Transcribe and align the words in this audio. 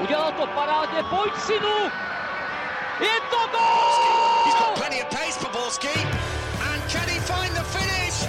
Udělal 0.00 0.32
to 0.32 0.46
parádně, 0.46 1.02
pojď 1.02 1.32
synu! 1.46 1.90
Je 3.00 3.20
to 3.30 3.36
gol! 3.52 4.44
He's 4.44 4.54
got 4.54 4.74
plenty 4.74 5.02
of 5.02 5.08
pace 5.08 5.38
for 5.40 5.50
Borski. 5.52 5.94
And 6.72 6.82
can 6.88 7.08
he 7.08 7.20
find 7.20 7.54
the 7.54 7.64
finish? 7.64 8.26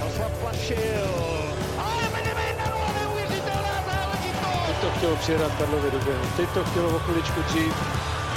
Teď 4.67 4.77
to 4.81 4.91
chtělo 4.97 5.15
přijedat 5.15 5.51
Karlově 5.57 5.91
do 5.91 5.99
běhu. 5.99 6.25
Teď 6.37 6.49
to 6.49 6.63
chtělo 6.63 6.95
o 6.95 6.99
chviličku 6.99 7.41
dřív. 7.41 7.73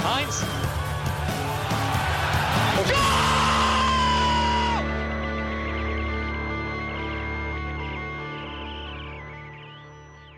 Heinz. 0.03 0.43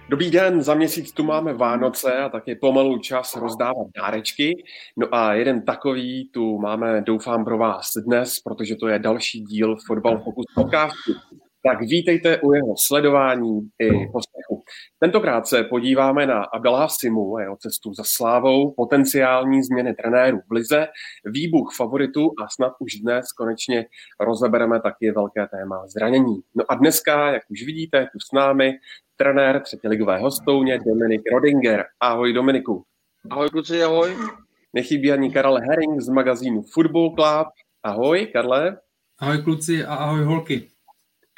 Dobrý 0.09 0.31
den, 0.31 0.61
za 0.61 0.73
měsíc 0.73 1.11
tu 1.11 1.23
máme 1.23 1.53
Vánoce 1.53 2.17
a 2.17 2.29
tak 2.29 2.47
je 2.47 2.55
pomalu 2.55 2.99
čas 2.99 3.35
rozdávat 3.35 3.87
dárečky. 3.95 4.63
No 4.97 5.07
a 5.15 5.33
jeden 5.33 5.61
takový 5.61 6.29
tu 6.33 6.59
máme, 6.59 7.01
doufám, 7.01 7.45
pro 7.45 7.57
vás 7.57 7.89
dnes, 8.05 8.39
protože 8.39 8.75
to 8.75 8.87
je 8.87 8.99
další 8.99 9.41
díl 9.41 9.75
Fotbal 9.87 10.17
Focus 10.17 10.45
podcastu. 10.55 11.13
Tak 11.63 11.81
vítejte 11.81 12.41
u 12.41 12.53
jeho 12.53 12.73
sledování 12.87 13.59
i 13.79 13.89
poslechu. 13.89 14.56
Tentokrát 14.99 15.47
se 15.47 15.63
podíváme 15.63 16.25
na 16.25 16.43
Abdallah 16.43 16.89
Simu 16.99 17.35
a 17.35 17.41
jeho 17.41 17.57
cestu 17.57 17.93
za 17.93 18.03
slávou, 18.05 18.71
potenciální 18.71 19.63
změny 19.63 19.93
trenérů 19.93 20.39
v 20.49 20.51
lize, 20.51 20.87
výbuch 21.25 21.73
favoritů 21.77 22.31
a 22.43 22.47
snad 22.49 22.73
už 22.79 22.95
dnes 22.95 23.31
konečně 23.31 23.85
rozebereme 24.19 24.81
taky 24.81 25.11
velké 25.11 25.47
téma 25.47 25.87
zranění. 25.87 26.35
No 26.55 26.63
a 26.69 26.75
dneska, 26.75 27.31
jak 27.31 27.43
už 27.49 27.63
vidíte, 27.65 28.07
tu 28.11 28.19
s 28.19 28.31
námi 28.33 28.73
trenér 29.15 29.61
třetí 29.61 29.87
ligové 29.87 30.19
hostouně 30.19 30.79
Dominik 30.85 31.21
Rodinger. 31.33 31.85
Ahoj 31.99 32.33
Dominiku. 32.33 32.83
Ahoj 33.29 33.49
kluci, 33.49 33.83
ahoj. 33.83 34.15
Nechybí 34.73 35.11
ani 35.11 35.31
Karel 35.31 35.59
Herring 35.69 36.01
z 36.01 36.09
magazínu 36.09 36.61
Football 36.73 37.15
Club. 37.15 37.47
Ahoj 37.83 38.27
Karle. 38.33 38.77
Ahoj 39.19 39.37
kluci 39.37 39.85
a 39.85 39.95
ahoj 39.95 40.23
holky. 40.23 40.76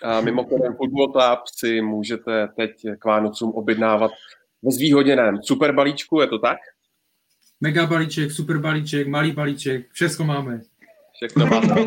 A 0.04 0.22
mimochodem 0.22 0.76
Football 0.76 1.12
Club 1.12 1.40
si 1.56 1.82
můžete 1.82 2.48
teď 2.56 2.72
k 3.00 3.06
Vánocům 3.06 3.52
objednávat 3.52 4.12
ve 4.64 4.72
zvýhodněném 4.72 5.44
super 5.44 5.74
balíčku, 5.74 6.22
je 6.22 6.28
to 6.28 6.40
tak? 6.40 6.58
Mega 7.62 7.86
balíček, 7.86 8.32
super 8.32 8.58
balíček, 8.58 9.08
malý 9.08 9.32
balíček, 9.32 9.92
všechno 9.92 10.26
máme. 10.26 10.62
Všechno 11.14 11.46
máte. 11.46 11.76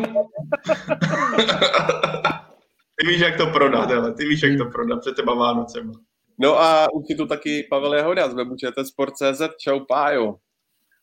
Ty 2.95 3.07
víš, 3.07 3.21
jak 3.21 3.37
to 3.37 3.47
prodat, 3.47 3.91
ale 3.91 4.13
ty 4.13 4.25
víš, 4.25 4.43
jak 4.43 4.57
to 4.57 4.65
prodat 4.65 4.99
před 4.99 5.15
těma 5.15 5.33
Vánocem. 5.33 5.91
No 6.39 6.61
a 6.61 6.93
už 6.93 7.05
je 7.09 7.15
tu 7.15 7.25
taky 7.25 7.67
Pavel 7.69 7.93
Jehoda 7.93 8.29
z 8.29 8.33
webu 8.33 8.55
Sport.cz. 8.83 9.41
Čau 9.57 9.79
Pájo. 9.79 10.35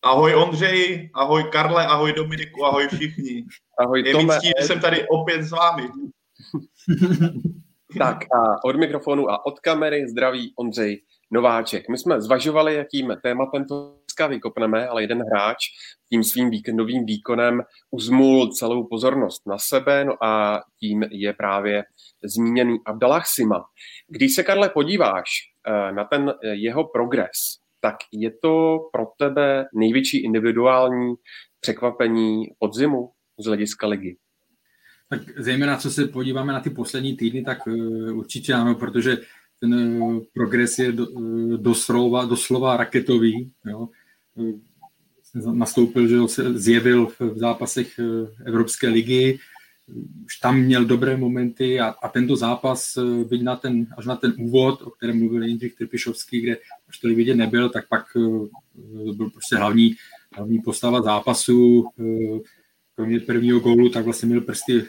Ahoj 0.03 0.35
Ondřej, 0.35 1.11
ahoj 1.15 1.45
Karle, 1.53 1.87
ahoj 1.87 2.13
Dominiku, 2.13 2.65
ahoj 2.65 2.89
všichni. 2.89 3.45
Ahoj 3.79 4.03
Je 4.07 4.13
Tome. 4.13 4.25
mi 4.25 4.41
ctí, 4.41 4.51
že 4.61 4.67
jsem 4.67 4.81
tady 4.81 5.09
opět 5.09 5.43
s 5.43 5.51
vámi. 5.51 5.89
Tak 7.99 8.17
a 8.23 8.65
od 8.65 8.77
mikrofonu 8.77 9.31
a 9.31 9.47
od 9.47 9.61
kamery 9.61 10.09
zdraví 10.09 10.53
Ondřej 10.57 11.03
Nováček. 11.31 11.89
My 11.89 11.99
jsme 11.99 12.21
zvažovali, 12.21 12.75
jakým 12.75 13.17
tématem 13.23 13.65
to 13.65 14.01
dneska 14.21 14.27
vykopneme, 14.27 14.89
ale 14.89 15.03
jeden 15.03 15.23
hráč 15.23 15.59
tím 16.11 16.25
svým 16.25 16.51
víkendovým 16.51 17.07
výkonem 17.07 17.63
uzmul 17.91 18.49
celou 18.49 18.87
pozornost 18.87 19.43
na 19.47 19.59
sebe, 19.59 20.05
no 20.05 20.25
a 20.25 20.63
tím 20.81 21.03
je 21.11 21.33
právě 21.33 21.85
zmíněný 22.25 22.79
Abdallah 22.87 23.27
Sima. 23.27 23.65
Když 24.09 24.35
se, 24.35 24.43
Karle, 24.43 24.69
podíváš 24.69 25.29
eh, 25.67 25.93
na 25.93 26.05
ten 26.05 26.29
eh, 26.31 26.55
jeho 26.55 26.85
progres, 26.85 27.59
tak 27.81 27.97
je 28.13 28.31
to 28.43 28.79
pro 28.93 29.07
tebe 29.19 29.67
největší 29.75 30.25
individuální 30.25 31.15
překvapení 31.61 32.45
podzimu 32.59 33.11
z 33.39 33.47
hlediska 33.47 33.87
ligy? 33.87 34.17
Tak 35.11 35.21
zejména, 35.37 35.77
co 35.77 35.91
se 35.91 36.07
podíváme 36.07 36.53
na 36.53 36.61
ty 36.61 36.71
poslední 36.71 37.17
týdny, 37.17 37.43
tak 37.43 37.67
uh, 37.67 38.19
určitě 38.19 38.55
ano, 38.55 38.75
protože 38.75 39.19
ten 39.61 39.75
uh, 39.75 40.23
progres 40.35 40.79
je 40.79 40.93
uh, 40.93 41.57
doslova, 41.57 42.25
doslova 42.25 42.77
raketový. 42.77 43.51
Jo. 43.67 43.89
Nastoupil, 45.53 46.09
že 46.09 46.29
se 46.29 46.59
zjevil 46.59 47.07
v 47.07 47.39
zápasech 47.39 48.01
Evropské 48.47 48.89
ligy, 48.89 49.39
už 50.25 50.37
tam 50.37 50.61
měl 50.61 50.85
dobré 50.85 51.17
momenty 51.17 51.81
a, 51.81 51.87
a 51.87 52.09
tento 52.09 52.37
zápas, 52.37 52.99
byť 53.29 53.43
na 53.43 53.57
ten, 53.57 53.87
až 53.99 54.07
na 54.07 54.17
ten 54.17 54.35
úvod, 54.39 54.83
o 54.83 54.91
kterém 54.91 55.19
mluvil 55.19 55.43
Jindřich 55.43 55.75
Trpišovský, 55.75 56.41
kde 56.41 56.57
až 56.89 56.99
to 56.99 57.09
vidět 57.09 57.35
nebyl, 57.35 57.69
tak 57.69 57.89
pak 57.89 58.05
byl 59.17 59.31
prostě 59.31 59.57
hlavní, 59.57 59.95
hlavní 60.37 60.59
postava 60.59 61.03
zápasu, 61.03 61.89
kromě 63.01 63.21
prvního 63.21 63.61
gólu, 63.61 63.89
tak 63.89 64.05
vlastně 64.05 64.29
měl 64.29 64.41
prsty 64.41 64.81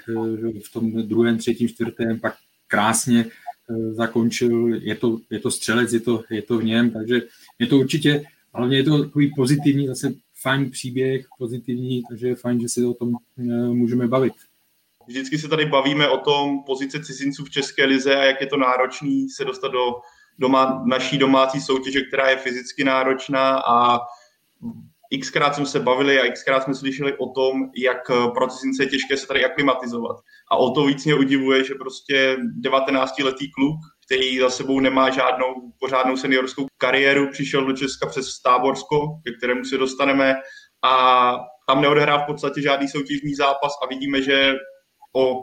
v 0.66 0.74
tom 0.74 0.92
druhém, 0.92 1.38
třetím, 1.38 1.68
čtvrtém, 1.68 2.20
pak 2.20 2.36
krásně 2.68 3.26
zakončil, 3.92 4.76
je 4.76 4.96
to, 4.96 5.20
je 5.30 5.40
to 5.40 5.52
střelec, 5.52 5.94
je 5.94 6.00
to, 6.00 6.24
je 6.30 6.42
to 6.42 6.58
v 6.58 6.64
něm, 6.64 6.92
takže 6.92 7.22
je 7.60 7.68
to 7.68 7.78
určitě, 7.78 8.24
hlavně 8.54 8.78
je 8.78 8.84
to 8.84 9.04
takový 9.04 9.32
pozitivní, 9.36 9.88
zase 9.88 10.14
fajn 10.42 10.72
příběh, 10.72 11.26
pozitivní, 11.38 12.04
takže 12.10 12.28
je 12.28 12.36
fajn, 12.36 12.60
že 12.60 12.70
si 12.70 12.86
o 12.86 12.94
tom 12.94 13.12
můžeme 13.74 14.08
bavit. 14.08 14.34
Vždycky 15.08 15.38
se 15.38 15.48
tady 15.48 15.66
bavíme 15.66 16.10
o 16.10 16.18
tom 16.18 16.64
pozice 16.64 17.04
cizinců 17.04 17.46
v 17.46 17.50
České 17.50 17.86
lize 17.86 18.16
a 18.16 18.24
jak 18.24 18.42
je 18.42 18.48
to 18.48 18.58
náročný 18.58 19.30
se 19.30 19.46
dostat 19.46 19.72
do 19.72 19.96
doma, 20.40 20.84
naší 20.86 21.18
domácí 21.18 21.62
soutěže, 21.62 22.02
která 22.02 22.30
je 22.30 22.38
fyzicky 22.38 22.84
náročná 22.84 23.62
a 23.68 24.00
xkrát 25.20 25.56
jsme 25.56 25.66
se 25.66 25.80
bavili 25.80 26.22
a 26.22 26.32
xkrát 26.32 26.64
jsme 26.64 26.76
slyšeli 26.76 27.18
o 27.18 27.30
tom, 27.30 27.54
jak 27.78 27.98
pro 28.34 28.48
cizince 28.48 28.84
je 28.84 28.88
těžké 28.88 29.18
se 29.18 29.28
tady 29.28 29.46
aklimatizovat. 29.46 30.18
A 30.52 30.58
o 30.58 30.70
to 30.70 30.86
víc 30.86 31.06
mě 31.06 31.16
udivuje, 31.16 31.64
že 31.64 31.74
prostě 31.76 32.38
19-letý 32.66 33.52
kluk, 33.52 33.76
který 34.06 34.40
za 34.40 34.50
sebou 34.50 34.80
nemá 34.80 35.10
žádnou 35.10 35.54
pořádnou 35.80 36.18
seniorskou 36.18 36.66
kariéru, 36.78 37.30
přišel 37.32 37.66
do 37.66 37.74
Česka 37.74 38.08
přes 38.08 38.42
Táborsko, 38.42 39.00
ke 39.26 39.32
kterému 39.38 39.66
se 39.66 39.78
dostaneme 39.78 40.36
a 40.84 41.36
tam 41.68 41.82
neodehrál 41.82 42.24
v 42.24 42.26
podstatě 42.26 42.62
žádný 42.62 42.88
soutěžní 42.88 43.36
zápas 43.36 43.72
a 43.84 43.88
vidíme, 43.88 44.22
že 44.22 44.54
o, 45.16 45.36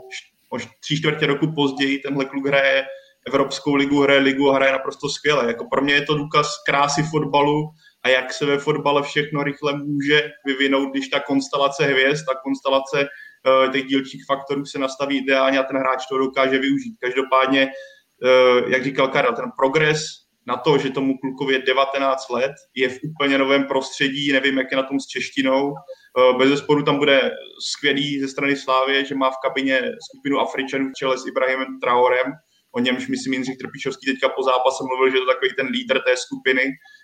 o 0.53 0.59
tři 0.81 0.97
čtvrtě 0.97 1.27
roku 1.27 1.53
později 1.55 1.99
tenhle 1.99 2.25
kluk 2.25 2.47
hraje 2.47 2.85
Evropskou 3.27 3.75
ligu, 3.75 4.00
hraje 4.00 4.21
ligu 4.21 4.50
a 4.50 4.55
hraje 4.55 4.73
naprosto 4.73 5.09
skvěle. 5.09 5.47
Jako 5.47 5.65
pro 5.71 5.83
mě 5.83 5.95
je 5.95 6.03
to 6.03 6.15
důkaz 6.15 6.55
krásy 6.67 7.03
fotbalu 7.03 7.71
a 8.05 8.09
jak 8.09 8.33
se 8.33 8.47
ve 8.47 8.59
fotbale 8.59 9.03
všechno 9.03 9.43
rychle 9.43 9.79
může 9.79 10.31
vyvinout, 10.47 10.91
když 10.91 11.09
ta 11.09 11.21
konstelace 11.21 11.85
hvězd, 11.85 12.25
ta 12.27 12.35
konstelace 12.35 13.09
uh, 13.09 13.73
těch 13.73 13.85
dílčích 13.85 14.23
faktorů 14.27 14.65
se 14.67 14.79
nastaví 14.79 15.19
ideálně 15.19 15.59
a 15.59 15.63
ten 15.63 15.77
hráč 15.77 16.07
to 16.11 16.19
dokáže 16.19 16.59
využít. 16.59 16.97
Každopádně, 17.01 17.67
uh, 17.67 18.71
jak 18.71 18.85
říkal 18.85 19.09
Karel, 19.09 19.33
ten 19.33 19.51
progres 19.59 20.05
na 20.47 20.57
to, 20.57 20.79
že 20.79 20.91
tomu 20.91 21.19
klukovi 21.19 21.55
je 21.55 21.63
19 21.63 22.29
let, 22.31 22.53
je 22.75 22.89
v 22.89 22.99
úplně 23.11 23.39
novém 23.39 23.65
prostředí, 23.65 24.33
nevím, 24.33 24.59
jak 24.59 24.67
je 24.71 24.77
na 24.77 24.83
tom 24.83 25.01
s 25.01 25.07
češtinou. 25.07 25.71
Uh, 25.71 26.39
bez 26.39 26.49
zesporu 26.49 26.83
tam 26.83 26.99
bude 26.99 27.31
skvělý 27.61 28.21
ze 28.21 28.29
strany 28.29 28.57
Slávě, 28.57 29.05
že 29.05 29.15
má 29.15 29.31
v 29.31 29.41
kabině 29.45 29.81
skupinu 30.11 30.41
Afričanů 30.41 30.89
v 30.89 30.99
čele 30.99 31.19
s 31.19 31.27
Ibrahimem 31.27 31.81
Traorem, 31.81 32.33
o 32.75 32.81
němž 32.81 33.09
myslím 33.09 33.33
Jindřich 33.33 33.59
Trpišovský 33.59 34.07
teďka 34.07 34.29
po 34.29 34.43
zápase 34.43 34.85
mluvil, 34.85 35.11
že 35.11 35.17
je 35.17 35.21
to 35.21 35.33
takový 35.33 35.51
ten 35.57 35.67
lídr 35.67 36.01
té 36.01 36.17
skupiny, 36.17 36.63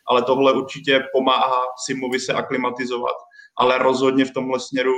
ale 0.09 0.23
tohle 0.23 0.53
určitě 0.53 1.05
pomáhá 1.13 1.61
Simovi 1.87 2.21
se 2.21 2.33
aklimatizovat. 2.33 3.17
Ale 3.57 3.79
rozhodně 3.79 4.25
v 4.25 4.33
tomhle 4.33 4.61
směru 4.61 4.95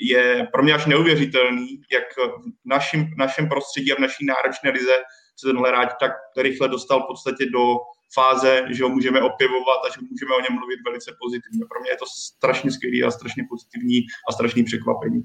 je 0.00 0.48
pro 0.52 0.62
mě 0.62 0.74
až 0.74 0.86
neuvěřitelný, 0.86 1.80
jak 1.92 2.04
v 2.28 2.42
našim, 2.64 3.06
našem 3.18 3.48
prostředí 3.48 3.92
a 3.92 3.96
v 3.96 3.98
naší 3.98 4.26
náročné 4.26 4.70
lize 4.70 4.96
se 5.36 5.46
tenhle 5.46 5.68
hráč 5.68 5.90
tak 6.00 6.12
rychle 6.36 6.68
dostal 6.68 7.02
v 7.02 7.06
podstatě 7.06 7.46
do 7.52 7.76
fáze, 8.14 8.66
že 8.70 8.84
ho 8.84 8.88
můžeme 8.88 9.22
opěvovat 9.22 9.80
a 9.84 9.88
že 9.88 10.06
můžeme 10.10 10.34
o 10.36 10.40
něm 10.40 10.58
mluvit 10.58 10.78
velice 10.84 11.16
pozitivně. 11.22 11.64
Pro 11.68 11.80
mě 11.80 11.90
je 11.90 11.96
to 11.96 12.04
strašně 12.06 12.70
skvělý 12.70 13.04
a 13.04 13.10
strašně 13.10 13.42
pozitivní 13.50 13.98
a 14.28 14.32
strašný 14.32 14.64
překvapení. 14.64 15.22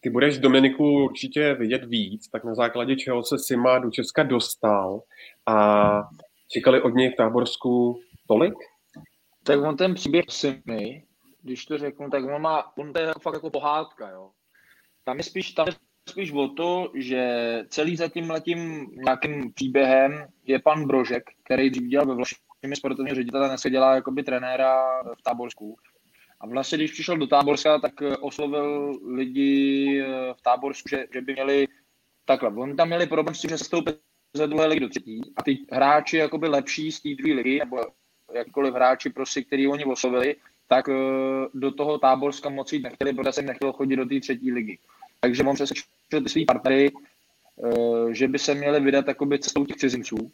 Ty 0.00 0.10
budeš 0.10 0.38
Dominiku 0.38 1.04
určitě 1.04 1.54
vidět 1.54 1.84
víc, 1.84 2.28
tak 2.28 2.44
na 2.44 2.54
základě 2.54 2.96
čeho 2.96 3.22
se 3.22 3.38
Sima 3.38 3.78
do 3.78 3.90
Česka 3.90 4.22
dostal 4.22 5.00
a 5.46 6.02
čekali 6.48 6.82
od 6.82 6.94
něj 6.94 7.10
v 7.10 7.16
Táborsku 7.16 8.00
tolik? 8.30 8.54
Tak 9.44 9.60
on 9.60 9.76
ten 9.76 9.94
příběh 9.94 10.24
Simy, 10.28 11.04
když 11.42 11.64
to 11.64 11.78
řeknu, 11.78 12.10
tak 12.10 12.24
on 12.24 12.42
má, 12.42 12.76
on 12.76 12.92
to 12.92 13.00
je 13.00 13.12
fakt 13.22 13.34
jako 13.34 13.50
pohádka, 13.50 14.10
jo. 14.10 14.30
Tam 15.04 15.16
je 15.16 15.22
spíš, 15.22 15.52
tam 15.52 15.66
je 15.66 15.72
spíš 16.08 16.32
o 16.32 16.48
to, 16.48 16.92
že 16.94 17.22
celý 17.68 17.96
za 17.96 18.08
tím 18.08 18.30
letím 18.30 18.90
nějakým 19.04 19.52
příběhem 19.52 20.26
je 20.44 20.58
pan 20.58 20.86
Brožek, 20.86 21.22
který 21.44 21.70
dřív 21.70 21.88
dělal 21.88 22.06
ve 22.06 22.14
Vlašimi 22.14 22.76
sportovního 22.76 23.14
ředitele, 23.14 23.48
dneska 23.48 23.68
dělá 23.68 23.94
jakoby 23.94 24.22
trenéra 24.22 25.02
v 25.02 25.22
Táborsku. 25.22 25.76
A 26.40 26.46
vlastně, 26.46 26.78
když 26.78 26.92
přišel 26.92 27.16
do 27.16 27.26
Táborska, 27.26 27.78
tak 27.78 27.92
oslovil 28.20 28.98
lidi 29.14 30.02
v 30.32 30.42
Táborsku, 30.42 30.88
že, 30.88 31.06
že 31.12 31.20
by 31.20 31.32
měli 31.32 31.66
takhle. 32.24 32.50
Oni 32.50 32.74
tam 32.74 32.88
měli 32.88 33.06
problém 33.06 33.34
s 33.34 33.40
tím, 33.40 33.50
že 33.50 33.58
se 33.58 33.64
stoupit 33.64 34.00
ze 34.34 34.46
druhé 34.46 34.66
ligy 34.66 34.80
do 34.80 34.88
třetí 34.88 35.20
a 35.36 35.42
ty 35.42 35.66
hráči 35.72 36.16
jakoby 36.16 36.48
lepší 36.48 36.92
z 36.92 37.00
té 37.00 37.08
druhé 37.18 37.34
ligy, 37.34 37.58
nebo 37.58 37.78
jakkoliv 38.34 38.74
hráči, 38.74 39.10
prostě, 39.10 39.42
který 39.42 39.68
oni 39.68 39.84
oslovili, 39.84 40.36
tak 40.68 40.86
do 41.54 41.70
toho 41.70 41.98
táborska 41.98 42.48
moci 42.48 42.78
nechtěli, 42.78 43.12
protože 43.12 43.32
jsem 43.32 43.46
nechtěl 43.46 43.72
chodit 43.72 43.96
do 43.96 44.06
té 44.06 44.20
třetí 44.20 44.52
ligy. 44.52 44.78
Takže 45.20 45.42
on 45.42 45.54
přesvědčil 45.54 46.22
ty 46.22 46.28
svý 46.28 46.46
partnery, 46.46 46.90
že 48.10 48.28
by 48.28 48.38
se 48.38 48.54
měli 48.54 48.80
vydat 48.80 49.08
jakoby 49.08 49.38
cestou 49.38 49.64
těch 49.64 49.76
cizinců 49.76 50.32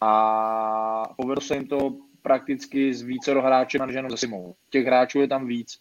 a 0.00 1.14
povedlo 1.16 1.40
se 1.40 1.54
jim 1.54 1.66
to 1.66 1.96
prakticky 2.22 2.94
s 2.94 3.02
více 3.02 3.34
hráči 3.34 3.78
navrženo 3.78 4.10
za 4.10 4.16
Simou. 4.16 4.54
Těch 4.70 4.86
hráčů 4.86 5.20
je 5.20 5.28
tam 5.28 5.46
víc. 5.46 5.78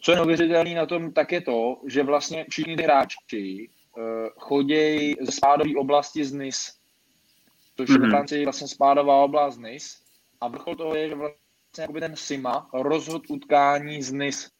Co 0.00 0.12
je 0.12 0.16
neuvěřitelné 0.16 0.74
na 0.74 0.86
tom, 0.86 1.12
tak 1.12 1.32
je 1.32 1.40
to, 1.40 1.80
že 1.86 2.02
vlastně 2.02 2.46
všichni 2.50 2.76
ty 2.76 2.82
hráči 2.82 3.68
uh, 3.96 4.02
chodějí 4.36 5.14
ze 5.20 5.32
spádové 5.32 5.70
oblasti 5.76 6.24
z 6.24 6.32
NIS, 6.32 6.72
což 7.76 7.90
mm-hmm. 7.90 8.04
je 8.04 8.10
Francii 8.10 8.44
vlastně 8.44 8.68
spádová 8.68 9.24
oblast 9.24 9.58
NIS. 9.58 10.03
A 10.44 10.48
vrchol 10.48 10.76
toho 10.76 10.94
je, 10.94 11.08
že 11.08 11.14
vlastně 11.14 12.00
ten 12.00 12.16
Sima 12.16 12.68
rozhod 12.72 13.22
utkání 13.30 14.02
z 14.02 14.12
NIS. 14.12 14.50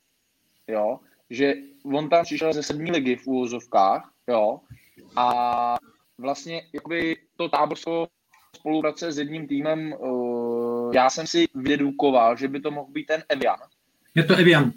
Jo? 0.69 1.01
Že 1.31 1.55
on 1.85 2.09
tam 2.09 2.25
přišel 2.25 2.53
ze 2.53 2.63
sedmí 2.63 2.91
ligy 2.91 3.17
v 3.17 3.27
úvozovkách, 3.27 4.13
jo, 4.29 4.61
a 5.17 5.77
vlastně 6.19 6.63
jakoby 6.73 7.17
to 7.37 7.49
táborsko 7.49 8.07
spolupráce 8.57 9.13
s 9.13 9.19
jedním 9.19 9.49
týmem, 9.49 9.93
uh, 9.93 10.95
já 10.95 11.11
jsem 11.11 11.27
si 11.27 11.49
vydedukoval, 11.55 12.37
že 12.37 12.49
by 12.49 12.61
to 12.61 12.71
mohl 12.71 12.91
být 12.91 13.07
ten 13.07 13.23
Evian. 13.29 13.59
Je 14.15 14.25
to 14.25 14.35
Evian. 14.35 14.73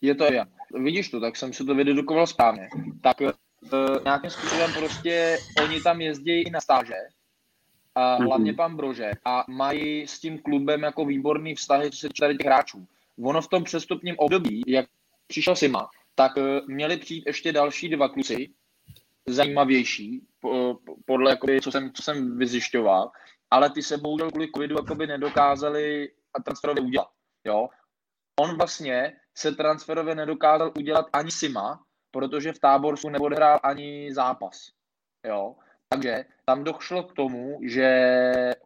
Je 0.00 0.14
to 0.14 0.24
Evian. 0.24 0.48
Vidíš 0.74 1.08
to, 1.08 1.20
tak 1.20 1.36
jsem 1.36 1.52
si 1.52 1.64
to 1.64 1.74
vydedukoval 1.74 2.26
správně. 2.26 2.68
Tak 3.02 3.20
uh, 3.20 3.30
nějakým 4.04 4.30
způsobem 4.30 4.72
prostě 4.72 5.38
oni 5.62 5.80
tam 5.80 6.00
jezdí 6.00 6.42
i 6.42 6.50
na 6.50 6.60
stáže, 6.60 6.94
a 7.96 8.16
mhm. 8.18 8.26
hlavně 8.26 8.52
pan 8.54 8.76
Brože, 8.76 9.10
a 9.24 9.44
mají 9.48 10.06
s 10.06 10.20
tím 10.20 10.38
klubem 10.38 10.82
jako 10.82 11.04
výborný 11.04 11.54
vztahy, 11.54 11.90
co 11.90 11.98
se 11.98 12.08
tady 12.20 12.36
těch 12.36 12.46
hráčů. 12.46 12.86
Ono 13.24 13.42
v 13.42 13.48
tom 13.48 13.64
přestupním 13.64 14.14
období, 14.18 14.62
jak 14.66 14.86
přišel 15.26 15.56
Sima, 15.56 15.88
tak 16.14 16.36
uh, 16.36 16.44
měli 16.66 16.96
přijít 16.96 17.24
ještě 17.26 17.52
další 17.52 17.88
dva 17.88 18.08
kluci, 18.08 18.48
zajímavější, 19.28 20.26
podle 21.06 21.30
jakoby, 21.30 21.60
co, 21.60 21.70
jsem, 21.70 21.92
co 21.92 22.02
jsem 22.02 22.38
vyzjišťoval, 22.38 23.10
ale 23.50 23.70
ty 23.70 23.82
se 23.82 23.96
bohužel 23.96 24.30
kvůli 24.30 24.50
covidu 24.54 24.76
jakoby 24.76 25.06
nedokázali 25.06 26.12
transferově 26.44 26.82
udělat. 26.82 27.08
Jo? 27.44 27.68
On 28.40 28.56
vlastně 28.56 29.12
se 29.34 29.52
transferově 29.52 30.14
nedokázal 30.14 30.72
udělat 30.78 31.06
ani 31.12 31.30
Sima, 31.30 31.84
protože 32.10 32.52
v 32.52 32.58
táborsu 32.58 33.08
neodehrál 33.08 33.60
ani 33.62 34.14
zápas. 34.14 34.70
Jo? 35.26 35.56
Takže 35.88 36.24
tam 36.44 36.64
došlo 36.64 37.02
k 37.02 37.12
tomu, 37.12 37.60
že 37.62 37.90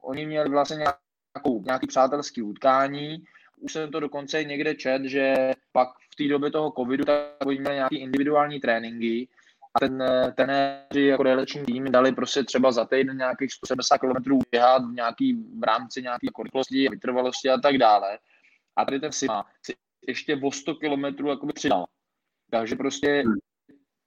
oni 0.00 0.26
měli 0.26 0.50
vlastně 0.50 0.76
nějakou, 0.76 1.62
nějaký 1.64 1.86
přátelský 1.86 2.42
utkání, 2.42 3.24
už 3.60 3.72
jsem 3.72 3.90
to 3.90 4.00
dokonce 4.00 4.44
někde 4.44 4.74
čet, 4.74 5.04
že 5.04 5.34
pak 5.72 5.88
v 6.12 6.16
té 6.16 6.28
době 6.28 6.50
toho 6.50 6.72
covidu 6.78 7.04
tak 7.04 7.46
oni 7.46 7.58
měli 7.58 7.74
nějaký 7.74 7.96
individuální 7.96 8.60
tréninky 8.60 9.28
a 9.74 9.80
ten 9.80 10.02
eh, 10.02 10.32
trenéři 10.36 11.06
jako 11.06 11.22
realiční 11.22 11.64
tým 11.64 11.92
dali 11.92 12.12
prostě 12.12 12.44
třeba 12.44 12.72
za 12.72 12.84
týden 12.84 13.16
nějakých 13.16 13.52
170 13.52 13.98
km 13.98 14.38
běhat 14.50 14.84
v, 14.84 14.92
nějaký, 14.94 15.34
v 15.58 15.62
rámci 15.62 16.02
nějaké 16.02 16.26
jako 16.26 16.42
rychlosti, 16.42 16.88
vytrvalosti 16.88 17.50
a 17.50 17.58
tak 17.58 17.78
dále. 17.78 18.18
A 18.76 18.84
tady 18.84 19.00
ten 19.00 19.12
Sima 19.12 19.46
si 19.66 19.74
ještě 20.06 20.40
o 20.42 20.52
100 20.52 20.74
km 20.74 21.26
jakoby 21.26 21.52
přidal. 21.52 21.86
Takže 22.50 22.76
prostě 22.76 23.22
hmm. 23.26 23.34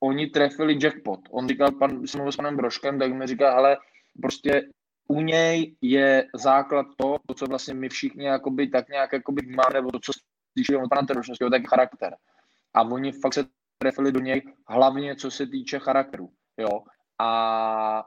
Oni 0.03 0.27
trefili 0.27 0.77
jackpot. 0.81 1.19
On 1.31 1.47
říkal, 1.47 1.71
pan, 1.71 2.07
jsem 2.07 2.31
s 2.31 2.35
panem 2.35 2.57
Broškem, 2.57 2.99
tak 2.99 3.13
mi 3.13 3.27
říká, 3.27 3.53
ale 3.53 3.77
prostě 4.21 4.69
u 5.07 5.21
něj 5.21 5.75
je 5.81 6.27
základ 6.35 6.85
to, 6.97 7.17
to, 7.27 7.33
co 7.33 7.45
vlastně 7.45 7.73
my 7.73 7.89
všichni 7.89 8.25
jakoby, 8.25 8.67
tak 8.67 8.89
nějak 8.89 9.13
jakoby 9.13 9.41
vnímáme, 9.41 9.73
nebo 9.73 9.91
to, 9.91 9.99
co 9.99 10.11
slyšeli 10.53 10.83
od 10.83 10.89
pana 10.89 11.07
Terošovského, 11.07 11.49
tak 11.49 11.67
charakter. 11.67 12.15
A 12.73 12.81
oni 12.81 13.11
fakt 13.11 13.33
se 13.33 13.45
trefili 13.77 14.11
do 14.11 14.19
něj, 14.19 14.41
hlavně 14.67 15.15
co 15.15 15.31
se 15.31 15.47
týče 15.47 15.79
charakteru. 15.79 16.29
Jo? 16.57 16.83
A 17.19 18.05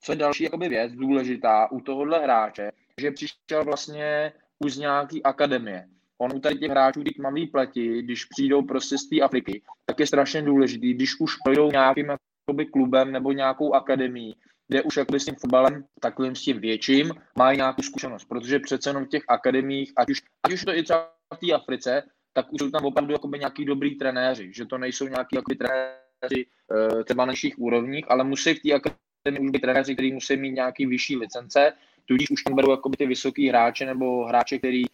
co 0.00 0.12
je 0.12 0.16
další 0.16 0.44
jakoby 0.44 0.68
věc 0.68 0.92
důležitá 0.92 1.70
u 1.70 1.80
tohohle 1.80 2.18
hráče, 2.18 2.72
že 3.00 3.10
přišel 3.10 3.64
vlastně 3.64 4.32
už 4.58 4.74
z 4.74 4.78
nějaký 4.78 5.22
akademie. 5.22 5.88
On 6.18 6.30
u 6.34 6.40
tady 6.40 6.58
těch 6.58 6.70
hráčů, 6.70 7.04
ty 7.04 7.10
tmavý 7.10 7.46
pleti, 7.46 8.02
když 8.02 8.24
přijdou 8.24 8.62
prostě 8.62 8.98
z 8.98 9.08
té 9.08 9.20
Afriky, 9.20 9.62
tak 9.86 10.00
je 10.00 10.06
strašně 10.06 10.42
důležitý, 10.42 10.94
když 10.94 11.20
už 11.20 11.36
projdou 11.44 11.70
nějakým 11.70 12.06
jakoby, 12.48 12.66
klubem 12.66 13.12
nebo 13.12 13.32
nějakou 13.32 13.74
akademií, 13.74 14.36
kde 14.68 14.82
už 14.82 14.96
jakoby 14.96 15.20
s 15.20 15.24
tím 15.24 15.34
fotbalem 15.34 15.84
takovým 16.00 16.34
s 16.34 16.42
tím 16.42 16.60
větším 16.60 17.12
mají 17.38 17.56
nějakou 17.56 17.82
zkušenost, 17.82 18.24
protože 18.24 18.58
přece 18.58 18.90
jenom 18.90 19.04
v 19.04 19.08
těch 19.08 19.22
akademiích, 19.28 19.92
ať 19.96 20.10
už, 20.10 20.22
ať 20.42 20.52
už 20.52 20.64
to 20.64 20.76
i 20.76 20.82
třeba 20.82 21.10
v 21.34 21.46
té 21.46 21.52
Africe, 21.52 22.02
tak 22.32 22.52
už 22.52 22.58
jsou 22.58 22.70
tam 22.70 22.84
opravdu 22.84 23.12
jakoby 23.12 23.38
nějaký 23.38 23.64
dobrý 23.64 23.94
trenéři, 23.94 24.52
že 24.54 24.66
to 24.66 24.78
nejsou 24.78 25.08
nějaký 25.08 25.36
jakoby 25.36 25.56
trenéři 25.56 26.46
uh, 26.70 27.02
třeba 27.02 27.24
na 27.24 27.32
nižších 27.32 27.58
úrovních, 27.58 28.04
ale 28.08 28.24
musí 28.24 28.54
v 28.54 28.62
té 28.62 28.72
akademii 28.72 29.40
už 29.40 29.50
být 29.50 29.60
trenéři, 29.60 29.94
kteří 29.94 30.12
musí 30.12 30.36
mít 30.36 30.52
nějaký 30.52 30.86
vyšší 30.86 31.16
licence, 31.16 31.72
tudíž 32.04 32.30
už 32.30 32.42
tam 32.42 32.54
berou 32.54 32.70
jakoby 32.70 32.96
ty 32.96 33.06
vysoký 33.06 33.48
hráče 33.48 33.86
nebo 33.86 34.24
hráče, 34.24 34.58
který 34.58 34.84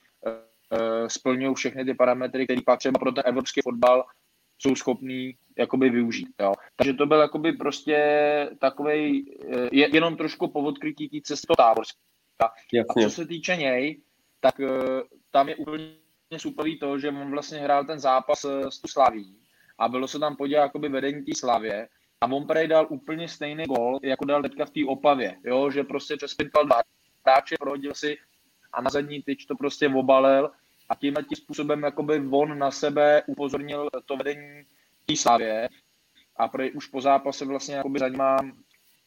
splňují 1.07 1.55
všechny 1.55 1.85
ty 1.85 1.95
parametry, 1.95 2.45
které 2.45 2.61
pak 2.67 2.79
třeba 2.79 2.99
pro 2.99 3.13
ten 3.13 3.25
evropský 3.27 3.61
fotbal 3.63 4.05
jsou 4.59 4.75
schopní 4.75 5.35
jakoby 5.59 5.91
využít. 5.91 6.29
Jo. 6.41 6.53
Takže 6.77 6.95
to 6.95 7.07
byl 7.07 7.21
jakoby 7.21 7.53
prostě 7.53 7.97
takový 8.59 9.35
je, 9.73 9.95
jenom 9.95 10.17
trošku 10.17 10.49
povodkrytí 10.49 11.09
té 11.09 11.17
cestou 11.25 11.55
táborska. 11.55 11.99
A 12.89 13.03
co 13.03 13.11
se 13.11 13.27
týče 13.27 13.57
něj, 13.57 14.01
tak 14.41 14.59
uh, 14.59 14.69
tam 15.31 15.49
je 15.49 15.57
úplně 15.57 15.85
superý 16.39 16.79
to, 16.79 16.99
že 16.99 17.09
on 17.09 17.31
vlastně 17.31 17.59
hrál 17.59 17.85
ten 17.85 17.99
zápas 17.99 18.45
eh, 18.45 18.71
s 18.71 18.79
tu 18.79 18.89
Slaví 18.89 19.37
a 19.79 19.89
bylo 19.89 20.09
se 20.09 20.19
tam 20.19 20.37
podívat 20.37 20.61
jakoby 20.63 20.89
vedení 20.89 21.23
té 21.25 21.33
Slavě 21.37 21.89
a 22.21 22.27
on 22.27 22.47
prej 22.47 22.69
dal 22.69 22.87
úplně 22.91 23.29
stejný 23.29 23.65
gol, 23.65 23.99
jako 24.03 24.25
dal 24.25 24.43
teďka 24.43 24.65
v 24.65 24.71
té 24.71 24.81
Opavě, 24.89 25.37
jo, 25.45 25.71
že 25.71 25.85
prostě 25.85 26.17
přespintal 26.17 26.67
dva 26.67 26.81
hráče, 27.27 27.57
prohodil 27.61 27.95
si 27.95 28.19
a 28.73 28.83
na 28.83 28.91
zadní 28.91 29.23
tyč 29.23 29.45
to 29.45 29.57
prostě 29.57 29.89
obalil 29.89 30.51
a 30.89 30.95
tímhle 30.95 31.23
tím 31.23 31.37
způsobem 31.37 31.83
jakoby 31.83 32.23
on 32.31 32.59
na 32.59 32.71
sebe 32.71 33.23
upozornil 33.27 33.91
to 34.05 34.17
vedení 34.17 34.63
té 35.07 35.17
Slavě 35.17 35.69
a 36.37 36.49
prej 36.49 36.73
už 36.75 36.87
po 36.87 37.01
zápase 37.01 37.45
vlastně 37.45 37.75
jakoby 37.75 37.99
za 37.99 38.09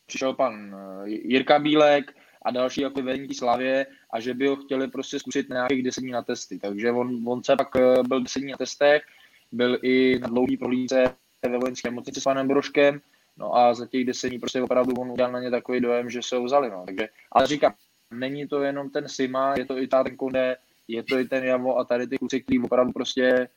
přišel 0.05 0.33
pan 0.33 0.75
eh, 0.75 1.09
Jirka 1.09 1.59
Bílek, 1.59 2.13
a 2.45 2.51
další 2.51 2.81
jako 2.81 3.01
vedení 3.01 3.27
té 3.27 3.33
Slavě 3.33 3.85
a 4.13 4.19
že 4.19 4.33
by 4.33 4.47
ho 4.47 4.55
chtěli 4.55 4.87
prostě 4.87 5.19
zkusit 5.19 5.49
nějakých 5.49 5.83
deset 5.83 6.01
dní 6.01 6.11
na 6.11 6.21
testy. 6.21 6.59
Takže 6.59 6.91
on, 6.91 7.23
on 7.27 7.43
se 7.43 7.55
pak 7.55 7.75
eh, 7.75 8.03
byl 8.07 8.21
deset 8.21 8.39
dní 8.39 8.51
na 8.51 8.57
testech, 8.57 9.03
byl 9.51 9.77
i 9.81 10.19
na 10.19 10.27
dlouhý 10.27 10.57
prohlídce 10.57 11.15
ve 11.49 11.57
vojenské 11.57 11.89
nemocnici 11.89 12.21
s 12.21 12.23
panem 12.23 12.47
Broškem, 12.47 13.01
no 13.37 13.55
a 13.55 13.73
za 13.73 13.87
těch 13.87 14.05
deset 14.05 14.29
dní 14.29 14.39
prostě 14.39 14.61
opravdu 14.61 14.93
on 14.93 15.11
udělal 15.11 15.31
na 15.31 15.39
ně 15.39 15.51
takový 15.51 15.79
dojem, 15.79 16.09
že 16.09 16.21
se 16.21 16.35
ho 16.35 16.43
vzali. 16.43 16.69
No. 16.69 16.83
Takže, 16.85 17.09
ale 17.31 17.47
říkám, 17.47 17.73
není 18.19 18.47
to 18.47 18.63
jenom 18.63 18.89
ten 18.89 19.07
Sima, 19.07 19.53
je 19.57 19.65
to 19.65 19.77
i 19.77 19.87
ta 19.87 20.03
ten 20.03 20.15
Konde, 20.15 20.55
je 20.87 21.03
to 21.03 21.19
i 21.19 21.25
ten 21.25 21.43
Javo 21.43 21.77
a 21.77 21.83
tady 21.83 22.07
ty 22.07 22.17
kluci, 22.17 22.41
kteří 22.41 22.59
opravdu 22.59 22.91
prostě 22.91 23.47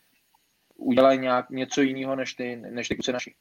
udělají 0.76 1.18
nějak 1.18 1.50
něco 1.50 1.82
jiného 1.82 2.16
než 2.16 2.34
ty, 2.34 2.56
než 2.70 2.88
ty 2.88 2.94
kluci 2.94 3.12
naši. 3.12 3.34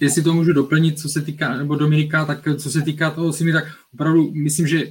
Jestli 0.00 0.22
to 0.22 0.34
můžu 0.34 0.52
doplnit, 0.52 1.00
co 1.00 1.08
se 1.08 1.22
týká, 1.22 1.56
nebo 1.56 1.76
Dominika, 1.76 2.24
tak 2.24 2.38
co 2.58 2.70
se 2.70 2.82
týká 2.82 3.10
toho 3.10 3.32
Simi, 3.32 3.52
tak 3.52 3.64
opravdu 3.94 4.30
myslím, 4.34 4.66
že 4.66 4.86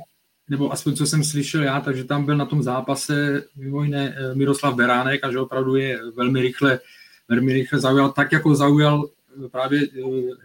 nebo 0.50 0.72
aspoň 0.72 0.96
co 0.96 1.06
jsem 1.06 1.24
slyšel 1.24 1.64
já, 1.64 1.82
takže 1.82 2.04
tam 2.04 2.26
byl 2.26 2.38
na 2.38 2.46
tom 2.46 2.64
zápase 2.64 3.44
mimo 3.56 3.84
jiné 3.84 4.16
eh, 4.18 4.36
Miroslav 4.36 4.76
Beránek 4.76 5.24
a 5.24 5.32
že 5.32 5.40
opravdu 5.40 5.76
je 5.76 6.00
velmi 6.16 6.42
rychle, 6.42 6.80
velmi 7.30 7.54
rychle 7.54 7.80
zaujal, 7.80 8.12
tak 8.12 8.32
jako 8.32 8.56
zaujal 8.56 9.10
právě 9.52 9.82
eh, 9.82 10.02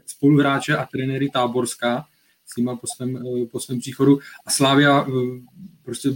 spoluhráče 0.07 0.77
a 0.77 0.87
trenéry 0.87 1.29
Táborská 1.31 2.05
s 2.53 2.57
nima 2.57 2.77
po 2.77 2.87
svém, 2.97 3.19
po 3.51 3.61
svém 3.61 3.79
příchodu 3.79 4.19
a 4.47 4.51
Slávia 4.51 5.07
prostě 5.83 6.09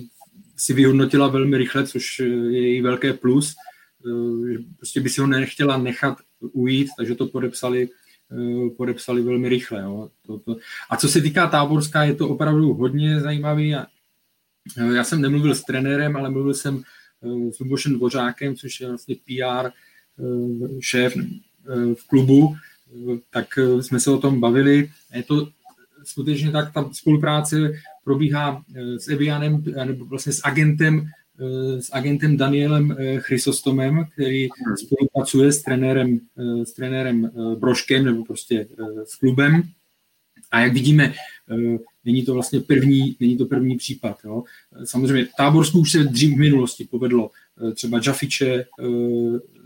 si 0.56 0.74
vyhodnotila 0.74 1.28
velmi 1.28 1.58
rychle, 1.58 1.86
což 1.86 2.18
je 2.18 2.68
její 2.68 2.82
velké 2.82 3.12
plus, 3.12 3.54
prostě 4.76 5.00
by 5.00 5.10
si 5.10 5.20
ho 5.20 5.26
nechtěla 5.26 5.76
nechat 5.76 6.18
ujít, 6.40 6.88
takže 6.98 7.14
to 7.14 7.26
podepsali 7.26 7.88
Eh, 8.32 8.70
podepsali 8.70 9.22
velmi 9.22 9.48
rychle. 9.48 9.82
Jo. 9.82 10.10
To, 10.26 10.38
to. 10.38 10.56
A 10.90 10.96
co 10.96 11.08
se 11.08 11.20
týká 11.20 11.46
Táborská, 11.46 12.04
je 12.04 12.14
to 12.14 12.28
opravdu 12.28 12.74
hodně 12.74 13.20
zajímavý. 13.20 13.74
Eh, 13.74 13.86
já 14.94 15.04
jsem 15.04 15.20
nemluvil 15.20 15.54
s 15.54 15.62
trenérem, 15.62 16.16
ale 16.16 16.30
mluvil 16.30 16.54
jsem 16.54 16.82
eh, 17.22 17.52
s 17.52 17.58
Lubošem 17.58 17.94
Dvořákem, 17.94 18.56
což 18.56 18.80
je 18.80 18.88
vlastně 18.88 19.14
PR 19.14 19.70
šéf 20.80 21.14
v 21.94 22.06
klubu, 22.06 22.56
tak 23.30 23.58
jsme 23.80 24.00
se 24.00 24.10
o 24.10 24.18
tom 24.18 24.40
bavili. 24.40 24.90
Je 25.14 25.22
to 25.22 25.48
skutečně 26.04 26.50
tak, 26.50 26.72
ta 26.72 26.90
spolupráce 26.92 27.72
probíhá 28.04 28.62
s 28.98 29.08
Evianem, 29.08 29.64
nebo 29.84 30.04
vlastně 30.04 30.32
s 30.32 30.40
agentem 30.44 31.08
s 31.80 31.92
agentem 31.92 32.36
Danielem 32.36 32.96
eh, 32.98 33.20
Chrysostomem, 33.20 34.04
který 34.12 34.42
hmm. 34.42 34.76
spolupracuje 34.76 35.52
s 35.52 35.62
trenérem, 35.62 36.20
eh, 36.38 36.66
s 36.66 36.72
trenérem 36.72 37.24
eh, 37.26 37.56
Broškem 37.56 38.04
nebo 38.04 38.24
prostě 38.24 38.66
s 39.04 39.16
klubem. 39.16 39.62
A 40.50 40.60
jak 40.60 40.72
vidíme, 40.72 41.14
není 42.04 42.24
to 42.24 42.34
vlastně 42.34 42.60
první, 42.60 43.16
není 43.20 43.36
to 43.36 43.46
první 43.46 43.76
případ. 43.76 44.18
Jo. 44.24 44.44
Samozřejmě 44.84 45.26
Táborsku 45.36 45.80
už 45.80 45.92
se 45.92 45.98
dřív 45.98 46.34
v 46.34 46.38
minulosti 46.38 46.84
povedlo 46.90 47.30
třeba 47.74 48.00
Jafiče 48.06 48.64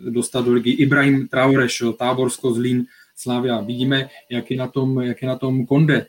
dostat 0.09 0.45
do 0.45 0.53
ligy, 0.53 0.71
Ibrahim 0.71 1.29
Traore 1.29 1.69
šel, 1.69 1.93
Táborsko, 1.93 2.55
Zlín, 2.55 2.87
Slávia. 3.17 3.61
Vidíme, 3.61 4.09
jak 4.31 4.51
je 4.51 4.57
na 4.57 4.67
tom, 4.67 5.01
jak 5.01 5.23
je 5.23 5.29
na 5.29 5.37
tom 5.37 5.67
Konde 5.67 6.07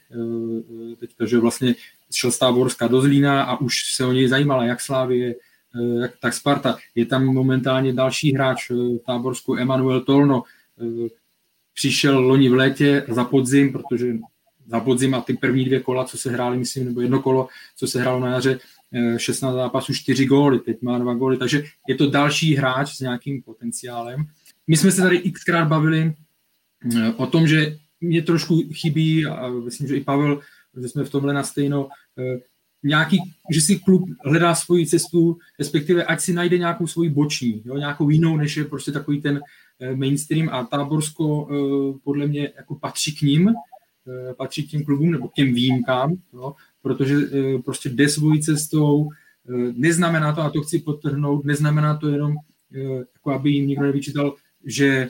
teďka, 0.99 1.25
že 1.25 1.37
vlastně 1.37 1.75
šel 2.11 2.31
z 2.31 2.37
Táborska 2.37 2.87
do 2.87 3.01
Zlína 3.01 3.43
a 3.43 3.61
už 3.61 3.95
se 3.95 4.05
o 4.05 4.11
něj 4.11 4.27
zajímala, 4.27 4.65
jak 4.65 4.81
Slávie, 4.81 5.35
jak, 6.01 6.11
tak 6.19 6.33
Sparta. 6.33 6.77
Je 6.95 7.05
tam 7.05 7.25
momentálně 7.25 7.93
další 7.93 8.33
hráč 8.33 8.69
v 8.69 8.99
Táborsku, 9.05 9.57
Emanuel 9.57 10.01
Tolno, 10.01 10.43
přišel 11.73 12.19
loni 12.19 12.49
v 12.49 12.53
létě 12.53 13.05
za 13.09 13.23
podzim, 13.23 13.71
protože 13.71 14.15
za 14.67 14.79
podzim 14.79 15.13
a 15.13 15.21
ty 15.21 15.33
první 15.33 15.65
dvě 15.65 15.79
kola, 15.79 16.05
co 16.05 16.17
se 16.17 16.31
hrály, 16.31 16.57
myslím, 16.57 16.85
nebo 16.85 17.01
jedno 17.01 17.21
kolo, 17.21 17.47
co 17.75 17.87
se 17.87 18.01
hrálo 18.01 18.19
na 18.19 18.31
jaře, 18.31 18.59
16 19.17 19.55
zápasů, 19.55 19.93
4 19.93 20.25
góly, 20.25 20.59
teď 20.59 20.81
má 20.81 20.97
2 20.97 21.13
góly, 21.13 21.37
takže 21.37 21.63
je 21.87 21.95
to 21.95 22.09
další 22.09 22.55
hráč 22.55 22.95
s 22.95 22.99
nějakým 22.99 23.41
potenciálem. 23.41 24.25
My 24.67 24.77
jsme 24.77 24.91
se 24.91 25.01
tady 25.01 25.31
xkrát 25.31 25.67
bavili 25.67 25.99
eh, 26.01 26.13
o 27.17 27.27
tom, 27.27 27.47
že 27.47 27.77
mě 28.01 28.21
trošku 28.21 28.63
chybí, 28.73 29.25
a 29.25 29.49
myslím, 29.49 29.87
že 29.87 29.97
i 29.97 30.03
Pavel, 30.03 30.41
že 30.81 30.89
jsme 30.89 31.03
v 31.03 31.09
tomhle 31.09 31.33
na 31.33 31.43
stejno, 31.43 31.89
eh, 32.17 32.39
nějaký, 32.83 33.17
že 33.53 33.61
si 33.61 33.79
klub 33.79 34.09
hledá 34.25 34.55
svoji 34.55 34.87
cestu, 34.87 35.37
respektive 35.59 36.03
ať 36.03 36.21
si 36.21 36.33
najde 36.33 36.57
nějakou 36.57 36.87
svoji 36.87 37.09
boční, 37.09 37.61
jo, 37.65 37.77
nějakou 37.77 38.09
jinou, 38.09 38.37
než 38.37 38.57
je 38.57 38.65
prostě 38.65 38.91
takový 38.91 39.21
ten 39.21 39.41
eh, 39.79 39.95
mainstream. 39.95 40.49
A 40.49 40.63
Táborsko 40.63 41.49
podle 42.03 42.27
mě 42.27 42.51
jako 42.57 42.75
patří 42.75 43.15
k 43.15 43.21
ním, 43.21 43.53
patří 44.37 44.67
k 44.67 44.71
těm 44.71 44.83
klubům 44.85 45.11
nebo 45.11 45.27
k 45.27 45.33
těm 45.33 45.53
výjimkám, 45.53 46.15
jo, 46.33 46.55
protože 46.81 47.15
prostě 47.65 47.89
jde 47.89 48.09
svojí 48.09 48.41
cestou, 48.41 49.09
neznamená 49.73 50.33
to, 50.33 50.41
a 50.41 50.49
to 50.49 50.61
chci 50.61 50.79
podtrhnout, 50.79 51.45
neznamená 51.45 51.97
to 51.97 52.07
jenom, 52.07 52.35
jako 53.13 53.31
aby 53.31 53.49
jim 53.49 53.67
nikdo 53.67 53.83
nevyčítal, 53.83 54.35
že 54.65 55.09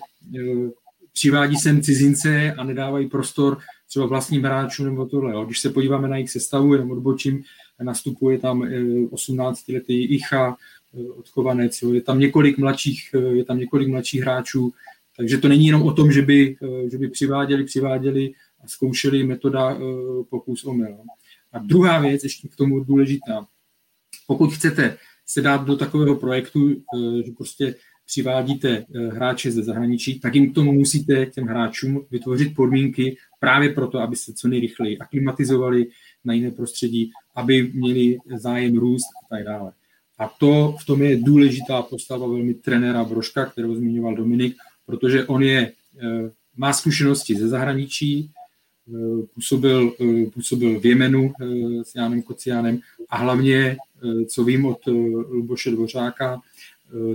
přivádí 1.18 1.56
sem 1.56 1.82
cizince 1.82 2.54
a 2.54 2.64
nedávají 2.64 3.10
prostor 3.10 3.58
třeba 3.90 4.06
vlastním 4.06 4.44
hráčům 4.44 4.86
nebo 4.86 5.06
tohle. 5.06 5.34
Jo. 5.34 5.46
Když 5.46 5.60
se 5.60 5.70
podíváme 5.70 6.08
na 6.08 6.16
jejich 6.16 6.30
sestavu, 6.30 6.74
jenom 6.74 6.92
odbočím, 6.92 7.44
nastupuje 7.82 8.40
tam 8.40 8.62
18-letý 8.62 10.04
eh, 10.04 10.08
Icha, 10.08 10.58
eh, 10.94 11.10
odchovanec, 11.10 11.82
jo. 11.82 11.94
je 11.94 12.02
tam 12.02 12.20
několik 12.20 12.58
mladších, 12.58 13.10
eh, 13.14 13.18
je 13.18 13.46
tam 13.46 13.58
několik 13.58 13.88
mladších 13.88 14.22
hráčů, 14.22 14.74
takže 15.18 15.38
to 15.38 15.48
není 15.48 15.66
jenom 15.66 15.82
o 15.82 15.94
tom, 15.94 16.12
že 16.12 16.22
by, 16.22 16.58
že 16.92 16.98
by 16.98 17.10
přiváděli, 17.10 17.64
přiváděli 17.64 18.34
a 18.64 18.68
zkoušeli 18.68 19.24
metoda 19.24 19.78
pokus 20.30 20.64
omyl. 20.64 20.98
A 21.54 21.60
druhá 21.60 22.00
věc, 22.00 22.24
ještě 22.24 22.48
k 22.48 22.56
tomu 22.56 22.80
důležitá, 22.80 23.48
pokud 24.28 24.54
chcete 24.54 24.98
se 25.26 25.42
dát 25.42 25.66
do 25.66 25.76
takového 25.76 26.16
projektu, 26.16 26.70
že 27.26 27.32
prostě 27.38 27.76
přivádíte 28.08 28.70
eh, 28.70 29.08
hráče 29.08 29.52
ze 29.52 29.64
zahraničí, 29.64 30.20
tak 30.20 30.36
jim 30.36 30.52
k 30.52 30.56
tomu 30.56 30.72
musíte 30.72 31.26
těm 31.26 31.46
hráčům 31.48 32.06
vytvořit 32.12 32.56
podmínky 32.56 33.18
právě 33.40 33.70
proto, 33.70 34.00
aby 34.00 34.16
se 34.16 34.34
co 34.34 34.48
nejrychleji 34.48 34.98
aklimatizovali 34.98 35.88
na 36.26 36.34
jiné 36.34 36.52
prostředí, 36.52 37.12
aby 37.36 37.72
měli 37.74 38.18
zájem 38.36 38.78
růst 38.78 39.06
a 39.24 39.36
tak 39.36 39.44
dále. 39.44 39.72
A 40.20 40.28
to 40.28 40.76
v 40.82 40.86
tom 40.86 41.02
je 41.02 41.18
důležitá 41.18 41.82
postava 41.82 42.28
velmi 42.28 42.54
trenéra 42.54 43.04
Broška, 43.04 43.46
kterou 43.46 43.76
zmiňoval 43.76 44.16
Dominik, 44.16 44.56
protože 44.86 45.26
on 45.26 45.44
je, 45.44 45.72
eh, 45.72 46.32
má 46.58 46.74
zkušenosti 46.74 47.36
ze 47.36 47.48
zahraničí, 47.48 48.32
eh, 48.32 49.26
působil, 49.34 49.94
působil 50.34 50.80
v 50.80 50.86
Jemenu 50.86 51.34
s 51.84 51.96
Jánem 51.96 52.22
Kociánem 52.22 52.80
a 53.10 53.18
hlavně, 53.18 53.78
co 54.28 54.44
vím 54.44 54.66
od 54.66 54.80
Luboše 55.30 55.72
Dvořáka, 55.72 56.42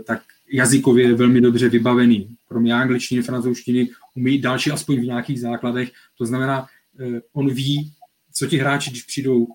tak 0.05 0.23
jazykově 0.53 1.15
velmi 1.15 1.41
dobře 1.41 1.69
vybavený. 1.69 2.37
Kromě 2.49 2.75
angličtiny, 2.75 3.23
francouzštiny 3.23 3.89
umí 4.17 4.39
další 4.39 4.71
aspoň 4.71 5.01
v 5.01 5.05
nějakých 5.05 5.41
základech. 5.41 5.91
To 6.19 6.27
znamená, 6.27 6.67
eh, 7.01 7.21
on 7.33 7.55
ví, 7.55 7.93
co 8.33 8.47
ti 8.47 8.57
hráči, 8.57 8.91
když 8.91 9.03
přijdou 9.03 9.47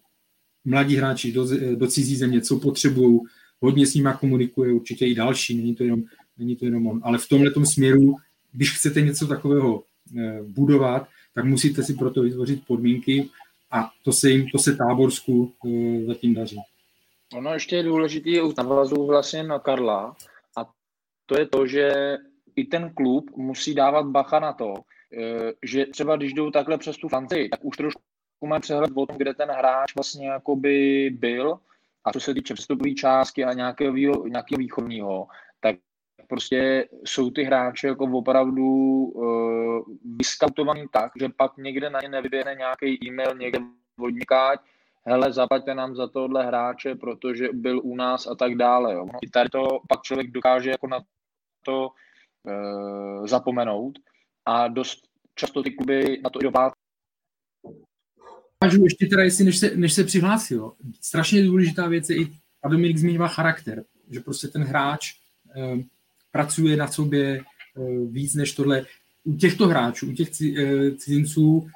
mladí 0.65 0.95
hráči 0.95 1.31
do, 1.31 1.47
do 1.75 1.87
cizí 1.87 2.15
země, 2.15 2.41
co 2.41 2.59
potřebují, 2.59 3.19
hodně 3.59 3.87
s 3.87 3.93
nimi 3.93 4.09
komunikuje, 4.19 4.73
určitě 4.73 5.05
i 5.05 5.15
další, 5.15 5.57
není 5.57 5.75
to 5.75 5.83
jenom, 5.83 6.03
není 6.37 6.55
to 6.55 6.65
jenom 6.65 6.87
on. 6.87 7.01
Ale 7.03 7.17
v 7.17 7.27
tomhle 7.27 7.51
směru, 7.65 8.15
když 8.51 8.71
chcete 8.71 9.01
něco 9.01 9.27
takového 9.27 9.83
eh, 10.17 10.39
budovat, 10.47 11.07
tak 11.33 11.45
musíte 11.45 11.83
si 11.83 11.93
proto 11.93 12.21
vytvořit 12.21 12.67
podmínky 12.67 13.29
a 13.71 13.89
to 14.03 14.11
se 14.11 14.29
jim, 14.29 14.45
to 14.51 14.59
se 14.59 14.75
táborsku 14.75 15.53
eh, 15.65 16.05
zatím 16.05 16.33
daří. 16.33 16.57
Ono 17.33 17.53
ještě 17.53 17.75
je 17.75 17.83
důležité, 17.83 18.29
navazu 18.57 19.05
vlastně 19.05 19.43
na 19.43 19.59
Karla, 19.59 20.15
to 21.27 21.39
je 21.39 21.45
to, 21.45 21.67
že 21.67 22.17
i 22.55 22.63
ten 22.65 22.93
klub 22.93 23.31
musí 23.35 23.75
dávat 23.75 24.05
bacha 24.05 24.39
na 24.39 24.53
to, 24.53 24.73
eh, 25.13 25.53
že 25.63 25.85
třeba 25.85 26.15
když 26.15 26.33
jdou 26.33 26.51
takhle 26.51 26.77
přes 26.77 26.97
tu 26.97 27.07
Francii, 27.07 27.49
tak 27.49 27.65
už 27.65 27.77
trošku 27.77 28.01
mají 28.45 28.61
přehled 28.61 28.91
o 28.95 29.05
tom, 29.05 29.17
kde 29.17 29.33
ten 29.33 29.49
hráč 29.49 29.95
vlastně 29.95 30.27
jakoby 30.27 31.09
byl 31.09 31.59
a 32.05 32.11
co 32.11 32.19
se 32.19 32.33
týče 32.33 32.53
přestupové 32.53 32.91
částky 32.91 33.45
a 33.45 33.53
nějakého, 33.53 33.93
nějakého 34.27 34.57
východního, 34.57 35.27
tak 35.59 35.75
prostě 36.27 36.89
jsou 37.05 37.31
ty 37.31 37.43
hráče 37.43 37.87
jako 37.87 38.03
opravdu 38.03 38.65
uh, 38.65 39.81
vyskautovaný 40.17 40.85
tak, 40.91 41.11
že 41.19 41.29
pak 41.29 41.57
někde 41.57 41.89
na 41.89 41.99
ně 42.01 42.09
nevyběhne 42.09 42.55
nějaký 42.55 43.07
e-mail 43.07 43.35
někde 43.37 43.59
vodníkáť, 43.99 44.59
hele, 45.05 45.33
zaplaťte 45.33 45.75
nám 45.75 45.95
za 45.95 46.07
tohle 46.07 46.45
hráče, 46.45 46.95
protože 46.95 47.49
byl 47.53 47.81
u 47.83 47.95
nás 47.95 48.27
a 48.27 48.35
tak 48.35 48.55
dále. 48.55 48.93
Jo. 48.93 49.05
I 49.21 49.29
tady 49.29 49.49
to 49.49 49.79
pak 49.89 50.01
člověk 50.01 50.31
dokáže 50.31 50.69
jako 50.69 50.87
na 50.87 50.99
to 51.67 51.89
e, 52.47 53.27
zapomenout 53.27 53.99
a 54.45 54.67
dost 54.67 54.99
často 55.35 55.63
ty 55.63 55.71
kluby 55.71 56.21
na 56.23 56.29
to 56.29 56.39
i 56.41 56.43
dopát. 56.43 56.73
Ještě 58.83 59.05
teda, 59.05 59.23
jestli 59.23 59.45
než 59.45 59.57
se, 59.57 59.71
než 59.75 59.93
se 59.93 60.03
přihlásil, 60.03 60.71
strašně 61.01 61.43
důležitá 61.43 61.87
věc 61.87 62.09
je 62.09 62.21
i, 62.21 62.31
a 62.63 62.67
Dominik 62.67 62.97
zmínila 62.97 63.27
charakter, 63.27 63.83
že 64.11 64.19
prostě 64.19 64.47
ten 64.47 64.63
hráč 64.63 65.11
e, 65.11 65.77
pracuje 66.31 66.77
na 66.77 66.87
sobě 66.87 67.37
e, 67.37 67.43
víc 68.09 68.35
než 68.35 68.51
tohle. 68.51 68.85
U 69.23 69.35
těchto 69.35 69.67
hráčů, 69.67 70.09
u 70.09 70.13
těch 70.13 70.29
cizinců, 70.97 71.67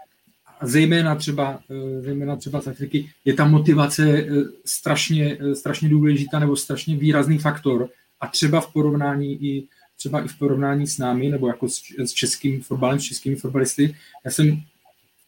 zejména 0.61 1.15
třeba, 1.15 1.59
zejména 1.99 2.35
třeba 2.35 2.61
z 2.61 2.67
Afriky, 2.67 3.11
je 3.25 3.33
ta 3.33 3.47
motivace 3.47 4.25
strašně, 4.65 5.37
strašně 5.53 5.89
důležitá 5.89 6.39
nebo 6.39 6.55
strašně 6.55 6.97
výrazný 6.97 7.37
faktor 7.37 7.89
a 8.19 8.27
třeba 8.27 8.61
v 8.61 8.73
porovnání 8.73 9.45
i 9.45 9.67
třeba 10.01 10.25
i 10.25 10.27
v 10.27 10.37
porovnání 10.37 10.87
s 10.87 10.97
námi, 10.97 11.29
nebo 11.29 11.47
jako 11.47 11.69
s, 11.69 11.81
s 11.97 12.11
českým 12.11 12.61
fotbalem, 12.61 12.99
s 12.99 13.03
českými 13.03 13.35
fotbalisty. 13.35 13.95
Já 14.25 14.31
jsem 14.31 14.61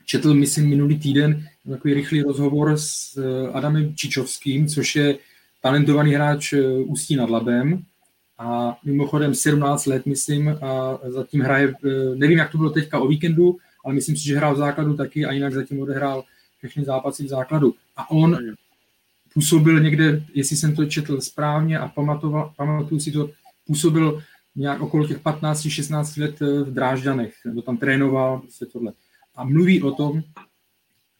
četl, 0.05 0.33
myslím, 0.33 0.69
minulý 0.69 0.99
týden 0.99 1.47
takový 1.69 1.93
rychlý 1.93 2.21
rozhovor 2.21 2.77
s 2.77 3.17
eh, 3.17 3.51
Adamem 3.51 3.95
Čičovským, 3.95 4.67
což 4.67 4.95
je 4.95 5.17
talentovaný 5.61 6.13
hráč 6.13 6.53
eh, 6.53 6.61
Ústí 6.77 7.15
nad 7.15 7.29
Labem 7.29 7.83
a 8.37 8.77
mimochodem 8.83 9.35
17 9.35 9.85
let, 9.85 10.05
myslím, 10.05 10.49
a 10.49 10.99
zatím 11.07 11.41
hraje, 11.41 11.73
eh, 11.85 12.15
nevím, 12.15 12.37
jak 12.37 12.51
to 12.51 12.57
bylo 12.57 12.69
teďka 12.69 12.99
o 12.99 13.07
víkendu, 13.07 13.57
ale 13.85 13.93
myslím 13.93 14.17
si, 14.17 14.23
že 14.23 14.37
hrál 14.37 14.55
v 14.55 14.57
základu 14.57 14.97
taky 14.97 15.25
a 15.25 15.31
jinak 15.31 15.53
zatím 15.53 15.81
odehrál 15.81 16.23
všechny 16.57 16.85
zápasy 16.85 17.23
v 17.23 17.27
základu. 17.27 17.75
A 17.97 18.11
on 18.11 18.37
působil 19.33 19.79
někde, 19.79 20.23
jestli 20.33 20.57
jsem 20.57 20.75
to 20.75 20.85
četl 20.85 21.21
správně 21.21 21.79
a 21.79 21.87
pamatoval, 21.87 22.53
pamatuju 22.57 22.99
si 22.99 23.11
to, 23.11 23.29
působil 23.67 24.23
nějak 24.55 24.81
okolo 24.81 25.07
těch 25.07 25.19
15-16 25.23 26.21
let 26.21 26.41
eh, 26.41 26.63
v 26.63 26.73
Drážďanech, 26.73 27.33
nebo 27.45 27.61
tam 27.61 27.77
trénoval, 27.77 28.39
prostě 28.39 28.65
tohle. 28.65 28.93
A 29.35 29.43
mluví 29.43 29.81
o 29.81 29.91
tom, 29.91 30.23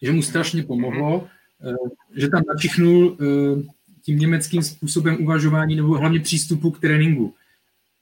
že 0.02 0.12
mu 0.12 0.22
strašně 0.22 0.64
pomohlo, 0.64 1.28
eh, 1.70 1.76
že 2.16 2.30
tam 2.30 2.44
načichnul 2.48 3.18
eh, 3.22 3.64
tím 4.02 4.20
německým 4.20 4.64
způsobem 4.64 5.18
uvažování 5.22 5.76
nebo 5.76 5.98
hlavně 5.98 6.20
přístupu 6.20 6.72
k 6.72 6.80
tréninku. 6.80 7.34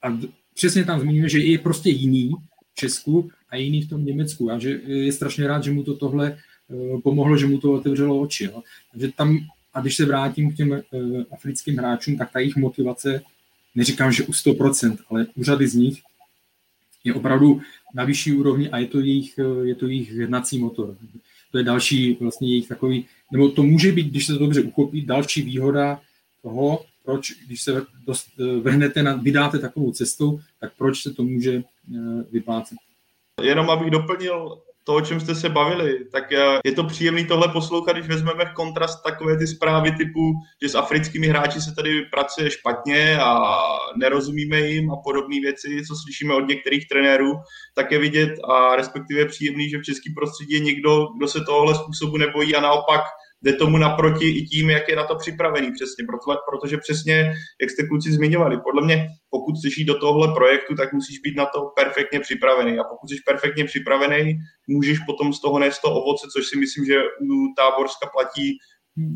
A 0.02 0.18
přesně 0.54 0.84
tam 0.84 1.00
zmiňuje, 1.00 1.28
že 1.28 1.38
je 1.38 1.58
prostě 1.58 1.90
jiný 1.90 2.32
v 2.72 2.74
Česku 2.74 3.30
a 3.48 3.56
jiný 3.56 3.82
v 3.82 3.88
tom 3.88 4.04
Německu 4.04 4.50
a 4.50 4.58
že 4.58 4.70
je 4.86 5.12
strašně 5.12 5.46
rád, 5.46 5.64
že 5.64 5.72
mu 5.72 5.82
to 5.82 5.96
tohle 5.96 6.38
pomohlo, 7.02 7.36
že 7.36 7.46
mu 7.46 7.58
to 7.58 7.72
otevřelo 7.72 8.20
oči. 8.20 8.44
Jo. 8.44 8.62
Takže 8.90 9.12
tam, 9.12 9.38
a 9.74 9.80
když 9.80 9.96
se 9.96 10.04
vrátím 10.04 10.52
k 10.52 10.56
těm 10.56 10.82
africkým 11.30 11.76
hráčům, 11.76 12.16
tak 12.16 12.32
ta 12.32 12.38
jejich 12.38 12.56
motivace 12.56 13.22
neříkám, 13.74 14.12
že 14.12 14.24
u 14.24 14.32
100%, 14.32 14.98
ale 15.10 15.26
u 15.34 15.44
řady 15.44 15.68
z 15.68 15.74
nich 15.74 16.02
je 17.04 17.14
opravdu 17.14 17.60
na 17.94 18.04
vyšší 18.04 18.32
úrovni 18.32 18.70
a 18.70 18.78
je 18.78 18.86
to 18.86 19.00
jejich, 19.00 19.38
je 19.62 19.74
to 19.74 19.86
jejich 19.86 20.10
jednací 20.10 20.58
motor. 20.58 20.96
To 21.52 21.58
je 21.58 21.64
další 21.64 22.16
vlastně 22.20 22.48
jejich 22.48 22.68
takový, 22.68 23.06
nebo 23.32 23.48
to 23.48 23.62
může 23.62 23.92
být, 23.92 24.06
když 24.06 24.26
se 24.26 24.32
to 24.32 24.38
dobře 24.38 24.62
uchopí, 24.62 25.02
další 25.02 25.42
výhoda 25.42 26.00
toho, 26.42 26.84
proč, 27.04 27.32
když 27.46 27.62
se 27.62 27.86
dost, 28.06 28.28
vrhnete, 28.60 29.02
na, 29.02 29.16
vydáte 29.16 29.58
takovou 29.58 29.92
cestou, 29.92 30.40
tak 30.60 30.72
proč 30.78 31.02
se 31.02 31.10
to 31.10 31.22
může 31.22 31.52
eh, 31.56 31.98
vyplácet. 32.30 32.78
Jenom 33.42 33.70
abych 33.70 33.90
doplnil, 33.90 34.58
to, 34.84 34.94
o 34.94 35.00
čem 35.00 35.20
jste 35.20 35.34
se 35.34 35.48
bavili, 35.48 36.04
tak 36.12 36.32
eh, 36.32 36.58
je 36.64 36.72
to 36.72 36.84
příjemný 36.84 37.24
tohle 37.24 37.48
poslouchat, 37.48 37.92
když 37.92 38.08
vezmeme 38.08 38.44
kontrast 38.56 39.02
takové 39.02 39.36
ty 39.36 39.46
zprávy 39.46 39.92
typu, 39.92 40.32
že 40.62 40.68
s 40.68 40.74
africkými 40.74 41.26
hráči 41.26 41.60
se 41.60 41.74
tady 41.76 42.02
pracuje 42.12 42.50
špatně 42.50 43.18
a 43.18 43.52
nerozumíme 43.96 44.60
jim 44.60 44.90
a 44.90 44.96
podobné 44.96 45.40
věci, 45.40 45.82
co 45.88 45.94
slyšíme 46.04 46.34
od 46.34 46.48
některých 46.48 46.88
trenérů, 46.88 47.32
tak 47.74 47.92
je 47.92 47.98
vidět 47.98 48.30
a 48.48 48.76
respektive 48.76 49.26
příjemný, 49.26 49.70
že 49.70 49.78
v 49.78 49.82
českém 49.82 50.14
prostředí 50.14 50.54
je 50.54 50.60
někdo, 50.60 51.06
kdo 51.16 51.28
se 51.28 51.40
tohle 51.46 51.74
způsobu 51.74 52.16
nebojí 52.16 52.54
a 52.54 52.60
naopak 52.60 53.00
jde 53.42 53.52
tomu 53.52 53.78
naproti 53.78 54.28
i 54.28 54.42
tím, 54.42 54.70
jak 54.70 54.88
je 54.88 54.96
na 54.96 55.04
to 55.04 55.16
připravený 55.16 55.72
přesně, 55.72 56.04
proto, 56.06 56.40
protože 56.48 56.76
přesně, 56.76 57.32
jak 57.60 57.70
jste 57.70 57.86
kluci 57.88 58.12
zmiňovali, 58.12 58.60
podle 58.64 58.82
mě, 58.84 59.08
pokud 59.30 59.52
chceš 59.58 59.78
jít 59.78 59.84
do 59.84 59.98
tohohle 59.98 60.34
projektu, 60.34 60.74
tak 60.74 60.92
musíš 60.92 61.18
být 61.18 61.36
na 61.36 61.46
to 61.46 61.60
perfektně 61.76 62.20
připravený 62.20 62.78
a 62.78 62.84
pokud 62.84 63.10
jsi 63.10 63.16
perfektně 63.26 63.64
připravený, 63.64 64.38
můžeš 64.68 64.98
potom 65.06 65.32
z 65.32 65.40
toho 65.40 65.58
nést 65.58 65.80
to 65.80 65.88
ovoce, 65.88 66.26
což 66.32 66.46
si 66.46 66.58
myslím, 66.58 66.84
že 66.84 67.02
u 67.02 67.54
Táborska 67.56 68.06
platí 68.12 68.58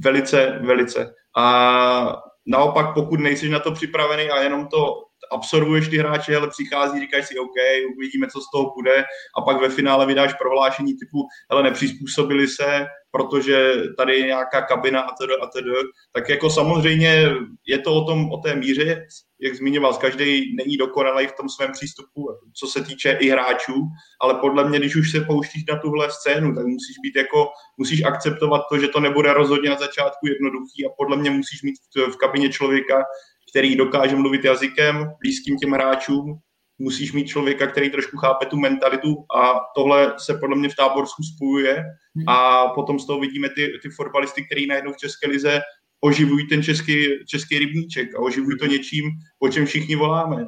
velice, 0.04 0.59
velice. 0.62 1.14
A 1.37 2.16
naopak, 2.47 2.95
pokud 2.95 3.21
nejsi 3.21 3.49
na 3.49 3.59
to 3.59 3.73
připravený 3.73 4.30
a 4.30 4.42
jenom 4.42 4.66
to 4.66 5.06
absorbuješ 5.33 5.88
ty 5.88 5.99
hráče, 5.99 6.37
ale 6.37 6.50
přichází, 6.50 7.00
říkáš 7.00 7.26
si 7.26 7.38
OK, 7.38 7.56
uvidíme, 7.97 8.26
co 8.26 8.40
z 8.40 8.50
toho 8.54 8.73
bude 8.75 9.04
a 9.38 9.42
pak 9.42 9.61
ve 9.61 9.68
finále 9.68 10.06
vydáš 10.06 10.35
prohlášení 10.35 10.92
typu, 10.92 11.18
hele, 11.50 11.62
nepřizpůsobili 11.62 12.49
se, 12.49 12.87
protože 13.16 13.73
tady 13.96 14.18
je 14.18 14.26
nějaká 14.26 14.62
kabina 14.62 15.00
a 15.00 15.14
tedy 15.20 15.32
a 15.42 15.46
tedy, 15.46 15.70
tak 16.12 16.28
jako 16.28 16.50
samozřejmě 16.50 17.30
je 17.66 17.78
to 17.78 17.94
o 17.94 18.04
tom, 18.04 18.32
o 18.32 18.37
té 18.37 18.56
míře, 18.56 19.06
jak 19.40 19.54
zmiňoval, 19.54 19.94
každý 19.94 20.56
není 20.56 20.76
dokonalý 20.76 21.26
v 21.26 21.32
tom 21.32 21.49
svém 21.49 21.73
přístupu, 21.73 22.28
co 22.52 22.66
se 22.66 22.85
týče 22.85 23.18
i 23.20 23.28
hráčů, 23.28 23.75
ale 24.20 24.35
podle 24.35 24.68
mě, 24.68 24.78
když 24.78 24.96
už 24.96 25.11
se 25.11 25.20
pouštíš 25.20 25.64
na 25.68 25.78
tuhle 25.78 26.08
scénu, 26.11 26.54
tak 26.54 26.66
musíš 26.66 26.96
být 27.02 27.16
jako, 27.16 27.49
musíš 27.76 28.04
akceptovat 28.04 28.62
to, 28.70 28.78
že 28.78 28.88
to 28.88 29.00
nebude 29.00 29.32
rozhodně 29.32 29.70
na 29.70 29.76
začátku 29.76 30.26
jednoduchý 30.26 30.87
a 30.87 30.94
podle 30.96 31.16
mě 31.16 31.30
musíš 31.30 31.62
mít 31.62 31.75
v 31.96 32.16
kabině 32.16 32.49
člověka, 32.49 33.04
který 33.50 33.76
dokáže 33.76 34.16
mluvit 34.16 34.44
jazykem 34.44 35.06
blízkým 35.20 35.58
těm 35.58 35.70
hráčům, 35.70 36.38
musíš 36.78 37.12
mít 37.12 37.26
člověka, 37.26 37.66
který 37.66 37.90
trošku 37.90 38.16
chápe 38.16 38.46
tu 38.46 38.56
mentalitu 38.56 39.25
a 39.37 39.61
tohle 39.75 40.14
se 40.18 40.35
podle 40.35 40.56
mě 40.56 40.68
v 40.68 40.76
Táborsku 40.76 41.23
spojuje. 41.23 41.85
A 42.26 42.68
potom 42.68 42.99
z 42.99 43.06
toho 43.06 43.20
vidíme 43.20 43.49
ty, 43.49 43.78
ty 43.82 43.88
fotbalisty, 43.88 44.44
který 44.44 44.66
najednou 44.66 44.92
v 44.92 44.96
České 44.96 45.28
lize 45.28 45.61
oživují 46.00 46.49
ten 46.49 46.62
český, 46.62 46.94
český 47.26 47.58
rybníček 47.58 48.14
a 48.14 48.18
oživují 48.18 48.58
to 48.58 48.66
něčím, 48.66 49.11
po 49.38 49.49
čem 49.49 49.66
všichni 49.66 49.96
voláme. 49.96 50.46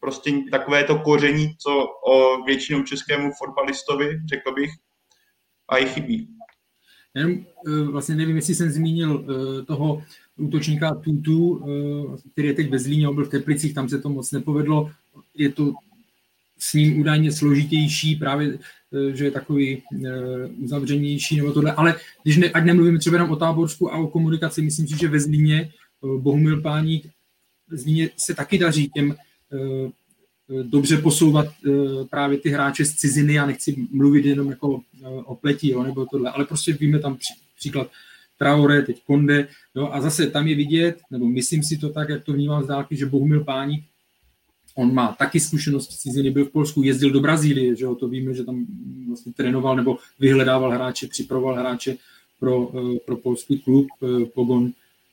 Prostě 0.00 0.32
takové 0.50 0.84
to 0.84 0.98
koření, 0.98 1.54
co 1.58 1.86
o 2.06 2.42
většinou 2.44 2.82
českému 2.82 3.30
fotbalistovi, 3.38 4.20
řekl 4.28 4.52
bych, 4.54 4.70
a 5.68 5.76
i 5.76 5.86
chybí. 5.86 6.28
Jenom 7.14 7.32
eh, 7.32 7.82
vlastně 7.82 8.14
nevím, 8.14 8.36
jestli 8.36 8.54
jsem 8.54 8.70
zmínil 8.70 9.24
eh, 9.24 9.62
toho 9.62 10.02
útočníka 10.36 10.94
Tutu, 10.94 11.64
eh, 11.64 12.30
který 12.32 12.48
je 12.48 12.54
teď 12.54 12.70
ve 12.70 12.78
Zlíně, 12.78 13.08
byl 13.12 13.24
v 13.24 13.30
Teplicích, 13.30 13.74
tam 13.74 13.88
se 13.88 13.98
to 13.98 14.08
moc 14.08 14.32
nepovedlo. 14.32 14.90
Je 15.34 15.52
to 15.52 15.72
s 16.58 16.74
ním 16.74 17.00
údajně 17.00 17.32
složitější, 17.32 18.16
právě, 18.16 18.58
že 19.14 19.24
je 19.24 19.30
takový 19.30 19.82
uzavřenější 20.58 21.36
nebo 21.36 21.52
tohle, 21.52 21.72
ale 21.72 21.96
když 22.22 22.36
ne, 22.36 22.50
ať 22.50 22.64
nemluvíme 22.64 22.98
třeba 22.98 23.16
jenom 23.16 23.30
o 23.30 23.36
Táborsku 23.36 23.92
a 23.92 23.98
o 23.98 24.06
komunikaci, 24.06 24.62
myslím 24.62 24.88
si, 24.88 24.98
že 24.98 25.08
ve 25.08 25.20
Zlíně 25.20 25.70
Bohumil 26.18 26.60
Páník 26.60 27.08
Zlíně 27.70 28.10
se 28.16 28.34
taky 28.34 28.58
daří 28.58 28.90
těm 28.94 29.14
dobře 30.62 30.96
posouvat 30.98 31.48
právě 32.10 32.38
ty 32.38 32.50
hráče 32.50 32.84
z 32.84 32.94
ciziny, 32.94 33.34
já 33.34 33.46
nechci 33.46 33.76
mluvit 33.90 34.24
jenom 34.24 34.50
jako 34.50 34.80
o 35.24 35.34
pleti, 35.34 35.70
jo, 35.70 35.82
nebo 35.82 36.06
tohle, 36.06 36.30
ale 36.30 36.44
prostě 36.44 36.72
víme 36.72 36.98
tam 36.98 37.18
příklad 37.58 37.90
Traore, 38.38 38.82
teď 38.82 39.02
Konde, 39.06 39.48
jo, 39.74 39.88
a 39.92 40.00
zase 40.00 40.30
tam 40.30 40.46
je 40.46 40.56
vidět, 40.56 40.98
nebo 41.10 41.26
myslím 41.26 41.62
si 41.62 41.78
to 41.78 41.88
tak, 41.88 42.08
jak 42.08 42.24
to 42.24 42.32
vnímám 42.32 42.64
z 42.64 42.66
dálky, 42.66 42.96
že 42.96 43.06
Bohumil 43.06 43.44
Páník, 43.44 43.84
on 44.76 44.94
má 44.94 45.16
taky 45.18 45.40
zkušenost 45.40 45.92
z 45.92 45.98
ciziny, 45.98 46.30
byl 46.30 46.44
v 46.44 46.50
Polsku, 46.50 46.82
jezdil 46.82 47.10
do 47.10 47.20
Brazílie, 47.20 47.76
že 47.76 47.84
jo, 47.84 47.94
to 47.94 48.08
víme, 48.08 48.34
že 48.34 48.44
tam 48.44 48.66
vlastně 49.08 49.32
trénoval 49.32 49.76
nebo 49.76 49.98
vyhledával 50.20 50.70
hráče, 50.70 51.06
připravoval 51.06 51.54
hráče 51.54 51.96
pro, 52.40 52.72
eh, 52.78 52.98
pro 53.06 53.16
polský 53.16 53.58
klub 53.58 53.86
eh, 54.02 54.26
Pogon 54.26 54.72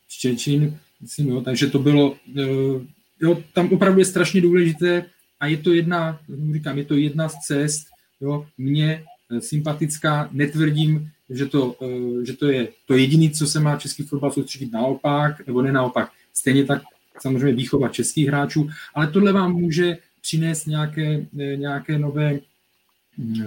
Štěčín, 0.09 0.77
myslím, 1.01 1.27
jo, 1.29 1.41
takže 1.41 1.67
to 1.67 1.79
bylo, 1.79 2.15
eh, 2.37 2.85
jo, 3.21 3.43
tam 3.53 3.69
opravdu 3.71 3.99
je 3.99 4.05
strašně 4.05 4.41
důležité 4.41 5.05
a 5.39 5.47
je 5.47 5.57
to 5.57 5.73
jedna, 5.73 6.19
říkám, 6.53 6.77
je 6.77 6.85
to 6.85 6.95
jedna 6.95 7.29
z 7.29 7.35
cest, 7.47 7.87
jo, 8.21 8.45
mě 8.57 9.03
sympatická, 9.39 10.29
netvrdím, 10.31 11.09
že 11.29 11.45
to, 11.45 11.75
že 12.23 12.33
to 12.33 12.45
je 12.47 12.67
to 12.85 12.93
jediné, 12.93 13.29
co 13.29 13.47
se 13.47 13.59
má 13.59 13.77
český 13.77 14.03
fotbal 14.03 14.31
soustředit 14.31 14.71
naopak, 14.71 15.47
nebo 15.47 15.61
ne 15.61 15.71
naopak. 15.71 16.11
Stejně 16.33 16.65
tak 16.65 16.81
samozřejmě 17.21 17.53
výchova 17.53 17.89
českých 17.89 18.27
hráčů, 18.27 18.69
ale 18.95 19.07
tohle 19.07 19.33
vám 19.33 19.53
může 19.53 19.97
přinést 20.21 20.65
nějaké, 20.65 21.25
eh, 21.39 21.55
nějaké 21.55 21.99
nové 21.99 22.33
eh, 22.33 23.43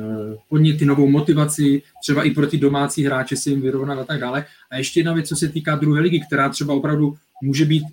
podněty, 0.49 0.85
novou 0.85 1.09
motivaci, 1.11 1.83
třeba 2.03 2.23
i 2.23 2.31
pro 2.31 2.47
ty 2.47 2.59
domácí 2.59 3.05
hráče 3.05 3.37
se 3.37 3.51
jim 3.51 3.61
vyrovnat 3.61 3.99
a 3.99 4.05
tak 4.05 4.21
dále. 4.21 4.45
A 4.71 4.77
ještě 4.77 5.01
jedna 5.01 5.13
věc, 5.13 5.29
co 5.29 5.37
se 5.37 5.49
týká 5.49 5.77
druhé 5.77 6.01
ligy, 6.01 6.21
která 6.21 6.49
třeba 6.49 6.75
opravdu 6.75 7.17
může 7.43 7.65
být 7.65 7.85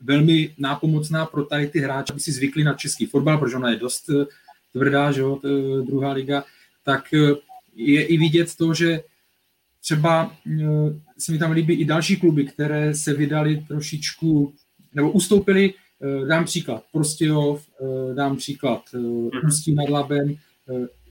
velmi 0.00 0.54
nápomocná 0.58 1.26
pro 1.26 1.44
tady 1.44 1.66
ty 1.66 1.80
hráče, 1.80 2.12
aby 2.12 2.20
si 2.20 2.32
zvykli 2.32 2.64
na 2.64 2.74
český 2.74 3.06
fotbal, 3.06 3.38
protože 3.38 3.56
ona 3.56 3.70
je 3.70 3.76
dost 3.76 4.10
tvrdá, 4.72 5.12
že 5.12 5.20
jo, 5.20 5.40
druhá 5.86 6.12
liga, 6.12 6.44
tak 6.84 7.04
je 7.76 8.06
i 8.06 8.18
vidět 8.18 8.56
to, 8.56 8.74
že 8.74 9.00
třeba 9.84 10.36
eh, 10.46 10.64
se 11.18 11.32
mi 11.32 11.38
tam 11.38 11.52
líbí 11.52 11.74
i 11.74 11.84
další 11.84 12.16
kluby, 12.16 12.44
které 12.44 12.94
se 12.94 13.14
vydali 13.14 13.64
trošičku, 13.68 14.54
nebo 14.94 15.10
ustoupili, 15.10 15.74
eh, 15.74 16.26
dám 16.26 16.44
příklad 16.44 16.84
Prostějov, 16.92 17.66
eh, 17.80 18.14
dám 18.14 18.36
příklad 18.36 18.82
Ústí 19.46 19.74
nad 19.74 19.88
Labem, 19.88 20.34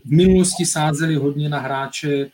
v 0.06 0.12
minulosti 0.12 0.66
sázeli 0.66 1.16
hodně 1.16 1.50
na 1.50 1.60
hráče, 1.60 2.30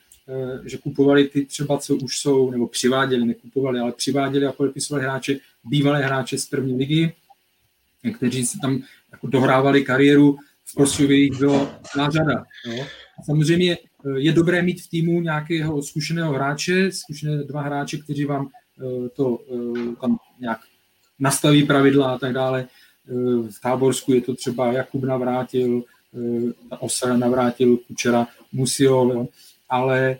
že 0.66 0.78
kupovali 0.78 1.28
ty 1.28 1.46
třeba, 1.46 1.78
co 1.78 1.96
už 1.96 2.20
jsou, 2.20 2.52
nebo 2.52 2.68
přiváděli, 2.68 3.26
nekupovali, 3.26 3.80
ale 3.80 3.92
přiváděli 3.92 4.46
a 4.46 4.52
podepisovali 4.52 5.04
hráče, 5.04 5.38
bývalé 5.64 6.06
hráče 6.06 6.38
z 6.38 6.46
první 6.46 6.78
ligy, 6.78 7.14
kteří 8.18 8.46
si 8.46 8.60
tam 8.60 8.82
jako 9.12 9.28
dohrávali 9.28 9.84
kariéru, 9.84 10.38
v 10.66 10.76
Prostějově 10.76 11.18
jich 11.18 11.40
bylo 11.40 11.70
nářada. 11.98 12.46
Jo. 12.66 12.86
Samozřejmě 13.26 13.78
Eh, 14.06 14.20
je 14.20 14.32
dobré 14.32 14.62
mít 14.62 14.82
v 14.82 14.90
týmu 14.90 15.22
nějakého 15.22 15.82
zkušeného 15.82 16.34
hráče, 16.34 16.92
zkušené 16.92 17.44
dva 17.44 17.62
hráče, 17.62 17.98
kteří 17.98 18.26
vám 18.26 18.48
eh, 18.48 19.10
to 19.10 19.40
eh, 19.54 19.96
tam 20.02 20.18
nějak 20.40 20.60
nastaví 21.20 21.64
pravidla 21.64 22.14
a 22.14 22.18
tak 22.18 22.34
dále. 22.34 22.68
V 23.52 23.62
Táborsku 23.64 24.14
je 24.14 24.22
to 24.22 24.36
třeba 24.36 24.74
Jakub 24.74 25.04
navrátil, 25.04 25.84
Osa 26.80 27.18
navrátil, 27.18 27.78
Kučera, 27.78 28.28
Musiol, 28.52 29.12
jo. 29.12 29.28
ale 29.70 30.18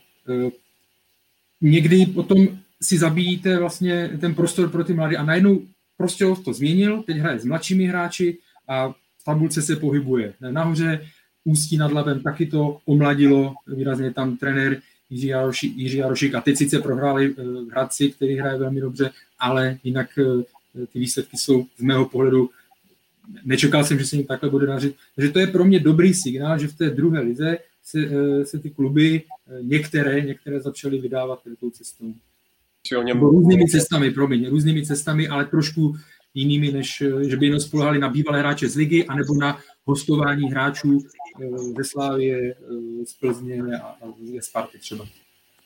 někdy 1.62 2.06
potom 2.06 2.48
si 2.82 2.98
zabíjíte 2.98 3.60
vlastně 3.60 4.18
ten 4.22 4.36
prostor 4.36 4.70
pro 4.70 4.84
ty 4.84 4.94
mladé 4.94 5.18
a 5.18 5.24
najednou 5.24 5.62
prostě 5.98 6.26
to 6.46 6.54
změnil, 6.54 7.04
teď 7.04 7.18
hraje 7.18 7.40
s 7.40 7.46
mladšími 7.46 7.86
hráči 7.86 8.38
a 8.68 8.90
v 8.90 9.24
tabulce 9.26 9.62
se 9.62 9.76
pohybuje 9.76 10.34
nahoře, 10.52 11.06
Ústí 11.44 11.78
nad 11.78 11.92
Labem 11.92 12.22
taky 12.22 12.46
to 12.46 12.80
omladilo, 12.86 13.54
výrazně 13.68 14.14
tam 14.14 14.38
trenér 14.38 14.82
Jiří, 15.10 15.28
Jaroši, 15.28 15.68
Jiří 15.76 15.98
Jarošik 15.98 16.36
a 16.36 16.42
teď 16.42 16.58
sice 16.58 16.80
prohráli 16.80 17.36
Hradci, 17.72 18.12
který 18.12 18.36
hraje 18.36 18.58
velmi 18.58 18.82
dobře, 18.82 19.12
ale 19.40 19.78
jinak 19.84 20.20
ty 20.93 20.99
výsledky 20.99 21.38
jsou 21.38 21.65
z 21.77 21.82
mého 21.82 22.05
pohledu 22.05 22.49
nečekal 23.45 23.84
jsem, 23.84 23.99
že 23.99 24.05
se 24.05 24.15
jim 24.15 24.25
takhle 24.25 24.49
bude 24.49 24.65
dařit. 24.65 24.95
Takže 25.15 25.32
to 25.32 25.39
je 25.39 25.47
pro 25.47 25.65
mě 25.65 25.79
dobrý 25.79 26.13
signál, 26.13 26.60
že 26.60 26.67
v 26.67 26.77
té 26.77 26.89
druhé 26.89 27.21
lize 27.21 27.58
se, 27.84 27.99
eh, 27.99 28.45
se 28.45 28.60
ty 28.60 28.69
kluby, 28.69 29.21
některé, 29.62 30.21
některé 30.21 30.60
začaly 30.60 30.97
vydávat 30.97 31.39
tou 31.60 31.69
cestou. 31.69 32.13
Různými 33.13 33.65
cestami, 33.65 34.12
promiň, 34.12 34.49
různými 34.49 34.86
cestami, 34.86 35.27
ale 35.27 35.45
trošku 35.45 35.95
jinými, 36.34 36.71
než 36.71 37.03
že 37.27 37.38
by 37.38 37.45
jenom 37.45 37.60
spolehali 37.60 37.99
na 37.99 38.10
bývalé 38.10 38.39
hráče 38.39 38.69
z 38.69 38.75
ligy, 38.75 39.05
anebo 39.05 39.34
na 39.34 39.60
hostování 39.86 40.51
hráčů 40.51 40.99
eh, 41.43 41.58
ze 41.58 41.84
Slávie, 41.84 42.55
eh, 42.55 43.05
z 43.05 43.13
Plzně 43.13 43.62
a 43.84 43.95
ze 44.34 44.41
Sparty 44.41 44.79
třeba. 44.79 45.05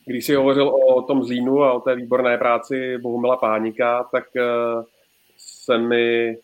Když 0.06 0.26
jsi 0.26 0.34
hovořil 0.34 0.68
o 0.68 1.02
tom 1.02 1.24
Zlínu 1.24 1.62
a 1.62 1.72
o 1.72 1.80
té 1.80 1.96
výborné 1.96 2.38
práci 2.38 2.98
Bohumila 2.98 3.36
Pánika, 3.36 4.08
tak 4.12 4.24
eh, 4.36 4.42
se 5.64 5.78
mi 5.78 6.36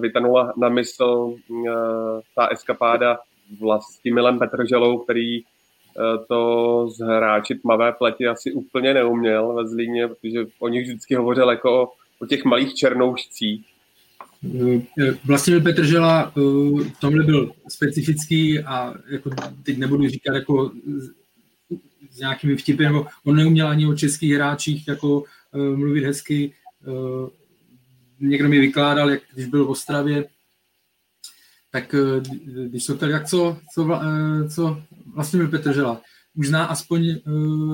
vytanula 0.00 0.52
na 0.56 0.68
mysl 0.68 1.36
ta 2.36 2.46
eskapáda 2.46 3.18
Milem 4.14 4.38
Petrželou, 4.38 4.98
který 4.98 5.42
to 6.28 6.88
z 6.90 6.98
hráči 6.98 7.54
tmavé 7.54 7.92
pleti 7.92 8.28
asi 8.28 8.52
úplně 8.52 8.94
neuměl 8.94 9.54
ve 9.54 9.68
Zlíně, 9.68 10.08
protože 10.08 10.46
o 10.58 10.68
nich 10.68 10.86
vždycky 10.86 11.14
hovořil 11.14 11.50
jako 11.50 11.82
o, 11.82 11.92
o 12.18 12.26
těch 12.26 12.44
malých 12.44 12.74
černoušcích 12.74 13.66
Vlastně 15.24 15.60
Petržela 15.60 16.32
v 16.36 17.00
tomhle 17.00 17.24
byl 17.24 17.52
specifický 17.68 18.58
a 18.60 18.94
jako 19.10 19.30
teď 19.62 19.78
nebudu 19.78 20.08
říkat 20.08 20.34
jako 20.34 20.70
s 22.10 22.18
nějakými 22.18 22.56
vtipy, 22.56 22.84
nebo 22.84 23.06
on 23.26 23.36
neuměl 23.36 23.68
ani 23.68 23.86
o 23.86 23.94
českých 23.94 24.34
hráčích 24.34 24.88
jako 24.88 25.24
mluvit 25.52 26.04
hezky. 26.04 26.52
Někdo 28.22 28.48
mi 28.48 28.60
vykládal, 28.60 29.10
jak 29.10 29.22
když 29.34 29.46
byl 29.46 29.64
v 29.64 29.70
Ostravě, 29.70 30.24
tak 31.70 31.94
když 32.66 32.84
se 32.84 32.94
ptali, 32.94 33.12
jak 33.12 33.28
co, 33.28 33.58
co, 33.74 33.88
co 34.54 34.82
vlastně 35.14 35.38
byl 35.38 35.48
Petržela, 35.48 36.00
už 36.34 36.48
zná 36.48 36.64
aspoň 36.64 37.16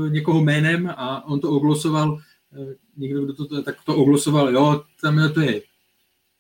někoho 0.08 0.44
jménem 0.44 0.92
a 0.96 1.24
on 1.24 1.40
to 1.40 1.50
oglosoval, 1.50 2.18
někdo, 2.96 3.24
kdo 3.24 3.34
to, 3.34 3.62
tak 3.62 3.76
to 3.84 3.96
oglosoval, 3.96 4.50
jo, 4.50 4.84
tam 5.02 5.32
to 5.34 5.40
je 5.40 5.62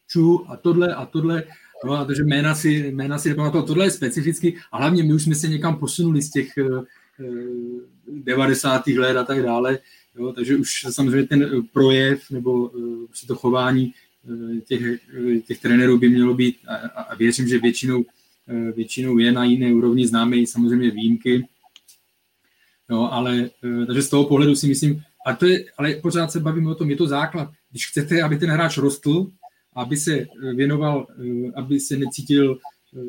ču 0.08 0.44
a 0.48 0.56
tohle 0.56 0.94
a 0.94 1.06
tohle, 1.06 1.44
no 1.84 1.92
a 1.92 2.04
takže 2.04 2.24
jména 2.24 2.54
si, 2.54 2.68
jména 2.68 3.18
si 3.18 3.28
nepamatoval, 3.28 3.66
tohle 3.66 3.86
je 3.86 3.90
specificky 3.90 4.56
a 4.72 4.78
hlavně 4.78 5.02
my 5.02 5.14
už 5.14 5.22
jsme 5.22 5.34
se 5.34 5.48
někam 5.48 5.78
posunuli 5.78 6.22
z 6.22 6.30
těch 6.30 6.48
uh, 6.56 6.84
eh, 7.20 8.22
90. 8.22 8.86
let 8.86 9.16
a 9.16 9.24
tak 9.24 9.42
dále, 9.42 9.78
jo, 10.16 10.32
takže 10.32 10.56
už 10.56 10.86
samozřejmě 10.90 11.26
ten 11.26 11.68
projev 11.72 12.30
nebo 12.30 12.52
uh, 12.52 13.06
to 13.26 13.34
chování 13.34 13.94
uh, 14.22 14.58
těch, 14.58 15.00
těch 15.46 15.60
trenérů 15.60 15.98
by 15.98 16.08
mělo 16.08 16.34
být 16.34 16.56
a, 16.68 16.74
a 16.76 17.14
věřím, 17.14 17.48
že 17.48 17.58
většinou, 17.58 18.04
většinou 18.76 19.18
je 19.18 19.32
na 19.32 19.44
jiné 19.44 19.72
úrovni, 19.74 20.06
známe 20.06 20.36
i 20.36 20.46
samozřejmě 20.46 20.90
výjimky, 20.90 21.48
jo, 22.90 23.08
ale 23.10 23.50
takže 23.86 24.02
z 24.02 24.08
toho 24.08 24.24
pohledu 24.24 24.56
si 24.56 24.66
myslím, 24.66 25.02
a 25.28 25.34
to 25.34 25.46
je, 25.46 25.64
ale 25.78 25.94
pořád 25.94 26.32
se 26.32 26.40
bavíme 26.40 26.70
o 26.70 26.74
tom, 26.74 26.90
je 26.90 26.96
to 26.96 27.06
základ. 27.06 27.50
Když 27.70 27.88
chcete, 27.88 28.22
aby 28.22 28.38
ten 28.38 28.50
hráč 28.50 28.78
rostl, 28.78 29.30
aby 29.74 29.96
se 29.96 30.14
eh, 30.14 30.26
věnoval, 30.54 31.06
eh, 31.10 31.52
aby 31.56 31.80
se 31.80 31.96
necítil 31.96 32.58
eh, 32.96 33.00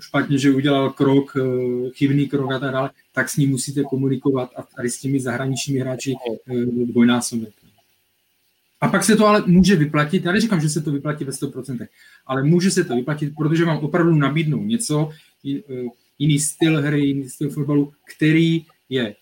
špatně, 0.00 0.38
že 0.38 0.54
udělal 0.54 0.90
krok, 0.90 1.36
chybný 1.94 2.28
krok 2.28 2.52
a 2.52 2.58
tak 2.58 2.72
dále, 2.72 2.90
tak 3.12 3.28
s 3.28 3.36
ním 3.36 3.50
musíte 3.50 3.82
komunikovat 3.82 4.50
a 4.56 4.62
tady 4.62 4.90
s 4.90 5.00
těmi 5.00 5.20
zahraničními 5.20 5.80
hráči 5.80 6.14
dvojnásobek. 6.86 7.54
A 8.80 8.88
pak 8.88 9.04
se 9.04 9.16
to 9.16 9.26
ale 9.26 9.44
může 9.46 9.76
vyplatit, 9.76 10.24
já 10.24 10.32
neříkám, 10.32 10.60
že 10.60 10.68
se 10.68 10.80
to 10.80 10.92
vyplatí 10.92 11.24
ve 11.24 11.32
100%, 11.32 11.86
ale 12.26 12.42
může 12.42 12.70
se 12.70 12.84
to 12.84 12.96
vyplatit, 12.96 13.34
protože 13.36 13.64
vám 13.64 13.78
opravdu 13.78 14.14
nabídnou 14.14 14.64
něco, 14.64 15.10
jiný 16.18 16.38
styl 16.38 16.82
hry, 16.82 17.06
jiný 17.06 17.28
styl 17.28 17.50
fotbalu, 17.50 17.92
který 18.16 18.64
je 18.88 19.14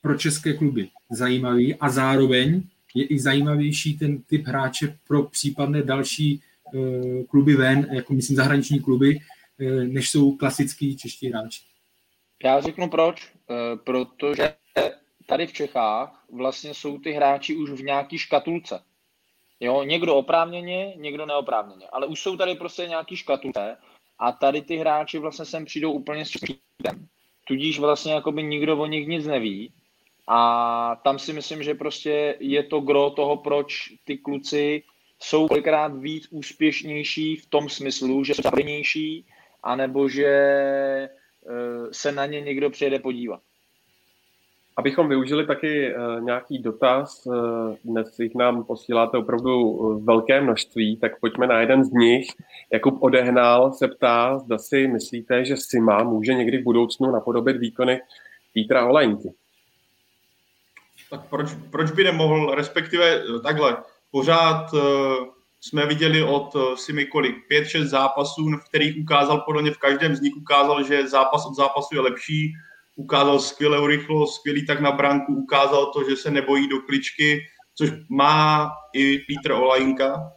pro 0.00 0.14
české 0.18 0.52
kluby 0.52 0.88
zajímavý 1.10 1.74
a 1.74 1.88
zároveň 1.88 2.62
je 2.94 3.04
i 3.04 3.18
zajímavější 3.18 3.98
ten 3.98 4.18
typ 4.22 4.46
hráče 4.46 4.96
pro 5.08 5.22
případné 5.22 5.82
další 5.82 6.40
kluby 7.28 7.56
ven, 7.56 7.86
jako 7.92 8.14
myslím 8.14 8.36
zahraniční 8.36 8.80
kluby, 8.80 9.18
než 9.86 10.10
jsou 10.10 10.36
klasický 10.36 10.96
čeští 10.96 11.28
hráči. 11.28 11.62
Já 12.44 12.60
řeknu 12.60 12.88
proč. 12.88 13.32
Uh, 13.50 13.78
protože 13.84 14.54
tady 15.26 15.46
v 15.46 15.52
Čechách 15.52 16.24
vlastně 16.32 16.74
jsou 16.74 16.98
ty 16.98 17.12
hráči 17.12 17.56
už 17.56 17.70
v 17.70 17.82
nějaký 17.82 18.18
škatulce. 18.18 18.82
Jo, 19.60 19.82
někdo 19.82 20.16
oprávněně, 20.16 20.92
někdo 20.96 21.26
neoprávněně. 21.26 21.86
Ale 21.92 22.06
už 22.06 22.20
jsou 22.20 22.36
tady 22.36 22.54
prostě 22.54 22.86
nějaký 22.86 23.16
škatulce 23.16 23.76
a 24.18 24.32
tady 24.32 24.62
ty 24.62 24.76
hráči 24.76 25.18
vlastně 25.18 25.44
sem 25.44 25.64
přijdou 25.64 25.92
úplně 25.92 26.24
s 26.24 26.30
čím. 26.30 26.56
Tudíž 27.46 27.78
vlastně 27.78 28.12
jakoby 28.12 28.42
nikdo 28.42 28.78
o 28.78 28.86
nich 28.86 29.08
nic 29.08 29.26
neví 29.26 29.72
a 30.28 31.00
tam 31.04 31.18
si 31.18 31.32
myslím, 31.32 31.62
že 31.62 31.74
prostě 31.74 32.36
je 32.40 32.62
to 32.62 32.80
gro 32.80 33.10
toho, 33.10 33.36
proč 33.36 33.92
ty 34.04 34.18
kluci 34.18 34.82
jsou 35.18 35.48
kolikrát 35.48 35.96
víc 35.96 36.28
úspěšnější 36.30 37.36
v 37.36 37.46
tom 37.46 37.68
smyslu, 37.68 38.24
že 38.24 38.34
jsou 38.34 38.42
zabrnější, 38.42 39.26
anebo 39.62 40.08
že 40.08 40.26
eh, 40.26 41.08
se 41.92 42.12
na 42.12 42.26
ně 42.26 42.40
někdo 42.40 42.70
přijede 42.70 42.98
podívat. 42.98 43.40
Abychom 44.76 45.08
využili 45.08 45.46
taky 45.46 45.94
uh, 45.94 46.20
nějaký 46.20 46.58
dotaz, 46.58 47.26
uh, 47.26 47.34
dnes 47.84 48.18
jich 48.18 48.34
nám 48.34 48.64
posíláte 48.64 49.18
opravdu 49.18 49.78
velké 50.04 50.40
množství, 50.40 50.96
tak 50.96 51.20
pojďme 51.20 51.46
na 51.46 51.60
jeden 51.60 51.84
z 51.84 51.90
nich. 51.90 52.26
Jakub 52.72 53.02
Odehnal 53.02 53.72
se 53.72 53.88
ptá, 53.88 54.38
zda 54.38 54.58
si 54.58 54.88
myslíte, 54.88 55.44
že 55.44 55.56
Sima 55.56 56.02
může 56.02 56.34
někdy 56.34 56.58
v 56.58 56.64
budoucnu 56.64 57.10
napodobit 57.10 57.56
výkony 57.56 58.00
Petra 58.54 58.86
Olajnky 58.86 59.34
tak 61.10 61.20
proč, 61.30 61.48
proč 61.70 61.90
by 61.90 62.04
nemohl, 62.04 62.54
respektive 62.54 63.14
eh, 63.14 63.40
takhle, 63.42 63.76
pořád 64.10 64.74
jsme 65.60 65.86
viděli 65.86 66.22
od 66.22 66.54
uh, 66.54 66.74
Simi 66.74 67.06
kolik, 67.06 67.36
5-6 67.50 67.84
zápasů, 67.84 68.50
v 68.50 68.68
kterých 68.68 69.02
ukázal, 69.02 69.40
podle 69.40 69.62
mě 69.62 69.70
v 69.70 69.78
každém 69.78 70.16
z 70.16 70.20
nich 70.20 70.36
ukázal, 70.36 70.84
že 70.84 71.08
zápas 71.08 71.46
od 71.46 71.54
zápasu 71.54 71.94
je 71.94 72.00
lepší, 72.00 72.52
ukázal 72.96 73.38
skvělou 73.38 73.86
rychlost, 73.86 74.34
skvělý 74.34 74.66
tak 74.66 74.80
na 74.80 74.92
branku, 74.92 75.34
ukázal 75.34 75.92
to, 75.92 76.10
že 76.10 76.16
se 76.16 76.30
nebojí 76.30 76.68
do 76.68 76.80
kličky, 76.80 77.40
což 77.74 77.90
má 78.10 78.70
i 78.94 79.18
Petr 79.18 79.52
Olajinka, 79.52 80.30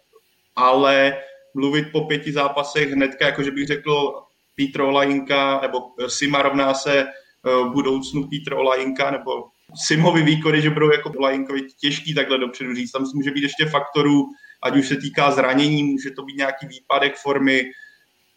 ale 0.55 1.17
mluvit 1.53 1.91
po 1.91 2.01
pěti 2.01 2.31
zápasech 2.31 2.91
hnedka, 2.91 3.25
jakože 3.25 3.51
bych 3.51 3.67
řekl 3.67 4.13
Petr 4.55 4.81
Olajinka, 4.81 5.59
nebo 5.61 5.79
Sima 6.07 6.41
rovná 6.41 6.73
se 6.73 7.07
v 7.43 7.69
budoucnu 7.73 8.27
Petr 8.29 8.53
Olajinka, 8.53 9.11
nebo 9.11 9.31
Simovi 9.75 10.23
výkony, 10.23 10.61
že 10.61 10.69
budou 10.69 10.91
jako 10.91 11.11
Lajinkovi 11.19 11.61
těžký 11.79 12.13
takhle 12.13 12.37
dopředu 12.37 12.75
říct. 12.75 12.91
Tam 12.91 13.05
může 13.15 13.31
být 13.31 13.43
ještě 13.43 13.65
faktorů, 13.65 14.25
ať 14.63 14.75
už 14.75 14.87
se 14.87 14.95
týká 14.95 15.31
zranění, 15.31 15.83
může 15.83 16.11
to 16.11 16.23
být 16.23 16.37
nějaký 16.37 16.67
výpadek 16.67 17.15
formy, 17.15 17.63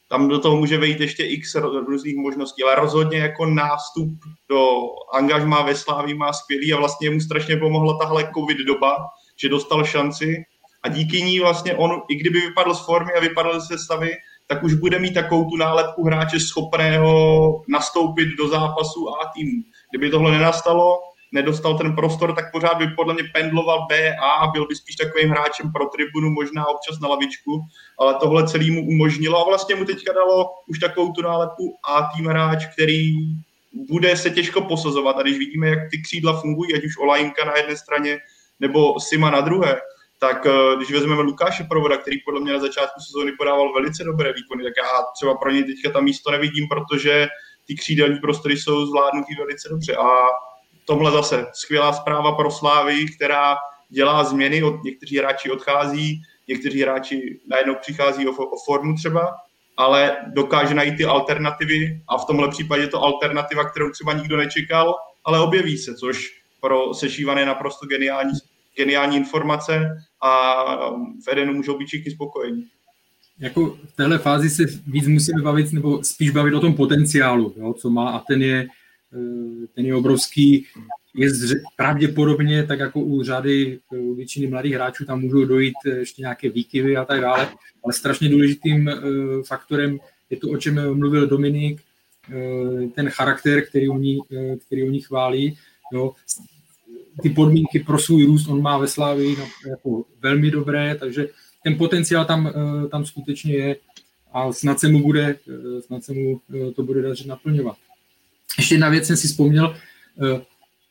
tam 0.09 0.29
do 0.29 0.39
toho 0.39 0.57
může 0.57 0.79
vejít 0.79 1.01
ještě 1.01 1.25
x 1.25 1.55
různých 1.87 2.17
možností, 2.17 2.63
ale 2.63 2.75
rozhodně 2.75 3.19
jako 3.19 3.47
nástup 3.47 4.11
do 4.49 4.81
angažmá 5.13 5.63
ve 5.63 5.75
Sláví 5.75 6.15
má 6.15 6.33
skvělý 6.33 6.73
a 6.73 6.77
vlastně 6.77 7.11
mu 7.11 7.21
strašně 7.21 7.57
pomohla 7.57 7.99
tahle 7.99 8.31
covid 8.35 8.59
doba, 8.59 8.97
že 9.37 9.49
dostal 9.49 9.85
šanci 9.85 10.45
a 10.83 10.89
díky 10.89 11.23
ní 11.23 11.41
vlastně 11.41 11.75
on, 11.75 12.03
i 12.09 12.15
kdyby 12.15 12.41
vypadl 12.41 12.75
z 12.75 12.85
formy 12.85 13.13
a 13.13 13.21
vypadl 13.21 13.61
ze 13.61 13.79
stavy, 13.79 14.11
tak 14.47 14.63
už 14.63 14.75
bude 14.75 14.99
mít 14.99 15.15
takovou 15.15 15.51
tu 15.51 15.57
nálepku 15.57 16.05
hráče 16.05 16.41
schopného 16.41 17.63
nastoupit 17.69 18.29
do 18.39 18.49
zápasu 18.49 19.09
A 19.09 19.33
týmu. 19.35 19.63
Kdyby 19.91 20.11
tohle 20.11 20.33
nenastalo, 20.33 20.99
nedostal 21.35 21.79
ten 21.79 21.95
prostor, 21.95 22.35
tak 22.35 22.53
pořád 22.53 22.79
by 22.79 22.87
podle 22.87 23.15
mě 23.15 23.23
pendloval 23.35 23.87
B 23.89 24.17
a 24.17 24.47
byl 24.47 24.67
by 24.67 24.75
spíš 24.77 24.97
takovým 24.97 25.31
hráčem 25.31 25.73
pro 25.73 25.87
tribunu, 25.87 26.31
možná 26.31 26.67
občas 26.67 27.01
na 27.01 27.09
lavičku, 27.09 27.61
ale 27.99 28.15
tohle 28.15 28.47
celý 28.47 28.71
mu 28.71 28.87
umožnilo 28.87 29.41
a 29.41 29.49
vlastně 29.49 29.75
mu 29.75 29.85
teďka 29.85 30.13
dalo 30.13 30.51
už 30.69 30.79
takovou 30.79 31.13
tu 31.13 31.23
nálepu 31.23 31.77
A 31.91 32.09
tým 32.17 32.27
hráč, 32.27 32.67
který 32.67 33.13
bude 33.73 34.17
se 34.17 34.31
těžko 34.31 34.61
posazovat. 34.61 35.17
A 35.17 35.23
když 35.23 35.39
vidíme, 35.39 35.69
jak 35.69 35.91
ty 35.91 36.03
křídla 36.03 36.41
fungují, 36.41 36.75
ať 36.75 36.85
už 36.85 36.99
Olajinka 36.99 37.45
na 37.45 37.57
jedné 37.57 37.77
straně 37.77 38.19
nebo 38.61 39.01
Sima 39.01 39.31
na 39.31 39.41
druhé, 39.41 39.81
tak 40.21 40.47
eh, 40.47 40.77
když 40.77 40.93
vezmeme 40.93 41.23
Lukáše 41.23 41.65
Provoda, 41.65 41.97
který 41.97 42.17
podle 42.25 42.41
mě 42.41 42.53
na 42.53 42.59
začátku 42.59 43.01
sezóny 43.01 43.33
podával 43.39 43.73
velice 43.73 44.05
dobré 44.05 44.33
výkony, 44.33 44.65
tak 44.65 44.73
já 44.77 45.05
třeba 45.15 45.35
pro 45.35 45.51
něj 45.51 45.65
teďka 45.65 45.91
tam 45.91 46.05
místo 46.05 46.31
nevidím, 46.31 46.69
protože 46.69 47.27
ty 47.67 47.75
křídelní 47.75 48.19
prostory 48.19 48.57
jsou 48.57 48.87
zvládnutý 48.87 49.35
velice 49.35 49.69
dobře. 49.69 49.97
A 49.97 50.07
tomhle 50.85 51.11
zase 51.13 51.47
skvělá 51.53 51.93
zpráva 51.93 52.33
pro 52.33 52.51
Slávy, 52.51 53.07
která 53.17 53.57
dělá 53.89 54.25
změny, 54.25 54.63
od, 54.63 54.85
někteří 54.85 55.19
hráči 55.19 55.51
odchází, 55.51 56.23
někteří 56.49 56.83
hráči 56.83 57.41
najednou 57.47 57.75
přichází 57.81 58.29
o, 58.29 58.33
o 58.33 58.57
formu 58.65 58.95
třeba, 58.95 59.35
ale 59.77 60.17
dokáže 60.27 60.75
najít 60.75 60.97
ty 60.97 61.05
alternativy 61.05 62.01
a 62.09 62.19
v 62.19 62.25
tomhle 62.25 62.49
případě 62.49 62.87
to 62.87 63.03
alternativa, 63.03 63.65
kterou 63.65 63.91
třeba 63.91 64.13
nikdo 64.13 64.37
nečekal, 64.37 64.95
ale 65.25 65.41
objeví 65.41 65.79
se, 65.79 65.95
což 65.95 66.41
pro 66.61 66.95
sešívané 66.95 67.41
je 67.41 67.47
naprosto 67.47 67.87
geniální, 67.87 68.33
geniální 68.77 69.17
informace 69.17 69.91
a 70.23 70.65
v 71.27 71.29
Edenu 71.33 71.55
můžou 71.55 71.79
být 71.79 71.87
všichni 71.87 72.11
spokojení. 72.11 72.67
Jako 73.39 73.67
v 73.67 73.97
téhle 73.97 74.19
fázi 74.19 74.51
se 74.51 74.63
víc 74.87 75.09
musíme 75.09 75.43
bavit, 75.43 75.73
nebo 75.73 76.05
spíš 76.05 76.31
bavit 76.31 76.55
o 76.55 76.61
tom 76.61 76.75
potenciálu, 76.75 77.55
jo, 77.57 77.73
co 77.73 77.91
má 77.91 78.11
a 78.11 78.19
ten 78.19 78.43
je 78.43 78.67
ten 79.75 79.87
je 79.87 79.95
obrovský, 79.95 80.67
je 81.15 81.31
pravděpodobně, 81.77 82.67
tak 82.67 82.79
jako 82.79 83.01
u 83.01 83.23
řady 83.23 83.79
eh, 83.93 83.99
u 83.99 84.15
většiny 84.15 84.47
mladých 84.47 84.75
hráčů, 84.75 85.05
tam 85.05 85.21
můžou 85.21 85.45
dojít 85.45 85.75
eh, 85.87 85.91
ještě 85.91 86.23
nějaké 86.23 86.51
výkyvy 86.51 86.97
a 86.97 87.05
tak 87.05 87.21
dále, 87.21 87.49
ale 87.85 87.93
strašně 87.93 88.29
důležitým 88.29 88.91
faktorem 89.47 89.99
je 90.31 90.37
to, 90.37 90.49
o 90.49 90.57
čem 90.57 90.97
mluvil 90.97 91.27
Dominik, 91.27 91.83
ten 92.95 93.11
charakter, 93.11 93.67
který 93.67 93.89
ní, 93.89 94.19
který 94.67 94.89
ní 94.89 95.01
chválí. 95.01 95.59
Jo. 95.93 96.13
Ty 97.23 97.31
podmínky 97.31 97.79
pro 97.79 97.99
svůj 97.99 98.27
růst 98.27 98.49
on 98.49 98.63
má 98.63 98.79
ve 98.79 98.89
Slávii 98.89 99.37
no, 99.37 99.47
jako 99.71 100.05
velmi 100.21 100.51
dobré, 100.51 100.97
takže 101.01 101.29
ten 101.65 101.77
potenciál 101.77 102.25
tam, 102.25 102.53
tam 102.91 103.05
skutečně 103.05 103.55
je 103.55 103.77
a 104.33 104.53
snad 104.53 104.81
se 104.81 104.89
mu 104.89 105.03
bude, 105.03 105.39
snad 105.81 106.05
se 106.05 106.13
mu 106.13 106.41
to 106.77 106.83
bude 106.83 107.03
dařit 107.03 107.27
naplňovat. 107.27 107.77
Ještě 108.59 108.75
jedna 108.75 108.89
věc 108.89 109.07
jsem 109.07 109.17
si 109.17 109.29
vzpomněl, 109.29 109.77
eh, 110.23 110.41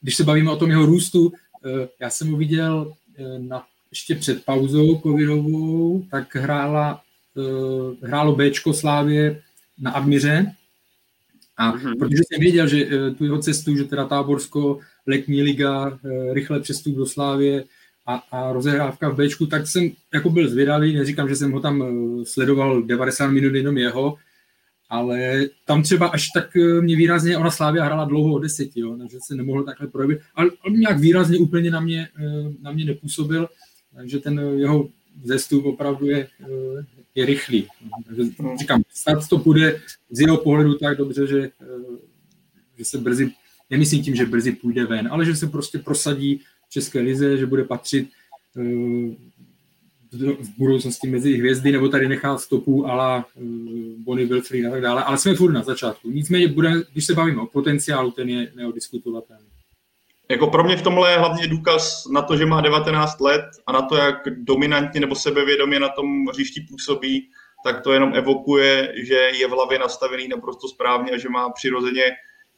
když 0.02 0.16
se 0.16 0.24
bavíme 0.24 0.52
o 0.52 0.56
tom 0.56 0.70
jeho 0.70 0.86
růstu, 0.86 1.34
eh, 1.66 1.88
já 2.00 2.10
jsem 2.10 2.32
ho 2.32 2.38
viděl 2.38 2.94
eh, 3.18 3.40
na, 3.40 3.64
ještě 3.92 4.16
před 4.16 4.46
pauzou 4.46 5.02
covidovou, 5.02 6.06
tak 6.12 6.36
hrála 6.36 7.02
hrálo 8.04 8.36
Bčko 8.36 8.74
Slávě 8.74 9.42
na 9.80 9.92
Admiře, 9.92 10.54
a 11.58 11.72
mm-hmm. 11.72 12.00
protože 12.00 12.24
jsem 12.28 12.40
věděl, 12.40 12.68
že 12.68 12.86
tu 13.18 13.24
jeho 13.24 13.42
cestu, 13.42 13.76
že 13.76 13.84
teda 13.84 14.06
Táborsko, 14.06 14.80
letní 15.08 15.42
liga, 15.42 16.00
rychle 16.32 16.60
přestup 16.60 16.96
do 16.96 17.06
Slávě 17.06 17.64
a, 18.06 18.16
a 18.32 18.54
rozehrávka 18.54 19.10
v 19.10 19.16
Bčku, 19.16 19.46
tak 19.46 19.68
jsem 19.68 19.92
jako 20.14 20.30
byl 20.30 20.50
zvědavý, 20.50 20.96
neříkám, 20.96 21.30
že 21.30 21.36
jsem 21.36 21.52
ho 21.52 21.60
tam 21.60 21.84
sledoval 22.24 22.84
90 22.84 23.28
minut 23.28 23.56
jenom 23.56 23.78
jeho, 23.78 24.18
ale 24.94 25.46
tam 25.66 25.84
třeba 25.84 26.08
až 26.08 26.28
tak 26.34 26.56
eh, 26.56 26.82
mě 26.82 26.96
výrazně, 26.96 27.38
ona 27.38 27.52
Slávia 27.52 27.86
hrála 27.86 28.06
dlouho 28.06 28.34
o 28.34 28.40
deseti, 28.40 28.80
jo, 28.80 28.98
takže 28.98 29.18
se 29.22 29.36
nemohl 29.36 29.64
takhle 29.64 29.88
projevit, 29.88 30.20
ale 30.36 30.50
on 30.66 30.74
nějak 30.74 31.00
výrazně 31.00 31.38
úplně 31.38 31.72
na 31.72 31.80
mě, 31.80 32.10
eh, 32.20 32.54
na 32.62 32.72
mě 32.72 32.86
nepůsobil, 32.86 33.50
takže 33.96 34.20
ten 34.20 34.40
jeho 34.58 34.90
zestup 35.24 35.66
opravdu 35.66 36.06
je, 36.06 36.28
eh, 36.42 36.86
je 37.16 37.26
rychlý. 37.26 37.68
Takže 38.06 38.24
říkám, 38.60 38.82
snad 38.94 39.28
to 39.30 39.38
půjde 39.40 39.82
z 40.12 40.20
jeho 40.20 40.38
pohledu 40.38 40.74
tak 40.74 40.98
dobře, 40.98 41.28
že, 41.28 41.50
že 42.78 42.86
se 42.86 42.98
brzy, 42.98 43.32
nemyslím 43.70 44.04
tím, 44.04 44.16
že 44.16 44.26
brzy 44.26 44.52
půjde 44.52 44.86
ven, 44.86 45.08
ale 45.12 45.26
že 45.26 45.36
se 45.36 45.48
prostě 45.48 45.80
prosadí 45.80 46.42
v 46.70 46.70
České 46.70 47.00
lize, 47.00 47.38
že 47.38 47.46
bude 47.46 47.64
patřit 47.64 48.10
v 50.20 50.58
budoucnosti 50.58 51.08
mezi 51.08 51.34
hvězdy, 51.34 51.72
nebo 51.72 51.90
tady 51.90 52.08
nechá 52.08 52.38
stopu 52.38 52.88
ala 52.88 53.26
eh, 53.38 53.42
Bonnie 53.98 54.28
Wilfried 54.28 54.66
a 54.66 54.70
tak 54.70 54.82
dále, 54.82 55.04
ale 55.04 55.18
jsme 55.18 55.36
furt 55.36 55.52
na 55.52 55.64
začátku. 55.64 56.10
Nicméně, 56.12 56.48
bude, 56.48 56.72
když 56.92 57.06
se 57.06 57.14
bavíme 57.14 57.42
o 57.42 57.46
potenciálu, 57.46 58.12
ten 58.12 58.30
je 58.30 58.52
neodiskutovatelný. 58.56 59.48
Jako 60.30 60.48
pro 60.48 60.64
mě 60.64 60.78
v 60.78 60.82
tomhle 60.82 61.12
je 61.12 61.18
hlavně 61.18 61.48
důkaz 61.48 62.06
na 62.12 62.22
to, 62.22 62.38
že 62.38 62.46
má 62.46 62.62
19 62.62 63.20
let 63.20 63.46
a 63.68 63.72
na 63.72 63.82
to, 63.82 63.96
jak 63.96 64.16
dominantně 64.38 65.00
nebo 65.00 65.16
sebevědomě 65.16 65.80
na 65.80 65.90
tom 65.90 66.26
hřišti 66.26 66.66
působí, 66.70 67.30
tak 67.66 67.82
to 67.82 67.94
jenom 67.94 68.14
evokuje, 68.16 68.94
že 69.04 69.14
je 69.14 69.48
v 69.48 69.52
hlavě 69.52 69.80
nastavený 69.80 70.28
naprosto 70.28 70.68
správně 70.68 71.12
a 71.12 71.18
že 71.18 71.30
má 71.30 71.50
přirozeně 71.50 72.04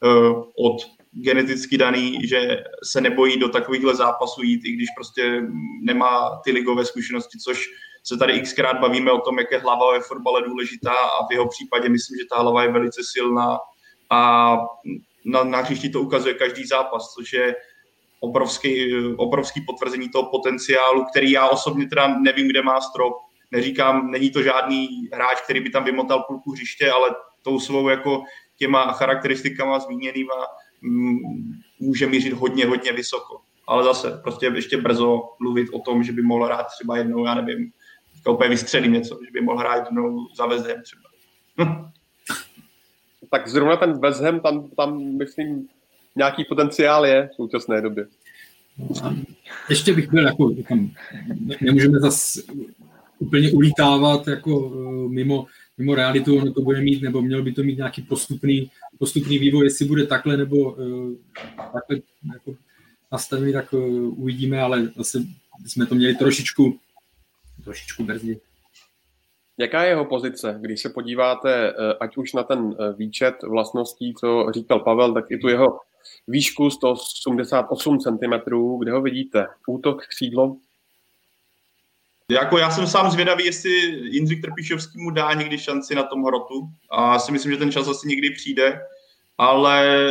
uh, 0.02 0.42
od 0.66 0.95
geneticky 1.22 1.78
daný, 1.78 2.18
že 2.28 2.64
se 2.90 3.00
nebojí 3.00 3.38
do 3.38 3.48
takovýchhle 3.48 3.94
zápasů 3.94 4.42
jít, 4.42 4.64
i 4.64 4.72
když 4.72 4.88
prostě 4.96 5.42
nemá 5.82 6.40
ty 6.44 6.52
ligové 6.52 6.84
zkušenosti, 6.84 7.38
což 7.38 7.64
se 8.04 8.16
tady 8.16 8.40
xkrát 8.40 8.80
bavíme 8.80 9.12
o 9.12 9.20
tom, 9.20 9.38
jak 9.38 9.50
je 9.50 9.58
hlava 9.58 9.92
ve 9.92 10.00
fotbale 10.00 10.42
důležitá 10.42 10.92
a 10.92 11.26
v 11.26 11.32
jeho 11.32 11.48
případě 11.48 11.88
myslím, 11.88 12.18
že 12.18 12.26
ta 12.30 12.42
hlava 12.42 12.62
je 12.62 12.72
velice 12.72 13.00
silná 13.04 13.58
a 14.10 14.56
na, 15.24 15.44
na 15.44 15.60
hřišti 15.60 15.88
to 15.88 16.00
ukazuje 16.00 16.34
každý 16.34 16.66
zápas, 16.66 17.14
což 17.14 17.32
je 17.32 17.54
obrovský, 18.20 18.94
obrovský 19.16 19.60
potvrzení 19.60 20.08
toho 20.08 20.30
potenciálu, 20.30 21.04
který 21.04 21.30
já 21.30 21.48
osobně 21.48 21.88
teda 21.88 22.18
nevím, 22.18 22.48
kde 22.48 22.62
má 22.62 22.80
strop. 22.80 23.14
Neříkám, 23.50 24.10
není 24.10 24.30
to 24.30 24.42
žádný 24.42 24.88
hráč, 25.12 25.40
který 25.40 25.60
by 25.60 25.70
tam 25.70 25.84
vymotal 25.84 26.24
půlku 26.28 26.52
hřiště, 26.52 26.90
ale 26.90 27.10
tou 27.42 27.60
svou 27.60 27.88
jako 27.88 28.22
těma 28.58 28.92
charakteristikama 28.92 29.78
zmíněnýma 29.78 30.34
může 31.80 32.06
mířit 32.06 32.32
hodně, 32.32 32.66
hodně 32.66 32.92
vysoko. 32.92 33.40
Ale 33.66 33.84
zase, 33.84 34.20
prostě 34.22 34.46
ještě 34.54 34.76
brzo 34.76 35.22
mluvit 35.40 35.68
o 35.72 35.78
tom, 35.78 36.02
že 36.02 36.12
by 36.12 36.22
mohl 36.22 36.44
hrát 36.44 36.66
třeba 36.66 36.96
jednou, 36.96 37.24
já 37.24 37.34
nevím, 37.34 37.72
to 38.22 38.34
úplně 38.34 38.50
vystřelím 38.50 38.92
něco, 38.92 39.18
že 39.24 39.30
by 39.32 39.40
mohl 39.40 39.58
hrát 39.58 39.84
jednou 39.84 40.26
za 40.36 40.46
Ham 40.46 40.82
třeba. 40.82 41.02
tak 43.30 43.48
zrovna 43.48 43.76
ten 43.76 44.00
Ham, 44.22 44.40
tam, 44.40 44.68
tam 44.70 45.16
myslím, 45.18 45.68
nějaký 46.16 46.44
potenciál 46.44 47.06
je 47.06 47.28
v 47.32 47.34
současné 47.34 47.80
době. 47.80 48.06
ještě 49.70 49.92
bych 49.92 50.10
byl 50.10 50.26
jako, 50.26 50.50
tam, 50.68 50.90
nemůžeme 51.60 51.98
zase 51.98 52.42
úplně 53.18 53.52
ulítávat 53.52 54.28
jako 54.28 54.72
eh, 54.74 55.08
mimo, 55.08 55.46
mimo 55.78 55.94
realitu, 55.94 56.38
ono 56.38 56.52
to 56.52 56.60
bude 56.62 56.80
mít, 56.80 57.02
nebo 57.02 57.22
mělo 57.22 57.42
by 57.42 57.52
to 57.52 57.62
mít 57.62 57.76
nějaký 57.76 58.02
postupný, 58.02 58.70
postupný 58.98 59.38
vývoj, 59.38 59.64
jestli 59.64 59.84
bude 59.84 60.06
takhle 60.06 60.36
nebo 60.36 60.56
uh, 60.56 61.12
takhle 61.56 61.96
jako 62.34 62.54
nastavený, 63.12 63.52
tak 63.52 63.72
uh, 63.72 64.20
uvidíme, 64.20 64.60
ale 64.60 64.88
zase 64.96 65.22
jsme 65.66 65.86
to 65.86 65.94
měli 65.94 66.14
trošičku, 66.14 66.78
trošičku 67.64 68.04
brzdit. 68.04 68.38
Jaká 69.58 69.82
je 69.82 69.88
jeho 69.88 70.04
pozice, 70.04 70.58
když 70.60 70.82
se 70.82 70.88
podíváte, 70.88 71.72
ať 72.00 72.16
už 72.16 72.32
na 72.32 72.42
ten 72.42 72.76
výčet 72.96 73.34
vlastností, 73.42 74.14
co 74.14 74.46
říkal 74.54 74.80
Pavel, 74.80 75.14
tak 75.14 75.30
i 75.30 75.38
tu 75.38 75.48
jeho 75.48 75.80
výšku 76.28 76.70
188 76.70 77.98
cm, 77.98 78.32
kde 78.78 78.92
ho 78.92 79.02
vidíte? 79.02 79.46
Útok, 79.66 80.06
křídlo? 80.06 80.56
Jako 82.30 82.58
já 82.58 82.70
jsem 82.70 82.86
sám 82.86 83.10
zvědavý, 83.10 83.44
jestli 83.44 83.70
Jindřich 84.10 84.40
Trpišovský 84.40 85.02
mu 85.02 85.10
dá 85.10 85.32
někdy 85.32 85.58
šanci 85.58 85.94
na 85.94 86.02
tom 86.02 86.24
hrotu 86.24 86.68
a 86.90 87.18
si 87.18 87.32
myslím, 87.32 87.52
že 87.52 87.58
ten 87.58 87.72
čas 87.72 87.88
asi 87.88 88.08
někdy 88.08 88.30
přijde, 88.30 88.80
ale 89.38 90.06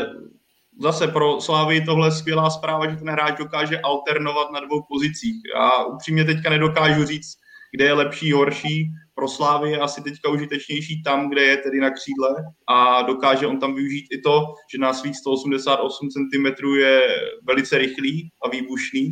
zase 0.82 1.08
pro 1.08 1.42
Slávy 1.42 1.82
tohle 1.82 2.08
je 2.08 2.12
skvělá 2.12 2.50
zpráva, 2.50 2.90
že 2.90 2.98
ten 2.98 3.10
hráč 3.10 3.38
dokáže 3.38 3.80
alternovat 3.80 4.52
na 4.52 4.60
dvou 4.60 4.82
pozicích. 4.90 5.36
Já 5.56 5.84
upřímně 5.84 6.26
teďka 6.26 6.50
nedokážu 6.50 7.06
říct, 7.06 7.38
kde 7.72 7.86
je 7.86 7.94
lepší, 7.94 8.32
horší. 8.32 8.92
Pro 9.16 9.28
Slávy 9.28 9.72
je 9.72 9.80
asi 9.80 10.04
teďka 10.04 10.30
užitečnější 10.30 11.04
tam, 11.04 11.30
kde 11.30 11.42
je 11.42 11.58
tedy 11.58 11.80
na 11.80 11.90
křídle 11.90 12.30
a 12.70 13.02
dokáže 13.02 13.48
on 13.48 13.60
tam 13.60 13.76
využít 13.76 14.06
i 14.12 14.22
to, 14.22 14.44
že 14.74 14.78
na 14.78 14.94
svých 14.94 15.18
188 15.18 16.10
cm 16.10 16.46
je 16.80 17.02
velice 17.48 17.78
rychlý 17.78 18.30
a 18.46 18.50
výbušný 18.50 19.10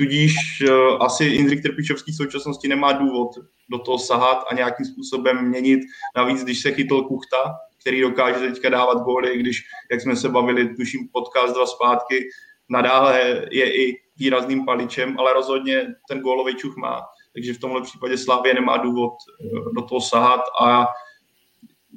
Tudíž 0.00 0.34
uh, 0.68 1.02
asi 1.02 1.24
Jindřich 1.24 1.62
Trpišovský 1.62 2.12
v 2.12 2.16
současnosti 2.16 2.68
nemá 2.68 2.92
důvod 2.92 3.28
do 3.70 3.78
toho 3.78 3.98
sahat 3.98 4.44
a 4.50 4.54
nějakým 4.54 4.86
způsobem 4.86 5.48
měnit. 5.48 5.80
Navíc, 6.16 6.44
když 6.44 6.62
se 6.62 6.72
chytl 6.72 7.02
Kuchta, 7.02 7.54
který 7.80 8.00
dokáže 8.00 8.38
teďka 8.38 8.68
dávat 8.68 8.98
góly, 8.98 9.38
když, 9.38 9.62
jak 9.90 10.00
jsme 10.00 10.16
se 10.16 10.28
bavili, 10.28 10.74
tuším 10.74 11.08
podcast 11.12 11.54
dva 11.54 11.66
zpátky, 11.66 12.28
nadále 12.68 13.42
je 13.50 13.84
i 13.84 13.96
výrazným 14.16 14.64
paličem, 14.64 15.18
ale 15.18 15.32
rozhodně 15.32 15.86
ten 16.08 16.20
gólový 16.20 16.54
čuch 16.54 16.76
má. 16.76 17.00
Takže 17.34 17.52
v 17.52 17.58
tomhle 17.58 17.82
případě 17.82 18.18
Slávě 18.18 18.54
nemá 18.54 18.76
důvod 18.76 19.12
uh, 19.12 19.74
do 19.74 19.82
toho 19.82 20.00
sahat 20.00 20.40
a 20.60 20.86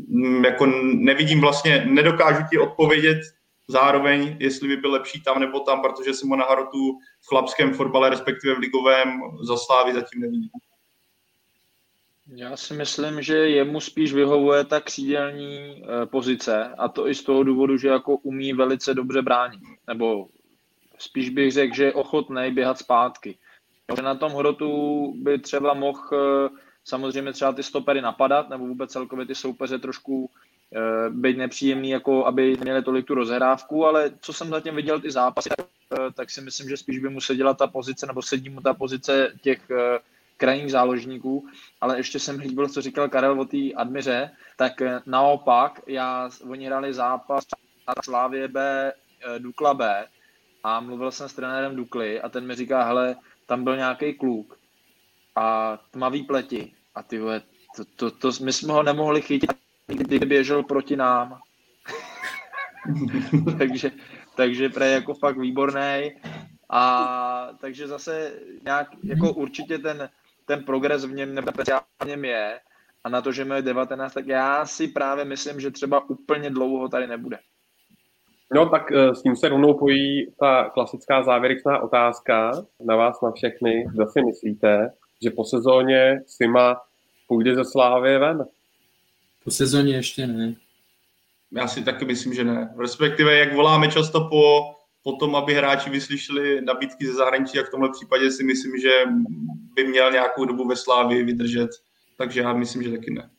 mm, 0.07 0.45
jako 0.45 0.65
nevidím 0.93 1.41
vlastně, 1.41 1.85
nedokážu 1.89 2.43
ti 2.49 2.57
odpovědět 2.57 3.19
zároveň, 3.73 4.37
jestli 4.39 4.67
by 4.67 4.77
byl 4.77 4.91
lepší 4.91 5.23
tam 5.23 5.39
nebo 5.39 5.59
tam, 5.59 5.81
protože 5.81 6.13
jsem 6.13 6.29
ho 6.29 6.35
na 6.35 6.45
Harotu 6.45 6.97
v 7.21 7.27
chlapském 7.27 7.73
fotbale, 7.73 8.09
respektive 8.09 8.55
v 8.55 8.59
ligovém 8.59 9.21
za 9.41 9.57
Slávy 9.57 9.93
zatím 9.93 10.21
nevidím. 10.21 10.49
Já 12.35 12.57
si 12.57 12.73
myslím, 12.73 13.21
že 13.21 13.37
jemu 13.37 13.79
spíš 13.79 14.13
vyhovuje 14.13 14.63
ta 14.63 14.79
křídelní 14.79 15.83
eh, 15.83 16.05
pozice 16.05 16.75
a 16.77 16.87
to 16.87 17.07
i 17.07 17.15
z 17.15 17.23
toho 17.23 17.43
důvodu, 17.43 17.77
že 17.77 17.87
jako 17.87 18.17
umí 18.17 18.53
velice 18.53 18.93
dobře 18.93 19.21
bránit. 19.21 19.59
Nebo 19.87 20.27
spíš 20.97 21.29
bych 21.29 21.51
řekl, 21.51 21.75
že 21.75 21.83
je 21.83 21.93
ochotný 21.93 22.51
běhat 22.51 22.77
zpátky. 22.77 23.37
Na 24.01 24.15
tom 24.15 24.31
hrotu 24.31 24.69
by 25.17 25.39
třeba 25.39 25.73
mohl 25.73 25.99
eh, 26.13 26.49
samozřejmě 26.83 27.33
třeba 27.33 27.51
ty 27.51 27.63
stopery 27.63 28.01
napadat, 28.01 28.49
nebo 28.49 28.67
vůbec 28.67 28.91
celkově 28.91 29.25
ty 29.25 29.35
soupeře 29.35 29.79
trošku 29.79 30.29
být 31.09 31.37
nepříjemný, 31.37 31.89
jako 31.89 32.25
aby 32.25 32.57
měli 32.61 32.83
tolik 32.83 33.05
tu 33.05 33.15
rozhrávku, 33.15 33.85
ale 33.85 34.11
co 34.21 34.33
jsem 34.33 34.49
zatím 34.49 34.75
viděl 34.75 34.99
ty 34.99 35.11
zápasy, 35.11 35.49
tak, 35.49 35.67
eh, 35.93 36.11
tak 36.13 36.29
si 36.29 36.41
myslím, 36.41 36.69
že 36.69 36.77
spíš 36.77 36.99
by 36.99 37.09
mu 37.09 37.21
seděla 37.21 37.53
ta 37.53 37.67
pozice, 37.67 38.05
nebo 38.05 38.21
sedí 38.21 38.49
mu 38.49 38.61
ta 38.61 38.73
pozice 38.73 39.33
těch 39.41 39.71
eh, 39.71 39.99
krajních 40.37 40.71
záložníků, 40.71 41.47
ale 41.81 41.97
ještě 41.99 42.19
jsem 42.19 42.39
líbil, 42.39 42.67
co 42.67 42.81
říkal 42.81 43.09
Karel 43.09 43.41
o 43.41 43.45
té 43.45 43.73
admiře, 43.75 44.31
tak 44.57 44.73
naopak, 45.05 45.81
já, 45.87 46.29
oni 46.49 46.65
hráli 46.65 46.93
zápas 46.93 47.43
na 47.87 47.93
Slávě 48.03 48.47
B, 48.47 48.91
Dukla 49.37 49.73
B 49.73 50.07
a 50.63 50.79
mluvil 50.79 51.11
jsem 51.11 51.29
s 51.29 51.33
trenérem 51.33 51.75
Dukly 51.75 52.21
a 52.21 52.29
ten 52.29 52.47
mi 52.47 52.55
říká, 52.55 52.83
hele, 52.83 53.15
tam 53.45 53.63
byl 53.63 53.75
nějaký 53.75 54.13
kluk 54.13 54.59
a 55.35 55.77
tmavý 55.91 56.23
pleti. 56.23 56.73
A 56.95 57.03
ty 57.03 57.19
to, 57.75 57.85
to, 57.95 58.11
to, 58.11 58.31
my 58.43 58.53
jsme 58.53 58.73
ho 58.73 58.83
nemohli 58.83 59.21
chytit 59.21 59.62
kdy 59.87 60.19
běžel 60.19 60.63
proti 60.63 60.95
nám. 60.95 61.39
takže, 63.57 63.91
takže 64.35 64.69
pre 64.69 64.87
jako 64.87 65.13
fakt 65.13 65.37
výborný. 65.37 66.11
A 66.69 67.49
takže 67.61 67.87
zase 67.87 68.33
nějak, 68.63 68.87
jako 69.03 69.33
určitě 69.33 69.77
ten, 69.77 70.09
ten 70.45 70.63
progres 70.63 71.05
v 71.05 71.13
něm 71.13 71.35
nebo 71.35 71.51
v 72.03 72.07
něm 72.07 72.25
je. 72.25 72.59
A 73.03 73.09
na 73.09 73.21
to, 73.21 73.31
že 73.31 73.45
má 73.45 73.61
19, 73.61 74.13
tak 74.13 74.27
já 74.27 74.65
si 74.65 74.87
právě 74.87 75.25
myslím, 75.25 75.59
že 75.59 75.71
třeba 75.71 76.09
úplně 76.09 76.49
dlouho 76.49 76.89
tady 76.89 77.07
nebude. 77.07 77.37
No 78.53 78.69
tak 78.69 78.91
eh, 78.91 79.15
s 79.15 79.21
tím 79.21 79.35
se 79.35 79.49
rovnou 79.49 79.73
pojí 79.73 80.33
ta 80.39 80.69
klasická 80.69 81.23
závěrečná 81.23 81.79
otázka 81.79 82.51
na 82.85 82.95
vás, 82.95 83.21
na 83.21 83.31
všechny. 83.31 83.85
Zda 83.93 84.05
si 84.05 84.21
myslíte, 84.21 84.91
že 85.23 85.31
po 85.31 85.45
sezóně 85.45 86.21
Sima 86.27 86.81
půjde 87.27 87.55
ze 87.55 87.65
Slávy 87.65 88.17
ven? 88.17 88.45
Po 89.43 89.51
sezóně 89.51 89.95
ještě 89.95 90.27
ne. 90.27 90.55
Já 91.51 91.67
si 91.67 91.83
taky 91.83 92.05
myslím, 92.05 92.33
že 92.33 92.43
ne. 92.43 92.73
Respektive, 92.77 93.37
jak 93.37 93.53
voláme 93.53 93.91
často 93.91 94.21
po, 94.29 94.75
po 95.03 95.11
tom, 95.11 95.35
aby 95.35 95.53
hráči 95.53 95.89
vyslyšeli 95.89 96.61
nabídky 96.61 97.07
ze 97.07 97.13
zahraničí, 97.13 97.57
jak 97.57 97.67
v 97.67 97.71
tomhle 97.71 97.89
případě 97.91 98.31
si 98.31 98.43
myslím, 98.43 98.79
že 98.79 98.91
by 99.75 99.87
měl 99.87 100.11
nějakou 100.11 100.45
dobu 100.45 100.67
ve 100.67 100.75
Slávii 100.75 101.23
vydržet. 101.23 101.69
takže 102.17 102.41
já 102.41 102.53
myslím, 102.53 102.83
že 102.83 102.91
taky 102.91 103.11
ne. 103.11 103.29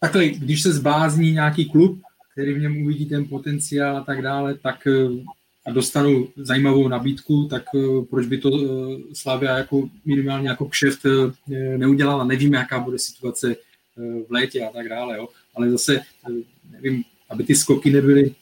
Takhle, 0.00 0.28
když 0.28 0.62
se 0.62 0.72
zbázní 0.72 1.32
nějaký 1.32 1.70
klub, 1.70 2.00
který 2.32 2.52
v 2.52 2.60
něm 2.60 2.82
uvidí 2.82 3.06
ten 3.06 3.28
potenciál 3.28 3.96
a 3.96 4.04
tak 4.04 4.22
dále, 4.22 4.54
tak 4.54 4.86
eh, 4.86 5.08
a 5.66 5.70
dostanou 5.70 6.28
zajímavou 6.36 6.88
nabídku, 6.88 7.46
tak 7.50 7.62
eh, 7.74 8.04
proč 8.10 8.26
by 8.26 8.38
to 8.38 8.50
Slavia 9.12 9.58
jako 9.58 9.88
minimálně 10.04 10.48
jako 10.48 10.68
kšeft 10.68 11.06
neudělala. 11.76 12.24
Nevíme, 12.24 12.58
jaká 12.58 12.80
bude 12.80 12.98
situace 12.98 13.56
v 13.96 14.32
létě 14.32 14.60
a 14.60 14.72
tak 14.72 14.88
dále, 14.88 15.16
jo. 15.16 15.28
ale 15.54 15.70
zase 15.70 16.00
nevím, 16.70 17.04
aby 17.30 17.44
ty 17.44 17.54
skoky 17.54 17.90
nebyly 17.90 18.34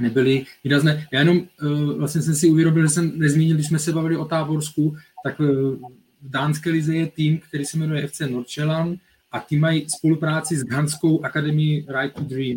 nebyly 0.00 0.46
výrazné. 0.64 1.06
Já 1.12 1.18
jenom 1.18 1.38
uh, 1.62 1.92
vlastně 1.98 2.22
jsem 2.22 2.34
si 2.34 2.48
uvědomil, 2.48 2.82
že 2.82 2.88
jsem 2.88 3.18
nezmínil, 3.18 3.54
když 3.54 3.66
jsme 3.66 3.78
se 3.78 3.92
bavili 3.92 4.16
o 4.16 4.24
Táborsku, 4.24 4.96
tak 5.24 5.38
v 5.38 5.78
dánské 6.22 6.70
lize 6.70 6.96
je 6.96 7.06
tým, 7.06 7.38
který 7.38 7.64
se 7.64 7.78
jmenuje 7.78 8.06
FC 8.06 8.20
Norčelan 8.20 8.96
a 9.32 9.40
ty 9.40 9.56
mají 9.56 9.86
spolupráci 9.88 10.56
s 10.56 10.68
Hanskou 10.70 11.24
akademií 11.24 11.86
Right 11.88 12.14
to 12.14 12.20
Dream. 12.20 12.56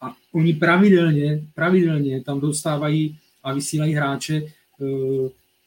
A 0.00 0.14
oni 0.32 0.52
pravidelně, 0.52 1.42
pravidelně 1.54 2.22
tam 2.22 2.40
dostávají 2.40 3.18
a 3.42 3.52
vysílají 3.52 3.94
hráče. 3.94 4.42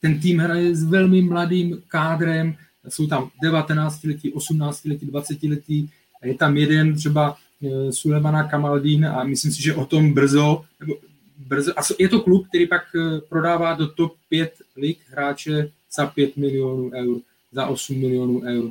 Ten 0.00 0.20
tým 0.20 0.38
hraje 0.38 0.76
s 0.76 0.84
velmi 0.84 1.22
mladým 1.22 1.82
kádrem, 1.88 2.56
jsou 2.88 3.06
tam 3.06 3.30
19 3.42 4.04
letí, 4.04 4.32
18 4.32 4.84
letí, 4.84 5.06
20 5.06 5.42
letí, 5.42 5.90
je 6.22 6.34
tam 6.34 6.56
jeden 6.56 6.94
třeba 6.94 7.36
Eh, 7.64 7.92
Sulemana 7.92 8.48
Kamaldín 8.48 9.06
a 9.06 9.24
myslím 9.24 9.52
si, 9.52 9.62
že 9.62 9.74
o 9.74 9.86
tom 9.86 10.14
brzo, 10.14 10.64
nebo 10.80 10.94
brzo, 11.38 11.72
a 11.78 11.82
je 11.98 12.08
to 12.08 12.20
klub, 12.20 12.48
který 12.48 12.66
pak 12.66 12.82
eh, 12.94 13.20
prodává 13.20 13.74
do 13.74 13.88
top 13.88 14.16
5 14.28 14.54
lig 14.76 14.98
hráče 15.08 15.70
za 15.92 16.06
5 16.06 16.36
milionů 16.36 16.90
eur, 16.94 17.20
za 17.52 17.66
8 17.66 17.98
milionů 17.98 18.42
eur. 18.42 18.70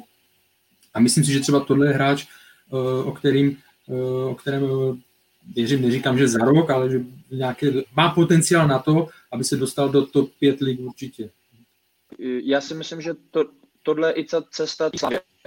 A 0.93 0.99
myslím 0.99 1.23
si, 1.23 1.31
že 1.31 1.39
třeba 1.39 1.59
tohle 1.59 1.87
je 1.87 1.93
hráč, 1.93 2.25
eh, 2.25 3.03
o, 3.03 3.11
kterým, 3.11 3.57
o 4.29 4.35
kterém 4.35 4.63
věřím, 5.55 5.81
neříkám, 5.81 6.17
že 6.17 6.27
za 6.27 6.39
rok, 6.39 6.69
ale 6.69 6.89
že 6.89 7.01
nějaké, 7.31 7.71
má 7.95 8.09
potenciál 8.09 8.67
na 8.67 8.79
to, 8.79 9.07
aby 9.31 9.43
se 9.43 9.57
dostal 9.57 9.89
do 9.89 10.05
top 10.05 10.31
5 10.39 10.61
lig 10.61 10.79
určitě. 10.79 11.29
Já 12.19 12.61
si 12.61 12.73
myslím, 12.73 13.01
že 13.01 13.13
to, 13.31 13.45
tohle 13.83 14.09
je 14.09 14.13
i 14.13 14.23
ta 14.23 14.41
cesta, 14.41 14.91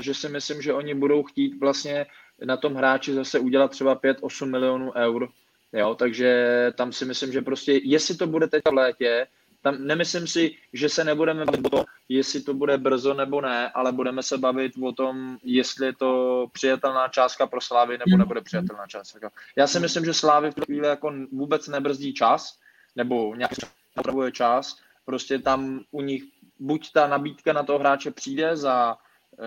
že 0.03 0.15
si 0.15 0.29
myslím, 0.29 0.63
že 0.63 0.75
oni 0.75 0.95
budou 0.95 1.23
chtít 1.23 1.61
vlastně 1.61 2.07
na 2.45 2.57
tom 2.57 2.75
hráči 2.75 3.15
zase 3.15 3.39
udělat 3.39 3.71
třeba 3.71 3.97
5-8 3.97 4.47
milionů 4.47 4.93
eur. 4.97 5.29
Jo, 5.73 5.95
takže 5.95 6.73
tam 6.77 6.93
si 6.93 7.05
myslím, 7.05 7.33
že 7.33 7.43
prostě, 7.43 7.81
jestli 7.85 8.17
to 8.17 8.27
bude 8.27 8.47
teď 8.47 8.63
v 8.71 8.75
létě, 8.75 9.27
tam 9.63 9.87
nemyslím 9.87 10.27
si, 10.27 10.55
že 10.73 10.89
se 10.89 11.05
nebudeme 11.05 11.45
bavit 11.45 11.67
o 11.67 11.71
tom, 11.71 11.85
jestli 12.09 12.41
to 12.41 12.55
bude 12.55 12.79
brzo 12.79 13.15
nebo 13.15 13.41
ne, 13.41 13.71
ale 13.71 13.93
budeme 13.93 14.23
se 14.23 14.39
bavit 14.39 14.73
o 14.83 14.93
tom, 14.93 15.39
jestli 15.43 15.87
je 15.87 15.93
to 15.93 16.47
přijatelná 16.53 17.09
částka 17.09 17.47
pro 17.47 17.61
Slávy 17.61 17.99
nebo 18.07 18.17
nebude 18.17 18.41
přijatelná 18.41 18.87
částka. 18.87 19.31
Já 19.57 19.67
si 19.67 19.81
myslím, 19.81 20.05
že 20.05 20.15
Slávy 20.15 20.51
v 20.51 20.55
tu 20.55 20.65
chvíli 20.65 20.89
jako 20.89 21.13
vůbec 21.33 21.69
nebrzdí 21.69 22.15
čas, 22.15 22.59
nebo 22.97 23.35
nějaký 23.35 23.57
potřebuje 23.95 24.33
čas, 24.33 24.79
prostě 25.05 25.39
tam 25.39 25.81
u 25.91 26.03
nich 26.03 26.23
buď 26.59 26.93
ta 26.93 27.07
nabídka 27.07 27.53
na 27.53 27.63
toho 27.63 27.79
hráče 27.79 28.11
přijde 28.11 28.57
za 28.57 28.95
uh, 28.95 29.47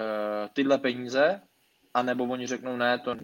tyhle 0.54 0.78
peníze, 0.78 1.42
a 1.94 2.04
nebo 2.04 2.24
oni 2.24 2.48
řeknou, 2.48 2.78
ne, 2.78 3.00
to, 3.00 3.16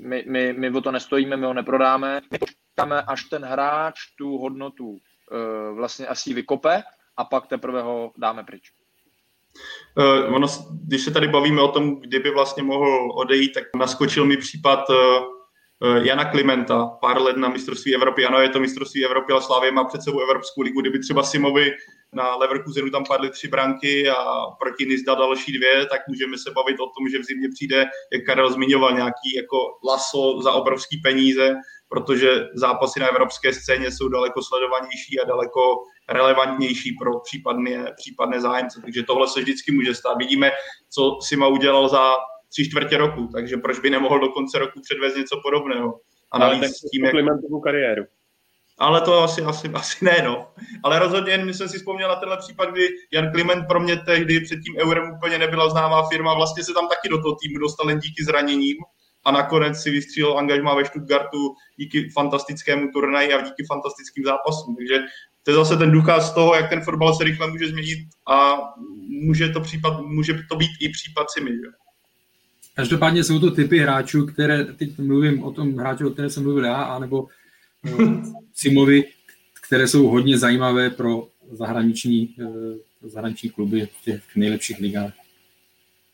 my, 0.00 0.24
my, 0.28 0.52
my 0.52 0.70
o 0.70 0.80
to 0.80 0.92
nestojíme, 0.92 1.36
my 1.36 1.46
ho 1.46 1.54
neprodáme, 1.54 2.20
my 2.30 2.38
počkáme, 2.38 3.02
až 3.02 3.24
ten 3.24 3.44
hráč 3.44 3.94
tu 4.18 4.38
hodnotu 4.38 4.88
uh, 4.88 5.76
vlastně 5.76 6.06
asi 6.06 6.34
vykope 6.34 6.82
a 7.16 7.24
pak 7.24 7.46
teprve 7.46 7.82
ho 7.82 8.12
dáme 8.16 8.44
pryč. 8.44 8.72
Uh, 9.98 10.34
ono, 10.34 10.46
když 10.86 11.04
se 11.04 11.10
tady 11.10 11.28
bavíme 11.28 11.62
o 11.62 11.68
tom, 11.68 12.00
kdyby 12.00 12.30
vlastně 12.30 12.62
mohl 12.62 13.12
odejít, 13.14 13.52
tak 13.54 13.64
naskočil 13.76 14.24
mi 14.24 14.36
případ 14.36 14.90
uh, 14.90 14.96
Jana 16.02 16.30
Klimenta, 16.30 16.86
pár 16.86 17.22
let 17.22 17.36
na 17.36 17.48
mistrovství 17.48 17.94
Evropy. 17.94 18.26
Ano, 18.26 18.40
je 18.40 18.48
to 18.48 18.60
mistrovství 18.60 19.04
Evropy, 19.04 19.32
ale 19.32 19.42
Slávě 19.42 19.72
má 19.72 19.84
před 19.84 20.02
sebou 20.02 20.20
Evropskou 20.20 20.62
ligu. 20.62 20.80
Kdyby 20.80 20.98
třeba 20.98 21.22
Simovi 21.22 21.70
na 22.12 22.36
Leverkusenu 22.36 22.90
tam 22.90 23.04
padly 23.08 23.30
tři 23.30 23.48
branky 23.48 24.08
a 24.08 24.46
proti 24.60 24.86
Nizda 24.86 25.14
další 25.14 25.52
dvě, 25.52 25.86
tak 25.86 26.00
můžeme 26.08 26.38
se 26.38 26.50
bavit 26.50 26.80
o 26.80 26.86
tom, 26.86 27.08
že 27.10 27.18
v 27.18 27.24
zimě 27.24 27.48
přijde, 27.54 27.86
jak 28.12 28.24
Karel 28.26 28.52
zmiňoval, 28.52 28.92
nějaký 28.92 29.34
jako 29.36 29.58
laso 29.88 30.42
za 30.42 30.52
obrovský 30.52 30.96
peníze, 30.96 31.54
protože 31.88 32.46
zápasy 32.54 33.00
na 33.00 33.08
evropské 33.08 33.52
scéně 33.52 33.90
jsou 33.90 34.08
daleko 34.08 34.42
sledovanější 34.42 35.20
a 35.20 35.26
daleko 35.26 35.76
relevantnější 36.08 36.96
pro 37.00 37.20
případné, 37.20 37.92
případné 37.96 38.40
zájemce. 38.40 38.80
Takže 38.82 39.02
tohle 39.02 39.28
se 39.28 39.40
vždycky 39.40 39.72
může 39.72 39.94
stát. 39.94 40.18
Vidíme, 40.18 40.50
co 40.90 41.18
Sima 41.22 41.46
udělal 41.46 41.88
za 41.88 42.12
tři 42.50 42.64
čtvrtě 42.64 42.96
roku, 42.96 43.28
takže 43.32 43.56
proč 43.56 43.78
by 43.78 43.90
nemohl 43.90 44.18
do 44.18 44.28
konce 44.28 44.58
roku 44.58 44.80
předvést 44.80 45.16
něco 45.16 45.40
podobného. 45.42 46.00
A 46.32 46.38
navíc 46.38 46.64
s 46.64 46.90
tím, 46.90 47.04
jak... 47.04 47.14
kariéru 47.64 48.04
ale 48.78 49.00
to 49.00 49.22
asi, 49.22 49.42
asi, 49.42 49.68
asi 49.68 50.04
ne, 50.04 50.16
no. 50.24 50.48
Ale 50.82 50.98
rozhodně 50.98 51.32
jen 51.32 51.54
jsem 51.54 51.68
si 51.68 51.78
vzpomněl 51.78 52.08
na 52.08 52.16
tenhle 52.16 52.36
případ, 52.36 52.70
kdy 52.70 52.88
Jan 53.12 53.32
Kliment 53.32 53.66
pro 53.68 53.80
mě 53.80 53.96
tehdy 53.96 54.40
před 54.40 54.60
tím 54.60 54.76
eurem 54.78 55.12
úplně 55.16 55.38
nebyla 55.38 55.70
známá 55.70 56.08
firma, 56.08 56.34
vlastně 56.34 56.64
se 56.64 56.72
tam 56.74 56.88
taky 56.88 57.08
do 57.08 57.22
toho 57.22 57.36
týmu 57.42 57.58
dostal 57.58 57.90
jen 57.90 57.98
díky 57.98 58.24
zraněním 58.24 58.76
a 59.24 59.30
nakonec 59.30 59.82
si 59.82 59.90
vystřílel 59.90 60.38
angažmá 60.38 60.74
ve 60.74 60.84
Stuttgartu 60.84 61.54
díky 61.76 62.10
fantastickému 62.10 62.88
turnaji 62.92 63.32
a 63.32 63.40
díky 63.40 63.64
fantastickým 63.68 64.24
zápasům. 64.24 64.76
Takže 64.76 64.98
to 65.42 65.50
je 65.50 65.54
zase 65.54 65.76
ten 65.76 65.90
důkaz 65.90 66.34
toho, 66.34 66.54
jak 66.54 66.70
ten 66.70 66.80
fotbal 66.80 67.14
se 67.14 67.24
rychle 67.24 67.50
může 67.50 67.68
změnit 67.68 67.98
a 68.28 68.56
může 69.08 69.48
to, 69.48 69.60
případ, 69.60 70.00
může 70.00 70.34
to 70.48 70.56
být 70.56 70.70
i 70.80 70.88
případ 70.88 71.30
Simi. 71.30 71.50
Že? 71.50 71.68
Každopádně 72.74 73.24
jsou 73.24 73.38
to 73.38 73.50
typy 73.50 73.78
hráčů, 73.78 74.26
které, 74.26 74.64
teď 74.64 74.98
mluvím 74.98 75.44
o 75.44 75.52
tom 75.52 75.76
hráči, 75.76 76.04
o 76.04 76.10
kterém 76.10 76.30
jsem 76.30 76.42
mluvil 76.42 76.64
já, 76.64 76.82
anebo 76.82 77.26
Simovi, 78.54 79.04
které 79.66 79.88
jsou 79.88 80.06
hodně 80.06 80.38
zajímavé 80.38 80.90
pro 80.90 81.28
zahraniční, 81.50 82.34
eh, 82.40 83.08
zahraniční 83.08 83.50
kluby 83.50 83.86
v 83.86 84.04
těch 84.04 84.36
nejlepších 84.36 84.78
ligách. 84.78 85.12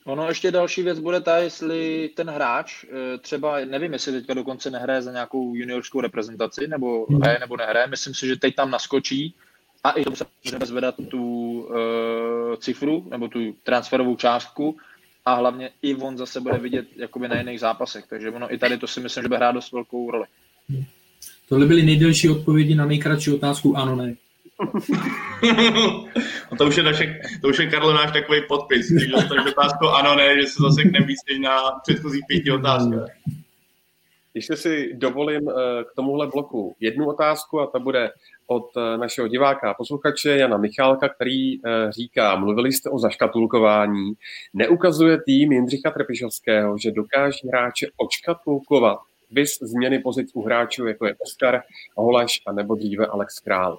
Ono 0.05 0.29
ještě 0.29 0.51
další 0.51 0.83
věc 0.83 0.99
bude 0.99 1.21
ta, 1.21 1.37
jestli 1.37 2.11
ten 2.15 2.31
hráč 2.31 2.85
eh, 2.85 3.19
třeba, 3.19 3.65
nevím, 3.65 3.93
jestli 3.93 4.13
teďka 4.13 4.35
dokonce 4.35 4.71
nehraje 4.71 5.03
za 5.03 5.13
nějakou 5.13 5.55
juniorskou 5.55 6.01
reprezentaci, 6.01 6.69
nebo 6.69 7.07
hmm. 7.07 7.21
hraje 7.21 7.39
nebo 7.39 7.57
nehraje, 7.57 7.87
myslím 7.87 8.15
si, 8.15 8.27
že 8.27 8.37
teď 8.37 8.55
tam 8.55 8.71
naskočí 8.71 9.35
a 9.85 9.91
i 9.91 10.05
se 10.15 10.25
můžeme 10.45 10.67
zvedat 10.67 10.95
tu 11.09 11.23
uh, 11.61 12.57
cifru, 12.57 13.07
nebo 13.11 13.29
tu 13.29 13.53
transferovou 13.63 14.17
částku 14.17 14.77
a 15.25 15.35
hlavně 15.35 15.71
i 15.83 15.95
on 15.95 16.19
zase 16.19 16.41
bude 16.41 16.59
vidět 16.59 16.87
jakoby 16.97 17.29
na 17.29 17.39
jiných 17.39 17.61
zápasech, 17.61 18.07
takže 18.07 18.31
ono 18.31 18.55
i 18.55 18.59
tady 18.59 18.79
to 18.79 18.87
si 18.87 19.01
myslím, 19.01 19.23
že 19.23 19.29
bude 19.29 19.37
hrát 19.37 19.53
dost 19.53 19.73
velkou 19.73 20.11
roli. 20.11 20.27
Tohle 21.55 21.67
byly 21.67 21.83
nejdelší 21.83 22.31
odpovědi 22.31 22.75
na 22.75 22.87
nejkratší 22.87 23.33
otázku 23.33 23.77
ano, 23.77 23.97
ne. 23.97 24.15
no 26.51 26.57
to 26.59 26.67
už 26.67 26.77
je, 26.77 26.83
naše, 26.83 27.21
to 27.43 27.49
už 27.49 27.59
je 27.59 27.67
Karlo 27.67 27.93
náš 27.93 28.13
takový 28.13 28.41
podpis, 28.49 28.91
když 28.91 29.07
dostaneš 29.07 29.53
otázku 29.53 29.89
ano, 29.89 30.15
ne, 30.15 30.41
že 30.41 30.47
se 30.47 30.63
zase 30.63 30.83
víc 30.83 31.19
než 31.31 31.39
na 31.39 31.61
předchozích 31.83 32.23
pěti 32.29 32.51
otázkách. 32.51 33.09
Když 34.33 34.47
si 34.55 34.95
dovolím 34.95 35.49
eh, 35.49 35.85
k 35.85 35.95
tomuhle 35.97 36.27
bloku 36.27 36.77
jednu 36.81 37.07
otázku 37.07 37.61
a 37.61 37.67
ta 37.67 37.79
bude 37.79 38.11
od 38.47 38.67
eh, 38.77 38.99
našeho 38.99 39.29
diváka 39.29 39.71
a 39.71 39.75
posluchače 39.75 40.37
Jana 40.37 40.57
Michálka, 40.57 41.09
který 41.09 41.55
eh, 41.55 41.93
říká, 41.93 42.37
mluvili 42.37 42.73
jste 42.73 42.91
o 42.91 42.99
zaškatulkování, 42.99 44.13
neukazuje 44.55 45.19
tým 45.27 45.53
Jindřicha 45.53 45.91
Trepišovského, 45.91 46.79
že 46.79 46.91
dokáží 46.91 47.49
hráče 47.49 47.87
očkatulkovat 47.97 48.99
Vys 49.35 49.59
změny 49.63 49.99
pozic 49.99 50.31
u 50.35 50.43
hráčů, 50.43 50.87
jako 50.87 51.07
je 51.07 51.15
Oskar, 51.19 51.63
Holaš 51.97 52.41
a 52.47 52.53
nebo 52.53 52.75
dříve 52.75 53.07
Alex 53.07 53.41
Král. 53.41 53.79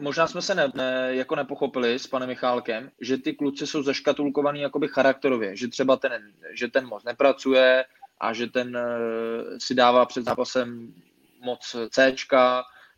Možná 0.00 0.26
jsme 0.26 0.42
se 0.42 0.54
ne, 0.54 0.72
ne, 0.74 1.08
jako 1.10 1.36
nepochopili 1.36 1.98
s 1.98 2.06
panem 2.06 2.28
Michálkem, 2.28 2.90
že 3.00 3.18
ty 3.18 3.32
kluci 3.32 3.66
jsou 3.66 3.82
zaškatulkovaný 3.82 4.60
jakoby 4.60 4.88
charakterově, 4.88 5.56
že 5.56 5.68
třeba 5.68 5.96
ten, 5.96 6.32
že 6.52 6.68
ten 6.68 6.86
moc 6.86 7.04
nepracuje 7.04 7.84
a 8.20 8.32
že 8.32 8.46
ten 8.46 8.76
uh, 8.76 9.58
si 9.58 9.74
dává 9.74 10.06
před 10.06 10.24
zápasem 10.24 10.94
moc 11.40 11.76
C, 11.90 12.14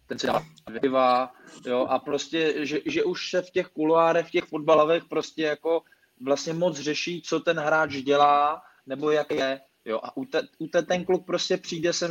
ten 0.07 0.18
si 0.18 0.27
dává 0.27 0.42
vyva, 0.83 1.33
jo, 1.67 1.87
a 1.90 1.98
prostě, 1.98 2.67
že, 2.67 2.81
že 2.87 3.04
už 3.04 3.31
se 3.31 3.42
v 3.42 3.50
těch 3.50 3.67
kuloárech, 3.67 4.27
v 4.27 4.31
těch 4.31 4.44
fotbalových 4.44 5.04
prostě 5.04 5.42
jako 5.42 5.83
vlastně 6.21 6.52
moc 6.52 6.79
řeší, 6.79 7.23
co 7.23 7.40
ten 7.40 7.58
hráč 7.58 7.92
dělá, 7.92 8.63
nebo 8.87 9.10
jak 9.10 9.31
je, 9.31 9.60
Jo, 9.85 10.00
a 10.02 10.16
u, 10.16 10.24
te, 10.24 10.42
u 10.58 10.66
te, 10.66 10.83
ten 10.83 11.04
kluk 11.04 11.26
prostě 11.26 11.56
přijde 11.56 11.92
sem 11.92 12.10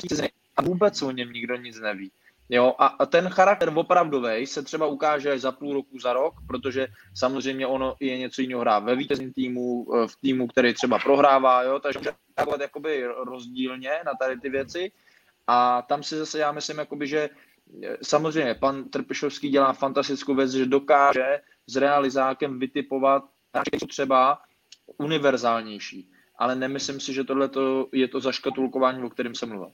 a 0.56 0.62
vůbec 0.62 1.02
o 1.02 1.12
něm 1.12 1.32
nikdo 1.32 1.56
nic 1.56 1.80
neví. 1.80 2.12
Jo, 2.50 2.76
a, 2.80 2.86
a 2.86 3.06
ten 3.06 3.30
charakter 3.30 3.72
opravdový 3.76 4.48
se 4.48 4.64
třeba 4.64 4.88
ukáže 4.88 5.32
až 5.32 5.42
za 5.42 5.52
půl 5.52 5.74
roku, 5.74 6.00
za 6.00 6.14
rok, 6.14 6.34
protože 6.48 6.88
samozřejmě 7.16 7.68
ono 7.68 7.96
je 8.00 8.18
něco 8.18 8.42
jiného 8.42 8.62
hrát 8.62 8.80
ve 8.80 8.96
vítězném 8.96 9.34
týmu, 9.34 9.88
eh, 9.96 10.08
v 10.08 10.16
týmu, 10.16 10.48
který 10.48 10.74
třeba 10.74 11.00
prohrává, 11.00 11.64
jo, 11.64 11.80
takže 11.80 12.12
takhle 12.36 12.58
jakoby 12.62 13.06
rozdílně 13.06 13.92
na 14.06 14.12
tady 14.20 14.40
ty 14.40 14.50
věci. 14.50 14.92
A 15.48 15.82
tam 15.82 16.04
si 16.04 16.18
zase 16.18 16.40
já 16.40 16.52
myslím, 16.52 16.78
jakoby, 16.78 17.08
že 17.08 17.30
eh, 17.84 17.98
samozřejmě 18.04 18.56
pan 18.56 18.90
Trpišovský 18.90 19.50
dělá 19.50 19.74
fantastickou 19.74 20.36
věc, 20.36 20.52
že 20.52 20.66
dokáže 20.66 21.40
s 21.68 21.76
realizákem 21.76 22.60
vytipovat 22.60 23.24
třeba 23.88 24.42
univerzálnější 24.98 26.12
ale 26.42 26.56
nemyslím 26.56 27.00
si, 27.00 27.14
že 27.14 27.24
tohle 27.24 27.50
je 27.92 28.08
to 28.08 28.20
zaškatulkování, 28.20 29.04
o 29.04 29.10
kterém 29.10 29.36
jsem 29.36 29.50
mluvil. 29.50 29.70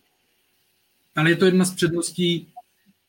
Ale 1.16 1.30
je 1.30 1.36
to 1.36 1.46
jedna 1.46 1.66
z 1.66 1.76
předností, 1.76 2.48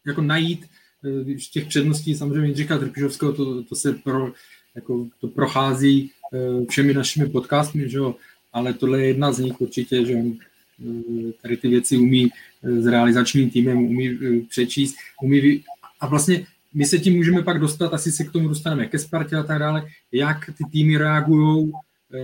jako 0.07 0.23
najít 0.23 0.67
eh, 1.05 1.39
z 1.39 1.49
těch 1.51 1.67
předností 1.67 2.15
samozřejmě 2.15 2.47
Jindřicha 2.47 2.79
Trpišovského, 2.79 3.33
to, 3.33 3.63
to 3.63 3.75
se 3.75 3.93
pro, 3.93 4.33
jako, 4.75 5.07
to 5.21 5.29
prochází 5.29 6.11
eh, 6.35 6.67
všemi 6.71 6.95
našimi 6.95 7.29
podcastmi, 7.29 7.91
že 7.91 7.99
jo? 7.99 8.15
ale 8.53 8.75
tohle 8.75 9.01
je 9.01 9.07
jedna 9.07 9.33
z 9.33 9.39
nich 9.39 9.61
určitě, 9.61 10.05
že 10.05 10.15
on 10.15 10.33
eh, 10.39 11.33
tady 11.43 11.57
ty 11.57 11.69
věci 11.69 11.97
umí 11.97 12.31
s 12.63 12.87
realizačním 12.87 13.51
týmem, 13.51 13.79
umí 13.79 14.19
přečíst, 14.49 14.95
umí 15.23 15.65
a 16.01 16.07
vlastně 16.07 16.47
my 16.75 16.87
se 16.87 16.99
tím 16.99 17.17
můžeme 17.17 17.43
pak 17.43 17.61
dostat, 17.61 17.95
asi 17.95 18.13
se 18.13 18.25
k 18.25 18.33
tomu 18.33 18.49
dostaneme 18.49 18.87
ke 18.87 18.99
Spartě 18.99 19.37
a 19.37 19.43
tak 19.43 19.59
dále, 19.59 19.87
jak 20.13 20.47
ty 20.47 20.65
týmy 20.73 20.99
reagují 20.99 21.73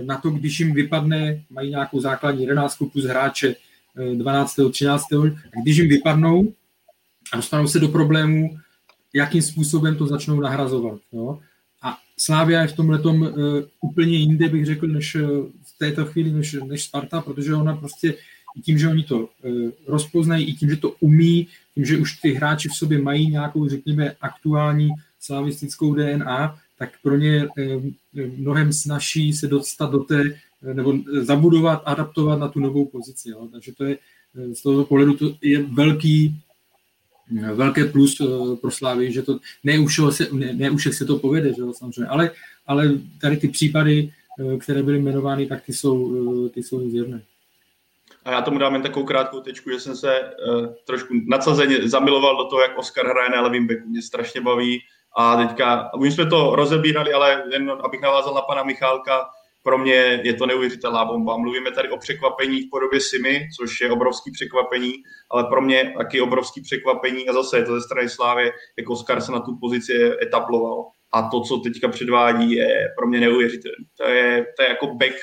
na 0.01 0.17
to, 0.17 0.29
když 0.29 0.59
jim 0.59 0.73
vypadne, 0.73 1.41
mají 1.49 1.69
nějakou 1.69 1.99
základní 1.99 2.41
11 2.41 2.77
plus 2.91 3.05
hráče 3.05 3.55
12. 4.15 4.59
13. 4.71 5.13
a 5.13 5.61
když 5.61 5.77
jim 5.77 5.89
vypadnou 5.89 6.53
a 7.33 7.35
dostanou 7.35 7.67
se 7.67 7.79
do 7.79 7.87
problémů, 7.87 8.57
jakým 9.13 9.41
způsobem 9.41 9.95
to 9.95 10.07
začnou 10.07 10.39
nahrazovat. 10.39 10.99
Jo? 11.11 11.39
A 11.81 11.97
Slávia 12.17 12.61
je 12.61 12.67
v 12.67 12.75
tomhle 12.75 12.99
tom 12.99 13.21
uh, 13.21 13.29
úplně 13.81 14.17
jinde, 14.17 14.49
bych 14.49 14.65
řekl, 14.65 14.87
než 14.87 15.15
v 15.63 15.77
této 15.77 16.05
chvíli, 16.05 16.31
než, 16.31 16.55
než 16.67 16.83
Sparta, 16.83 17.21
protože 17.21 17.55
ona 17.55 17.75
prostě 17.75 18.13
tím, 18.63 18.77
že 18.77 18.87
oni 18.87 19.03
to 19.03 19.29
rozpoznají, 19.87 20.45
i 20.45 20.53
tím, 20.53 20.69
že 20.69 20.75
to 20.75 20.95
umí, 20.99 21.47
tím, 21.73 21.85
že 21.85 21.97
už 21.97 22.19
ty 22.19 22.33
hráči 22.33 22.69
v 22.69 22.75
sobě 22.75 23.01
mají 23.01 23.29
nějakou, 23.29 23.69
řekněme, 23.69 24.15
aktuální 24.21 24.89
slavistickou 25.19 25.93
DNA, 25.93 26.57
tak 26.77 26.89
pro 27.03 27.17
ně 27.17 27.47
mnohem 28.13 28.73
snaží 28.73 29.33
se 29.33 29.47
dostat 29.47 29.91
do 29.91 29.99
té, 29.99 30.23
nebo 30.73 30.93
zabudovat, 31.21 31.81
adaptovat 31.85 32.39
na 32.39 32.47
tu 32.47 32.59
novou 32.59 32.85
pozici. 32.85 33.29
Jo. 33.29 33.47
Takže 33.51 33.71
to 33.73 33.83
je 33.83 33.97
z 34.53 34.61
toho 34.61 34.85
pohledu 34.85 35.13
to 35.13 35.33
je 35.41 35.63
velký, 35.63 36.41
velké 37.53 37.85
plus 37.85 38.21
pro 38.61 38.71
Slávy, 38.71 39.11
že 39.11 39.21
to 39.21 39.39
ne 39.63 39.79
u, 39.79 40.11
se, 40.11 40.27
ne, 40.31 40.53
ne 40.53 40.69
u 40.69 40.77
se 40.77 41.05
to 41.05 41.19
povede, 41.19 41.53
že 41.53 41.61
jo, 41.61 41.73
samozřejmě, 41.73 42.07
ale, 42.07 42.31
ale 42.67 42.91
tady 43.21 43.37
ty 43.37 43.47
případy, 43.47 44.13
které 44.59 44.83
byly 44.83 44.97
jmenovány, 44.97 45.45
tak 45.45 45.65
ty 45.65 45.73
jsou, 45.73 46.49
ty 46.49 46.63
jsou 46.63 46.89
zjevné. 46.89 47.21
A 48.25 48.31
já 48.31 48.41
tomu 48.41 48.59
dám 48.59 48.73
jen 48.73 48.81
takovou 48.81 49.05
krátkou 49.05 49.39
tečku, 49.39 49.71
že 49.71 49.79
jsem 49.79 49.95
se 49.95 50.21
uh, 50.21 50.67
trošku 50.85 51.13
nadsazeně 51.27 51.89
zamiloval 51.89 52.37
do 52.37 52.49
toho, 52.49 52.61
jak 52.61 52.77
Oscar 52.77 53.07
hraje 53.07 53.29
na 53.29 53.41
levým 53.41 53.67
beku. 53.67 53.89
Mě 53.89 54.01
strašně 54.01 54.41
baví, 54.41 54.81
a 55.17 55.47
teďka, 55.47 55.89
my 55.99 56.11
jsme 56.11 56.25
to 56.25 56.55
rozebírali, 56.55 57.13
ale 57.13 57.43
jen 57.51 57.71
abych 57.83 58.01
navázal 58.01 58.33
na 58.33 58.41
pana 58.41 58.63
Michálka, 58.63 59.25
pro 59.63 59.77
mě 59.77 60.21
je 60.23 60.33
to 60.33 60.45
neuvěřitelná 60.45 61.05
bomba. 61.05 61.37
Mluvíme 61.37 61.71
tady 61.71 61.89
o 61.89 61.97
překvapení 61.97 62.61
v 62.61 62.69
podobě 62.69 62.99
Simy, 63.01 63.47
což 63.57 63.81
je 63.81 63.91
obrovský 63.91 64.31
překvapení, 64.31 64.93
ale 65.31 65.43
pro 65.43 65.61
mě 65.61 65.93
taky 65.97 66.21
obrovský 66.21 66.61
překvapení 66.61 67.29
a 67.29 67.33
zase 67.33 67.57
je 67.57 67.65
to 67.65 67.73
ze 67.73 67.81
strany 67.81 68.09
Slávy, 68.09 68.51
jak 68.77 68.89
Oskar 68.89 69.21
se 69.21 69.31
na 69.31 69.39
tu 69.39 69.57
pozici 69.61 70.11
etabloval. 70.21 70.85
A 71.11 71.29
to, 71.29 71.41
co 71.41 71.57
teďka 71.57 71.87
předvádí, 71.87 72.51
je 72.51 72.87
pro 72.97 73.07
mě 73.07 73.19
neuvěřitelné. 73.19 73.85
To 73.97 74.03
je, 74.03 74.45
to 74.57 74.63
je 74.63 74.69
jako 74.69 74.87
back. 74.87 75.13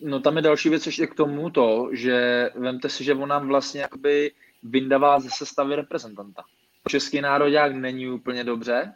No 0.00 0.20
tam 0.20 0.36
je 0.36 0.42
další 0.42 0.68
věc 0.68 0.86
ještě 0.86 1.06
k 1.06 1.14
tomu 1.14 1.50
to, 1.50 1.88
že 1.92 2.48
vemte 2.54 2.88
si, 2.88 3.04
že 3.04 3.14
on 3.14 3.28
nám 3.28 3.48
vlastně 3.48 3.80
jakoby 3.80 4.32
vyndává 4.62 5.20
ze 5.20 5.28
sestavy 5.30 5.76
reprezentanta. 5.76 6.42
Český 6.88 7.20
národák 7.20 7.72
není 7.72 8.08
úplně 8.08 8.44
dobře, 8.44 8.92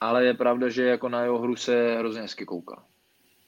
ale 0.00 0.24
je 0.24 0.34
pravda, 0.34 0.68
že 0.68 0.84
jako 0.84 1.08
na 1.08 1.22
jeho 1.22 1.38
hru 1.38 1.56
se 1.56 1.96
hrozně 1.98 2.20
hezky 2.20 2.44
kouká. 2.44 2.82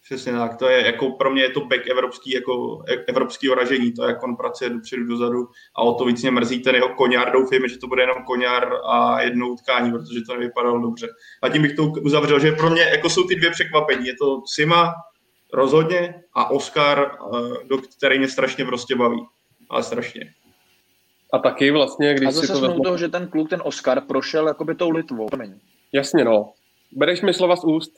Přesně 0.04 0.32
tak, 0.32 0.56
to 0.56 0.68
je 0.68 0.86
jako 0.86 1.10
pro 1.10 1.30
mě 1.30 1.42
je 1.42 1.50
to 1.50 1.60
back 1.60 1.86
evropský, 1.86 2.30
jako 2.30 2.82
e, 2.88 2.94
evropský 2.94 3.50
oražení, 3.50 3.92
to 3.92 4.04
jak 4.04 4.22
on 4.22 4.36
pracuje 4.36 4.70
dopředu, 4.70 5.06
dozadu 5.06 5.48
a 5.76 5.82
o 5.82 5.94
to 5.94 6.04
víc 6.04 6.22
mě 6.22 6.30
mrzí 6.30 6.62
ten 6.62 6.74
jeho 6.74 6.88
koňár, 6.88 7.32
doufejme, 7.32 7.68
že 7.68 7.78
to 7.78 7.86
bude 7.86 8.02
jenom 8.02 8.24
koňár 8.24 8.80
a 8.84 9.20
jedno 9.20 9.48
utkání, 9.48 9.90
protože 9.90 10.20
to 10.26 10.34
nevypadalo 10.34 10.80
dobře. 10.80 11.08
A 11.42 11.48
tím 11.48 11.62
bych 11.62 11.76
to 11.76 11.86
uzavřel, 11.86 12.40
že 12.40 12.52
pro 12.52 12.70
mě 12.70 12.82
jako 12.82 13.10
jsou 13.10 13.24
ty 13.24 13.34
dvě 13.34 13.50
překvapení, 13.50 14.06
je 14.06 14.14
to 14.14 14.42
Sima 14.46 14.94
rozhodně 15.52 16.22
a 16.34 16.50
Oscar, 16.50 17.18
do 17.68 17.78
který 17.78 18.18
mě 18.18 18.28
strašně 18.28 18.64
prostě 18.64 18.96
baví, 18.96 19.26
ale 19.70 19.82
strašně. 19.82 20.34
A 21.32 21.38
taky 21.38 21.70
vlastně, 21.70 22.14
když 22.14 22.28
a 22.28 22.30
zase 22.30 22.46
si 22.46 22.52
to 22.52 22.60
vezmu... 22.60 22.82
toho, 22.82 22.98
že 22.98 23.08
ten 23.08 23.28
kluk, 23.28 23.50
ten 23.50 23.60
Oscar, 23.64 24.00
prošel 24.00 24.48
jakoby 24.48 24.74
tou 24.74 24.90
Litvou. 24.90 25.28
Jasně, 25.92 26.24
no. 26.24 26.52
Bereš 26.92 27.22
mi 27.22 27.34
slova 27.34 27.56
z 27.56 27.64
úst. 27.64 27.92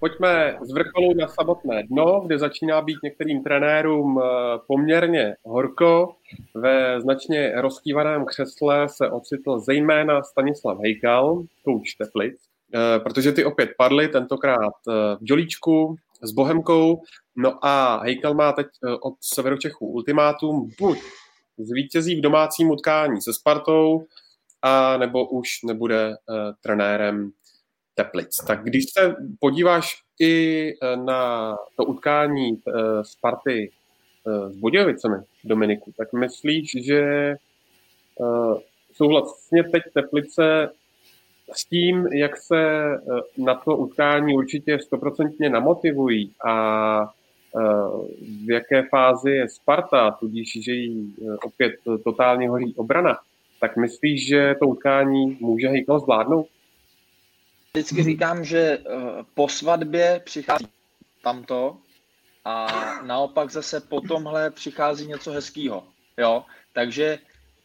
Pojďme 0.00 0.58
z 0.62 0.72
vrcholu 0.72 1.14
na 1.14 1.28
samotné 1.28 1.82
dno, 1.82 2.20
kde 2.26 2.38
začíná 2.38 2.82
být 2.82 2.98
některým 3.04 3.42
trenérům 3.42 4.20
eh, 4.22 4.58
poměrně 4.66 5.36
horko. 5.44 6.14
Ve 6.54 7.00
značně 7.00 7.52
rozkývaném 7.60 8.24
křesle 8.24 8.88
se 8.88 9.10
ocitl 9.10 9.58
zejména 9.58 10.22
Stanislav 10.22 10.78
Hejkal, 10.78 11.42
kouč 11.64 11.94
Teplic, 11.94 12.34
eh, 12.74 12.98
protože 12.98 13.32
ty 13.32 13.44
opět 13.44 13.70
padly, 13.78 14.08
tentokrát 14.08 14.74
eh, 14.88 14.92
v 15.20 15.24
Dělíčku 15.24 15.96
s 16.22 16.32
Bohemkou. 16.32 17.02
No 17.36 17.66
a 17.66 18.00
Hejkal 18.02 18.34
má 18.34 18.52
teď 18.52 18.66
od 19.02 19.14
Severočechů 19.20 19.86
ultimátum 19.86 20.70
buď 20.80 20.98
zvítězí 21.58 22.16
v 22.16 22.20
domácím 22.20 22.70
utkání 22.70 23.22
se 23.22 23.32
Spartou, 23.32 24.06
a 24.62 24.96
nebo 24.96 25.28
už 25.28 25.48
nebude 25.64 26.14
trenérem 26.60 27.32
Teplic. 27.98 28.36
Tak 28.46 28.64
když 28.64 28.84
se 28.98 29.16
podíváš 29.40 30.02
i 30.20 30.68
e, 30.70 30.96
na 30.96 31.56
to 31.76 31.84
utkání 31.84 32.50
e, 32.50 32.60
Sparty 33.04 33.70
e, 34.26 34.50
s 34.50 34.56
Budějovicemi, 34.56 35.16
Dominiku, 35.44 35.92
tak 35.96 36.12
myslíš, 36.12 36.84
že 36.84 37.34
jsou 38.92 39.08
vlastně 39.08 39.64
teď 39.64 39.82
Teplice 39.94 40.70
s 41.52 41.64
tím, 41.64 42.06
jak 42.06 42.36
se 42.36 42.84
na 43.36 43.54
to 43.54 43.76
utkání 43.76 44.34
určitě 44.34 44.78
stoprocentně 44.78 45.50
namotivují 45.50 46.32
a 46.46 47.14
v 48.46 48.50
jaké 48.50 48.82
fázi 48.82 49.30
je 49.30 49.48
Sparta, 49.48 50.10
tudíž, 50.10 50.58
že 50.64 50.72
jí 50.72 51.16
opět 51.42 51.74
totálně 52.04 52.48
hoří 52.48 52.74
obrana, 52.76 53.18
tak 53.60 53.76
myslíš, 53.76 54.26
že 54.26 54.54
to 54.58 54.66
utkání 54.66 55.36
může 55.40 55.68
Hejkal 55.68 56.00
zvládnout? 56.00 56.46
Vždycky 57.78 58.02
říkám, 58.02 58.44
že 58.44 58.58
eh, 58.58 58.82
po 59.34 59.48
svatbě 59.48 60.20
přichází 60.24 60.68
tamto 61.22 61.78
a 62.44 62.66
naopak 63.02 63.50
zase 63.50 63.80
po 63.80 64.00
tomhle 64.00 64.50
přichází 64.50 65.06
něco 65.06 65.30
hezkého. 65.30 65.88
Jo? 66.18 66.44
Takže 66.72 67.18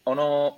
ono, 0.03 0.57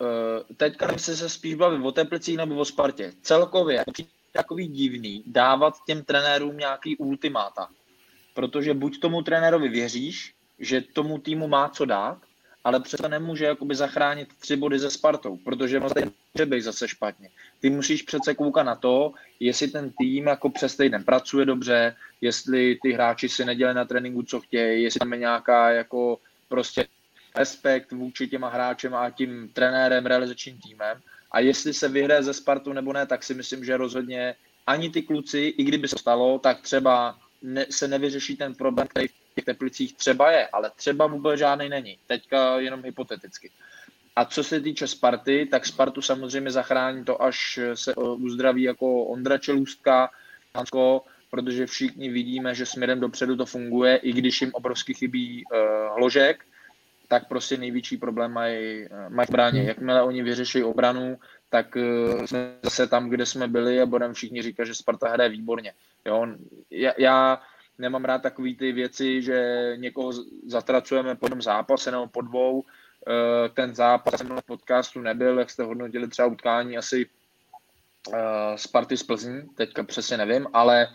eh, 0.00 0.54
teďka 0.54 0.98
se 0.98 1.16
se 1.16 1.28
spíš 1.28 1.54
baví 1.54 1.82
o 1.82 1.92
Teplicích 1.92 2.36
nebo 2.36 2.54
o 2.54 2.64
Spartě. 2.64 3.12
Celkově 3.22 3.84
takový 4.32 4.68
divný 4.68 5.22
dávat 5.26 5.74
těm 5.86 6.04
trenérům 6.04 6.56
nějaký 6.56 6.96
ultimáta. 6.96 7.68
Protože 8.34 8.74
buď 8.74 9.00
tomu 9.00 9.22
trenérovi 9.22 9.68
věříš, 9.68 10.34
že 10.58 10.80
tomu 10.80 11.18
týmu 11.18 11.48
má 11.48 11.68
co 11.68 11.84
dát, 11.84 12.18
ale 12.64 12.80
přece 12.80 13.08
nemůže 13.08 13.44
jakoby 13.44 13.74
zachránit 13.74 14.28
tři 14.38 14.56
body 14.56 14.78
ze 14.78 14.90
Spartou, 14.90 15.36
protože 15.36 15.80
může 15.80 16.46
být 16.46 16.62
zase 16.62 16.88
špatně. 16.88 17.28
Ty 17.60 17.70
musíš 17.70 18.02
přece 18.02 18.34
koukat 18.34 18.66
na 18.66 18.74
to, 18.74 19.12
jestli 19.40 19.68
ten 19.68 19.90
tým 19.98 20.26
jako 20.26 20.50
přes 20.50 20.76
týden 20.76 21.04
pracuje 21.04 21.46
dobře, 21.46 21.96
jestli 22.20 22.78
ty 22.82 22.92
hráči 22.92 23.28
si 23.28 23.44
nedělají 23.44 23.76
na 23.76 23.84
tréninku, 23.84 24.22
co 24.22 24.40
chtějí, 24.40 24.82
jestli 24.82 24.98
tam 24.98 25.12
je 25.12 25.18
nějaká 25.18 25.70
jako 25.70 26.18
prostě 26.48 26.86
respekt 27.36 27.92
vůči 27.92 28.28
těma 28.28 28.48
hráčem 28.48 28.94
a 28.94 29.10
tím 29.10 29.50
trenérem, 29.52 30.06
realizačním 30.06 30.58
týmem. 30.58 31.00
A 31.30 31.40
jestli 31.40 31.74
se 31.74 31.88
vyhraje 31.88 32.22
ze 32.22 32.34
Spartu 32.34 32.72
nebo 32.72 32.92
ne, 32.92 33.06
tak 33.06 33.22
si 33.22 33.34
myslím, 33.34 33.64
že 33.64 33.76
rozhodně 33.76 34.34
ani 34.66 34.90
ty 34.90 35.02
kluci, 35.02 35.38
i 35.38 35.64
kdyby 35.64 35.88
se 35.88 35.98
stalo, 35.98 36.38
tak 36.38 36.60
třeba 36.60 37.18
ne, 37.42 37.66
se 37.70 37.88
nevyřeší 37.88 38.36
ten 38.36 38.54
problém, 38.54 38.88
který 38.88 39.08
v 39.08 39.21
těch 39.34 39.44
teplicích 39.44 39.96
třeba 39.96 40.30
je, 40.30 40.46
ale 40.46 40.70
třeba 40.76 41.06
vůbec 41.06 41.38
žádný 41.38 41.68
není. 41.68 41.98
Teďka 42.06 42.58
jenom 42.58 42.84
hypoteticky. 42.84 43.50
A 44.16 44.24
co 44.24 44.44
se 44.44 44.60
týče 44.60 44.86
Sparty, 44.86 45.48
tak 45.50 45.66
Spartu 45.66 46.02
samozřejmě 46.02 46.50
zachrání 46.50 47.04
to, 47.04 47.22
až 47.22 47.58
se 47.74 47.94
uzdraví 47.94 48.62
jako 48.62 49.04
Ondra 49.04 49.38
Čelůstka, 49.38 50.10
Hansko, 50.54 51.04
protože 51.30 51.66
všichni 51.66 52.10
vidíme, 52.10 52.54
že 52.54 52.66
směrem 52.66 53.00
dopředu 53.00 53.36
to 53.36 53.46
funguje, 53.46 53.96
i 53.96 54.12
když 54.12 54.40
jim 54.40 54.50
obrovsky 54.54 54.94
chybí 54.94 55.44
uh, 55.44 55.96
hložek, 55.96 56.44
tak 57.08 57.28
prostě 57.28 57.56
největší 57.56 57.96
problém 57.96 58.32
mají, 58.32 58.86
mají 59.08 59.26
v 59.26 59.30
bráně. 59.30 59.58
Hmm. 59.58 59.68
Jakmile 59.68 60.02
oni 60.02 60.22
vyřeší 60.22 60.64
obranu, 60.64 61.18
tak 61.48 61.76
uh, 61.76 62.24
jsme 62.24 62.56
zase 62.62 62.86
tam, 62.86 63.08
kde 63.08 63.26
jsme 63.26 63.48
byli 63.48 63.80
a 63.80 63.86
budeme 63.86 64.14
všichni 64.14 64.42
říkat, 64.42 64.64
že 64.64 64.74
Sparta 64.74 65.08
hraje 65.08 65.30
výborně. 65.30 65.72
Jo? 66.04 66.26
Já, 66.70 66.92
já 66.98 67.42
nemám 67.78 68.04
rád 68.04 68.22
takové 68.22 68.54
ty 68.54 68.72
věci, 68.72 69.22
že 69.22 69.72
někoho 69.76 70.12
zatracujeme 70.46 71.14
po 71.14 71.26
jednom 71.26 71.42
zápase 71.42 71.90
nebo 71.90 72.06
po 72.06 72.20
dvou. 72.20 72.62
Eh, 72.62 73.48
ten 73.48 73.74
zápas 73.74 74.14
jsem 74.18 74.28
v 74.28 74.46
podcastu 74.46 75.00
nebyl, 75.00 75.38
jak 75.38 75.50
jste 75.50 75.62
hodnotili 75.62 76.08
třeba 76.08 76.28
utkání 76.28 76.78
asi 76.78 77.06
Sparty 78.56 78.96
z 78.96 79.02
Plzní, 79.02 79.42
teďka 79.54 79.82
přesně 79.82 80.16
nevím, 80.16 80.46
ale 80.52 80.88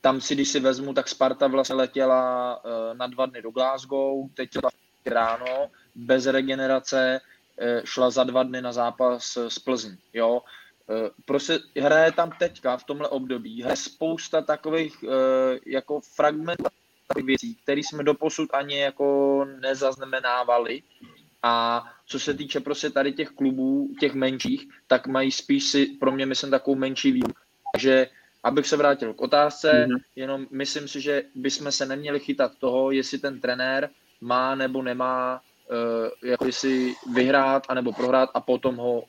tam 0.00 0.20
si, 0.20 0.34
když 0.34 0.48
si 0.48 0.60
vezmu, 0.60 0.94
tak 0.94 1.08
Sparta 1.08 1.46
vlastně 1.46 1.74
letěla 1.74 2.60
na 2.92 3.06
dva 3.06 3.26
dny 3.26 3.42
do 3.42 3.50
Glasgow, 3.50 4.30
teď 4.34 4.50
ráno, 5.06 5.70
bez 5.94 6.26
regenerace, 6.26 7.20
šla 7.84 8.10
za 8.10 8.24
dva 8.24 8.42
dny 8.42 8.62
na 8.62 8.72
zápas 8.72 9.36
s 9.36 9.58
Plzní, 9.58 9.98
jo. 10.12 10.42
Eh, 10.90 11.10
prostě 11.24 11.58
hraje 11.80 12.12
tam 12.12 12.30
teďka 12.38 12.76
v 12.76 12.84
tomhle 12.84 13.08
období, 13.08 13.62
hraje 13.62 13.76
spousta 13.76 14.42
takových 14.42 15.04
eh, 15.04 15.58
jako 15.66 16.00
fragmentů 16.00 16.64
věcí, 17.24 17.54
které 17.54 17.80
jsme 17.80 18.04
doposud 18.04 18.48
ani 18.52 18.78
jako 18.78 19.44
nezaznamenávali. 19.60 20.82
A 21.42 21.84
co 22.06 22.18
se 22.20 22.34
týče 22.34 22.60
prostě 22.60 22.90
tady 22.90 23.12
těch 23.12 23.28
klubů, 23.28 23.88
těch 24.00 24.14
menších, 24.14 24.68
tak 24.86 25.06
mají 25.06 25.32
spíš 25.32 25.64
si 25.64 25.86
pro 25.86 26.12
mě, 26.12 26.26
myslím, 26.26 26.50
takovou 26.50 26.76
menší 26.76 27.12
výhodu. 27.12 27.34
Takže 27.72 28.06
abych 28.42 28.66
se 28.66 28.76
vrátil 28.76 29.14
k 29.14 29.20
otázce, 29.20 29.72
mm-hmm. 29.72 30.00
jenom 30.16 30.46
myslím 30.50 30.88
si, 30.88 31.00
že 31.00 31.22
bychom 31.34 31.72
se 31.72 31.86
neměli 31.86 32.20
chytat 32.20 32.52
toho, 32.58 32.90
jestli 32.90 33.18
ten 33.18 33.40
trenér 33.40 33.90
má 34.20 34.54
nebo 34.54 34.82
nemá 34.82 35.40
uh, 35.70 36.30
jako 36.30 36.46
jestli 36.46 36.94
vyhrát 37.14 37.62
anebo 37.68 37.92
prohrát 37.92 38.30
a 38.34 38.40
potom 38.40 38.76
ho 38.76 39.04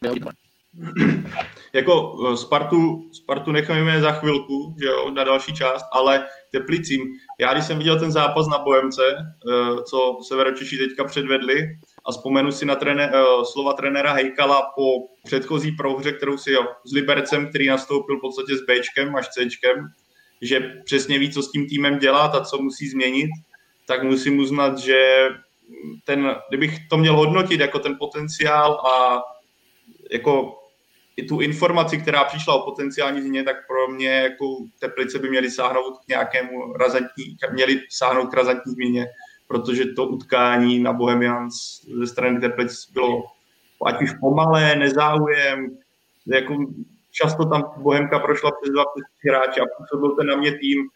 vyhodit 0.00 0.41
jako 1.72 2.16
eh, 2.32 2.36
Spartu, 2.36 3.10
Spartu 3.12 3.52
necháme 3.52 4.00
za 4.00 4.12
chvilku, 4.12 4.74
že 4.80 4.86
jo, 4.86 5.10
na 5.10 5.24
další 5.24 5.54
část, 5.54 5.84
ale 5.92 6.26
Teplicím. 6.52 7.02
Já 7.40 7.52
když 7.52 7.64
jsem 7.64 7.78
viděl 7.78 7.98
ten 7.98 8.12
zápas 8.12 8.46
na 8.48 8.58
Bohemce, 8.58 9.02
eh, 9.02 9.82
co 9.82 10.18
Severočeši 10.28 10.78
teďka 10.78 11.04
předvedli, 11.04 11.68
a 12.04 12.12
vzpomenu 12.12 12.52
si 12.52 12.66
na 12.66 12.74
trené, 12.74 13.12
eh, 13.14 13.22
slova 13.52 13.72
trenéra 13.72 14.12
Hejkala 14.12 14.62
po 14.76 14.82
předchozí 15.24 15.72
prohře, 15.72 16.12
kterou 16.12 16.38
si 16.38 16.52
jo, 16.52 16.66
s 16.86 16.92
Libercem, 16.92 17.48
který 17.48 17.66
nastoupil 17.66 18.16
v 18.16 18.20
podstatě 18.20 18.56
s 18.56 18.60
Bčkem 18.60 19.16
až 19.16 19.28
Cčkem, 19.28 19.86
že 20.42 20.60
přesně 20.84 21.18
ví, 21.18 21.30
co 21.30 21.42
s 21.42 21.50
tím 21.50 21.68
týmem 21.68 21.98
dělat 21.98 22.34
a 22.34 22.44
co 22.44 22.58
musí 22.58 22.88
změnit, 22.88 23.30
tak 23.86 24.02
musím 24.02 24.38
uznat, 24.38 24.78
že 24.78 25.28
ten, 26.04 26.36
kdybych 26.48 26.88
to 26.88 26.96
měl 26.96 27.16
hodnotit 27.16 27.60
jako 27.60 27.78
ten 27.78 27.96
potenciál 27.98 28.72
a 28.72 29.22
jako 30.10 30.61
i 31.16 31.22
tu 31.22 31.40
informaci, 31.40 31.98
která 31.98 32.24
přišla 32.24 32.54
o 32.54 32.64
potenciální 32.64 33.20
změně, 33.20 33.44
tak 33.44 33.66
pro 33.66 33.88
mě 33.88 34.10
jako 34.10 34.56
Teplice 34.80 35.18
by 35.18 35.30
měly 35.30 35.50
sáhnout 35.50 35.98
k 36.04 36.08
nějakému 36.08 36.72
razantní, 36.72 37.36
měly 37.52 37.80
sáhnout 37.90 38.30
k 38.30 38.34
razantní 38.34 38.72
změně, 38.72 39.06
protože 39.48 39.84
to 39.84 40.06
utkání 40.06 40.78
na 40.78 40.92
Bohemians 40.92 41.54
ze 41.98 42.06
strany 42.06 42.40
Teplic 42.40 42.90
bylo 42.92 43.24
ať 43.86 44.02
už 44.02 44.12
pomalé, 44.20 44.76
nezáujem, 44.76 45.78
jako 46.26 46.56
často 47.10 47.44
tam 47.44 47.72
Bohemka 47.76 48.18
prošla 48.18 48.50
přes 48.50 48.72
dva 48.72 48.84
hráče 49.28 49.60
a 49.60 49.64
působil 49.78 50.16
ten 50.16 50.26
na 50.26 50.36
mě 50.36 50.58
tým 50.58 50.88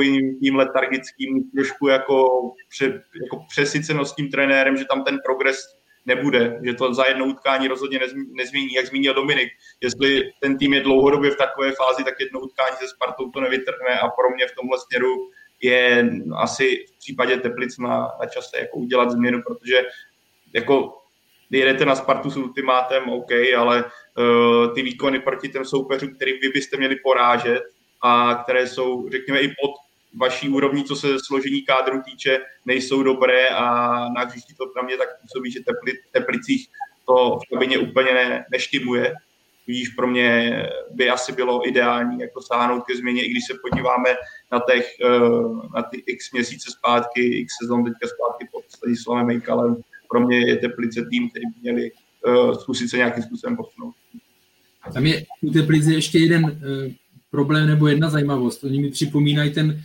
jiným 0.00 0.38
tím 0.40 0.56
letargickým, 0.56 1.50
trošku 1.50 1.88
jako, 1.88 2.40
pře, 2.68 2.84
jako 3.22 3.44
přesycenost 3.48 4.16
tím 4.16 4.30
trenérem, 4.30 4.76
že 4.76 4.84
tam 4.84 5.04
ten 5.04 5.18
progres 5.24 5.56
nebude, 6.06 6.60
že 6.64 6.74
to 6.74 6.94
za 6.94 7.04
jedno 7.04 7.26
utkání 7.26 7.68
rozhodně 7.68 8.00
nezmění, 8.32 8.72
jak 8.72 8.86
zmínil 8.86 9.14
Dominik. 9.14 9.48
Jestli 9.80 10.32
ten 10.40 10.58
tým 10.58 10.74
je 10.74 10.80
dlouhodobě 10.80 11.30
v 11.30 11.36
takové 11.36 11.72
fázi, 11.72 12.04
tak 12.04 12.20
jedno 12.20 12.40
utkání 12.40 12.76
se 12.76 12.88
Spartou 12.88 13.30
to 13.30 13.40
nevytrhne 13.40 13.98
a 14.02 14.08
pro 14.08 14.30
mě 14.34 14.46
v 14.46 14.54
tomhle 14.54 14.78
směru 14.78 15.16
je 15.60 16.10
asi 16.36 16.84
v 16.94 16.98
případě 16.98 17.36
Teplic 17.36 17.78
na, 17.78 18.08
na 18.20 18.26
čase 18.26 18.58
jako 18.58 18.78
udělat 18.78 19.10
změnu, 19.10 19.42
protože 19.46 19.82
jako 20.54 20.96
jedete 21.50 21.84
na 21.84 21.94
Spartu 21.94 22.30
s 22.30 22.36
ultimátem, 22.36 23.10
OK, 23.10 23.30
ale 23.56 23.84
uh, 23.84 24.74
ty 24.74 24.82
výkony 24.82 25.20
proti 25.20 25.48
těm 25.48 25.64
soupeřům, 25.64 26.14
který 26.14 26.32
vy 26.32 26.48
byste 26.48 26.76
měli 26.76 26.96
porážet 26.96 27.62
a 28.02 28.34
které 28.34 28.66
jsou, 28.66 29.08
řekněme, 29.10 29.40
i 29.40 29.48
pod 29.48 29.70
vaší 30.14 30.48
úrovní, 30.48 30.84
co 30.84 30.96
se 30.96 31.08
složení 31.24 31.62
kádru 31.62 32.02
týče, 32.02 32.38
nejsou 32.66 33.02
dobré 33.02 33.48
a 33.48 33.64
na 34.08 34.24
hřišti 34.24 34.54
to 34.54 34.64
na 34.76 34.82
mě 34.82 34.96
tak 34.96 35.08
působí, 35.22 35.52
že 35.52 35.60
tepli, 35.60 35.92
Teplicích 36.12 36.68
to 37.06 37.38
v 37.44 37.54
kabině 37.54 37.78
úplně 37.78 38.14
ne, 38.14 38.44
neštimuje. 38.52 39.14
Víš, 39.66 39.88
pro 39.88 40.06
mě 40.06 40.62
by 40.90 41.10
asi 41.10 41.32
bylo 41.32 41.68
ideální 41.68 42.20
jako 42.20 42.42
sáhnout 42.42 42.84
ke 42.84 42.96
změně, 42.96 43.24
i 43.24 43.30
když 43.30 43.44
se 43.46 43.54
podíváme 43.70 44.10
na, 44.52 44.60
těch, 44.70 44.86
eh, 45.04 45.18
na 45.74 45.82
ty 45.82 46.02
x 46.06 46.32
měsíce 46.32 46.70
zpátky, 46.70 47.38
x 47.38 47.52
sezon 47.62 47.84
teďka 47.84 48.06
zpátky 48.08 48.48
pod 48.52 48.64
Slavem 49.02 49.26
Mejkalem. 49.26 49.76
Pro 50.10 50.20
mě 50.20 50.46
je 50.46 50.56
Teplice 50.56 51.06
tým, 51.10 51.30
který 51.30 51.46
by 51.46 51.60
měli 51.62 51.90
uh, 52.26 52.54
zkusit 52.54 52.88
se 52.88 52.96
nějakým 52.96 53.22
způsobem 53.22 53.56
posunout. 53.56 53.94
Tam 54.94 55.06
je 55.06 55.26
u 55.42 55.50
Teplice 55.50 55.92
ještě 55.92 56.18
jeden 56.18 56.44
uh, 56.44 56.50
problém 57.30 57.66
nebo 57.66 57.88
jedna 57.88 58.10
zajímavost. 58.10 58.64
Oni 58.64 58.80
mi 58.80 58.90
připomínají 58.90 59.50
ten 59.50 59.82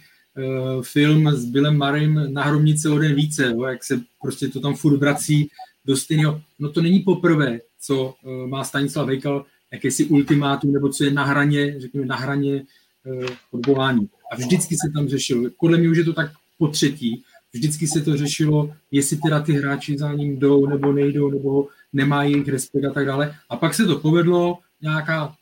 film 0.81 1.31
s 1.31 1.45
Billem 1.45 1.77
Marym 1.77 2.33
na 2.33 2.51
o 2.91 2.99
den 2.99 3.15
více, 3.15 3.45
jo, 3.45 3.63
jak 3.63 3.83
se 3.83 4.01
prostě 4.21 4.47
to 4.47 4.59
tam 4.59 4.75
furt 4.75 4.97
vrací 4.97 5.49
do 5.85 5.97
stejného. 5.97 6.41
No 6.59 6.69
to 6.69 6.81
není 6.81 6.99
poprvé, 6.99 7.59
co 7.81 8.15
uh, 8.23 8.47
má 8.47 8.63
Stanislav 8.63 9.07
Vejkal 9.07 9.45
jakési 9.71 10.05
ultimátum, 10.05 10.73
nebo 10.73 10.89
co 10.89 11.03
je 11.03 11.11
na 11.11 11.23
hraně, 11.23 11.79
řekněme, 11.79 12.05
na 12.05 12.15
hraně 12.15 12.63
uh, 13.05 13.25
odvolání. 13.51 14.09
A 14.31 14.35
vždycky 14.35 14.75
se 14.75 14.91
tam 14.93 15.07
řešilo, 15.07 15.43
podle 15.59 15.77
mě 15.77 15.89
už 15.89 15.97
je 15.97 16.03
to 16.03 16.13
tak 16.13 16.31
po 16.57 16.67
třetí, 16.67 17.23
vždycky 17.53 17.87
se 17.87 18.01
to 18.01 18.17
řešilo, 18.17 18.73
jestli 18.91 19.17
teda 19.17 19.39
ty 19.39 19.53
hráči 19.53 19.97
za 19.97 20.13
ním 20.13 20.39
jdou 20.39 20.65
nebo 20.65 20.93
nejdou, 20.93 21.29
nebo 21.31 21.67
nemají 21.93 22.31
jejich 22.31 22.47
respekt 22.47 22.85
a 22.85 22.93
tak 22.93 23.05
dále. 23.05 23.35
A 23.49 23.57
pak 23.57 23.73
se 23.73 23.85
to 23.85 23.99
povedlo, 23.99 24.57
nějaká 24.81 25.35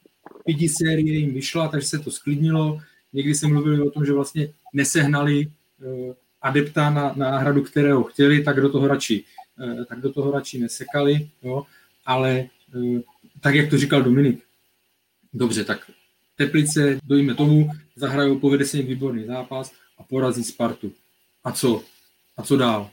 pěti 0.45 0.69
série 0.69 1.17
jim 1.17 1.33
vyšla, 1.33 1.67
takže 1.67 1.87
se 1.87 1.99
to 1.99 2.11
sklidnilo. 2.11 2.79
Někdy 3.13 3.35
se 3.35 3.47
mluvili 3.47 3.81
o 3.81 3.89
tom, 3.89 4.05
že 4.05 4.13
vlastně 4.13 4.49
nesehnali 4.73 5.47
uh, 5.47 6.13
adepta 6.41 6.89
na, 6.89 7.13
na 7.15 7.31
náhradu, 7.31 7.61
kterého 7.61 8.03
chtěli, 8.03 8.43
tak 8.43 8.61
do 8.61 8.69
toho 8.69 8.87
radši, 8.87 9.23
uh, 9.59 9.85
tak 9.85 10.01
do 10.01 10.13
toho 10.13 10.31
radši 10.31 10.59
nesekali, 10.59 11.29
jo? 11.43 11.65
ale 12.05 12.45
uh, 12.75 12.99
tak, 13.41 13.55
jak 13.55 13.69
to 13.69 13.77
říkal 13.77 14.01
Dominik, 14.01 14.43
dobře, 15.33 15.63
tak 15.63 15.91
Teplice, 16.35 16.99
dojíme 17.03 17.35
tomu, 17.35 17.69
zahrajou, 17.95 18.39
povede 18.39 18.65
se 18.65 18.77
jim 18.77 18.87
výborný 18.87 19.25
zápas 19.25 19.71
a 19.97 20.03
porazí 20.03 20.43
Spartu. 20.43 20.91
A 21.43 21.51
co? 21.51 21.83
A 22.37 22.43
co 22.43 22.57
dál? 22.57 22.89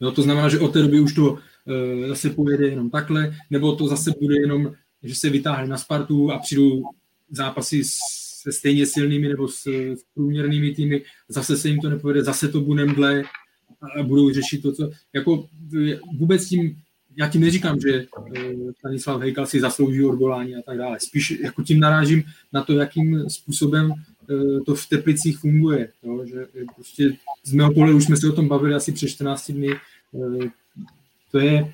Jo, 0.00 0.12
to 0.12 0.22
znamená, 0.22 0.48
že 0.48 0.58
od 0.58 0.72
té 0.72 0.82
doby 0.82 1.00
už 1.00 1.14
to 1.14 1.38
e, 1.38 2.08
zase 2.08 2.30
pojede 2.30 2.66
jenom 2.66 2.90
takhle, 2.90 3.36
nebo 3.50 3.76
to 3.76 3.86
zase 3.86 4.10
bude 4.20 4.36
jenom, 4.40 4.74
že 5.02 5.14
se 5.14 5.30
vytáhne 5.30 5.66
na 5.66 5.78
Spartu 5.78 6.32
a 6.32 6.38
přijdou 6.38 6.82
zápasy 7.30 7.82
se 8.42 8.52
stejně 8.52 8.86
silnými 8.86 9.28
nebo 9.28 9.48
s, 9.48 9.66
s 9.66 10.04
průměrnými 10.14 10.74
týmy, 10.74 11.02
zase 11.28 11.56
se 11.56 11.68
jim 11.68 11.80
to 11.80 11.90
nepovede, 11.90 12.24
zase 12.24 12.48
to 12.48 12.60
bude 12.60 12.84
mdle 12.84 13.22
a 13.98 14.02
budou 14.02 14.32
řešit 14.32 14.62
to, 14.62 14.72
co... 14.72 14.90
Jako 15.12 15.48
vůbec 16.18 16.48
tím, 16.48 16.76
já 17.16 17.28
tím 17.28 17.40
neříkám, 17.40 17.80
že 17.80 17.94
e, 17.94 18.06
Stanislav 18.78 19.20
Hejkal 19.20 19.46
si 19.46 19.60
zaslouží 19.60 20.04
odvolání 20.04 20.56
a 20.56 20.62
tak 20.62 20.78
dále. 20.78 20.98
Spíš 21.00 21.30
jako 21.30 21.62
tím 21.62 21.80
narážím 21.80 22.22
na 22.52 22.62
to, 22.62 22.72
jakým 22.72 23.30
způsobem 23.30 23.92
e, 23.92 24.60
to 24.60 24.74
v 24.74 24.88
Teplicích 24.88 25.38
funguje. 25.38 25.88
Jo? 26.02 26.26
Že 26.26 26.46
prostě 26.74 27.16
z 27.44 27.52
mého 27.52 27.74
pohledu 27.74 27.96
už 27.96 28.04
jsme 28.04 28.16
se 28.16 28.28
o 28.28 28.32
tom 28.32 28.48
bavili 28.48 28.74
asi 28.74 28.92
před 28.92 29.08
14 29.08 29.50
dny. 29.50 29.70
E, 29.72 29.78
to 31.30 31.38
je 31.38 31.72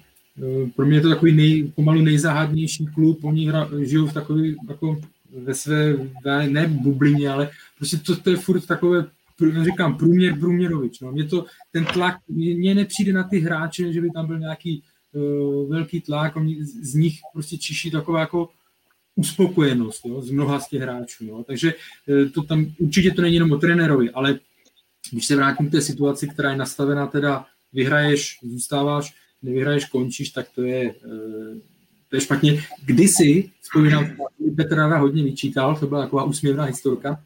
pro 0.76 0.86
mě 0.86 0.96
je 0.96 1.00
to 1.00 1.08
takový 1.08 1.32
nej, 1.32 1.72
pomalu 1.74 2.02
nejzáhadnější 2.02 2.86
klub, 2.86 3.24
oni 3.24 3.48
hra, 3.48 3.68
žijou 3.82 4.06
v 4.06 4.12
takový, 4.12 4.56
jako 4.68 5.00
ve 5.36 5.54
své, 5.54 5.96
ne 6.48 6.66
bublině, 6.66 7.30
ale 7.30 7.50
prostě 7.76 7.96
to, 7.96 8.16
to 8.16 8.30
je 8.30 8.36
furt 8.36 8.66
takové, 8.66 9.06
říkám, 9.64 9.98
průměr 9.98 10.38
průměrovič. 10.38 11.00
No. 11.00 11.12
Mě 11.12 11.24
to, 11.24 11.44
ten 11.72 11.84
tlak, 11.84 12.16
mně 12.28 12.74
nepřijde 12.74 13.12
na 13.12 13.24
ty 13.24 13.38
hráče, 13.38 13.92
že 13.92 14.00
by 14.00 14.10
tam 14.10 14.26
byl 14.26 14.38
nějaký 14.38 14.82
uh, 15.12 15.70
velký 15.70 16.00
tlak, 16.00 16.36
oni, 16.36 16.64
z 16.64 16.94
nich 16.94 17.18
prostě 17.32 17.58
čiší 17.58 17.90
taková 17.90 18.20
jako 18.20 18.48
uspokojenost 19.14 20.06
jo, 20.06 20.22
z 20.22 20.30
mnoha 20.30 20.60
z 20.60 20.68
těch 20.68 20.82
hráčů. 20.82 21.24
Jo. 21.24 21.44
Takže 21.46 21.74
uh, 21.74 22.30
to 22.30 22.42
tam, 22.42 22.66
určitě 22.78 23.10
to 23.10 23.22
není 23.22 23.34
jenom 23.34 23.52
o 23.52 23.58
trenérovi, 23.58 24.10
ale 24.10 24.38
když 25.12 25.26
se 25.26 25.36
vrátím 25.36 25.68
k 25.68 25.72
té 25.72 25.80
situaci, 25.80 26.28
která 26.28 26.50
je 26.50 26.56
nastavená, 26.56 27.06
teda 27.06 27.46
vyhraješ, 27.72 28.38
zůstáváš, 28.42 29.14
nevyhraješ, 29.42 29.84
končíš, 29.84 30.30
tak 30.30 30.46
to 30.54 30.62
je, 30.62 30.94
uh, 30.94 31.58
to 32.10 32.16
je 32.16 32.20
špatně. 32.20 32.62
Kdysi, 32.84 33.50
vzpomínám, 33.60 34.10
Petr 34.56 34.74
Rada 34.76 34.96
hodně 34.96 35.24
vyčítal, 35.24 35.76
to 35.76 35.86
byla 35.86 36.02
taková 36.02 36.24
úsměvná 36.24 36.64
historka. 36.64 37.20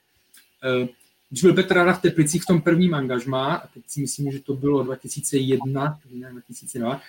Eh, 0.64 0.88
když 1.30 1.42
byl 1.42 1.54
Petr 1.54 1.74
Rada 1.74 1.92
v 1.92 2.02
Teplicích 2.02 2.42
v 2.42 2.46
tom 2.46 2.60
prvním 2.60 2.94
angažmá, 2.94 3.54
a 3.54 3.66
teď 3.66 3.82
si 3.86 4.00
myslím, 4.00 4.32
že 4.32 4.40
to 4.40 4.54
bylo 4.54 4.82
2001, 4.82 5.98
2002, 6.32 7.00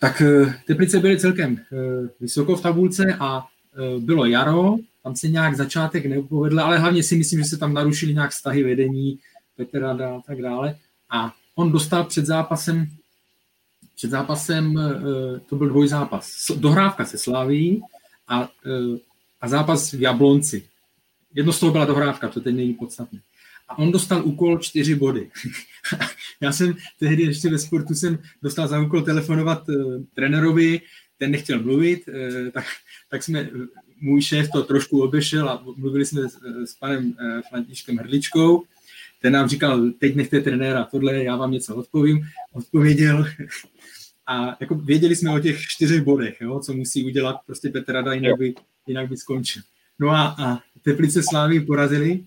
tak 0.00 0.20
eh, 0.20 0.54
Teplice 0.66 1.00
byly 1.00 1.20
celkem 1.20 1.58
eh, 1.58 2.08
vysoko 2.20 2.56
v 2.56 2.62
tabulce 2.62 3.16
a 3.20 3.46
bylo 3.98 4.26
jaro, 4.26 4.76
tam 5.02 5.16
se 5.16 5.28
nějak 5.28 5.56
začátek 5.56 6.06
nepovedl, 6.06 6.60
ale 6.60 6.78
hlavně 6.78 7.02
si 7.02 7.16
myslím, 7.16 7.40
že 7.40 7.44
se 7.44 7.56
tam 7.56 7.74
narušily 7.74 8.14
nějak 8.14 8.30
vztahy 8.30 8.62
vedení, 8.62 9.18
Petr 9.56 9.80
Rada 9.80 10.16
a 10.16 10.20
tak 10.20 10.42
dále. 10.42 10.76
A 11.10 11.32
on 11.54 11.72
dostal 11.72 12.04
před 12.04 12.26
zápasem, 12.26 12.86
před 13.94 14.10
zápasem, 14.10 14.78
eh, 14.78 15.40
to 15.40 15.56
byl 15.56 15.68
dvojzápas, 15.68 16.50
dohrávka 16.56 17.04
se 17.04 17.18
Sláví 17.18 17.82
a, 18.28 18.48
eh, 18.66 18.98
a 19.40 19.48
zápas 19.48 19.92
v 19.92 20.00
Jablonci. 20.00 20.68
Jedno 21.34 21.52
z 21.52 21.60
toho 21.60 21.72
byla 21.72 21.84
dohrávka, 21.84 22.28
to 22.28 22.40
teď 22.40 22.54
není 22.54 22.74
podstatné. 22.74 23.20
A 23.68 23.78
on 23.78 23.92
dostal 23.92 24.24
úkol 24.24 24.58
čtyři 24.58 24.94
body. 24.94 25.30
Já 26.40 26.52
jsem 26.52 26.74
tehdy 26.98 27.22
ještě 27.22 27.50
ve 27.50 27.58
sportu 27.58 27.94
jsem 27.94 28.18
dostal 28.42 28.68
za 28.68 28.80
úkol 28.80 29.02
telefonovat 29.02 29.68
uh, 29.68 30.02
trenerovi, 30.14 30.80
ten 31.18 31.30
nechtěl 31.30 31.62
mluvit, 31.62 32.08
tak, 32.52 32.64
tak 33.10 33.22
jsme, 33.22 33.50
můj 34.00 34.22
šéf 34.22 34.48
to 34.52 34.62
trošku 34.62 35.02
obešel 35.02 35.48
a 35.48 35.64
mluvili 35.76 36.06
jsme 36.06 36.28
s, 36.28 36.38
s 36.64 36.74
panem 36.74 37.14
Františkem 37.50 37.96
Hrdličkou, 37.96 38.64
ten 39.24 39.32
nám 39.32 39.48
říkal, 39.48 39.90
teď 39.98 40.14
nechte 40.14 40.40
trenéra 40.40 40.84
tohle, 40.84 41.24
já 41.24 41.36
vám 41.36 41.50
něco 41.50 41.76
odpovím. 41.76 42.26
Odpověděl 42.52 43.26
a 44.26 44.56
jako 44.60 44.74
věděli 44.74 45.16
jsme 45.16 45.30
o 45.30 45.38
těch 45.38 45.60
čtyřech 45.60 46.02
bodech, 46.02 46.40
jo, 46.40 46.60
co 46.60 46.72
musí 46.72 47.04
udělat 47.04 47.36
prostě 47.46 47.68
Petr 47.68 47.92
Rada, 47.92 48.12
jinak 48.12 48.38
by, 48.38 48.54
jinak 48.86 49.08
by 49.08 49.16
skončil. 49.16 49.62
No 49.98 50.10
a, 50.10 50.36
a 50.38 50.58
Teplice 50.82 51.22
Slávy 51.22 51.60
porazili, 51.60 52.24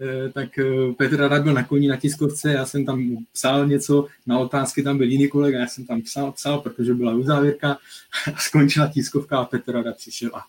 eh, 0.00 0.28
tak 0.28 0.58
eh, 0.58 0.92
Petr 0.98 1.16
Rada 1.16 1.42
byl 1.42 1.54
na 1.54 1.64
koni 1.64 1.88
na 1.88 1.96
tiskovce, 1.96 2.52
já 2.52 2.66
jsem 2.66 2.84
tam 2.86 3.16
psal 3.32 3.66
něco, 3.66 4.06
na 4.26 4.38
otázky 4.38 4.82
tam 4.82 4.98
byl 4.98 5.08
jiný 5.08 5.28
kolega, 5.28 5.58
já 5.58 5.66
jsem 5.66 5.86
tam 5.86 6.02
psal, 6.02 6.32
psal 6.32 6.60
protože 6.60 6.94
byla 6.94 7.14
uzávěrka 7.14 7.78
a 8.34 8.38
skončila 8.38 8.88
tiskovka 8.88 9.38
a 9.38 9.44
Petr 9.44 9.72
Rada 9.72 9.92
přišel 9.92 10.30
a 10.34 10.44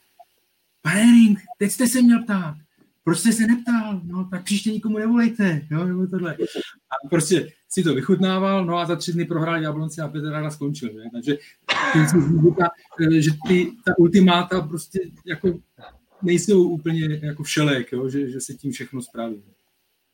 pane 0.81 1.01
Ring, 1.01 1.39
teď 1.57 1.71
jste 1.71 1.87
se 1.87 2.01
měl 2.01 2.23
ptát, 2.23 2.55
proč 3.05 3.19
jste 3.19 3.31
se 3.31 3.47
neptal, 3.47 4.01
no 4.03 4.27
tak 4.31 4.43
příště 4.43 4.71
nikomu 4.71 4.97
nevolejte, 4.97 5.61
jo, 5.71 5.85
nebo 5.85 6.07
tohle. 6.07 6.37
A 6.91 7.07
prostě 7.09 7.51
si 7.69 7.83
to 7.83 7.93
vychutnával, 7.93 8.65
no 8.65 8.77
a 8.77 8.85
za 8.85 8.95
tři 8.95 9.13
dny 9.13 9.25
prohrál 9.25 9.61
Jablonci 9.61 10.01
a 10.01 10.07
Petr 10.07 10.29
Rada 10.29 10.51
skončil, 10.51 10.93
ne? 10.93 11.09
takže 11.13 11.37
že 13.19 13.31
ty, 13.47 13.71
ta 13.85 13.93
ultimáta 13.97 14.61
prostě 14.61 14.99
jako 15.25 15.59
nejsou 16.21 16.63
úplně 16.63 17.19
jako 17.23 17.43
všelek, 17.43 17.91
jo? 17.91 18.09
Že, 18.09 18.29
že 18.29 18.41
se 18.41 18.53
tím 18.53 18.71
všechno 18.71 19.01
spraví. 19.01 19.43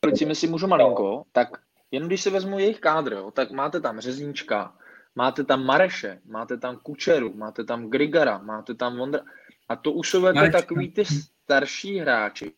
Když 0.06 0.38
si 0.38 0.46
můžu 0.46 0.66
malinko, 0.66 1.24
tak 1.32 1.48
jen 1.90 2.06
když 2.06 2.22
si 2.22 2.30
vezmu 2.30 2.58
jejich 2.58 2.80
kádr, 2.80 3.12
jo, 3.12 3.30
tak 3.30 3.50
máte 3.50 3.80
tam 3.80 4.00
Řezníčka, 4.00 4.76
máte 5.14 5.44
tam 5.44 5.64
Mareše, 5.64 6.20
máte 6.24 6.56
tam 6.56 6.76
Kučeru, 6.76 7.32
máte 7.34 7.64
tam 7.64 7.90
Grigara, 7.90 8.38
máte 8.38 8.74
tam 8.74 8.96
Vondra. 8.96 9.20
A 9.68 9.76
to 9.76 9.92
už 9.92 10.10
jsou 10.10 10.24
jako 10.24 10.52
takový 10.52 10.90
ty 10.90 11.04
starší 11.04 11.98
hráči, 11.98 12.52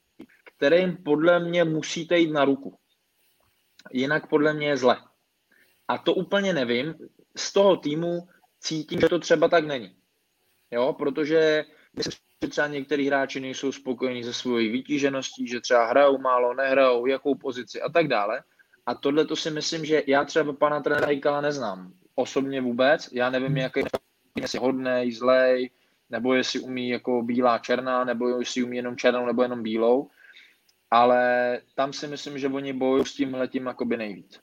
kterým 0.56 0.96
podle 0.96 1.40
mě 1.40 1.64
musíte 1.64 2.18
jít 2.18 2.32
na 2.32 2.44
ruku. 2.44 2.78
Jinak 3.92 4.26
podle 4.28 4.54
mě 4.54 4.68
je 4.68 4.76
zle. 4.76 4.96
A 5.88 5.98
to 5.98 6.14
úplně 6.14 6.52
nevím. 6.52 6.94
Z 7.36 7.52
toho 7.52 7.76
týmu 7.76 8.28
cítím, 8.60 9.00
že 9.00 9.08
to 9.08 9.18
třeba 9.18 9.48
tak 9.48 9.66
není. 9.66 9.96
Jo, 10.70 10.92
protože 10.92 11.64
myslím, 11.96 12.18
že 12.44 12.48
třeba 12.48 12.66
některý 12.66 13.06
hráči 13.06 13.40
nejsou 13.40 13.72
spokojení 13.72 14.24
se 14.24 14.32
svojí 14.32 14.68
vytížeností, 14.68 15.48
že 15.48 15.60
třeba 15.60 15.86
hrajou 15.86 16.18
málo, 16.18 16.54
nehrajou, 16.54 17.06
jakou 17.06 17.34
pozici 17.34 17.80
a 17.82 17.88
tak 17.88 18.08
dále. 18.08 18.42
A 18.86 18.94
tohle 18.94 19.24
to 19.24 19.36
si 19.36 19.50
myslím, 19.50 19.84
že 19.84 20.02
já 20.06 20.24
třeba 20.24 20.52
pana 20.52 20.80
trenéra 20.80 21.06
Hejkala 21.06 21.40
neznám. 21.40 21.92
Osobně 22.14 22.60
vůbec. 22.60 23.08
Já 23.12 23.30
nevím, 23.30 23.56
jaký 23.56 23.80
je 24.36 24.60
hodnej, 24.60 25.12
zlej, 25.12 25.70
nebo 26.10 26.34
jestli 26.34 26.60
umí 26.60 26.88
jako 26.88 27.22
bílá 27.22 27.58
černá, 27.58 28.04
nebo 28.04 28.28
jestli 28.28 28.62
umí 28.62 28.76
jenom 28.76 28.96
černou, 28.96 29.26
nebo 29.26 29.42
jenom 29.42 29.62
bílou 29.62 30.10
ale 30.94 31.58
tam 31.74 31.92
si 31.92 32.06
myslím, 32.06 32.38
že 32.38 32.48
oni 32.48 32.72
bojují 32.72 33.04
s 33.04 33.14
tím 33.14 33.34
letím 33.34 33.66
jakoby 33.66 33.96
nejvíc. 33.96 34.40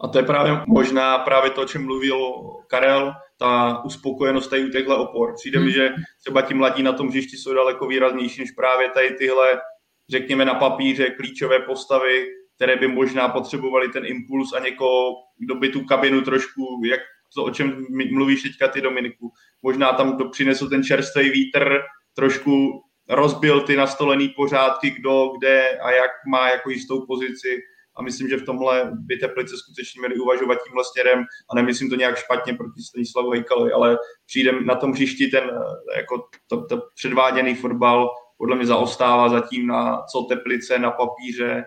A 0.00 0.08
to 0.08 0.18
je 0.18 0.24
právě 0.24 0.60
možná 0.66 1.18
právě 1.18 1.50
to, 1.50 1.62
o 1.62 1.64
čem 1.64 1.84
mluvil 1.84 2.32
Karel, 2.66 3.12
ta 3.38 3.84
uspokojenost 3.84 4.48
tady 4.48 4.64
u 4.64 4.68
těchto 4.68 4.98
opor. 4.98 5.34
Přijde 5.34 5.58
hmm. 5.58 5.66
mi, 5.66 5.72
že 5.72 5.94
třeba 6.20 6.42
ti 6.42 6.54
mladí 6.54 6.82
na 6.82 6.92
tom 6.92 7.08
hřišti 7.08 7.36
jsou 7.36 7.54
daleko 7.54 7.86
výraznější 7.86 8.40
než 8.40 8.50
právě 8.50 8.90
tady 8.90 9.10
tyhle, 9.10 9.60
řekněme 10.08 10.44
na 10.44 10.54
papíře, 10.54 11.10
klíčové 11.10 11.58
postavy, 11.58 12.26
které 12.56 12.76
by 12.76 12.88
možná 12.88 13.28
potřebovali 13.28 13.88
ten 13.88 14.06
impuls 14.06 14.52
a 14.52 14.58
někoho, 14.58 15.14
kdo 15.38 15.54
by 15.54 15.68
tu 15.68 15.84
kabinu 15.84 16.20
trošku, 16.20 16.82
jak 16.84 17.00
to, 17.34 17.44
o 17.44 17.50
čem 17.50 17.86
mluvíš 18.12 18.42
teďka 18.42 18.68
ty 18.68 18.80
Dominiku, 18.80 19.30
možná 19.62 19.92
tam 19.92 20.18
přinesl 20.30 20.68
ten 20.68 20.82
čerstvý 20.84 21.30
vítr, 21.30 21.78
trošku 22.14 22.82
rozbil 23.10 23.60
ty 23.60 23.76
nastolený 23.76 24.28
pořádky, 24.28 24.90
kdo, 24.90 25.32
kde 25.38 25.78
a 25.78 25.90
jak 25.90 26.10
má 26.28 26.50
jako 26.50 26.70
jistou 26.70 27.06
pozici 27.06 27.62
a 27.96 28.02
myslím, 28.02 28.28
že 28.28 28.36
v 28.36 28.44
tomhle 28.44 28.90
by 28.94 29.16
Teplice 29.16 29.56
skutečně 29.56 30.00
měli 30.00 30.20
uvažovat 30.20 30.58
tímhle 30.66 30.84
směrem 30.92 31.24
a 31.50 31.54
nemyslím 31.54 31.90
to 31.90 31.96
nějak 31.96 32.18
špatně 32.18 32.54
proti 32.54 32.82
Stanislavu 32.82 33.30
Hejkalovi, 33.30 33.72
ale 33.72 33.98
přijde 34.26 34.52
na 34.60 34.74
tom 34.74 34.92
hřišti 34.92 35.26
ten 35.26 35.50
jako 35.96 36.24
to, 36.46 36.66
to 36.66 36.82
předváděný 36.94 37.54
fotbal 37.54 38.08
podle 38.38 38.56
mě 38.56 38.66
zaostává 38.66 39.28
zatím 39.28 39.66
na 39.66 40.02
co 40.12 40.22
Teplice 40.22 40.78
na 40.78 40.90
papíře, 40.90 41.64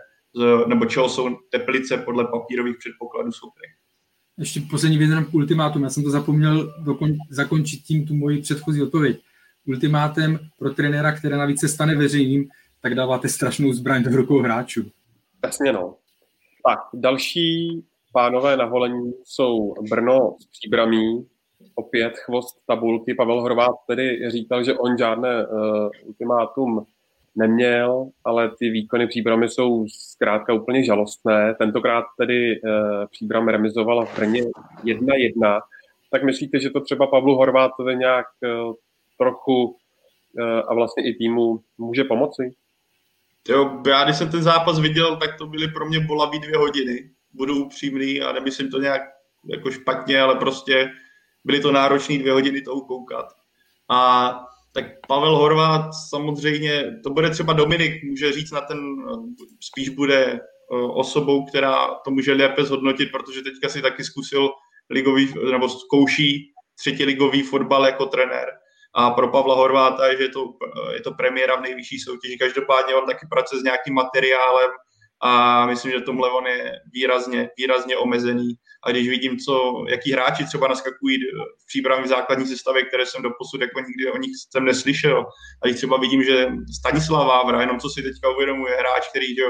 nebo 0.68 0.86
čeho 0.86 1.10
jsou 1.10 1.30
Teplice 1.50 1.98
podle 1.98 2.28
papírových 2.28 2.78
předpokladů 2.78 3.32
schopny. 3.32 3.68
Ještě 4.38 4.62
poslední 4.72 4.98
věc 4.98 5.12
k 5.32 5.34
ultimátum. 5.34 5.84
Já 5.84 5.90
jsem 5.90 6.04
to 6.04 6.10
zapomněl 6.10 6.74
dokon, 6.84 7.10
zakončit 7.30 7.82
tím 7.82 8.08
tu 8.08 8.16
moji 8.16 8.42
předchozí 8.42 8.82
odpověď 8.82 9.22
ultimátem 9.68 10.40
pro 10.60 10.74
trenéra, 10.74 11.12
které 11.12 11.38
navíc 11.38 11.60
se 11.60 11.68
stane 11.68 11.96
veřejným, 11.96 12.50
tak 12.82 12.96
dáváte 12.96 13.30
strašnou 13.30 13.74
zbraň 13.74 14.04
do 14.04 14.18
rukou 14.18 14.40
hráčů. 14.40 14.82
Jasně 15.44 15.74
no. 15.74 15.96
Tak, 16.68 16.80
další 16.94 17.84
pánové 18.14 18.58
na 18.58 18.66
volení 18.66 19.14
jsou 19.24 19.74
Brno 19.90 20.36
s 20.40 20.46
příbramí, 20.46 21.28
opět 21.76 22.14
chvost 22.18 22.58
tabulky. 22.68 23.14
Pavel 23.14 23.42
Horvát 23.42 23.76
tedy 23.88 24.32
říkal, 24.32 24.64
že 24.64 24.74
on 24.74 24.98
žádné 24.98 25.48
uh, 25.48 25.90
ultimátum 26.04 26.86
neměl, 27.36 28.10
ale 28.26 28.52
ty 28.60 28.70
výkony 28.70 29.08
příbramy 29.08 29.50
jsou 29.50 29.86
zkrátka 29.88 30.54
úplně 30.54 30.84
žalostné. 30.84 31.56
Tentokrát 31.56 32.06
tedy 32.18 32.62
uh, 32.62 32.70
příbram 33.12 33.48
remizovala 33.48 34.06
v 34.06 34.16
Brně 34.16 34.44
1-1. 34.84 35.62
Tak 36.12 36.24
myslíte, 36.24 36.60
že 36.60 36.70
to 36.70 36.82
třeba 36.82 37.08
Pavlu 37.08 37.36
Horvátovi 37.36 37.96
nějak 37.96 38.26
uh, 38.42 38.74
trochu 39.18 39.78
eh, 40.40 40.62
a 40.62 40.74
vlastně 40.74 41.04
i 41.04 41.14
týmu 41.14 41.64
může 41.78 42.04
pomoci? 42.04 42.56
Jo, 43.50 43.82
já 43.88 44.04
když 44.04 44.18
jsem 44.18 44.32
ten 44.32 44.44
zápas 44.44 44.80
viděl, 44.80 45.18
tak 45.18 45.38
to 45.38 45.48
byly 45.48 45.68
pro 45.68 45.86
mě 45.86 46.00
bolavý 46.00 46.40
dvě 46.40 46.58
hodiny. 46.58 47.10
Budu 47.34 47.66
upřímný 47.66 48.22
a 48.22 48.32
nemyslím 48.32 48.72
to 48.72 48.80
nějak 48.80 49.02
jako 49.50 49.72
špatně, 49.72 50.22
ale 50.22 50.36
prostě 50.36 50.92
byly 51.44 51.60
to 51.60 51.72
náročné 51.72 52.18
dvě 52.18 52.34
hodiny 52.34 52.62
to 52.62 52.82
koukat. 52.82 53.26
A 53.90 54.32
tak 54.74 54.86
Pavel 55.08 55.38
Horvát 55.38 55.90
samozřejmě, 56.10 57.00
to 57.04 57.10
bude 57.10 57.30
třeba 57.30 57.54
Dominik, 57.54 58.04
může 58.04 58.32
říct 58.32 58.52
na 58.52 58.62
ten, 58.62 58.78
spíš 59.60 59.90
bude 59.90 60.26
eh, 60.26 60.40
osobou, 60.76 61.46
která 61.46 61.88
to 62.06 62.12
může 62.12 62.34
lépe 62.34 62.64
zhodnotit, 62.64 63.12
protože 63.12 63.42
teďka 63.42 63.70
si 63.70 63.82
taky 63.82 64.04
zkusil 64.04 64.50
ligový, 64.90 65.34
nebo 65.52 65.70
zkouší 65.70 66.54
třetí 66.80 67.06
ligový 67.06 67.42
fotbal 67.42 67.86
jako 67.86 68.06
trenér 68.06 68.63
a 68.96 69.12
pro 69.12 69.28
Pavla 69.28 69.56
Horváta 69.56 70.08
je, 70.08 70.18
že 70.18 70.24
je 70.24 70.30
to, 70.30 70.46
je 70.94 71.02
to 71.02 71.14
premiéra 71.14 71.56
v 71.56 71.62
nejvyšší 71.62 72.00
soutěži. 72.00 72.38
Každopádně 72.38 72.96
on 72.96 73.06
taky 73.06 73.28
pracuje 73.30 73.62
s 73.62 73.64
nějakým 73.64 73.94
materiálem 73.94 74.72
a 75.22 75.66
myslím, 75.66 75.92
že 75.92 76.02
tomhle 76.02 76.32
on 76.32 76.48
je 76.48 76.72
výrazně, 76.94 77.50
výrazně 77.58 77.98
omezený. 77.98 78.54
A 78.84 78.92
když 78.92 79.10
vidím, 79.10 79.38
co, 79.38 79.86
jaký 79.90 80.12
hráči 80.12 80.46
třeba 80.46 80.68
naskakují 80.68 81.18
v 81.64 81.66
přípravě 81.68 82.04
v 82.04 82.08
základní 82.08 82.46
sestavě, 82.46 82.84
které 82.84 83.06
jsem 83.06 83.22
doposud 83.22 83.62
jako 83.62 83.80
nikdy 83.80 84.12
o 84.12 84.18
nich 84.18 84.32
jsem 84.52 84.66
neslyšel. 84.66 85.26
A 85.64 85.68
když 85.68 85.78
třeba 85.78 85.98
vidím, 85.98 86.24
že 86.24 86.48
Stanislav 86.80 87.28
Vávra, 87.28 87.62
jenom 87.62 87.80
co 87.80 87.90
si 87.90 88.04
teďka 88.04 88.30
uvědomuje, 88.30 88.76
hráč, 88.76 89.10
který 89.10 89.36
že 89.36 89.44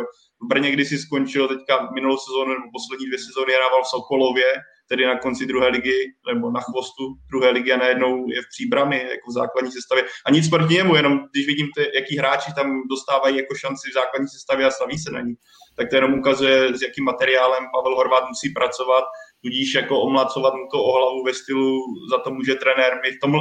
v 0.43 0.47
Brně 0.47 0.71
kdysi 0.71 0.97
skončil 0.97 1.47
teďka 1.47 1.89
minulou 1.93 2.17
sezónu 2.17 2.49
nebo 2.53 2.67
poslední 2.73 3.05
dvě 3.05 3.19
sezóny 3.19 3.53
hrával 3.53 3.83
v 3.83 3.87
Sokolově, 3.87 4.53
tedy 4.87 5.05
na 5.05 5.19
konci 5.19 5.45
druhé 5.45 5.67
ligy 5.67 6.13
nebo 6.33 6.51
na 6.51 6.61
chvostu 6.61 7.03
druhé 7.29 7.49
ligy 7.49 7.71
a 7.71 7.77
najednou 7.77 8.29
je 8.29 8.41
v 8.41 8.49
příbrami 8.49 8.97
jako 8.97 9.31
v 9.31 9.33
základní 9.33 9.71
sestavě. 9.71 10.03
A 10.25 10.31
nic 10.31 10.49
proti 10.49 10.73
němu, 10.73 10.95
jenom 10.95 11.19
když 11.31 11.47
vidím, 11.47 11.67
ty, 11.75 11.91
jaký 11.95 12.17
hráči 12.17 12.53
tam 12.55 12.81
dostávají 12.89 13.37
jako 13.37 13.55
šanci 13.55 13.89
v 13.89 13.93
základní 13.93 14.27
sestavě 14.27 14.65
a 14.65 14.71
staví 14.71 14.97
se 14.97 15.11
na 15.11 15.21
ní, 15.21 15.33
tak 15.77 15.89
to 15.89 15.95
jenom 15.95 16.13
ukazuje, 16.13 16.77
s 16.77 16.81
jakým 16.81 17.05
materiálem 17.05 17.63
Pavel 17.73 17.95
Horvát 17.95 18.27
musí 18.27 18.49
pracovat, 18.49 19.03
tudíž 19.43 19.73
jako 19.73 20.01
omlacovat 20.01 20.53
mu 20.53 20.67
to 20.71 20.83
o 20.83 20.91
hlavu 20.97 21.23
ve 21.23 21.33
stylu, 21.33 21.79
za 22.11 22.17
to 22.17 22.31
může 22.31 22.55
trenér. 22.55 22.99
My 23.03 23.11
v 23.11 23.19
tom, 23.19 23.31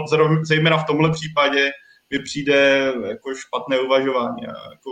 zejména 0.44 0.78
v 0.78 0.86
tomhle 0.86 1.10
případě 1.12 1.70
mi 2.10 2.18
přijde 2.18 2.92
jako 3.08 3.34
špatné 3.34 3.80
uvažování. 3.80 4.42
Jako 4.42 4.90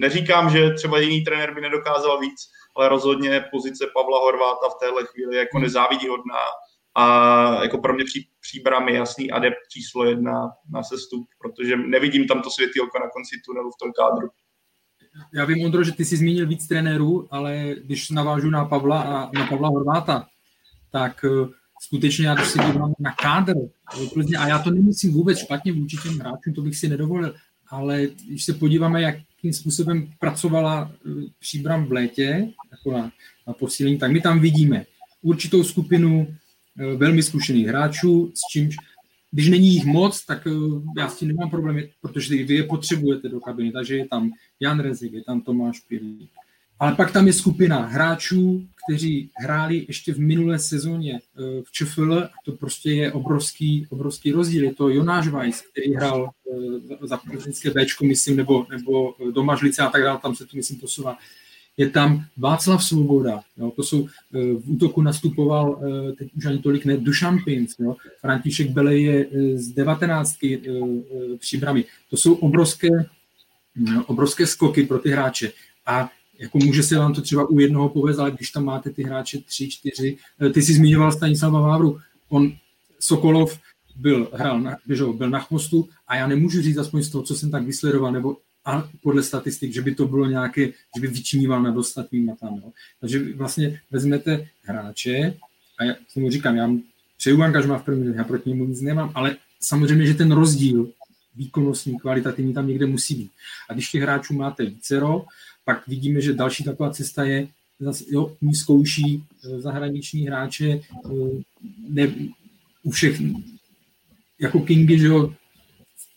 neříkám, 0.00 0.50
že 0.50 0.70
třeba 0.70 0.98
jiný 0.98 1.24
trenér 1.24 1.54
by 1.54 1.60
nedokázal 1.60 2.20
víc, 2.20 2.40
ale 2.76 2.88
rozhodně 2.88 3.44
pozice 3.50 3.86
Pavla 3.94 4.18
Horváta 4.18 4.68
v 4.68 4.78
téhle 4.80 5.02
chvíli 5.06 5.36
jako 5.36 5.56
hmm. 5.56 5.62
nezávidíhodná 5.62 6.38
a 6.94 7.62
jako 7.62 7.78
pro 7.78 7.94
mě 7.94 8.04
pří, 8.04 8.28
příbram 8.40 8.88
je 8.88 8.94
jasný 8.94 9.30
adept 9.30 9.68
číslo 9.72 10.04
jedna 10.04 10.50
na 10.70 10.82
sestup, 10.82 11.28
protože 11.38 11.76
nevidím 11.76 12.26
tam 12.26 12.42
to 12.42 12.50
světýlko 12.50 12.98
na 12.98 13.08
konci 13.10 13.36
tunelu 13.46 13.70
v 13.70 13.78
tom 13.82 13.92
kádru. 13.92 14.28
já 15.34 15.44
vím, 15.44 15.64
Ondro, 15.64 15.84
že 15.84 15.92
ty 15.92 16.04
jsi 16.04 16.16
zmínil 16.16 16.46
víc 16.46 16.66
trenérů, 16.68 17.28
ale 17.30 17.74
když 17.84 18.10
navážu 18.10 18.50
na 18.50 18.64
Pavla 18.64 19.02
a 19.02 19.30
na 19.38 19.46
Pavla 19.46 19.68
Horváta, 19.68 20.26
tak 20.90 21.24
uh, 21.24 21.48
skutečně 21.82 22.26
já 22.26 22.34
když 22.34 22.48
si 22.48 22.58
dívám 22.58 22.92
na 22.98 23.12
kádr 23.22 23.54
a 24.38 24.48
já 24.48 24.58
to 24.58 24.70
nemyslím 24.70 25.12
vůbec 25.12 25.38
špatně 25.38 25.72
vůči 25.72 25.96
těm 25.96 26.18
hráčům, 26.18 26.54
to 26.54 26.62
bych 26.62 26.76
si 26.76 26.88
nedovolil, 26.88 27.34
ale 27.68 28.06
když 28.26 28.44
se 28.44 28.54
podíváme, 28.54 29.02
jakým 29.42 29.52
způsobem 29.52 30.10
pracovala 30.18 30.92
uh, 31.06 31.22
příbram 31.40 31.84
v 31.84 31.92
létě, 31.92 32.48
jako 32.70 32.92
na, 32.92 33.12
na 33.46 33.52
posílení, 33.52 33.98
tak 33.98 34.12
my 34.12 34.20
tam 34.20 34.40
vidíme 34.40 34.86
určitou 35.22 35.64
skupinu 35.64 36.26
uh, 36.26 36.98
velmi 36.98 37.22
zkušených 37.22 37.66
hráčů, 37.66 38.32
s 38.34 38.40
čímž 38.52 38.76
když 39.34 39.48
není 39.48 39.68
jich 39.74 39.84
moc, 39.84 40.24
tak 40.26 40.48
já 40.96 41.08
s 41.08 41.18
tím 41.18 41.28
nemám 41.28 41.50
problémy, 41.50 41.90
protože 42.00 42.44
vy 42.44 42.54
je 42.54 42.62
potřebujete 42.62 43.28
do 43.28 43.40
kabiny, 43.40 43.72
takže 43.72 43.96
je 43.96 44.08
tam 44.08 44.30
Jan 44.60 44.80
Rezik, 44.80 45.12
je 45.12 45.24
tam 45.24 45.40
Tomáš 45.40 45.80
Pilík. 45.80 46.30
Ale 46.82 46.94
pak 46.94 47.12
tam 47.12 47.26
je 47.26 47.32
skupina 47.32 47.86
hráčů, 47.86 48.66
kteří 48.84 49.30
hráli 49.36 49.84
ještě 49.88 50.14
v 50.14 50.18
minulé 50.18 50.58
sezóně 50.58 51.20
v 51.64 51.72
ČFL 51.72 52.14
a 52.14 52.30
to 52.44 52.52
prostě 52.52 52.90
je 52.90 53.12
obrovský, 53.12 53.86
obrovský 53.90 54.32
rozdíl. 54.32 54.64
Je 54.64 54.74
to 54.74 54.88
Jonáš 54.88 55.28
Weiss, 55.28 55.62
který 55.70 55.94
hrál 55.94 56.30
za 57.02 57.16
prezidentské 57.16 57.70
Bčko, 57.70 58.04
myslím, 58.04 58.36
nebo, 58.36 58.66
nebo 58.70 59.14
do 59.34 59.42
Mažlice 59.42 59.82
a 59.82 59.90
tak 59.90 60.02
dále, 60.02 60.18
tam 60.22 60.34
se 60.34 60.46
to, 60.46 60.56
myslím, 60.56 60.80
posouvá 60.80 61.18
je 61.76 61.90
tam 61.90 62.24
Václav 62.36 62.84
Svoboda, 62.84 63.40
jo, 63.56 63.72
to 63.76 63.82
jsou, 63.82 64.06
eh, 64.06 64.38
v 64.38 64.70
útoku 64.70 65.02
nastupoval, 65.02 65.80
eh, 65.82 66.12
teď 66.12 66.34
už 66.34 66.44
ani 66.44 66.58
tolik 66.58 66.84
ne, 66.84 66.96
Dušan 66.96 67.38
Pinc, 67.44 67.74
jo, 67.78 67.96
František 68.20 68.70
Bele 68.70 68.96
je 68.96 69.26
eh, 69.26 69.58
z 69.58 69.68
19 69.68 70.36
příbramy. 71.38 71.84
To 72.10 72.16
jsou 72.16 72.34
obrovské, 72.34 72.88
obrovské 74.06 74.46
skoky 74.46 74.82
pro 74.82 74.98
ty 74.98 75.10
hráče. 75.10 75.52
A 75.86 76.10
jako 76.42 76.58
může 76.58 76.82
se 76.82 76.98
vám 76.98 77.14
to 77.14 77.22
třeba 77.22 77.50
u 77.50 77.58
jednoho 77.58 77.88
povést, 77.88 78.20
ale 78.20 78.30
když 78.30 78.50
tam 78.50 78.64
máte 78.64 78.90
ty 78.90 79.02
hráče 79.02 79.38
tři, 79.38 79.68
čtyři, 79.68 80.16
ty 80.54 80.62
jsi 80.62 80.74
zmiňoval 80.74 81.12
Stanislava 81.12 81.60
Vávru, 81.60 81.98
on 82.28 82.52
Sokolov 83.00 83.58
byl, 83.96 84.30
hrál 84.32 84.60
na, 84.60 84.76
běžel, 84.86 85.12
byl 85.12 85.30
na 85.30 85.40
chvostu 85.40 85.88
a 86.08 86.16
já 86.16 86.26
nemůžu 86.26 86.62
říct 86.62 86.76
aspoň 86.76 87.02
z 87.02 87.10
toho, 87.10 87.24
co 87.24 87.34
jsem 87.34 87.50
tak 87.50 87.66
vysledoval, 87.66 88.12
nebo 88.12 88.36
a 88.64 88.88
podle 89.02 89.22
statistik, 89.22 89.72
že 89.72 89.82
by 89.82 89.94
to 89.94 90.06
bylo 90.08 90.26
nějaké, 90.26 90.66
že 90.66 91.00
by 91.00 91.06
vyčníval 91.06 91.62
nad 91.62 91.76
ostatními 91.76 92.32
tam. 92.40 92.60
Jo. 92.64 92.72
Takže 93.00 93.34
vlastně 93.34 93.80
vezmete 93.90 94.48
hráče 94.62 95.34
a 95.78 95.84
já 95.84 95.94
tomu 96.14 96.30
říkám, 96.30 96.56
já 96.56 96.70
přeju 97.16 97.42
angažma 97.42 97.78
v 97.78 97.84
první 97.84 98.14
já 98.16 98.24
proti 98.24 98.50
němu 98.50 98.64
nic 98.64 98.80
nemám, 98.80 99.12
ale 99.14 99.36
samozřejmě, 99.60 100.06
že 100.06 100.14
ten 100.14 100.32
rozdíl 100.32 100.90
výkonnostní, 101.36 101.98
kvalitativní 101.98 102.54
tam 102.54 102.68
někde 102.68 102.86
musí 102.86 103.14
být. 103.14 103.30
A 103.70 103.74
když 103.74 103.90
těch 103.90 104.02
hráčů 104.02 104.34
máte 104.34 104.64
vícero, 104.64 105.24
pak 105.64 105.86
vidíme, 105.86 106.20
že 106.20 106.32
další 106.32 106.64
taková 106.64 106.90
cesta 106.90 107.24
je, 107.24 107.48
zase, 107.80 108.04
jo, 108.08 108.36
ní 108.42 108.54
zkouší 108.54 109.24
eh, 109.44 109.60
zahraniční 109.60 110.26
hráče 110.26 110.66
eh, 110.70 111.08
ne, 111.88 112.14
u 112.82 112.90
všech, 112.90 113.22
jako 114.40 114.60
Kingy, 114.60 114.98
že 114.98 115.06
jo, 115.06 115.34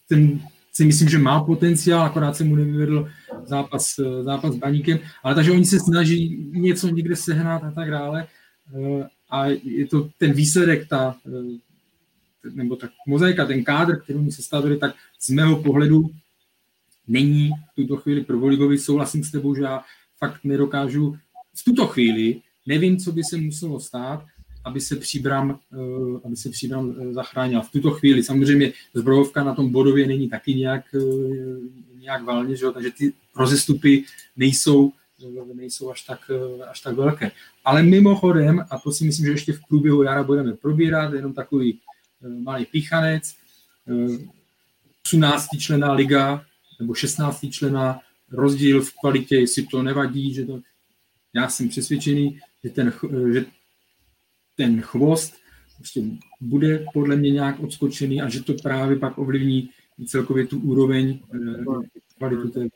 ten 0.09 0.41
si 0.75 0.85
myslím, 0.85 1.09
že 1.09 1.17
má 1.17 1.43
potenciál, 1.43 2.01
akorát 2.01 2.35
se 2.35 2.43
mu 2.43 2.55
nevyvedl 2.55 3.07
zápas, 3.45 3.99
zápas 4.21 4.53
s 4.53 4.57
Baníkem, 4.57 4.99
ale 5.23 5.35
takže 5.35 5.51
oni 5.51 5.65
se 5.65 5.79
snaží 5.79 6.49
něco 6.51 6.87
někde 6.87 7.15
sehnat 7.15 7.63
a 7.63 7.71
tak 7.71 7.91
dále. 7.91 8.27
Eh, 8.75 9.07
a 9.29 9.45
je 9.47 9.87
to 9.87 10.09
ten 10.17 10.33
výsledek, 10.33 10.87
ta, 10.87 11.15
eh, 11.27 12.49
nebo 12.53 12.75
ta 12.75 12.89
mozaika, 13.07 13.45
ten 13.45 13.63
kádr, 13.63 14.01
který 14.01 14.19
oni 14.19 14.31
sestavili, 14.31 14.77
tak 14.77 14.95
z 15.19 15.29
mého 15.29 15.63
pohledu 15.63 16.09
není 17.07 17.49
v 17.49 17.75
tuto 17.75 17.97
chvíli 17.97 18.23
prvoligový, 18.23 18.77
souhlasím 18.77 19.23
s 19.23 19.31
tebou, 19.31 19.55
že 19.55 19.63
já 19.63 19.81
fakt 20.17 20.43
nedokážu 20.43 21.17
v 21.55 21.63
tuto 21.63 21.87
chvíli, 21.87 22.41
nevím, 22.65 22.97
co 22.97 23.11
by 23.11 23.23
se 23.23 23.37
muselo 23.37 23.79
stát, 23.79 24.25
aby 24.65 24.81
se 24.81 24.95
příbram, 24.95 25.59
eh, 25.73 26.19
aby 26.25 26.35
se 26.35 26.49
příbram 26.49 26.95
eh, 26.99 27.13
zachránila. 27.13 27.61
V 27.61 27.71
tuto 27.71 27.91
chvíli 27.91 28.23
samozřejmě 28.23 28.73
zbrojovka 28.93 29.43
na 29.43 29.55
tom 29.55 29.71
bodově 29.71 30.07
není 30.07 30.29
taky 30.29 30.53
nějak, 30.53 30.85
eh, 30.95 30.99
nějak 31.99 32.23
valně, 32.23 32.55
že 32.55 32.71
takže 32.73 32.91
ty 32.91 33.13
rozestupy 33.35 34.03
nejsou, 34.37 34.91
nejsou 35.53 35.91
až 35.91 36.01
tak, 36.01 36.31
až 36.69 36.81
tak 36.81 36.95
velké. 36.95 37.31
Ale 37.65 37.83
mimochodem, 37.83 38.65
a 38.69 38.79
to 38.79 38.91
si 38.91 39.05
myslím, 39.05 39.25
že 39.25 39.31
ještě 39.31 39.53
v 39.53 39.61
průběhu 39.69 40.03
jara 40.03 40.23
budeme 40.23 40.53
probírat, 40.53 41.13
jenom 41.13 41.33
takový 41.33 41.79
malý 42.39 42.65
píchanec, 42.65 43.35
18 45.05 45.47
člená 45.59 45.93
liga 45.93 46.45
nebo 46.79 46.93
16 46.93 47.45
člená 47.51 47.99
rozdíl 48.31 48.81
v 48.81 48.93
kvalitě, 48.99 49.35
jestli 49.35 49.63
to 49.63 49.83
nevadí, 49.83 50.33
že 50.33 50.45
to, 50.45 50.59
já 51.33 51.49
jsem 51.49 51.69
přesvědčený, 51.69 52.39
že, 52.63 52.69
ten, 52.69 52.93
že 53.33 53.45
ten 54.55 54.81
chvost 54.81 55.35
prostě 55.77 56.01
bude 56.41 56.85
podle 56.93 57.15
mě 57.15 57.31
nějak 57.31 57.59
odskočený 57.59 58.21
a 58.21 58.29
že 58.29 58.43
to 58.43 58.53
právě 58.53 58.99
pak 58.99 59.17
ovlivní 59.17 59.69
celkově 60.07 60.47
tu 60.47 60.59
úroveň 60.59 61.19
eh, 61.33 61.63
kvalitu 62.17 62.49
té 62.49 62.67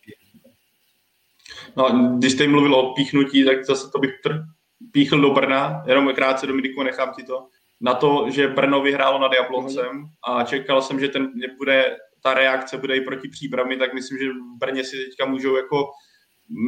No, 1.78 2.16
když 2.18 2.32
jste 2.32 2.48
mluvil 2.48 2.76
o 2.76 2.94
píchnutí, 2.94 3.46
tak 3.46 3.66
zase 3.66 3.90
to 3.92 4.00
bych 4.00 4.12
tr- 4.26 4.44
píchl 4.92 5.22
do 5.22 5.30
Brna, 5.30 5.84
jenom 5.88 6.14
krátce 6.14 6.48
Dominiku, 6.48 6.84
nechám 6.84 7.14
ti 7.14 7.24
to, 7.24 7.48
na 7.82 7.94
to, 7.94 8.26
že 8.30 8.48
Brno 8.48 8.82
vyhrálo 8.82 9.20
nad 9.20 9.32
Jabloncem 9.34 10.06
a 10.28 10.44
čekal 10.44 10.82
jsem, 10.82 11.00
že 11.00 11.08
ten 11.08 11.32
bude, 11.58 11.98
ta 12.24 12.34
reakce 12.34 12.78
bude 12.78 12.96
i 12.96 13.02
proti 13.02 13.30
příbrami, 13.30 13.78
tak 13.78 13.94
myslím, 13.94 14.18
že 14.18 14.30
v 14.30 14.58
Brně 14.58 14.84
si 14.84 14.98
teďka 14.98 15.26
můžou 15.26 15.56
jako 15.56 15.90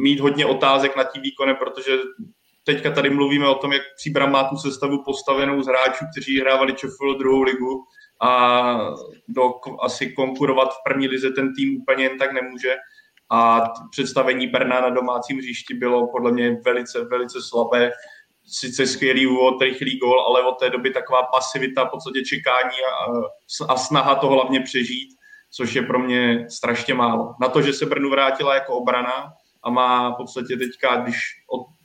mít 0.02 0.20
hodně 0.20 0.46
otázek 0.46 0.96
nad 0.96 1.12
tím 1.12 1.22
výkonem, 1.22 1.56
protože 1.56 1.92
teďka 2.64 2.90
tady 2.90 3.10
mluvíme 3.10 3.48
o 3.48 3.54
tom, 3.54 3.72
jak 3.72 3.82
Příbram 3.96 4.32
má 4.32 4.44
tu 4.44 4.56
sestavu 4.56 5.04
postavenou 5.04 5.62
z 5.62 5.66
hráčů, 5.66 6.04
kteří 6.12 6.40
hrávali 6.40 6.74
ČFL 6.74 7.18
druhou 7.18 7.42
ligu 7.42 7.84
a 8.22 8.94
do, 9.28 9.50
asi 9.80 10.12
konkurovat 10.12 10.72
v 10.72 10.82
první 10.88 11.08
lize 11.08 11.30
ten 11.30 11.54
tým 11.54 11.82
úplně 11.82 12.04
jen 12.04 12.18
tak 12.18 12.32
nemůže. 12.32 12.76
A 13.30 13.60
představení 13.90 14.46
Brna 14.46 14.80
na 14.80 14.90
domácím 14.90 15.38
hřišti 15.38 15.74
bylo 15.74 16.10
podle 16.12 16.32
mě 16.32 16.56
velice, 16.64 17.04
velice 17.04 17.38
slabé. 17.42 17.90
Sice 18.46 18.86
skvělý 18.86 19.26
úvod, 19.26 19.62
rychlý 19.62 19.98
gol, 19.98 20.20
ale 20.20 20.42
od 20.42 20.52
té 20.52 20.70
doby 20.70 20.90
taková 20.90 21.22
pasivita, 21.22 21.84
v 21.84 21.90
podstatě 21.90 22.22
čekání 22.22 22.76
a, 22.90 23.72
a 23.72 23.76
snaha 23.76 24.14
to 24.14 24.28
hlavně 24.28 24.60
přežít, 24.60 25.08
což 25.54 25.74
je 25.74 25.82
pro 25.82 25.98
mě 25.98 26.46
strašně 26.48 26.94
málo. 26.94 27.34
Na 27.40 27.48
to, 27.48 27.62
že 27.62 27.72
se 27.72 27.86
Brnu 27.86 28.10
vrátila 28.10 28.54
jako 28.54 28.76
obrana, 28.76 29.32
a 29.62 29.70
má 29.70 30.10
v 30.10 30.16
podstatě 30.16 30.56
teďka, 30.56 30.96
když 30.96 31.16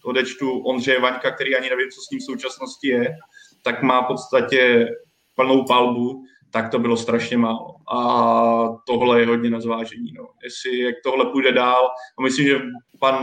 odečtu 0.05 0.59
Ondřeje 0.59 0.99
Vaňka, 0.99 1.31
který 1.31 1.55
ani 1.55 1.69
nevím, 1.69 1.89
co 1.89 2.01
s 2.01 2.09
ním 2.09 2.19
v 2.19 2.23
současnosti 2.23 2.87
je, 2.87 3.15
tak 3.63 3.83
má 3.83 4.01
v 4.01 4.07
podstatě 4.07 4.87
plnou 5.35 5.65
palbu, 5.65 6.23
tak 6.51 6.69
to 6.71 6.79
bylo 6.79 6.97
strašně 6.97 7.37
málo. 7.37 7.75
A 7.93 8.77
tohle 8.85 9.19
je 9.19 9.27
hodně 9.27 9.49
na 9.49 9.59
zvážení. 9.59 10.13
No. 10.13 10.27
Jestli 10.43 10.79
jak 10.79 10.95
tohle 11.03 11.25
půjde 11.25 11.51
dál, 11.51 11.87
a 12.19 12.21
myslím, 12.21 12.47
že 12.47 12.61
pan 12.99 13.15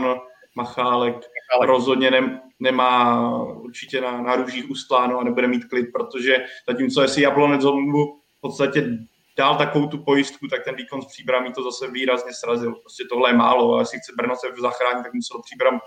Machálek, 0.55 1.13
Machálek. 1.13 1.69
rozhodně 1.69 2.11
ne, 2.11 2.41
nemá 2.59 3.29
určitě 3.55 4.01
na, 4.01 4.21
na 4.21 4.35
růžích 4.35 4.69
ustláno 4.69 5.19
a 5.19 5.23
nebude 5.23 5.47
mít 5.47 5.65
klid, 5.65 5.85
protože 5.93 6.37
zatímco 6.69 7.01
jestli 7.01 7.21
Jablonec 7.21 7.63
v 7.63 8.41
podstatě 8.41 8.97
dál 9.37 9.57
takovou 9.57 9.87
tu 9.87 9.97
pojistku, 9.97 10.47
tak 10.47 10.63
ten 10.63 10.75
výkon 10.75 11.01
z 11.01 11.05
příbramí 11.05 11.53
to 11.53 11.63
zase 11.63 11.91
výrazně 11.91 12.33
srazil. 12.33 12.73
Prostě 12.73 13.03
tohle 13.09 13.29
je 13.29 13.33
málo 13.33 13.75
a 13.75 13.79
jestli 13.79 13.99
chce 13.99 14.13
Brno 14.17 14.35
se 14.35 14.47
zachránit, 14.61 15.03
tak 15.03 15.13
musel 15.13 15.41
příbram 15.41 15.79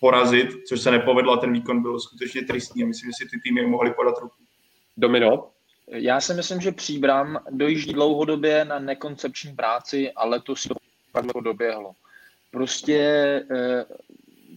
porazit, 0.00 0.48
což 0.68 0.80
se 0.80 0.90
nepovedlo 0.90 1.32
a 1.32 1.36
ten 1.36 1.52
výkon 1.52 1.82
byl 1.82 2.00
skutečně 2.00 2.42
tristní 2.42 2.82
a 2.82 2.86
myslím, 2.86 3.10
že 3.10 3.14
si 3.16 3.30
ty 3.30 3.40
týmy 3.40 3.66
mohly 3.66 3.94
podat 3.94 4.18
ruku. 4.18 4.36
Domino? 4.96 5.50
Já 5.86 6.20
si 6.20 6.34
myslím, 6.34 6.60
že 6.60 6.72
Příbram 6.72 7.38
dojíždí 7.50 7.92
dlouhodobě 7.92 8.64
na 8.64 8.78
nekoncepční 8.78 9.54
práci 9.54 10.12
a 10.12 10.24
letos 10.24 10.68
to 11.32 11.40
doběhlo. 11.40 11.92
Prostě 12.50 12.98
eh, 13.50 13.84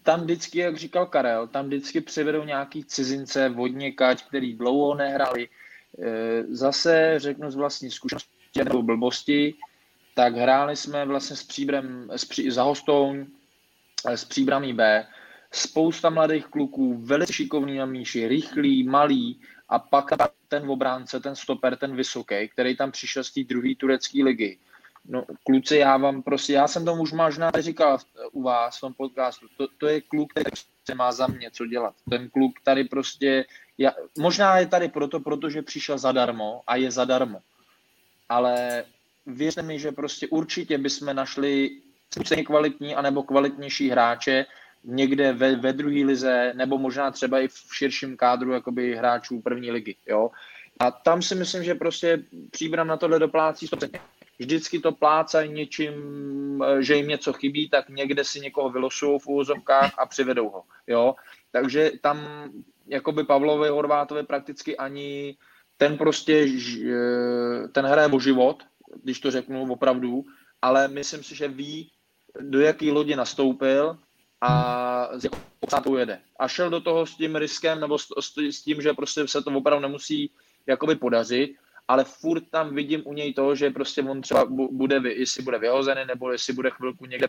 tam 0.03 0.21
vždycky, 0.21 0.59
jak 0.59 0.77
říkal 0.77 1.05
Karel, 1.05 1.47
tam 1.47 1.65
vždycky 1.65 2.01
přivedou 2.01 2.43
nějaký 2.43 2.83
cizince, 2.83 3.49
vodněkať, 3.49 4.25
který 4.25 4.53
dlouho 4.53 4.95
nehrali. 4.95 5.49
Eh, 5.99 6.43
zase 6.43 7.13
řeknu 7.17 7.51
z 7.51 7.55
vlastní 7.55 7.91
zkušenosti, 7.91 8.34
nebo 8.63 8.83
blbosti, 8.83 9.53
tak 10.13 10.35
hráli 10.35 10.75
jsme 10.75 11.05
vlastně 11.05 11.35
s 11.35 11.43
příbrem, 11.43 12.09
s 12.11 12.25
pří, 12.25 12.51
za 12.51 12.63
Hostouň, 12.63 13.25
eh, 14.07 14.17
s 14.17 14.25
příbramí 14.25 14.73
B, 14.73 15.07
spousta 15.51 16.09
mladých 16.09 16.45
kluků, 16.45 16.97
velice 16.97 17.33
šikovný 17.33 17.77
na 17.77 17.85
míši, 17.85 18.27
rychlý, 18.27 18.83
malý 18.83 19.41
a 19.69 19.79
pak 19.79 20.05
ten 20.47 20.69
obránce, 20.69 21.19
ten 21.19 21.35
stoper, 21.35 21.75
ten 21.75 21.95
vysoký, 21.95 22.49
který 22.49 22.77
tam 22.77 22.91
přišel 22.91 23.23
z 23.23 23.31
té 23.31 23.43
druhé 23.43 23.75
turecké 23.75 24.23
ligy. 24.23 24.57
No, 25.07 25.25
kluci, 25.43 25.77
já 25.77 25.97
vám 25.97 26.23
prostě, 26.23 26.53
já 26.53 26.67
jsem 26.67 26.85
tomu 26.85 27.01
už 27.01 27.11
možná 27.11 27.51
říkal 27.59 27.97
u 28.31 28.41
vás 28.41 28.77
v 28.77 28.81
tom 28.81 28.93
podcastu, 28.93 29.47
to, 29.57 29.67
to 29.77 29.87
je 29.87 30.01
kluk, 30.01 30.31
který 30.31 30.51
se 30.85 30.95
má 30.95 31.11
za 31.11 31.27
mě 31.27 31.51
co 31.51 31.65
dělat. 31.65 31.95
Ten 32.09 32.29
kluk 32.29 32.53
tady 32.63 32.83
prostě, 32.83 33.45
já, 33.77 33.91
možná 34.17 34.57
je 34.57 34.67
tady 34.67 34.87
proto, 34.87 35.19
protože 35.19 35.61
přišel 35.61 35.97
zadarmo 35.97 36.61
a 36.67 36.75
je 36.75 36.91
zadarmo 36.91 37.41
ale 38.29 38.83
věřte 39.25 39.61
mi, 39.61 39.79
že 39.79 39.91
prostě 39.91 40.27
určitě 40.27 40.77
bychom 40.77 41.15
našli 41.15 41.69
stejně 42.25 42.43
kvalitní, 42.43 42.95
anebo 42.95 43.23
kvalitnější 43.23 43.89
hráče 43.89 44.45
někde 44.83 45.33
ve, 45.33 45.55
ve 45.55 45.73
druhé 45.73 46.05
lize, 46.05 46.53
nebo 46.55 46.77
možná 46.77 47.11
třeba 47.11 47.39
i 47.39 47.47
v 47.47 47.75
širším 47.75 48.17
kádru 48.17 48.51
jakoby 48.51 48.95
hráčů 48.95 49.41
první 49.41 49.71
ligy. 49.71 49.95
Jo? 50.07 50.31
A 50.79 50.91
tam 50.91 51.21
si 51.21 51.35
myslím, 51.35 51.63
že 51.63 51.75
prostě 51.75 52.23
příbram 52.51 52.87
na 52.87 52.97
tohle 52.97 53.19
doplácí 53.19 53.67
100%. 53.67 53.99
Vždycky 54.39 54.79
to 54.79 54.91
plácají 54.91 55.51
něčím, 55.51 55.93
že 56.79 56.95
jim 56.95 57.07
něco 57.07 57.33
chybí, 57.33 57.69
tak 57.69 57.89
někde 57.89 58.23
si 58.23 58.39
někoho 58.39 58.69
vylosují 58.69 59.19
v 59.19 59.27
úvozovkách 59.27 59.93
a 59.97 60.05
přivedou 60.05 60.49
ho. 60.49 60.63
Jo? 60.87 61.15
Takže 61.51 61.91
tam 62.01 62.49
jakoby 62.87 63.23
Pavlovi 63.23 63.69
Horvátovi 63.69 64.23
prakticky 64.23 64.77
ani 64.77 65.37
ten 65.77 65.97
prostě, 65.97 66.47
ten 67.71 67.85
hraje 67.85 68.07
o 68.07 68.19
život, 68.19 68.63
když 69.03 69.19
to 69.19 69.31
řeknu 69.31 69.71
opravdu, 69.71 70.23
ale 70.61 70.87
myslím 70.87 71.23
si, 71.23 71.35
že 71.35 71.47
ví, 71.47 71.91
do 72.39 72.59
jaký 72.59 72.91
lodi 72.91 73.15
nastoupil 73.15 73.97
a 74.41 75.09
s 75.13 75.23
jakou 75.23 75.95
jede. 75.97 76.19
A 76.39 76.47
šel 76.47 76.69
do 76.69 76.81
toho 76.81 77.05
s 77.05 77.15
tím 77.15 77.35
riskem 77.35 77.79
nebo 77.79 77.97
s, 77.99 78.61
tím, 78.63 78.81
že 78.81 78.93
prostě 78.93 79.27
se 79.27 79.41
to 79.41 79.51
opravdu 79.51 79.81
nemusí 79.81 80.31
jakoby 80.67 80.95
podařit, 80.95 81.55
ale 81.87 82.03
furt 82.03 82.43
tam 82.51 82.75
vidím 82.75 83.01
u 83.05 83.13
něj 83.13 83.33
to, 83.33 83.55
že 83.55 83.69
prostě 83.69 84.01
on 84.01 84.21
třeba 84.21 84.45
bude, 84.71 85.01
jestli 85.05 85.43
bude 85.43 85.59
vyhozený, 85.59 86.01
nebo 86.07 86.31
jestli 86.31 86.53
bude 86.53 86.69
chvilku 86.69 87.05
někde 87.05 87.27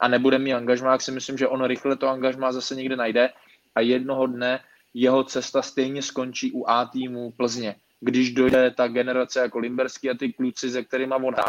a 0.00 0.08
nebude 0.08 0.38
mít 0.38 0.54
angažmá, 0.54 0.98
si 0.98 1.12
myslím, 1.12 1.38
že 1.38 1.48
on 1.48 1.64
rychle 1.64 1.96
to 1.96 2.08
angažmá 2.08 2.52
zase 2.52 2.74
někde 2.74 2.96
najde 2.96 3.30
a 3.74 3.80
jednoho 3.80 4.26
dne 4.26 4.60
jeho 4.94 5.24
cesta 5.24 5.62
stejně 5.62 6.02
skončí 6.02 6.52
u 6.52 6.68
A 6.68 6.84
týmu 6.84 7.30
Plzně. 7.36 7.74
Když 8.00 8.32
dojde 8.32 8.70
ta 8.70 8.88
generace 8.88 9.40
jako 9.40 9.58
Limberský 9.58 10.10
a 10.10 10.14
ty 10.14 10.32
kluci, 10.32 10.70
se 10.70 10.84
kterými 10.84 11.14
on 11.14 11.34
hrá, 11.34 11.44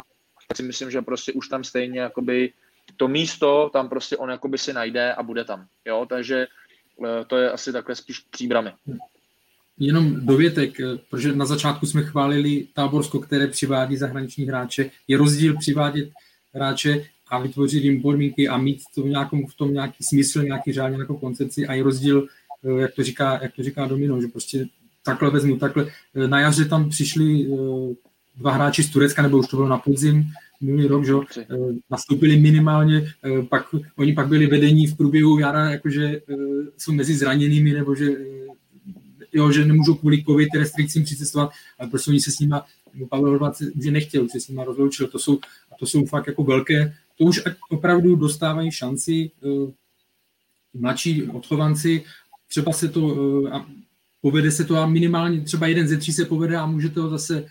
tak 0.48 0.58
si 0.58 0.64
myslím, 0.64 0.92
že 0.92 1.02
prostě 1.02 1.34
už 1.34 1.48
tam 1.48 1.64
stejně 1.64 2.00
jakoby 2.00 2.54
to 2.98 3.08
místo 3.08 3.70
tam 3.74 3.90
prostě 3.90 4.18
on 4.18 4.30
jakoby 4.30 4.58
si 4.58 4.74
najde 4.74 5.14
a 5.14 5.24
bude 5.24 5.44
tam. 5.44 5.66
Jo? 5.86 6.06
Takže 6.10 6.48
eh, 7.06 7.26
to 7.28 7.38
je 7.38 7.52
asi 7.52 7.72
takhle 7.72 7.96
spíš 7.96 8.20
příbramy. 8.20 8.72
Jenom 9.80 10.26
dovětek, 10.26 10.80
eh, 10.80 10.98
protože 11.10 11.36
na 11.36 11.46
začátku 11.46 11.86
jsme 11.86 12.04
chválili 12.04 12.68
Táborsko, 12.74 13.20
které 13.20 13.48
přivádí 13.48 13.98
zahraniční 13.98 14.46
hráče. 14.46 14.92
Je 15.08 15.18
rozdíl 15.18 15.58
přivádět 15.58 16.10
hráče 16.54 17.06
a 17.28 17.40
vytvořit 17.40 17.84
jim 17.84 18.02
podmínky 18.02 18.48
a 18.48 18.58
mít 18.58 18.82
to 18.96 19.02
v, 19.02 19.06
nějakom, 19.06 19.48
v 19.48 19.56
tom 19.56 19.74
nějaký 19.74 20.04
smysl, 20.04 20.44
nějaký 20.44 20.74
řád, 20.74 20.90
nějakou 20.90 21.18
koncepci 21.18 21.68
a 21.68 21.74
je 21.74 21.84
rozdíl, 21.84 22.28
jak 22.78 22.94
to 22.96 23.04
říká, 23.04 23.40
jak 23.42 23.56
to 23.56 23.64
říká 23.64 23.88
Domino, 23.88 24.22
že 24.22 24.28
prostě 24.28 24.68
takhle 25.06 25.30
vezmu, 25.30 25.58
takhle. 25.58 25.88
Na 26.28 26.40
jaře 26.40 26.66
tam 26.66 26.90
přišli 26.90 27.48
dva 28.38 28.52
hráči 28.52 28.84
z 28.84 28.90
Turecka, 28.90 29.22
nebo 29.22 29.38
už 29.38 29.48
to 29.48 29.58
bylo 29.58 29.68
na 29.68 29.78
podzim, 29.78 30.32
minulý 30.62 30.88
rok, 30.88 31.06
že 31.06 31.14
eh, 31.42 31.46
nastoupili 31.90 32.40
minimálně, 32.40 33.14
eh, 33.24 33.44
pak, 33.44 33.66
oni 33.96 34.14
pak 34.14 34.28
byli 34.28 34.48
vedení 34.48 34.88
v 34.88 34.98
průběhu 34.98 35.40
jara, 35.40 35.72
jakože 35.72 36.06
eh, 36.06 36.36
jsou 36.78 36.92
mezi 36.92 37.16
zraněnými, 37.16 37.74
nebo 37.74 37.96
že, 37.96 38.06
jo, 39.34 39.52
že 39.52 39.66
nemůžou 39.66 39.96
kvůli 39.96 40.24
covid 40.24 40.50
restrikcím 40.56 41.04
přicestovat, 41.04 41.52
ale 41.80 41.90
prostě 41.90 42.12
oni 42.12 42.20
se 42.20 42.32
s 42.32 42.40
nima, 42.40 42.66
Pavel 43.10 43.30
Horvat 43.30 43.54
že 43.82 43.92
nechtěl, 43.92 44.28
že 44.34 44.40
s 44.40 44.48
nima 44.48 44.64
rozloučil, 44.64 45.08
to 45.08 45.20
jsou, 45.20 45.40
a 45.72 45.76
to 45.80 45.86
jsou 45.86 46.06
fakt 46.06 46.28
jako 46.28 46.44
velké, 46.44 46.94
to 47.18 47.26
už 47.26 47.42
opravdu 47.70 48.16
dostávají 48.16 48.72
šanci 48.72 49.32
mladší 50.74 51.24
odchovanci, 51.24 52.04
třeba 52.52 52.74
se 52.74 52.88
to, 52.88 53.18
a 53.52 53.66
povede 54.22 54.52
se 54.52 54.66
to 54.66 54.76
a 54.76 54.88
minimálně 54.88 55.42
třeba 55.42 55.68
jeden 55.68 55.88
ze 55.88 55.98
tří 55.98 56.14
se 56.14 56.26
povede 56.26 56.56
a 56.58 56.66
může 56.66 56.90
to 56.90 57.10
zase 57.10 57.46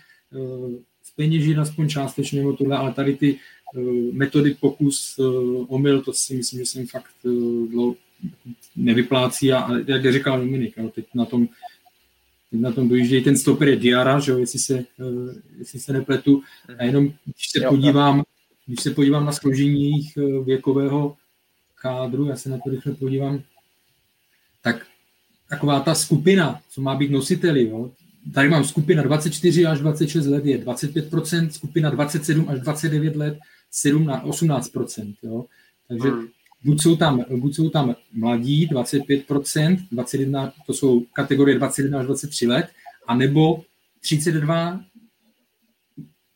zpeněžit 1.03 1.57
aspoň 1.57 1.89
částečně 1.89 2.39
nebo 2.39 2.53
tohle, 2.53 2.77
ale 2.77 2.93
tady 2.93 3.15
ty 3.15 3.39
uh, 3.75 4.13
metody 4.13 4.55
pokus, 4.59 5.19
omyl, 5.67 6.01
to 6.01 6.13
si 6.13 6.35
myslím, 6.35 6.59
že 6.59 6.65
jsem 6.65 6.87
fakt 6.87 7.15
uh, 7.23 7.67
dlouho 7.67 7.95
nevyplácí 8.75 9.53
a, 9.53 9.69
jak 9.87 10.13
říkal 10.13 10.39
Dominik, 10.39 10.77
jo, 10.77 10.91
teď 10.95 11.05
na 11.15 11.25
tom 11.25 11.47
teď 12.51 12.59
na 12.59 12.71
tom 12.71 12.89
dojíždějí, 12.89 13.23
ten 13.23 13.37
stoper 13.37 13.67
je 13.67 13.75
Diara, 13.75 14.19
že 14.19 14.31
jo, 14.31 14.37
jestli, 14.37 14.59
se, 14.59 14.85
jestli 15.57 15.79
se 15.79 15.93
nepletu, 15.93 16.43
a 16.77 16.83
jenom 16.83 17.13
když 17.25 17.49
se 17.49 17.61
podívám, 17.69 18.23
když 18.65 18.81
se 18.81 18.91
podívám 18.91 19.25
na 19.25 19.31
složení 19.31 19.83
jejich 19.83 20.17
věkového 20.45 21.15
kádru, 21.75 22.25
já 22.25 22.35
se 22.35 22.49
na 22.49 22.57
to 22.57 22.69
rychle 22.69 22.93
podívám, 22.93 23.43
tak 24.61 24.85
taková 25.51 25.79
ta 25.79 25.95
skupina, 25.95 26.61
co 26.69 26.81
má 26.81 26.95
být 26.95 27.11
nositeli, 27.11 27.69
jo, 27.69 27.91
tady 28.33 28.49
mám 28.49 28.63
skupina 28.63 29.03
24 29.03 29.65
až 29.65 29.79
26 29.79 30.25
let 30.27 30.45
je 30.45 30.57
25%, 30.57 31.49
skupina 31.49 31.89
27 31.89 32.45
až 32.49 32.59
29 32.59 33.15
let 33.15 33.37
7 33.71 34.05
na 34.05 34.25
18%. 34.25 35.13
Jo? 35.23 35.45
Takže 35.87 36.09
hmm. 36.09 36.27
buď, 36.63 36.81
jsou 36.81 36.95
tam, 36.95 37.25
buď 37.35 37.55
jsou 37.55 37.69
tam 37.69 37.95
mladí 38.13 38.67
25%, 38.67 39.77
21, 39.91 40.53
to 40.67 40.73
jsou 40.73 41.03
kategorie 41.13 41.57
21 41.57 41.99
až 41.99 42.05
23 42.05 42.47
let, 42.47 42.65
anebo 43.07 43.63
32 44.01 44.79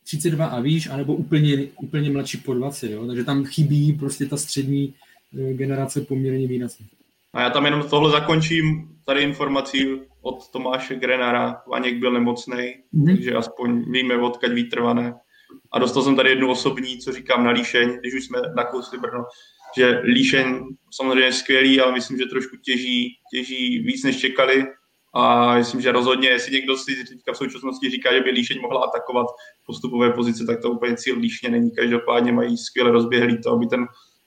32 0.04 0.46
a 0.46 0.60
výš, 0.60 0.86
anebo 0.86 1.14
úplně, 1.16 1.68
úplně 1.82 2.10
mladší 2.10 2.38
po 2.38 2.54
20. 2.54 2.90
Jo? 2.90 3.06
Takže 3.06 3.24
tam 3.24 3.44
chybí 3.44 3.92
prostě 3.92 4.26
ta 4.26 4.36
střední 4.36 4.94
eh, 5.38 5.54
generace 5.54 6.00
poměrně 6.00 6.48
výrazně. 6.48 6.86
A 7.36 7.40
já 7.40 7.50
tam 7.50 7.64
jenom 7.64 7.82
tohle 7.82 8.10
zakončím 8.10 8.88
tady 9.04 9.22
informací 9.22 10.00
od 10.22 10.50
Tomáše 10.50 10.94
Grenara. 10.94 11.62
Vaněk 11.68 11.98
byl 11.98 12.12
nemocný, 12.12 12.54
mm-hmm. 12.54 13.06
takže 13.06 13.34
aspoň 13.34 13.84
víme, 13.90 14.18
odkaď 14.18 14.52
výtrvané. 14.52 15.14
A 15.72 15.78
dostal 15.78 16.02
jsem 16.02 16.16
tady 16.16 16.30
jednu 16.30 16.50
osobní, 16.50 16.98
co 16.98 17.12
říkám 17.12 17.44
na 17.44 17.50
líšeň, 17.50 17.98
když 18.00 18.14
už 18.14 18.24
jsme 18.24 18.38
nakousli 18.56 18.98
Brno, 18.98 19.24
že 19.76 20.00
líšeň 20.04 20.64
samozřejmě 20.94 21.24
je 21.24 21.32
skvělý, 21.32 21.80
ale 21.80 21.92
myslím, 21.92 22.18
že 22.18 22.24
trošku 22.24 22.56
těží, 22.56 23.08
těží 23.34 23.78
víc, 23.78 24.04
než 24.04 24.18
čekali. 24.18 24.64
A 25.14 25.54
myslím, 25.54 25.80
že 25.80 25.92
rozhodně, 25.92 26.28
jestli 26.28 26.52
někdo 26.52 26.76
si 26.76 27.04
teďka 27.08 27.32
v 27.32 27.36
současnosti 27.36 27.90
říká, 27.90 28.12
že 28.12 28.20
by 28.20 28.30
líšeň 28.30 28.60
mohla 28.60 28.84
atakovat 28.84 29.26
postupové 29.66 30.10
pozice, 30.10 30.44
tak 30.46 30.62
to 30.62 30.70
úplně 30.70 30.96
cíl 30.96 31.18
líšně 31.18 31.48
není. 31.48 31.70
Každopádně 31.70 32.32
mají 32.32 32.56
skvěle 32.56 32.90
rozběhlý 32.90 33.40
to, 33.42 33.52
aby 33.52 33.66
ten 33.66 33.86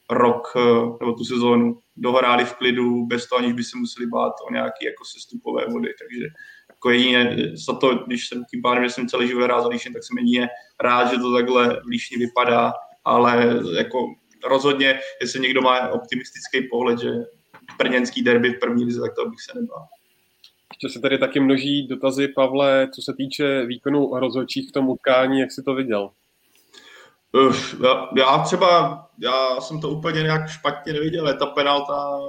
rok 0.10 0.54
eh, 0.56 0.60
nebo 1.00 1.14
tu 1.14 1.24
sezónu 1.24 1.80
dohráli 1.98 2.46
v 2.46 2.54
klidu, 2.54 3.06
bez 3.06 3.28
toho, 3.28 3.40
aniž 3.40 3.54
by 3.54 3.64
se 3.64 3.78
museli 3.78 4.08
bát 4.08 4.34
o 4.50 4.54
nějaké 4.54 4.86
jako 4.86 5.06
sestupové 5.06 5.66
vody. 5.66 5.88
Takže 5.88 6.26
jako 6.70 6.90
jedině 6.90 7.38
za 7.54 7.74
to, 7.74 7.96
když 7.96 8.28
jsem 8.28 8.46
tím 8.52 8.62
pádem, 8.62 8.84
že 8.84 8.90
jsem 8.90 9.08
celý 9.08 9.28
život 9.28 9.44
hrál 9.44 9.62
za 9.62 9.68
Líšin, 9.68 9.94
tak 9.94 10.04
jsem 10.04 10.18
jedině 10.18 10.48
rád, 10.84 11.12
že 11.12 11.18
to 11.18 11.34
takhle 11.34 11.82
v 11.84 11.88
Líšni 11.88 12.18
vypadá, 12.18 12.74
ale 13.06 13.60
jako 13.78 13.98
rozhodně, 14.48 15.00
jestli 15.22 15.40
někdo 15.40 15.62
má 15.62 15.88
optimistický 15.88 16.68
pohled, 16.72 17.00
že 17.00 17.10
brněnský 17.78 18.24
derby 18.24 18.54
v 18.54 18.60
první 18.60 18.86
lize, 18.86 19.02
tak 19.02 19.16
to 19.16 19.30
bych 19.30 19.42
se 19.42 19.60
nebál. 19.60 19.88
Ještě 20.74 20.90
se 20.90 21.02
tady 21.02 21.18
taky 21.18 21.40
množí 21.40 21.88
dotazy, 21.88 22.28
Pavle, 22.28 22.90
co 22.96 23.02
se 23.02 23.14
týče 23.18 23.66
výkonu 23.66 24.20
rozhodčích 24.20 24.70
v 24.70 24.72
tom 24.72 24.90
utkání, 24.90 25.40
jak 25.40 25.52
si 25.52 25.64
to 25.64 25.76
viděl? 25.76 26.10
Já 28.18 28.38
třeba, 28.38 29.09
já 29.22 29.62
jsem 29.62 29.82
to 29.82 29.90
úplně 29.90 30.22
nějak 30.22 30.50
špatně 30.50 30.94
neviděl, 30.94 31.38
ta 31.38 31.46
penalta, 31.46 32.20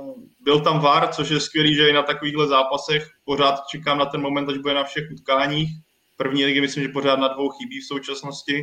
byl 0.41 0.61
tam 0.61 0.81
VAR, 0.81 1.09
což 1.09 1.31
je 1.31 1.41
skvělý, 1.41 1.75
že 1.75 1.89
i 1.89 1.93
na 1.93 2.03
takovýchhle 2.03 2.47
zápasech 2.47 3.11
pořád 3.25 3.67
čekám 3.67 3.99
na 3.99 4.07
ten 4.07 4.21
moment, 4.21 4.49
až 4.49 4.59
bude 4.59 4.75
na 4.75 4.85
všech 4.85 5.11
utkáních. 5.13 5.71
První 6.17 6.45
ligy 6.45 6.61
myslím, 6.61 6.83
že 6.83 6.89
pořád 6.89 7.19
na 7.19 7.29
dvou 7.29 7.49
chybí 7.49 7.81
v 7.81 7.87
současnosti, 7.87 8.63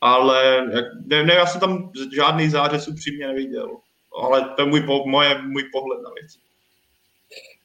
ale 0.00 0.66
ne, 1.06 1.24
ne, 1.24 1.34
já 1.34 1.46
jsem 1.46 1.60
tam 1.60 1.90
žádný 2.14 2.48
zářez 2.48 2.88
upřímně 2.88 3.26
neviděl, 3.26 3.76
ale 4.20 4.48
to 4.56 4.62
je 4.62 4.68
můj, 4.68 4.86
moje, 5.06 5.42
můj 5.42 5.64
pohled 5.72 6.02
na 6.02 6.10
věc. 6.20 6.32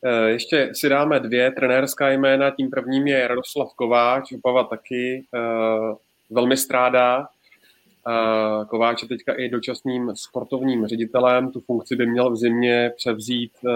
Eh, 0.05 0.29
ještě 0.29 0.69
si 0.73 0.89
dáme 0.89 1.19
dvě 1.19 1.51
trenérská 1.51 2.09
jména, 2.09 2.51
tím 2.51 2.69
prvním 2.69 3.07
je 3.07 3.27
Radoslav 3.27 3.73
Kováč, 3.75 4.31
Opava 4.31 4.63
taky 4.63 5.25
uh, 5.33 5.95
velmi 6.29 6.57
strádá, 6.57 7.27
Kováč 8.67 9.01
je 9.01 9.07
teďka 9.07 9.33
i 9.33 9.49
dočasným 9.49 10.11
sportovním 10.15 10.87
ředitelem. 10.87 11.51
Tu 11.51 11.59
funkci 11.59 11.95
by 11.95 12.05
měl 12.05 12.31
v 12.31 12.37
zimě 12.37 12.91
převzít 12.97 13.51
eh, 13.65 13.71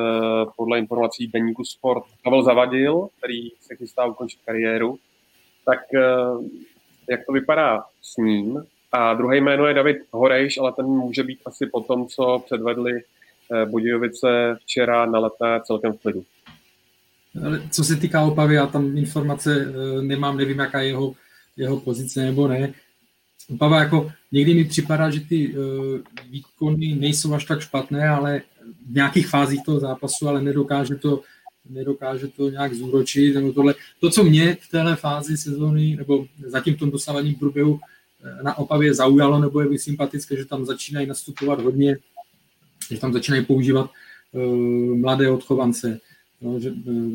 podle 0.55 0.79
informací 0.79 1.27
deníku 1.27 1.63
Sport 1.63 2.03
Pavel 2.23 2.43
Zavadil, 2.43 3.07
který 3.17 3.49
se 3.61 3.75
chystá 3.75 4.05
ukončit 4.05 4.39
kariéru. 4.45 4.97
Tak 5.65 5.79
eh, 5.93 6.01
jak 7.09 7.25
to 7.25 7.33
vypadá 7.33 7.83
s 8.01 8.17
ním? 8.17 8.63
A 8.91 9.13
druhé 9.13 9.37
jméno 9.37 9.65
je 9.65 9.73
David 9.73 9.97
Horejš, 10.11 10.57
ale 10.57 10.71
ten 10.71 10.85
může 10.85 11.23
být 11.23 11.39
asi 11.45 11.65
po 11.65 11.81
tom, 11.81 12.07
co 12.07 12.41
předvedli 12.45 12.93
eh, 13.51 13.65
Budějovice 13.65 14.57
včera 14.61 15.05
na 15.05 15.19
letné 15.19 15.61
celkem 15.63 15.93
v 15.93 16.01
klidu. 16.01 16.23
Co 17.71 17.83
se 17.83 17.95
týká 17.95 18.21
Opavy, 18.21 18.55
já 18.55 18.67
tam 18.67 18.97
informace 18.97 19.73
nemám, 20.01 20.37
nevím, 20.37 20.59
jaká 20.59 20.81
je 20.81 20.87
jeho, 20.87 21.13
jeho 21.57 21.79
pozice 21.79 22.21
nebo 22.21 22.47
ne. 22.47 22.73
Pava, 23.59 23.79
jako 23.79 24.11
někdy 24.31 24.53
mi 24.53 24.63
připadá, 24.63 25.09
že 25.09 25.19
ty 25.19 25.53
uh, 25.53 25.63
výkony 26.29 26.95
nejsou 26.95 27.33
až 27.33 27.45
tak 27.45 27.61
špatné, 27.61 28.09
ale 28.09 28.41
v 28.91 28.95
nějakých 28.95 29.27
fázích 29.27 29.63
toho 29.65 29.79
zápasu, 29.79 30.27
ale 30.27 30.41
nedokáže 30.41 30.95
to, 30.95 31.21
nedokáže 31.69 32.27
to 32.27 32.49
nějak 32.49 32.73
zúročit. 32.73 33.35
Nebo 33.35 33.53
tohle. 33.53 33.75
To, 33.99 34.09
co 34.09 34.23
mě 34.23 34.57
v 34.61 34.69
téhle 34.69 34.95
fázi 34.95 35.37
sezóny, 35.37 35.95
nebo 35.95 36.25
zatím 36.45 36.75
v 36.75 36.79
tom 36.79 36.91
dosávání 36.91 37.33
průběhu 37.33 37.79
na 38.43 38.57
Opavě 38.57 38.93
zaujalo 38.93 39.39
nebo 39.39 39.61
je 39.61 39.79
sympatické, 39.79 40.37
že 40.37 40.45
tam 40.45 40.65
začínají 40.65 41.07
nastupovat 41.07 41.61
hodně, 41.61 41.97
že 42.91 42.99
tam 42.99 43.13
začínají 43.13 43.45
používat 43.45 43.89
uh, 44.31 44.97
mladé 44.97 45.31
odchovance. 45.31 45.99
No, 46.41 46.59
že, 46.59 46.71
uh, 46.71 47.11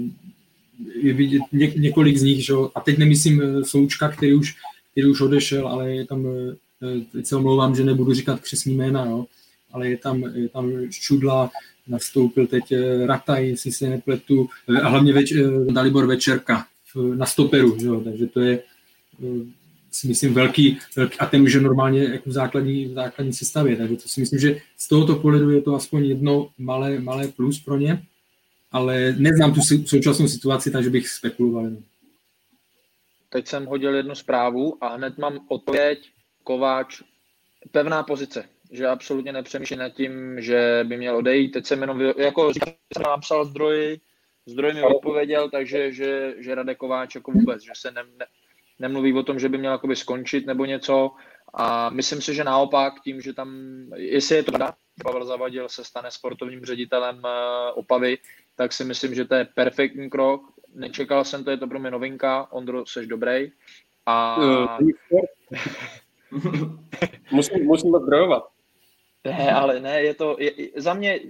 je 1.03 1.13
vidět 1.13 1.43
ně, 1.53 1.73
několik 1.77 2.17
z 2.17 2.23
nich, 2.23 2.45
že, 2.45 2.55
a 2.75 2.81
teď 2.81 2.99
nemyslím 2.99 3.65
Součka, 3.65 4.09
který 4.09 4.35
už, 4.35 4.57
který 4.93 5.11
už 5.11 5.21
odešel, 5.21 5.69
ale 5.69 5.95
je 5.95 6.07
tam, 6.07 6.27
teď 7.13 7.27
se 7.27 7.37
omlouvám, 7.37 7.75
že 7.75 7.85
nebudu 7.85 8.15
říkat 8.15 8.41
křesní 8.41 8.75
jména, 8.75 9.05
jo, 9.05 9.27
ale 9.73 9.89
je 9.89 9.97
tam, 9.97 10.23
je 10.35 10.49
tam 10.49 10.73
Šudla, 10.91 11.51
nastoupil 11.89 12.47
teď 12.47 12.75
Rataj, 13.07 13.49
jestli 13.49 13.73
se 13.73 13.89
nepletu, 13.89 14.49
a 14.83 14.89
hlavně 14.89 15.13
več, 15.13 15.33
Dalibor 15.71 16.07
Večerka 16.07 16.67
na 17.15 17.27
stoperu, 17.27 17.77
jo, 17.81 18.01
takže 18.01 18.27
to 18.27 18.41
je 18.41 18.63
si 19.93 20.09
myslím 20.09 20.35
velký, 20.35 20.79
velký 20.97 21.19
a 21.19 21.27
ten 21.27 21.43
už 21.43 21.53
je 21.53 21.61
normálně 21.61 22.05
jako 22.05 22.31
v 22.31 22.33
základní, 22.33 22.87
v 22.87 22.93
základní 22.93 23.33
sestavě, 23.33 23.77
takže 23.77 23.97
to 23.97 24.09
si 24.09 24.21
myslím, 24.21 24.41
že 24.41 24.61
z 24.79 24.89
tohoto 24.89 25.17
pohledu 25.17 25.51
je 25.51 25.63
to 25.63 25.75
aspoň 25.75 26.05
jedno 26.05 26.49
malé, 26.59 27.01
malé 27.01 27.29
plus 27.29 27.61
pro 27.61 27.79
ně, 27.79 28.03
ale 28.73 29.15
neznám 29.19 29.55
tu 29.55 29.61
současnou 29.87 30.29
situaci, 30.29 30.71
takže 30.71 30.91
bych 30.91 31.09
spekuloval. 31.09 31.71
Teď 33.33 33.47
jsem 33.47 33.67
hodil 33.67 33.95
jednu 33.95 34.15
zprávu 34.15 34.85
a 34.85 34.89
hned 34.89 35.19
mám 35.19 35.47
odpověď 35.49 36.11
Kováč, 36.45 37.03
pevná 37.71 38.03
pozice, 38.03 38.49
že 38.73 38.87
absolutně 38.87 39.33
nepřemýšlí 39.33 39.77
nad 39.77 39.89
tím, 39.89 40.41
že 40.41 40.85
by 40.89 40.97
měl 40.97 41.17
odejít. 41.17 41.51
Teď 41.51 41.67
jsem 41.67 41.81
jenom, 41.81 42.01
jako 42.01 42.55
jsem 42.55 43.03
napsal 43.03 43.45
zdroji, 43.45 44.01
zdroj 44.47 44.75
mi 44.75 44.83
odpověděl, 44.83 45.51
takže 45.51 45.93
že, 45.93 46.35
že 46.39 46.55
Radek 46.55 46.79
Kováč 46.79 47.15
jako 47.15 47.33
vůbec, 47.33 47.63
že 47.63 47.71
se 47.77 47.91
ne, 47.91 48.03
ne, 48.19 48.27
nemluví 48.79 49.13
o 49.13 49.23
tom, 49.23 49.39
že 49.39 49.49
by 49.49 49.59
měl 49.59 49.73
jakoby 49.73 49.97
skončit 49.97 50.47
nebo 50.47 50.65
něco. 50.65 51.11
A 51.55 51.91
myslím 51.91 52.23
si, 52.23 52.35
že 52.35 52.45
naopak 52.45 52.95
tím, 53.05 53.21
že 53.21 53.33
tam, 53.33 53.51
jestli 53.97 54.37
je 54.37 54.43
to 54.43 54.53
pravda, 54.53 54.75
Pavel 55.05 55.25
Zavadil 55.25 55.69
se 55.69 55.85
stane 55.85 56.11
sportovním 56.11 56.65
ředitelem 56.65 57.23
eh, 57.27 57.73
Opavy, 57.73 58.19
tak 58.57 58.73
si 58.73 58.85
myslím, 58.85 59.15
že 59.15 59.25
to 59.25 59.35
je 59.35 59.45
perfektní 59.45 60.11
krok. 60.11 60.43
Nečekal 60.75 61.25
jsem 61.25 61.45
to, 61.45 61.51
je 61.51 61.57
to 61.57 61.67
pro 61.67 61.79
mě 61.79 61.91
novinka. 61.91 62.53
Ondro, 62.53 62.87
jsi 62.87 63.07
dobrý. 63.07 63.53
A... 64.07 64.39
musím, 67.31 67.65
musím 67.65 67.97
zdrojovat. 68.03 68.45
Ne, 69.25 69.53
ale 69.53 69.81
ne, 69.81 70.03
je 70.03 70.15
to, 70.15 70.37
je, 70.39 70.53
za 70.77 70.95
mě 70.95 71.21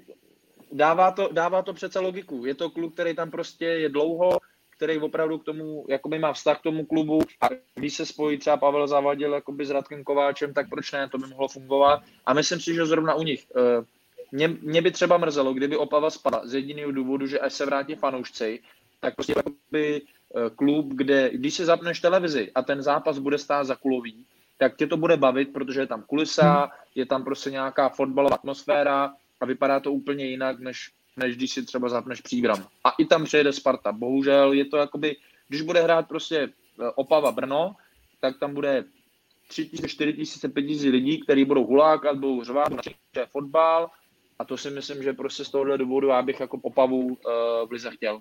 dává 0.72 1.10
to, 1.10 1.28
dává 1.32 1.62
to 1.62 1.72
přece 1.72 1.98
logiku. 1.98 2.46
Je 2.46 2.54
to 2.54 2.70
kluk, 2.70 2.94
který 2.94 3.16
tam 3.16 3.30
prostě 3.30 3.64
je 3.64 3.88
dlouho, 3.88 4.38
který 4.76 4.98
opravdu 4.98 5.38
k 5.38 5.44
tomu, 5.44 5.84
jakoby 5.88 6.18
má 6.18 6.32
vztah 6.32 6.60
k 6.60 6.62
tomu 6.62 6.86
klubu 6.86 7.20
a 7.40 7.48
když 7.74 7.94
se 7.94 8.06
spojí 8.06 8.38
třeba 8.38 8.56
Pavel 8.56 8.88
Zavadil 8.88 9.34
jakoby 9.34 9.66
s 9.66 9.70
Radkem 9.70 10.04
Kováčem, 10.04 10.54
tak 10.54 10.68
proč 10.68 10.92
ne, 10.92 11.08
to 11.08 11.18
by 11.18 11.26
mohlo 11.26 11.48
fungovat. 11.48 12.02
A 12.26 12.34
myslím 12.34 12.60
si, 12.60 12.74
že 12.74 12.86
zrovna 12.86 13.14
u 13.14 13.22
nich. 13.22 13.46
Eh, 13.56 13.84
mě, 14.32 14.48
mě 14.48 14.82
by 14.82 14.90
třeba 14.90 15.18
mrzelo, 15.18 15.54
kdyby 15.54 15.76
Opava 15.76 16.10
spadla 16.10 16.46
z 16.46 16.54
jediného 16.54 16.92
důvodu, 16.92 17.26
že 17.26 17.38
až 17.38 17.52
se 17.52 17.66
vrátí 17.66 17.94
fanoušci, 17.94 18.60
tak 19.00 19.14
prostě 19.14 19.34
jakoby 19.36 20.02
eh, 20.02 20.50
klub, 20.50 20.86
kde 20.94 21.30
když 21.32 21.54
si 21.54 21.64
zapneš 21.64 22.00
televizi 22.00 22.50
a 22.54 22.62
ten 22.62 22.82
zápas 22.82 23.18
bude 23.18 23.38
stát 23.38 23.64
za 23.64 23.76
kulový, 23.76 24.26
tak 24.58 24.76
tě 24.76 24.86
to 24.86 24.96
bude 24.96 25.16
bavit, 25.16 25.52
protože 25.52 25.80
je 25.80 25.86
tam 25.86 26.02
kulisa, 26.02 26.70
je 26.94 27.06
tam 27.06 27.24
prostě 27.24 27.50
nějaká 27.50 27.88
fotbalová 27.88 28.34
atmosféra 28.34 29.14
a 29.40 29.46
vypadá 29.46 29.80
to 29.80 29.92
úplně 29.92 30.24
jinak, 30.24 30.60
než 30.60 30.90
než 31.16 31.36
když 31.36 31.50
si 31.50 31.64
třeba 31.64 31.88
zapneš 31.88 32.20
přígram. 32.20 32.66
A 32.84 32.90
i 32.90 33.04
tam 33.04 33.24
přejede 33.24 33.52
Sparta. 33.52 33.92
Bohužel 33.92 34.52
je 34.52 34.64
to 34.64 34.76
jakoby, 34.76 35.16
když 35.48 35.62
bude 35.62 35.82
hrát 35.82 36.08
prostě 36.08 36.36
e, 36.38 36.50
Opava 36.94 37.32
Brno, 37.32 37.76
tak 38.20 38.38
tam 38.38 38.54
bude 38.54 38.84
3 39.48 39.68
tisíce, 39.68 39.88
4 39.88 40.12
tisíce, 40.12 40.48
5 40.48 40.62
tisíc 40.62 40.90
lidí, 40.90 41.20
kteří 41.20 41.44
budou 41.44 41.66
hulákat, 41.66 42.16
budou 42.16 42.44
řvát, 42.44 42.72
je 43.16 43.26
fotbal 43.26 43.90
a 44.38 44.44
to 44.44 44.56
si 44.56 44.70
myslím, 44.70 45.02
že 45.02 45.12
prostě 45.12 45.44
z 45.44 45.50
tohohle 45.50 45.78
důvodu 45.78 46.08
já 46.08 46.22
bych 46.22 46.40
jako 46.40 46.58
Opavu 46.62 46.98
uh, 46.98 47.14
v 47.66 47.68
Lize 47.70 47.90
chtěl. 47.90 48.20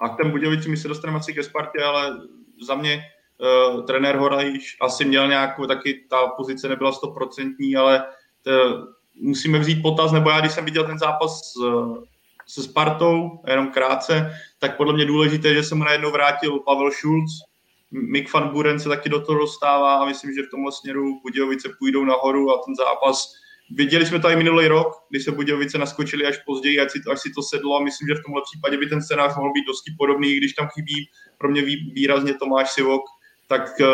A 0.00 0.08
k 0.08 0.16
těm 0.16 0.30
Budějovicím 0.30 0.70
my 0.70 0.76
se 0.76 0.88
dostaneme 0.88 1.18
asi 1.18 1.34
ke 1.34 1.42
Spartě, 1.42 1.82
ale 1.82 2.18
za 2.66 2.74
mě 2.74 3.02
uh, 3.38 3.84
trenér 3.84 4.16
Hora 4.16 4.42
již 4.42 4.76
asi 4.80 5.04
měl 5.04 5.28
nějakou, 5.28 5.66
taky 5.66 6.06
ta 6.10 6.26
pozice 6.26 6.68
nebyla 6.68 6.92
stoprocentní, 6.92 7.76
ale 7.76 8.04
to, 8.42 8.50
musíme 9.20 9.58
vzít 9.58 9.82
potaz, 9.82 10.12
nebo 10.12 10.30
já 10.30 10.40
když 10.40 10.52
jsem 10.52 10.64
viděl 10.64 10.84
ten 10.84 10.98
zápas 10.98 11.40
s, 11.40 11.54
se 12.46 12.62
Spartou, 12.62 13.42
jenom 13.46 13.68
krátce, 13.68 14.32
tak 14.58 14.76
podle 14.76 14.94
mě 14.94 15.04
důležité, 15.04 15.54
že 15.54 15.62
se 15.62 15.74
mu 15.74 15.84
najednou 15.84 16.10
vrátil 16.10 16.58
Pavel 16.58 16.90
Schulz, 16.90 17.30
Mick 17.90 18.32
van 18.32 18.48
Buren 18.48 18.80
se 18.80 18.88
taky 18.88 19.08
do 19.08 19.20
toho 19.20 19.38
dostává 19.38 19.94
a 19.94 20.04
myslím, 20.04 20.34
že 20.34 20.42
v 20.42 20.50
tomhle 20.50 20.72
směru 20.72 21.20
Budějovice 21.22 21.68
půjdou 21.78 22.04
nahoru 22.04 22.50
a 22.50 22.62
ten 22.66 22.74
zápas 22.74 23.32
Viděli 23.70 24.06
jsme 24.06 24.20
i 24.32 24.36
minulý 24.36 24.66
rok, 24.68 24.88
kdy 25.10 25.20
se 25.20 25.32
Budějovice 25.32 25.78
naskočili 25.78 26.26
až 26.26 26.38
později, 26.46 26.80
až 26.80 26.92
si, 26.92 27.00
to, 27.00 27.10
až 27.10 27.20
si 27.20 27.30
to 27.34 27.42
sedlo. 27.42 27.76
A 27.76 27.82
myslím, 27.82 28.08
že 28.08 28.14
v 28.14 28.24
tomhle 28.24 28.42
případě 28.42 28.76
by 28.76 28.86
ten 28.86 29.02
scénář 29.02 29.36
mohl 29.36 29.52
být 29.52 29.66
dosti 29.66 29.94
podobný, 29.98 30.36
když 30.36 30.52
tam 30.52 30.68
chybí 30.68 31.10
pro 31.38 31.48
mě 31.48 31.62
výrazně 31.92 32.34
Tomáš 32.34 32.70
Sivok, 32.70 33.02
tak 33.48 33.80
eh, 33.80 33.84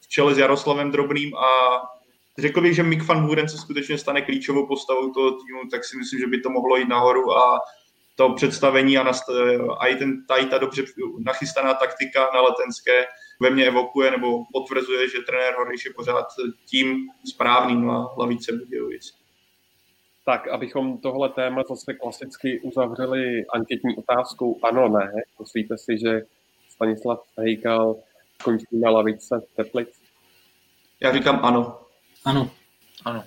v 0.00 0.08
čele 0.08 0.34
s 0.34 0.38
Jaroslavem 0.38 0.90
Drobným. 0.90 1.36
A 1.36 1.48
řekl 2.38 2.60
bych, 2.60 2.74
že 2.74 2.82
Mick 2.82 3.04
van 3.04 3.26
Buren 3.26 3.48
se 3.48 3.58
skutečně 3.58 3.98
stane 3.98 4.22
klíčovou 4.22 4.66
postavou 4.66 5.10
toho 5.10 5.30
týmu, 5.30 5.60
tak 5.70 5.84
si 5.84 5.96
myslím, 5.96 6.20
že 6.20 6.26
by 6.26 6.40
to 6.40 6.50
mohlo 6.50 6.76
jít 6.76 6.88
nahoru. 6.88 7.32
A 7.32 7.60
to 8.16 8.32
představení 8.32 8.98
a, 8.98 9.04
nast- 9.04 9.76
a 9.78 9.86
i, 9.86 9.96
ten, 9.96 10.26
ta, 10.26 10.44
ta 10.50 10.58
dobře 10.58 10.82
nachystaná 11.18 11.74
taktika 11.74 12.30
na 12.34 12.40
letenské 12.40 13.04
ve 13.40 13.50
mně 13.50 13.66
evokuje 13.66 14.10
nebo 14.10 14.44
potvrzuje, 14.52 15.08
že 15.08 15.18
trenér 15.26 15.54
Horiš 15.58 15.84
je 15.84 15.92
pořád 15.94 16.26
tím 16.66 17.08
správným 17.24 17.86
na 17.86 17.98
hlavice 17.98 18.52
Budějovic. 18.52 19.14
Tak, 20.24 20.48
abychom 20.48 20.98
tohle 20.98 21.28
téma 21.28 21.62
zase 21.68 21.94
klasicky 21.94 22.60
uzavřeli 22.60 23.46
anketní 23.54 23.96
otázkou 23.96 24.58
ano, 24.62 24.88
ne. 24.88 25.12
Myslíte 25.40 25.78
si, 25.78 25.98
že 25.98 26.22
Stanislav 26.68 27.20
Hejkal 27.38 27.96
končí 28.42 28.66
na 28.72 28.90
lavice 28.90 29.42
Teplic? 29.56 29.88
Já 31.00 31.12
říkám 31.12 31.40
ano. 31.44 31.80
Ano. 32.24 32.50
Ano. 33.04 33.24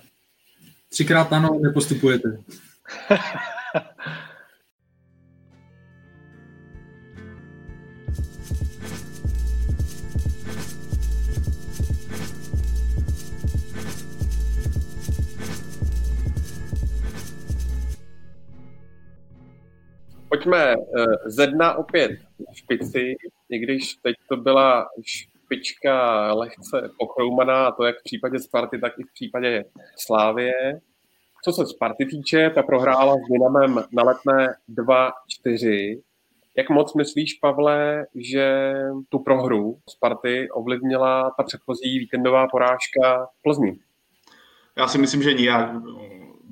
Třikrát 0.89 1.33
ano, 1.33 1.59
nepostupujete. 1.61 2.43
Pojďme 20.41 20.73
eh, 20.73 20.75
ze 21.25 21.47
dna 21.47 21.73
opět 21.73 22.11
špici, 22.53 23.15
i 23.49 23.59
když 23.59 23.95
teď 23.95 24.15
to 24.29 24.37
byla 24.37 24.87
špička 25.05 26.33
lehce 26.33 26.89
pochroumaná, 26.99 27.71
to 27.71 27.83
jak 27.83 27.95
v 27.99 28.03
případě 28.03 28.39
Sparty, 28.39 28.79
tak 28.79 28.93
i 28.99 29.03
v 29.03 29.13
případě 29.13 29.65
Slávie. 29.97 30.53
Co 31.43 31.51
se 31.51 31.65
Sparty 31.65 32.05
týče, 32.05 32.49
ta 32.49 32.63
prohrála 32.63 33.13
s 33.13 33.31
Dynamem 33.31 33.83
na 33.93 34.03
letné 34.03 34.55
2-4. 35.49 36.01
Jak 36.57 36.69
moc 36.69 36.93
myslíš, 36.93 37.33
Pavle, 37.33 38.05
že 38.15 38.73
tu 39.09 39.19
prohru 39.19 39.77
Sparty 39.89 40.49
ovlivnila 40.51 41.31
ta 41.37 41.43
předchozí 41.43 41.99
víkendová 41.99 42.47
porážka 42.47 43.25
v 43.25 43.41
Plzni? 43.43 43.79
Já 44.77 44.87
si 44.87 44.97
myslím, 44.97 45.23
že 45.23 45.33
nijak. 45.33 45.71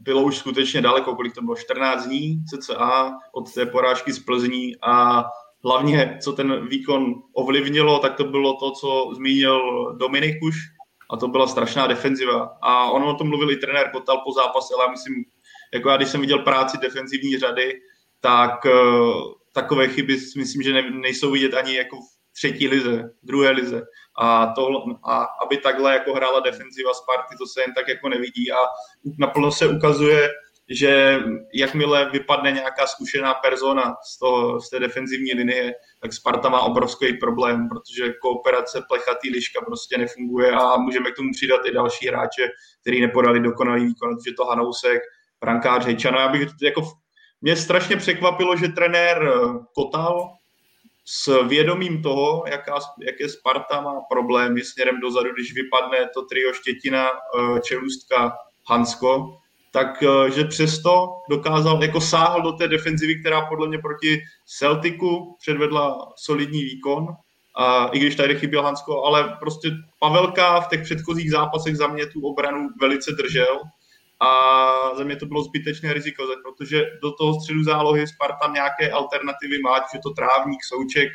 Bylo 0.02 0.22
už 0.22 0.38
skutečně 0.38 0.82
daleko, 0.82 1.16
kolik 1.16 1.34
to 1.34 1.42
bylo, 1.42 1.56
14 1.56 2.06
dní 2.06 2.44
cca 2.46 3.12
od 3.32 3.54
té 3.54 3.66
porážky 3.66 4.14
z 4.14 4.20
Plzní 4.20 4.76
a 4.82 5.26
hlavně, 5.64 6.18
co 6.22 6.34
ten 6.34 6.68
výkon 6.68 7.16
ovlivnilo, 7.34 8.00
tak 8.00 8.16
to 8.16 8.24
bylo 8.24 8.54
to, 8.54 8.72
co 8.72 9.12
zmínil 9.16 9.94
Dominik 9.98 10.44
už, 10.44 10.56
a 11.10 11.18
to 11.18 11.28
byla 11.28 11.48
strašná 11.48 11.88
defenziva. 11.88 12.58
A 12.62 12.92
on 12.92 13.04
o 13.04 13.14
tom 13.14 13.28
mluvil 13.30 13.52
i 13.52 13.58
trenér 13.58 13.92
Kotal 13.92 14.22
po 14.26 14.32
zápase, 14.32 14.74
ale 14.74 14.86
já 14.86 14.92
myslím, 14.92 15.16
jako 15.74 15.90
já, 15.90 15.98
když 15.98 16.10
jsem 16.10 16.22
viděl 16.22 16.40
práci 16.40 16.78
defenzivní 16.82 17.38
řady, 17.38 17.82
tak 18.22 18.66
uh, 18.66 19.34
takové 19.54 19.88
chyby 19.88 20.18
myslím, 20.38 20.62
že 20.62 20.74
ne, 20.74 20.92
nejsou 20.92 21.32
vidět 21.32 21.54
ani 21.54 21.76
jako 21.76 21.98
v 21.98 22.19
třetí 22.34 22.68
lize, 22.68 23.10
druhé 23.24 23.50
lize. 23.52 23.82
A, 24.22 24.54
to, 24.56 24.68
a 25.04 25.28
aby 25.46 25.58
takhle 25.58 25.94
jako 25.94 26.14
hrála 26.14 26.40
defenziva 26.40 26.94
Sparty, 26.94 27.36
to 27.38 27.48
se 27.48 27.62
jen 27.62 27.74
tak 27.74 27.88
jako 27.88 28.10
nevidí 28.10 28.52
a 28.52 28.58
naplno 29.20 29.52
se 29.52 29.68
ukazuje, 29.68 30.30
že 30.70 31.20
jakmile 31.54 32.10
vypadne 32.10 32.52
nějaká 32.52 32.88
zkušená 32.88 33.34
persona 33.34 33.96
z, 34.04 34.20
toho, 34.20 34.62
z 34.62 34.70
té 34.70 34.80
defenzivní 34.80 35.34
linie, 35.34 35.74
tak 36.02 36.14
Sparta 36.14 36.50
má 36.50 36.62
obrovský 36.62 37.14
problém, 37.14 37.70
protože 37.70 38.14
kooperace 38.22 38.84
plechatý 38.88 39.30
liška 39.30 39.62
prostě 39.66 39.98
nefunguje 39.98 40.52
a 40.52 40.78
můžeme 40.78 41.12
k 41.12 41.16
tomu 41.16 41.30
přidat 41.34 41.66
i 41.66 41.72
další 41.72 42.08
hráče, 42.08 42.48
který 42.82 43.02
nepodali 43.02 43.40
dokonalý 43.40 43.86
výkon, 43.86 44.18
že 44.28 44.34
to 44.34 44.46
Hanousek, 44.46 45.02
brankář 45.42 45.86
Hejčano. 45.86 46.20
Já 46.20 46.28
bych 46.28 46.50
jako 46.62 46.82
mě 47.42 47.56
strašně 47.56 47.96
překvapilo, 47.96 48.56
že 48.56 48.68
trenér 48.68 49.32
Kotal 49.76 50.39
s 51.12 51.48
vědomím 51.48 52.02
toho, 52.02 52.44
jaká, 52.48 52.80
jaké 53.08 53.30
Sparta 53.30 53.82
má 53.82 54.02
problémy 54.10 54.62
směrem 54.62 55.00
dozadu, 55.00 55.34
když 55.34 55.54
vypadne 55.54 56.10
to 56.14 56.22
trio 56.22 56.54
Štětina, 56.54 57.08
eh, 57.10 57.60
Čelůstka, 57.62 58.38
Hansko, 58.68 59.38
tak 59.72 60.04
eh, 60.04 60.46
přesto 60.46 61.08
dokázal, 61.30 61.84
jako 61.84 62.02
sáhl 62.02 62.42
do 62.42 62.52
té 62.52 62.68
defenzivy, 62.68 63.20
která 63.20 63.46
podle 63.46 63.68
mě 63.68 63.78
proti 63.78 64.20
Celticu 64.46 65.36
předvedla 65.40 66.14
solidní 66.16 66.64
výkon, 66.64 67.08
a 67.56 67.88
i 67.88 68.00
když 68.00 68.16
tady 68.16 68.36
chyběl 68.36 68.64
Hansko, 68.64 69.04
ale 69.04 69.38
prostě 69.40 69.70
Pavelka 70.00 70.62
v 70.62 70.68
těch 70.68 70.82
předchozích 70.82 71.32
zápasech 71.32 71.78
za 71.78 71.88
mě 71.88 72.06
tu 72.06 72.22
obranu 72.22 72.70
velice 72.82 73.12
držel 73.12 73.60
a 74.20 74.96
za 74.96 75.04
mě 75.04 75.16
to 75.16 75.26
bylo 75.26 75.44
zbytečné 75.44 75.94
riziko, 75.94 76.24
protože 76.44 76.86
do 77.02 77.12
toho 77.12 77.42
středu 77.42 77.64
zálohy 77.64 78.08
Sparta 78.08 78.52
nějaké 78.54 78.92
alternativy 78.92 79.60
má, 79.64 79.78
že 79.78 79.98
je 79.98 80.02
to 80.02 80.10
trávník, 80.10 80.64
souček, 80.64 81.10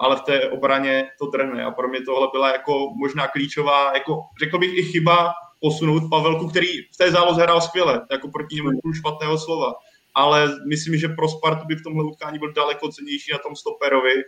ale 0.00 0.16
v 0.16 0.20
té 0.20 0.50
obraně 0.50 1.10
to 1.18 1.26
drhne. 1.26 1.64
A 1.64 1.70
pro 1.70 1.88
mě 1.88 2.00
tohle 2.00 2.28
byla 2.32 2.52
jako 2.52 2.90
možná 2.96 3.28
klíčová, 3.28 3.92
jako 3.94 4.20
řekl 4.40 4.58
bych 4.58 4.78
i 4.78 4.82
chyba 4.82 5.32
posunout 5.60 6.02
Pavelku, 6.10 6.48
který 6.48 6.66
v 6.94 6.96
té 6.98 7.10
záloze 7.10 7.42
hrál 7.42 7.60
skvěle, 7.60 8.06
jako 8.10 8.28
proti 8.28 8.54
němu 8.56 8.70
půl 8.82 8.94
špatného 8.94 9.38
slova, 9.38 9.74
ale 10.14 10.48
myslím, 10.68 10.96
že 10.96 11.08
pro 11.08 11.28
Spartu 11.28 11.66
by 11.66 11.74
v 11.76 11.82
tomhle 11.82 12.04
utkání 12.04 12.38
byl 12.38 12.52
daleko 12.52 12.88
cenější 12.88 13.32
na 13.32 13.38
tom 13.38 13.56
stoperovi 13.56 14.22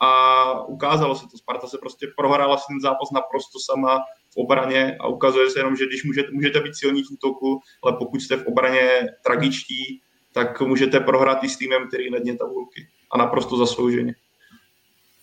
a 0.00 0.60
ukázalo 0.66 1.14
se 1.14 1.22
to. 1.30 1.38
Sparta 1.38 1.66
se 1.66 1.78
prostě 1.78 2.06
prohrála 2.16 2.56
si 2.56 2.64
ten 2.68 2.80
zápas 2.80 3.10
naprosto 3.12 3.58
sama 3.66 4.00
obraně 4.36 4.96
a 5.00 5.06
ukazuje 5.08 5.50
se 5.50 5.58
jenom, 5.58 5.76
že 5.76 5.86
když 5.86 6.04
můžete, 6.04 6.28
můžete 6.32 6.60
být 6.60 6.76
silní 6.76 7.02
v 7.02 7.10
útoku, 7.10 7.60
ale 7.84 7.96
pokud 7.98 8.20
jste 8.20 8.36
v 8.36 8.46
obraně 8.46 9.08
tragičtí, 9.24 10.00
tak 10.32 10.60
můžete 10.60 11.00
prohrát 11.00 11.44
i 11.44 11.48
s 11.48 11.56
týmem, 11.56 11.88
který 11.88 12.10
nedně 12.10 12.36
tabulky 12.36 12.88
a 13.12 13.18
naprosto 13.18 13.56
zaslouženě. 13.56 14.14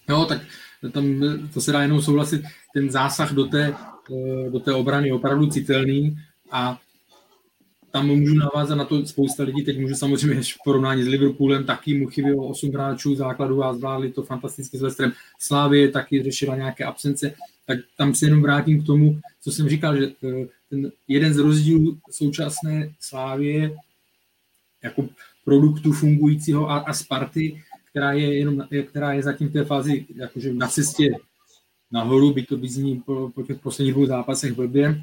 Jo, 0.10 0.26
tak 0.26 0.42
tam, 0.92 1.22
to 1.54 1.62
se 1.62 1.72
dá 1.72 1.82
jenom 1.82 2.02
souhlasit, 2.02 2.42
ten 2.74 2.92
zásah 2.92 3.34
do 3.34 3.46
té, 3.46 3.76
do 4.50 4.60
té 4.60 4.74
obrany 4.74 5.08
je 5.08 5.14
opravdu 5.14 5.48
citelný 5.48 6.16
a 6.52 6.80
tam 7.94 8.08
můžu 8.08 8.34
navázat 8.34 8.78
na 8.78 8.86
to 8.86 9.06
spousta 9.06 9.44
lidí, 9.44 9.64
teď 9.64 9.80
můžu 9.80 9.96
samozřejmě 9.96 10.42
v 10.44 10.64
porovnání 10.64 11.04
s 11.04 11.08
Liverpoolem, 11.08 11.66
taky 11.66 11.98
mu 11.98 12.08
chybělo 12.08 12.48
8 12.48 12.72
hráčů 12.72 13.16
základu 13.16 13.64
a 13.64 13.74
zvládli 13.74 14.12
to 14.12 14.24
fantasticky 14.24 14.78
s 14.78 14.82
Lestrem. 14.82 15.12
Slávě 15.40 15.92
taky 15.92 16.24
řešila 16.24 16.56
nějaké 16.56 16.84
absence, 16.84 17.34
tak 17.68 17.80
tam 17.98 18.16
se 18.16 18.26
jenom 18.26 18.42
vrátím 18.42 18.84
k 18.84 18.86
tomu, 18.86 19.20
co 19.42 19.52
jsem 19.52 19.70
říkal, 19.70 19.98
že 19.98 20.06
eh, 20.06 20.48
ten 20.70 20.92
jeden 21.08 21.34
z 21.34 21.38
rozdílů 21.38 21.98
současné 22.12 22.94
Slávě 23.00 23.78
jako 24.84 25.10
produktu 25.46 25.92
fungujícího 25.92 26.70
a, 26.70 26.78
a 26.78 26.94
Sparty, 26.94 27.64
která 27.92 28.12
je, 28.12 28.38
jenom, 28.38 28.68
která 28.90 29.14
je 29.14 29.24
zatím 29.24 29.50
v 29.50 29.54
té 29.54 29.66
fázi 29.66 30.06
jakože 30.16 30.54
na 30.54 30.68
cestě 30.68 31.12
nahoru, 31.92 32.34
by 32.34 32.44
to 32.44 32.58
zní 32.64 33.00
po, 33.06 33.32
po 33.36 33.44
těch 33.44 33.60
posledních 33.60 33.94
dvou 33.94 34.06
zápasech 34.06 34.54
blbě, 34.54 35.02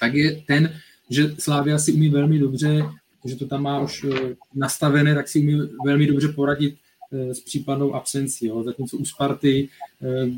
tak 0.00 0.14
je 0.14 0.42
ten, 0.46 0.80
že 1.10 1.34
Slávia 1.38 1.78
si 1.78 1.92
umí 1.92 2.08
velmi 2.08 2.38
dobře, 2.38 2.84
že 3.24 3.36
to 3.36 3.46
tam 3.46 3.62
má 3.62 3.80
už 3.80 4.04
eh, 4.04 4.34
nastavené, 4.54 5.14
tak 5.14 5.28
si 5.28 5.40
umí 5.40 5.60
velmi 5.84 6.06
dobře 6.06 6.28
poradit 6.28 6.76
eh, 7.12 7.34
s 7.34 7.40
případnou 7.40 7.94
absencí. 7.94 8.46
Jo. 8.46 8.62
Zatímco 8.62 8.96
u 8.96 9.04
Sparty, 9.04 9.68
eh, 10.02 10.30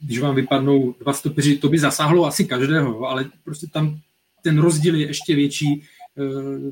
když 0.00 0.18
vám 0.18 0.34
vypadnou 0.34 0.94
dva 1.00 1.12
stopeři, 1.12 1.56
to 1.56 1.68
by 1.68 1.78
zasáhlo 1.78 2.24
asi 2.24 2.44
každého, 2.44 3.04
ale 3.04 3.30
prostě 3.44 3.66
tam 3.66 3.98
ten 4.42 4.58
rozdíl 4.58 4.94
je 4.94 5.06
ještě 5.06 5.34
větší, 5.34 5.82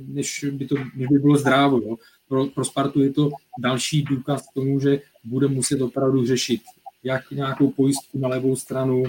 než 0.07 0.45
by, 0.53 0.67
to, 0.67 0.75
než 0.95 1.09
by 1.09 1.19
bylo 1.19 1.37
zdrávo. 1.37 1.81
Jo. 1.81 1.97
Pro, 2.29 2.47
pro 2.47 2.65
Spartu 2.65 3.03
je 3.03 3.11
to 3.11 3.31
další 3.59 4.03
důkaz 4.03 4.43
k 4.43 4.55
tomu, 4.55 4.81
že 4.81 5.01
bude 5.25 5.49
muset 5.49 5.81
opravdu 5.83 6.27
řešit 6.27 6.61
jak 7.05 7.31
nějakou 7.31 7.71
pojistku 7.71 8.19
na 8.19 8.29
levou 8.29 8.57
stranu, 8.57 9.05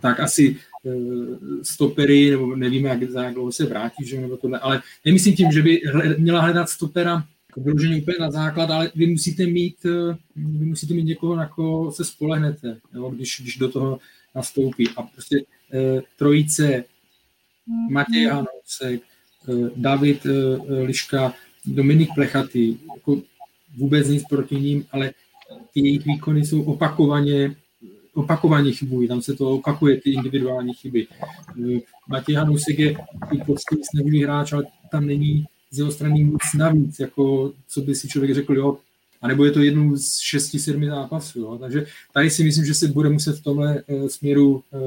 tak 0.00 0.20
asi 0.20 0.56
stopery, 1.62 2.30
nebo 2.30 2.56
nevíme, 2.56 2.88
jak, 2.88 3.10
za 3.10 3.22
jak 3.22 3.34
dlouho 3.34 3.52
se 3.52 3.66
vrátí, 3.66 4.06
že 4.06 4.20
nebo 4.20 4.36
tohle, 4.36 4.58
ale 4.58 4.82
nemyslím 5.04 5.36
tím, 5.36 5.52
že 5.52 5.62
by 5.62 5.80
hled, 5.92 6.18
měla 6.18 6.40
hledat 6.40 6.68
stopera 6.68 7.24
jako 7.50 7.60
vyloženě 7.60 7.96
úplně 8.02 8.16
na 8.20 8.30
základ, 8.30 8.70
ale 8.70 8.90
vy 8.94 9.06
musíte 9.06 9.46
mít, 9.46 9.76
eh, 9.86 10.16
vy 10.36 10.64
musíte 10.64 10.94
mít 10.94 11.04
někoho, 11.04 11.36
na 11.36 11.48
koho 11.48 11.92
se 11.92 12.04
spolehnete, 12.04 12.78
jo, 12.94 13.10
když, 13.10 13.40
když 13.42 13.56
do 13.56 13.68
toho 13.68 13.98
nastoupí. 14.34 14.88
A 14.96 15.02
prostě 15.02 15.36
eh, 15.72 16.02
trojice 16.18 16.84
Matěj 17.90 18.26
Hanousek, 18.26 19.02
eh, 19.48 19.70
David 19.76 20.26
eh, 20.26 20.82
Liška, 20.82 21.34
Dominik 21.66 22.08
Plechaty, 22.14 22.78
jako 22.94 23.22
vůbec 23.76 24.08
nic 24.08 24.24
proti 24.28 24.54
ním, 24.54 24.84
ale 24.92 25.10
ty 25.72 25.80
jejich 25.80 26.04
výkony 26.06 26.46
jsou 26.46 26.62
opakovaně 26.62 27.56
opakovaně 28.16 28.72
chybují, 28.72 29.08
tam 29.08 29.22
se 29.22 29.34
to 29.34 29.50
opakuje, 29.50 30.00
ty 30.00 30.12
individuální 30.12 30.74
chyby. 30.74 31.06
Matěj 32.08 32.34
Hanusek 32.34 32.78
je 32.78 32.96
i 33.32 33.38
prostě 33.44 33.76
snaživý 33.90 34.24
hráč, 34.24 34.52
ale 34.52 34.64
tam 34.90 35.06
není 35.06 35.44
z 35.70 35.78
jeho 35.78 35.92
strany 35.92 36.24
nic 36.24 36.42
navíc, 36.54 36.98
jako 36.98 37.52
co 37.68 37.80
by 37.80 37.94
si 37.94 38.08
člověk 38.08 38.34
řekl, 38.34 38.56
jo, 38.56 38.78
a 39.22 39.28
nebo 39.28 39.44
je 39.44 39.50
to 39.50 39.62
jednou 39.62 39.96
z 39.96 40.18
šesti, 40.18 40.58
sedmi 40.58 40.86
zápasů. 40.86 41.40
Jo. 41.40 41.58
Takže 41.58 41.86
tady 42.12 42.30
si 42.30 42.44
myslím, 42.44 42.64
že 42.64 42.74
se 42.74 42.88
bude 42.88 43.08
muset 43.08 43.38
v 43.38 43.42
tomhle 43.42 43.82
uh, 43.82 44.06
směru 44.06 44.62
uh, 44.70 44.80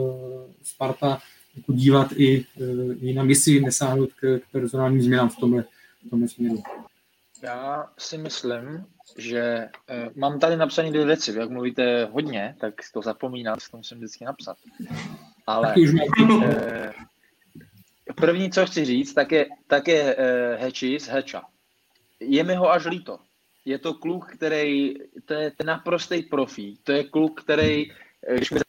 Sparta 0.64 1.20
jako 1.58 1.74
dívat 1.74 2.12
i, 2.16 2.46
uh, 2.62 2.94
i 3.02 3.14
na 3.14 3.24
misi 3.24 3.60
nesáhnout 3.60 4.10
k, 4.14 4.40
k 4.40 4.52
personálním 4.52 5.02
změnám 5.02 5.30
v 5.30 5.36
tomhle, 5.36 5.64
v 6.08 6.10
tomhle 6.10 6.28
směru. 6.28 6.64
Já 7.44 7.86
si 7.98 8.18
myslím, 8.18 8.86
že 9.18 9.70
uh, 9.90 10.10
mám 10.16 10.40
tady 10.40 10.58
napsané 10.58 10.92
dvě 10.92 11.06
věci. 11.06 11.38
Jak 11.40 11.50
mluvíte 11.50 12.06
hodně, 12.06 12.56
tak 12.60 12.74
to 12.94 13.02
zapomínám, 13.02 13.58
to 13.72 13.78
musím 13.78 13.98
vždycky 13.98 14.26
napsat. 14.26 14.58
Ale 15.48 15.74
uh, 16.22 16.92
první, 18.16 18.52
co 18.52 18.66
chci 18.66 18.86
říct, 18.86 19.14
tak 19.14 19.32
je, 19.32 19.46
tak 19.68 19.88
je 19.88 20.16
uh, 20.16 20.62
Hečis, 20.62 21.08
Heča. 21.08 21.44
Je 22.20 22.44
mi 22.44 22.56
ho 22.56 22.72
až 22.72 22.86
líto. 22.86 23.20
Je 23.66 23.80
to 23.80 23.94
kluk, 23.94 24.32
který, 24.32 24.94
to 25.26 25.34
je 25.34 25.52
naprostý 25.64 26.22
profí. 26.22 26.80
To 26.84 26.92
je 26.92 27.04
kluk, 27.04 27.42
který, 27.44 27.92
když 28.36 28.52
mi 28.52 28.60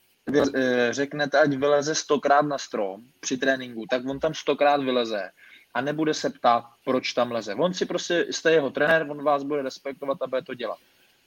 řeknete, 0.91 1.41
ať 1.41 1.51
vyleze 1.51 1.95
stokrát 1.95 2.43
na 2.43 2.59
strom 2.59 3.03
při 3.21 3.37
tréninku, 3.37 3.87
tak 3.91 4.03
on 4.07 4.21
tam 4.21 4.35
stokrát 4.35 4.83
vyleze 4.83 5.31
a 5.75 5.81
nebude 5.81 6.15
se 6.15 6.31
ptát, 6.31 6.65
proč 6.85 7.13
tam 7.13 7.33
leze. 7.33 7.55
On 7.55 7.75
si 7.75 7.87
prostě, 7.87 8.27
jste 8.31 8.53
jeho 8.53 8.71
trenér, 8.71 9.07
on 9.11 9.25
vás 9.25 9.43
bude 9.43 9.63
respektovat 9.63 10.23
a 10.23 10.27
bude 10.27 10.43
to 10.43 10.55
dělat. 10.55 10.79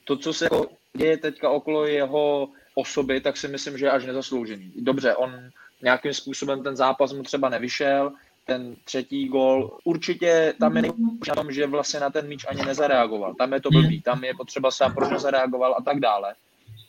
To, 0.03 0.17
co 0.17 0.33
se 0.33 0.49
děje 0.97 1.17
teďka 1.17 1.49
okolo 1.49 1.85
jeho 1.85 2.47
osoby, 2.75 3.21
tak 3.21 3.37
si 3.37 3.47
myslím, 3.47 3.77
že 3.77 3.85
je 3.85 3.91
až 3.91 4.05
nezasloužený. 4.05 4.71
Dobře, 4.75 5.15
on 5.15 5.49
nějakým 5.81 6.13
způsobem 6.13 6.63
ten 6.63 6.75
zápas 6.75 7.13
mu 7.13 7.23
třeba 7.23 7.49
nevyšel, 7.49 8.11
ten 8.45 8.75
třetí 8.83 9.27
gol. 9.27 9.77
Určitě 9.83 10.53
tam 10.59 10.77
je 10.77 10.83
na 11.27 11.35
tom, 11.35 11.51
že 11.51 11.67
vlastně 11.67 11.99
na 11.99 12.09
ten 12.09 12.27
míč 12.27 12.45
ani 12.47 12.65
nezareagoval. 12.65 13.33
Tam 13.33 13.53
je 13.53 13.61
to 13.61 13.69
blbý, 13.69 14.01
tam 14.01 14.23
je 14.23 14.33
potřeba 14.33 14.71
se 14.71 14.85
proč 14.95 15.09
nezareagoval 15.09 15.75
a 15.78 15.82
tak 15.82 15.99
dále. 15.99 16.36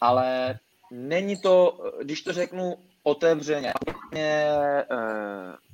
Ale 0.00 0.58
není 0.90 1.36
to, 1.36 1.80
když 2.02 2.22
to 2.22 2.32
řeknu 2.32 2.76
otevřeně, 3.04 3.72
eh, 4.16 4.84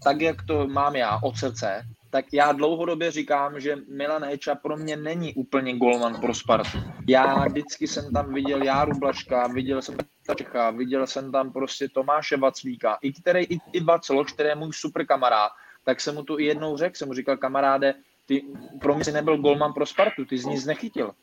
tak 0.04 0.20
jak 0.20 0.42
to 0.46 0.66
mám 0.66 0.96
já 0.96 1.18
od 1.22 1.36
srdce, 1.36 1.82
tak 2.10 2.24
já 2.32 2.52
dlouhodobě 2.52 3.10
říkám, 3.10 3.60
že 3.60 3.76
Milan 3.88 4.24
Heča 4.24 4.54
pro 4.54 4.76
mě 4.76 4.96
není 4.96 5.34
úplně 5.34 5.76
golman 5.76 6.20
pro 6.20 6.34
Spartu. 6.34 6.78
Já 7.08 7.44
vždycky 7.44 7.86
jsem 7.86 8.12
tam 8.12 8.34
viděl 8.34 8.62
Járu 8.62 8.98
Blaška, 8.98 9.46
viděl 9.46 9.82
jsem 9.82 9.96
Čecha, 10.36 10.70
viděl 10.70 11.06
jsem 11.06 11.32
tam 11.32 11.52
prostě 11.52 11.88
Tomáše 11.88 12.36
Vaclíka, 12.36 12.98
i, 13.02 13.12
který, 13.12 13.44
i, 13.44 13.58
i 13.72 13.80
Vaclo, 13.80 14.24
který 14.24 14.48
je 14.48 14.54
můj 14.54 14.72
super 14.72 15.06
kamarád, 15.06 15.52
tak 15.84 16.00
jsem 16.00 16.14
mu 16.14 16.22
to 16.22 16.40
i 16.40 16.44
jednou 16.44 16.76
řekl, 16.76 16.96
jsem 16.96 17.08
mu 17.08 17.14
říkal, 17.14 17.36
kamaráde, 17.36 17.94
ty 18.26 18.42
pro 18.80 18.94
mě 18.94 19.04
jsi 19.04 19.12
nebyl 19.12 19.38
golman 19.38 19.72
pro 19.72 19.86
Spartu, 19.86 20.24
ty 20.24 20.38
z 20.38 20.44
nic 20.44 20.66
nechytil. 20.66 21.14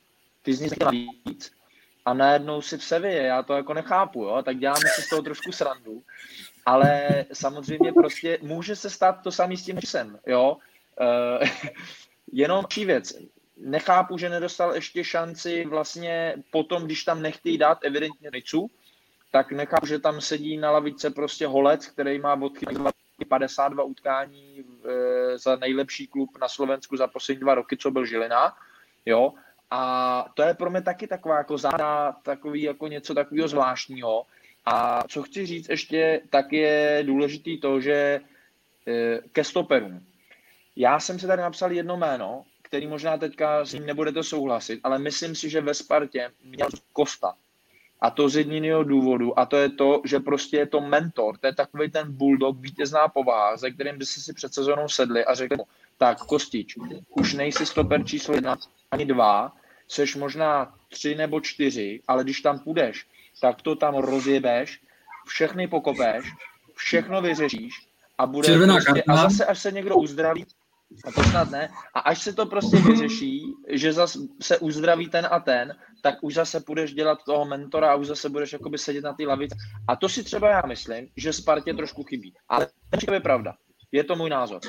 Ty 0.44 0.54
z 0.54 0.62
nic 0.62 0.72
nechytil 0.72 1.10
víc 1.26 1.52
a 2.08 2.14
najednou 2.14 2.62
si 2.62 2.78
v 2.78 2.84
Sevě, 2.84 3.24
já 3.24 3.44
to 3.44 3.54
jako 3.54 3.74
nechápu, 3.74 4.24
jo, 4.24 4.42
tak 4.44 4.58
děláme 4.58 4.90
si 4.96 5.02
z 5.02 5.10
toho 5.10 5.22
trošku 5.22 5.52
srandu, 5.52 6.04
ale 6.66 7.26
samozřejmě 7.34 7.94
prostě 7.94 8.40
může 8.42 8.76
se 8.76 8.90
stát 8.90 9.24
to 9.24 9.32
samý 9.32 9.58
s 9.58 9.66
tím 9.66 9.80
časem, 9.80 10.20
jo, 10.26 10.58
uh, 11.02 11.48
jenom 12.32 12.62
další 12.62 12.86
věc, 12.86 13.14
nechápu, 13.58 14.18
že 14.18 14.30
nedostal 14.30 14.76
ještě 14.76 15.04
šanci 15.04 15.66
vlastně 15.66 16.36
potom, 16.52 16.84
když 16.84 17.04
tam 17.04 17.22
nechtějí 17.22 17.58
dát 17.58 17.78
evidentně 17.82 18.30
Nicu, 18.34 18.72
tak 19.32 19.52
nechápu, 19.52 19.86
že 19.86 20.00
tam 20.00 20.22
sedí 20.22 20.58
na 20.58 20.72
lavice 20.72 21.10
prostě 21.10 21.48
Holec, 21.48 21.88
který 21.88 22.20
má 22.20 22.34
odchytat 22.34 22.96
52 23.30 23.84
utkání 23.84 24.64
e, 24.64 25.38
za 25.38 25.56
nejlepší 25.56 26.08
klub 26.08 26.38
na 26.42 26.48
Slovensku 26.48 26.98
za 26.98 27.08
poslední 27.08 27.42
dva 27.42 27.56
roky, 27.56 27.78
co 27.78 27.92
byl 27.92 28.06
Žilina, 28.06 28.56
jo, 29.06 29.34
a 29.72 30.26
to 30.34 30.42
je 30.42 30.54
pro 30.54 30.70
mě 30.70 30.82
taky 30.82 31.08
taková 31.08 31.38
jako 31.38 31.58
záda, 31.58 32.12
takový 32.24 32.62
jako 32.62 32.88
něco 32.88 33.14
takového 33.14 33.48
zvláštního. 33.48 34.26
A 34.66 35.04
co 35.08 35.24
chci 35.24 35.46
říct 35.46 35.70
ještě, 35.70 36.22
tak 36.30 36.54
je 36.54 37.04
důležitý 37.06 37.60
to, 37.60 37.82
že 37.82 37.94
e, 37.94 39.20
ke 39.32 39.44
stoperům. 39.44 40.06
Já 40.76 41.00
jsem 41.00 41.20
si 41.20 41.28
tady 41.28 41.42
napsal 41.42 41.72
jedno 41.72 41.98
jméno, 41.98 42.44
který 42.62 42.88
možná 42.88 43.18
teďka 43.18 43.66
s 43.66 43.74
ním 43.74 43.86
nebudete 43.86 44.24
souhlasit, 44.24 44.80
ale 44.84 45.00
myslím 45.00 45.36
si, 45.36 45.50
že 45.50 45.62
ve 45.62 45.74
Spartě 45.74 46.32
měl 46.44 46.68
Kosta. 46.94 47.34
A 48.02 48.10
to 48.10 48.30
z 48.30 48.36
jediného 48.36 48.84
důvodu, 48.84 49.40
a 49.40 49.46
to 49.46 49.58
je 49.58 49.70
to, 49.70 50.02
že 50.06 50.20
prostě 50.20 50.58
je 50.58 50.68
to 50.68 50.82
mentor, 50.82 51.38
to 51.38 51.48
je 51.48 51.56
takový 51.56 51.92
ten 51.92 52.12
bulldog, 52.12 52.58
vítězná 52.60 53.08
povaha, 53.08 53.58
ze 53.58 53.72
kterým 53.72 53.98
by 53.98 54.06
si 54.06 54.22
si 54.22 54.34
před 54.34 54.54
sezónou 54.54 54.88
sedli 54.90 55.26
a 55.26 55.34
řekli 55.34 55.58
mu, 55.58 55.66
tak 55.98 56.18
Kostič, 56.18 56.76
už 57.10 57.34
nejsi 57.34 57.66
stoper 57.66 58.06
číslo 58.06 58.36
jedna 58.36 58.58
ani 58.92 59.06
dva, 59.06 59.54
seš 59.88 60.16
možná 60.16 60.74
tři 60.90 61.16
nebo 61.16 61.42
čtyři, 61.42 62.02
ale 62.08 62.24
když 62.24 62.42
tam 62.42 62.60
půjdeš, 62.60 63.08
tak 63.42 63.62
to 63.62 63.76
tam 63.76 63.96
rozjebeš, 63.96 64.82
všechny 65.28 65.68
pokopeš, 65.68 66.26
všechno 66.76 67.22
vyřešíš 67.22 67.74
a 68.18 68.26
bude 68.26 68.58
prostě, 68.58 69.04
a 69.04 69.16
zase 69.16 69.46
až 69.46 69.60
se 69.60 69.72
někdo 69.72 69.96
uzdraví, 69.96 70.46
a 71.06 71.12
to 71.12 71.24
snad 71.24 71.52
ne. 71.52 71.70
A 71.94 72.00
až 72.00 72.22
se 72.22 72.34
to 72.34 72.46
prostě 72.46 72.78
vyřeší, 72.78 73.54
že 73.70 73.94
zase 73.94 74.20
se 74.42 74.58
uzdraví 74.58 75.10
ten 75.10 75.28
a 75.32 75.40
ten, 75.40 75.76
tak 76.02 76.16
už 76.22 76.34
zase 76.34 76.64
budeš 76.68 76.94
dělat 76.94 77.20
toho 77.26 77.46
mentora 77.46 77.92
a 77.92 77.96
už 77.96 78.08
zase 78.08 78.30
budeš 78.30 78.54
jakoby 78.54 78.78
sedět 78.78 79.04
na 79.04 79.14
té 79.14 79.24
lavici. 79.24 79.56
A 79.88 79.96
to 79.96 80.10
si 80.10 80.24
třeba 80.24 80.50
já 80.50 80.62
myslím, 80.68 81.08
že 81.18 81.34
Spartě 81.34 81.74
trošku 81.74 82.04
chybí. 82.04 82.34
Ale 82.50 82.68
to 83.06 83.14
je 83.14 83.20
pravda. 83.20 83.54
Je 83.92 84.04
to 84.04 84.16
můj 84.16 84.30
názor. 84.30 84.60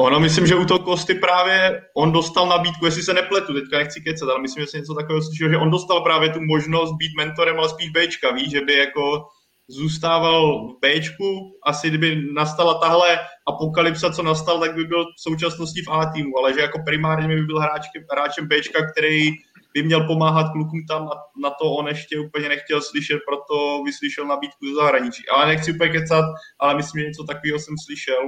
Ono, 0.00 0.20
myslím, 0.20 0.46
že 0.46 0.54
u 0.54 0.64
toho 0.64 0.78
Kosty 0.78 1.14
právě 1.14 1.82
on 1.96 2.12
dostal 2.12 2.48
nabídku, 2.48 2.84
jestli 2.84 3.02
se 3.02 3.14
nepletu, 3.14 3.54
teďka 3.54 3.78
nechci 3.78 4.00
kecat, 4.00 4.28
ale 4.28 4.42
myslím, 4.42 4.64
že 4.64 4.70
se 4.70 4.78
něco 4.78 4.94
takového 4.94 5.22
slyšel, 5.22 5.48
že 5.48 5.56
on 5.56 5.70
dostal 5.70 6.00
právě 6.00 6.28
tu 6.28 6.40
možnost 6.40 6.92
být 6.92 7.12
mentorem, 7.16 7.58
ale 7.58 7.68
spíš 7.68 7.90
Bčka, 7.90 8.32
víš, 8.32 8.50
že 8.50 8.60
by 8.60 8.74
jako 8.74 9.22
zůstával 9.68 10.68
v 10.68 10.78
Bčku, 10.82 11.58
asi 11.66 11.88
kdyby 11.88 12.22
nastala 12.34 12.74
tahle 12.74 13.18
apokalypsa, 13.48 14.10
co 14.10 14.22
nastal, 14.22 14.60
tak 14.60 14.74
by 14.74 14.84
byl 14.84 15.04
v 15.04 15.20
současnosti 15.20 15.82
v 15.82 15.90
A 15.90 16.06
týmu, 16.06 16.38
ale 16.38 16.54
že 16.54 16.60
jako 16.60 16.78
primárně 16.86 17.28
by 17.28 17.42
byl 17.42 17.60
hráčkem, 17.60 18.02
hráčem 18.12 18.48
Bčka, 18.48 18.90
který 18.92 19.30
by 19.74 19.82
měl 19.82 20.06
pomáhat 20.06 20.52
klukům 20.52 20.80
tam, 20.88 21.04
na, 21.04 21.12
na 21.42 21.50
to 21.50 21.64
on 21.64 21.88
ještě 21.88 22.18
úplně 22.18 22.48
nechtěl 22.48 22.82
slyšet, 22.82 23.18
proto 23.28 23.82
vyslyšel 23.84 24.26
nabídku 24.26 24.66
ze 24.66 24.74
zahraničí. 24.74 25.28
Ale 25.28 25.46
nechci 25.46 25.72
úplně 25.72 25.90
kecat, 25.90 26.24
ale 26.60 26.76
myslím, 26.76 27.00
že 27.00 27.06
něco 27.06 27.24
takového 27.24 27.58
jsem 27.58 27.74
slyšel. 27.86 28.22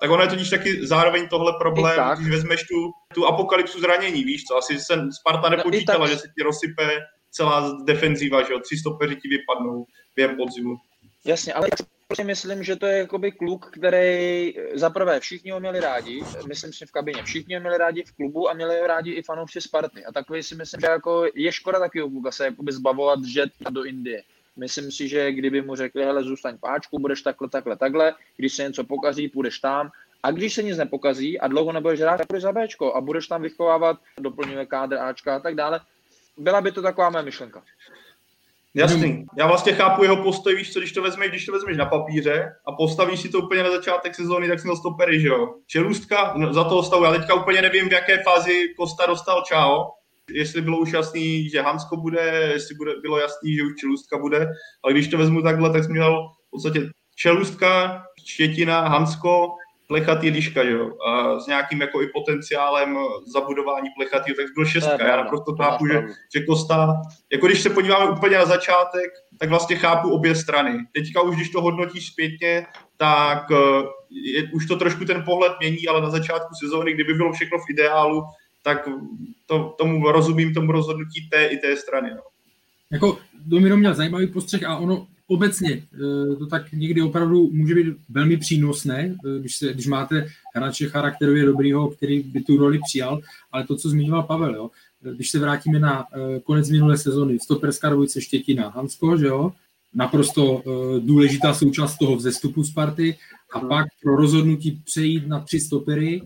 Tak 0.00 0.10
ono 0.10 0.22
je 0.22 0.28
totiž 0.28 0.50
taky 0.50 0.86
zároveň 0.86 1.28
tohle 1.28 1.52
problém, 1.60 2.00
když 2.16 2.30
vezmeš 2.30 2.60
tu, 2.62 2.90
tu 3.14 3.26
apokalypsu 3.26 3.80
zranění, 3.80 4.24
víš 4.24 4.44
co, 4.44 4.56
asi 4.56 4.78
se 4.78 4.94
Sparta 5.20 5.48
no, 5.48 5.56
nepočítala, 5.56 5.98
no, 5.98 6.06
že 6.06 6.16
se 6.16 6.28
ti 6.38 6.42
rozsype 6.42 6.88
celá 7.30 7.78
defenzíva, 7.84 8.42
že 8.42 8.52
jo, 8.52 8.60
tři 8.60 8.76
stopeři 8.76 9.16
ti 9.16 9.28
vypadnou 9.28 9.86
během 10.16 10.36
podzimu. 10.36 10.76
Jasně, 11.24 11.52
ale 11.54 11.68
já 12.10 12.16
si 12.16 12.24
myslím, 12.24 12.62
že 12.62 12.76
to 12.76 12.86
je 12.86 12.98
jakoby 12.98 13.32
kluk, 13.32 13.70
který 13.72 14.54
za 14.74 14.90
prvé 14.90 15.20
všichni 15.20 15.50
ho 15.50 15.60
měli 15.60 15.80
rádi, 15.80 16.22
myslím 16.48 16.72
si 16.72 16.86
v 16.86 16.92
kabině, 16.92 17.22
všichni 17.22 17.54
ho 17.54 17.60
měli 17.60 17.78
rádi 17.78 18.02
v 18.02 18.12
klubu 18.12 18.50
a 18.50 18.54
měli 18.54 18.80
ho 18.80 18.86
rádi 18.86 19.12
i 19.12 19.22
fanoušci 19.22 19.60
Sparty. 19.60 20.04
A 20.04 20.12
takový 20.12 20.42
si 20.42 20.54
myslím, 20.54 20.80
že 20.80 20.86
jako 20.86 21.24
je 21.34 21.52
škoda 21.52 21.78
takového 21.78 22.10
kluka 22.10 22.30
se 22.30 22.44
jakoby 22.44 22.72
zbavovat 22.72 23.24
žet 23.24 23.50
do 23.70 23.84
Indie. 23.84 24.22
Myslím 24.56 24.92
si, 24.92 25.08
že 25.08 25.32
kdyby 25.32 25.62
mu 25.62 25.74
řekli, 25.74 26.04
hele, 26.04 26.22
zůstaň 26.22 26.58
páčku, 26.58 26.98
budeš 26.98 27.22
takhle, 27.22 27.48
takhle, 27.48 27.76
takhle, 27.76 28.14
když 28.36 28.54
se 28.54 28.62
něco 28.62 28.84
pokazí, 28.84 29.28
půjdeš 29.28 29.58
tam, 29.58 29.90
a 30.22 30.30
když 30.30 30.54
se 30.54 30.62
nic 30.62 30.78
nepokazí 30.78 31.40
a 31.40 31.48
dlouho 31.48 31.72
nebudeš 31.72 32.00
hrát, 32.00 32.16
tak 32.16 32.26
půjdeš 32.26 32.42
za 32.42 32.52
Bčko 32.52 32.94
a 32.94 33.00
budeš 33.00 33.26
tam 33.26 33.42
vychovávat, 33.42 33.96
doplňuje 34.20 34.66
kádr 34.66 34.98
Ačka 34.98 35.36
a 35.36 35.40
tak 35.40 35.54
dále. 35.54 35.80
Byla 36.36 36.60
by 36.60 36.72
to 36.72 36.82
taková 36.82 37.10
moje 37.10 37.24
myšlenka. 37.24 37.62
Jasný. 38.74 39.26
Já 39.38 39.46
vlastně 39.46 39.72
chápu 39.72 40.02
jeho 40.02 40.22
postoj, 40.22 40.56
víš 40.56 40.72
co, 40.72 40.80
když 40.80 40.92
to 40.92 41.02
vezmeš, 41.02 41.28
když 41.28 41.46
to 41.46 41.52
vezmeš 41.52 41.76
na 41.76 41.86
papíře 41.86 42.54
a 42.66 42.72
postavíš 42.72 43.20
si 43.20 43.28
to 43.28 43.38
úplně 43.38 43.62
na 43.62 43.70
začátek 43.70 44.14
sezóny, 44.14 44.48
tak 44.48 44.60
si 44.60 44.66
to 44.66 44.76
stopery, 44.76 45.20
že 45.20 45.28
jo. 45.28 45.54
Čelůstka 45.66 46.34
za 46.50 46.64
toho 46.64 46.82
stavu, 46.82 47.04
já 47.04 47.12
teďka 47.12 47.34
úplně 47.34 47.62
nevím, 47.62 47.88
v 47.88 47.92
jaké 47.92 48.22
fázi 48.22 48.74
Kosta 48.76 49.06
dostal 49.06 49.42
čao, 49.42 49.92
jestli 50.30 50.62
bylo 50.62 50.78
už 50.78 50.92
jasný, 50.92 51.48
že 51.48 51.62
Hansko 51.62 51.96
bude, 51.96 52.50
jestli 52.52 52.74
bude, 52.74 52.92
bylo 53.02 53.18
jasný, 53.18 53.54
že 53.54 53.62
už 53.62 53.74
Čelůstka 53.80 54.18
bude, 54.18 54.48
ale 54.84 54.92
když 54.92 55.08
to 55.08 55.18
vezmu 55.18 55.42
takhle, 55.42 55.72
tak 55.72 55.84
jsem 55.84 55.92
měl 55.92 56.28
v 56.48 56.50
podstatě 56.50 56.90
Čelůstka, 57.16 58.02
Štětina, 58.24 58.88
Hansko, 58.88 59.48
plechatý 59.88 60.30
liška, 60.30 60.62
jo, 60.62 60.90
a 61.06 61.40
s 61.40 61.46
nějakým 61.46 61.80
jako 61.80 62.02
i 62.02 62.06
potenciálem 62.14 62.96
zabudování 63.32 63.88
plechatý, 63.96 64.34
tak 64.34 64.46
byl 64.54 64.64
šestka. 64.64 65.06
Já 65.06 65.16
naprosto 65.16 65.56
chápu, 65.56 65.86
že, 65.86 66.02
že 66.34 66.44
Kosta, 66.44 67.02
jako 67.32 67.46
když 67.46 67.62
se 67.62 67.70
podíváme 67.70 68.10
úplně 68.10 68.38
na 68.38 68.44
začátek, 68.44 69.10
tak 69.38 69.48
vlastně 69.48 69.76
chápu 69.76 70.10
obě 70.10 70.34
strany. 70.34 70.78
Teďka 70.94 71.20
už, 71.20 71.36
když 71.36 71.50
to 71.50 71.60
hodnotíš 71.60 72.06
zpětně, 72.06 72.66
tak 72.96 73.50
eh, 73.50 73.82
je, 74.10 74.50
už 74.54 74.66
to 74.66 74.76
trošku 74.76 75.04
ten 75.04 75.22
pohled 75.24 75.52
mění, 75.60 75.88
ale 75.88 76.00
na 76.00 76.10
začátku 76.10 76.54
sezóny, 76.64 76.94
kdyby 76.94 77.14
bylo 77.14 77.32
všechno 77.32 77.58
v 77.58 77.70
ideálu, 77.70 78.22
tak 78.66 78.88
to, 79.46 79.74
tomu 79.78 80.12
rozumím, 80.12 80.54
tomu 80.54 80.72
rozhodnutí 80.72 81.28
té 81.30 81.46
i 81.46 81.56
té 81.56 81.76
strany. 81.76 82.10
No. 82.10 82.22
Jako 82.90 83.18
Domino 83.46 83.76
měl 83.76 83.94
zajímavý 83.94 84.26
postřeh 84.26 84.64
a 84.64 84.76
ono 84.76 85.06
obecně 85.26 85.70
eh, 85.72 86.36
to 86.36 86.46
tak 86.46 86.72
někdy 86.72 87.02
opravdu 87.02 87.50
může 87.52 87.74
být 87.74 87.96
velmi 88.08 88.36
přínosné, 88.36 89.16
eh, 89.26 89.40
když, 89.40 89.56
se, 89.56 89.72
když 89.72 89.86
máte 89.86 90.26
hráče 90.54 90.88
charakterově 90.88 91.46
dobrýho, 91.46 91.90
který 91.90 92.22
by 92.22 92.40
tu 92.40 92.56
roli 92.56 92.80
přijal, 92.88 93.20
ale 93.52 93.66
to, 93.66 93.76
co 93.76 93.88
zmiňoval 93.88 94.22
Pavel, 94.22 94.54
jo, 94.54 94.70
eh, 95.04 95.14
když 95.14 95.30
se 95.30 95.38
vrátíme 95.38 95.78
na 95.78 96.06
konec 96.44 96.70
minulé 96.70 96.98
sezony, 96.98 97.38
stoperská 97.38 97.88
dvojice 97.88 98.20
Štětina, 98.20 98.68
Hansko, 98.68 99.16
že 99.16 99.26
jo, 99.26 99.52
naprosto 99.94 100.62
důležitá 101.00 101.54
součást 101.54 101.98
toho 101.98 102.16
vzestupu 102.16 102.64
Sparty 102.64 103.16
a 103.52 103.60
pak 103.60 103.86
pro 104.02 104.16
rozhodnutí 104.16 104.82
přejít 104.84 105.26
na 105.26 105.40
tři 105.40 105.60
stopery 105.60 106.22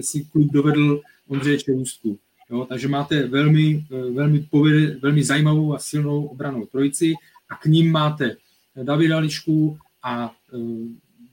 si 0.00 0.24
klub 0.24 0.52
dovedl 0.52 1.00
Ondřeje 1.28 1.58
Čelůstku. 1.58 2.18
Jo, 2.50 2.66
takže 2.68 2.88
máte 2.88 3.26
velmi, 3.26 3.84
velmi, 4.14 4.40
povede, 4.50 4.98
velmi 5.02 5.24
zajímavou 5.24 5.74
a 5.74 5.78
silnou 5.78 6.26
obranou 6.26 6.66
trojici 6.66 7.12
a 7.50 7.56
k 7.56 7.66
ním 7.66 7.92
máte 7.92 8.36
Davida 8.82 9.18
Lišku 9.18 9.78
a 10.02 10.32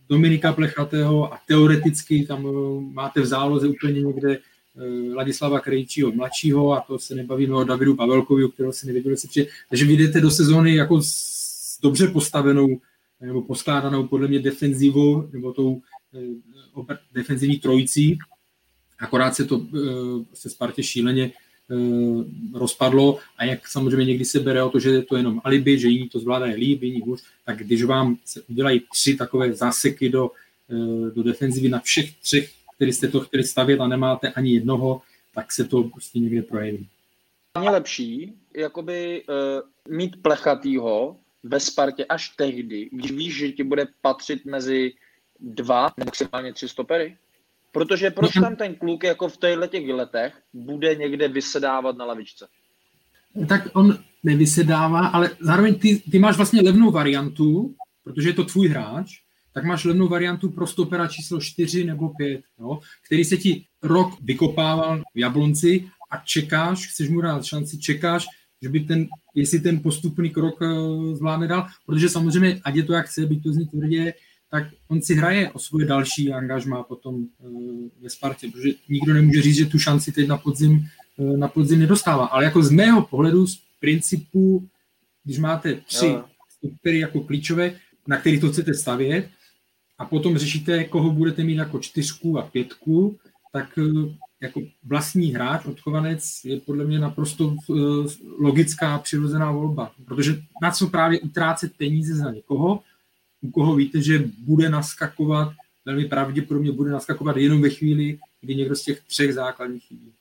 Dominika 0.09 0.53
Plechatého 0.53 1.33
a 1.33 1.39
teoreticky 1.47 2.25
tam 2.25 2.47
máte 2.93 3.21
v 3.21 3.25
záloze 3.25 3.67
úplně 3.67 4.01
někde 4.01 4.39
Ladislava 5.13 5.59
Krejčího 5.59 6.11
mladšího 6.11 6.73
a 6.73 6.81
to 6.81 6.99
se 6.99 7.15
nebavíme 7.15 7.55
o 7.55 7.63
Davidu 7.63 7.95
Pavelkovi, 7.95 8.43
o 8.43 8.49
kterého 8.49 8.73
se 8.73 8.87
nevěděli 8.87 9.17
si 9.17 9.27
přijde. 9.27 9.49
Takže 9.69 9.85
vy 9.85 9.93
jdete 9.93 10.21
do 10.21 10.31
sezóny 10.31 10.75
jako 10.75 11.01
s 11.01 11.79
dobře 11.81 12.07
postavenou 12.07 12.79
nebo 13.21 13.41
poskládanou 13.41 14.07
podle 14.07 14.27
mě 14.27 14.39
defenzivou 14.39 15.29
nebo 15.33 15.53
tou 15.53 15.81
defenzivní 17.13 17.57
trojicí. 17.57 18.17
Akorát 18.99 19.35
se 19.35 19.45
to 19.45 19.67
se 20.33 20.49
Spartě 20.49 20.83
šíleně 20.83 21.31
Eh, 21.71 22.23
rozpadlo 22.53 23.19
a 23.37 23.45
jak 23.45 23.67
samozřejmě 23.67 24.05
někdy 24.05 24.25
se 24.25 24.39
bere 24.39 24.63
o 24.63 24.69
to, 24.69 24.79
že 24.79 24.89
je 24.89 25.03
to 25.03 25.17
jenom 25.17 25.41
alibi, 25.43 25.79
že 25.79 25.87
jiní 25.87 26.09
to 26.09 26.19
zvládají 26.19 26.55
líp, 26.55 26.83
jiní 26.83 27.01
hůř, 27.01 27.23
tak 27.45 27.57
když 27.57 27.83
vám 27.83 28.17
se 28.25 28.41
udělají 28.41 28.81
tři 28.91 29.15
takové 29.15 29.53
záseky 29.53 30.09
do, 30.09 30.31
eh, 30.69 31.11
do 31.11 31.23
defenzivy 31.23 31.69
na 31.69 31.79
všech 31.79 32.15
třech, 32.15 32.51
který 32.75 32.93
jste 32.93 33.07
to 33.07 33.19
chtěli 33.19 33.43
stavět 33.43 33.79
a 33.79 33.87
nemáte 33.87 34.29
ani 34.29 34.53
jednoho, 34.53 35.01
tak 35.35 35.51
se 35.51 35.63
to 35.63 35.83
prostě 35.83 36.19
někde 36.19 36.41
projeví. 36.41 36.87
Je 37.63 37.69
lepší 37.69 38.33
jakoby 38.55 39.23
uh, 39.29 39.95
mít 39.97 40.21
plechatýho 40.21 41.17
ve 41.43 41.59
Spartě 41.59 42.05
až 42.05 42.29
tehdy, 42.29 42.89
když 42.91 43.11
víš, 43.11 43.37
že 43.37 43.51
ti 43.51 43.63
bude 43.63 43.87
patřit 44.01 44.45
mezi 44.45 44.93
dva, 45.39 45.93
maximálně 46.05 46.53
tři 46.53 46.69
stopery? 46.69 47.17
Protože 47.71 48.11
proč 48.11 48.33
tam 48.33 48.55
ten 48.55 48.75
kluk 48.75 49.03
jako 49.03 49.29
v 49.29 49.37
těchto 49.37 49.67
těch 49.67 49.89
letech 49.89 50.33
bude 50.53 50.95
někde 50.95 51.27
vysedávat 51.27 51.97
na 51.97 52.05
lavičce? 52.05 52.47
Tak 53.49 53.67
on 53.73 53.97
nevysedává, 54.23 55.07
ale 55.07 55.29
zároveň 55.39 55.75
ty, 55.75 56.03
ty 56.11 56.19
máš 56.19 56.37
vlastně 56.37 56.61
levnou 56.61 56.91
variantu, 56.91 57.75
protože 58.03 58.29
je 58.29 58.33
to 58.33 58.45
tvůj 58.45 58.67
hráč, 58.67 59.11
tak 59.53 59.63
máš 59.63 59.85
levnou 59.85 60.07
variantu 60.07 60.49
pro 60.49 60.67
stopera 60.67 61.07
číslo 61.07 61.41
4 61.41 61.83
nebo 61.83 62.09
5, 62.09 62.41
jo, 62.59 62.79
který 63.05 63.25
se 63.25 63.37
ti 63.37 63.65
rok 63.81 64.21
vykopával 64.21 65.03
v 65.15 65.19
Jablonci 65.19 65.89
a 66.11 66.17
čekáš, 66.17 66.87
chceš 66.87 67.09
mu 67.09 67.21
dát 67.21 67.45
šanci, 67.45 67.79
čekáš, 67.79 68.25
že 68.61 68.69
by 68.69 68.79
ten, 68.79 69.07
jestli 69.35 69.59
ten 69.59 69.79
postupný 69.79 70.29
krok 70.29 70.61
eh, 70.61 71.15
zvládne 71.15 71.47
dál, 71.47 71.67
protože 71.85 72.09
samozřejmě, 72.09 72.61
ať 72.63 72.75
je 72.75 72.83
to 72.83 72.93
jak 72.93 73.05
chce, 73.05 73.25
byť 73.25 73.43
to 73.43 73.53
zní 73.53 73.67
tvrdě, 73.67 74.13
tak 74.55 74.71
on 74.87 75.01
si 75.01 75.15
hraje 75.15 75.51
o 75.51 75.59
svoje 75.59 75.85
další 75.85 76.33
angažma 76.33 76.83
potom 76.83 77.27
eh, 77.27 77.47
ve 78.01 78.09
Spartě, 78.09 78.47
protože 78.47 78.69
nikdo 78.89 79.13
nemůže 79.13 79.41
říct, 79.41 79.55
že 79.55 79.65
tu 79.65 79.79
šanci 79.79 80.11
teď 80.11 80.27
na 80.27 80.37
podzim, 80.37 80.87
eh, 81.19 81.37
na 81.37 81.47
podzim 81.47 81.79
nedostává. 81.79 82.25
Ale 82.25 82.43
jako 82.43 82.63
z 82.63 82.71
mého 82.71 83.01
pohledu, 83.05 83.47
z 83.47 83.59
principu, 83.79 84.67
když 85.23 85.37
máte 85.39 85.75
tři 85.75 86.15
supery 86.63 86.99
jako 86.99 87.19
klíčové, 87.21 87.75
na 88.07 88.17
který 88.17 88.39
to 88.39 88.51
chcete 88.51 88.73
stavět, 88.73 89.29
a 89.97 90.05
potom 90.05 90.37
řešíte, 90.37 90.83
koho 90.83 91.11
budete 91.11 91.43
mít 91.43 91.55
jako 91.55 91.79
čtyřku 91.79 92.39
a 92.39 92.41
pětku, 92.41 93.19
tak 93.51 93.75
eh, 93.77 94.15
jako 94.41 94.61
vlastní 94.83 95.35
hráč, 95.35 95.65
odchovanec 95.65 96.23
je 96.43 96.59
podle 96.59 96.85
mě 96.85 96.99
naprosto 96.99 97.55
logická 98.39 98.95
a 98.95 98.99
přirozená 98.99 99.51
volba. 99.51 99.91
Protože 100.05 100.39
na 100.61 100.71
co 100.71 100.87
právě 100.87 101.19
utrácet 101.19 101.77
peníze 101.77 102.15
za 102.15 102.31
někoho, 102.31 102.79
u 103.47 103.51
koho 103.51 103.75
víte, 103.75 104.01
že 104.01 104.23
bude 104.39 104.69
naskakovat, 104.69 105.53
velmi 105.85 106.05
pravděpodobně 106.05 106.71
bude 106.71 106.91
naskakovat 106.91 107.37
jenom 107.37 107.61
ve 107.61 107.69
chvíli, 107.69 108.17
kdy 108.41 108.55
někdo 108.55 108.75
z 108.75 108.83
těch 108.83 109.01
třech 109.01 109.33
základních 109.33 109.83
chybí. 109.83 110.13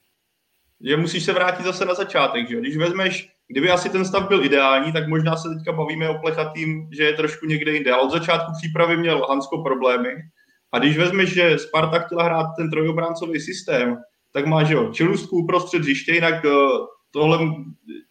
Že 0.81 0.97
musíš 0.97 1.25
se 1.25 1.33
vrátit 1.33 1.65
zase 1.65 1.85
na 1.85 1.95
začátek, 1.95 2.49
že 2.49 2.61
Když 2.61 2.77
vezmeš, 2.77 3.31
kdyby 3.49 3.71
asi 3.71 3.89
ten 3.89 4.05
stav 4.05 4.29
byl 4.29 4.45
ideální, 4.45 4.93
tak 4.93 5.09
možná 5.09 5.37
se 5.37 5.49
teďka 5.49 5.73
bavíme 5.73 6.09
o 6.09 6.19
plechatým, 6.19 6.89
že 6.93 7.05
je 7.05 7.13
trošku 7.13 7.47
někde 7.47 7.73
jinde. 7.73 7.93
Ale 7.93 8.03
od 8.03 8.11
začátku 8.11 8.53
přípravy 8.61 8.97
měl 8.97 9.27
Hansko 9.29 9.63
problémy. 9.63 10.09
A 10.73 10.79
když 10.79 10.99
vezmeš, 10.99 11.35
že 11.35 11.59
Sparta 11.59 11.99
chtěla 11.99 12.25
hrát 12.25 12.47
ten 12.57 12.71
trojobráncový 12.71 13.41
systém, 13.41 13.97
tak 14.33 14.47
má, 14.47 14.65
že 14.65 14.75
jo, 14.75 14.93
čelustku 14.93 15.37
uprostřed 15.37 15.83
hřiště, 15.83 16.13
jinak 16.13 16.45
eh, 16.45 16.51
tohle, 17.15 17.39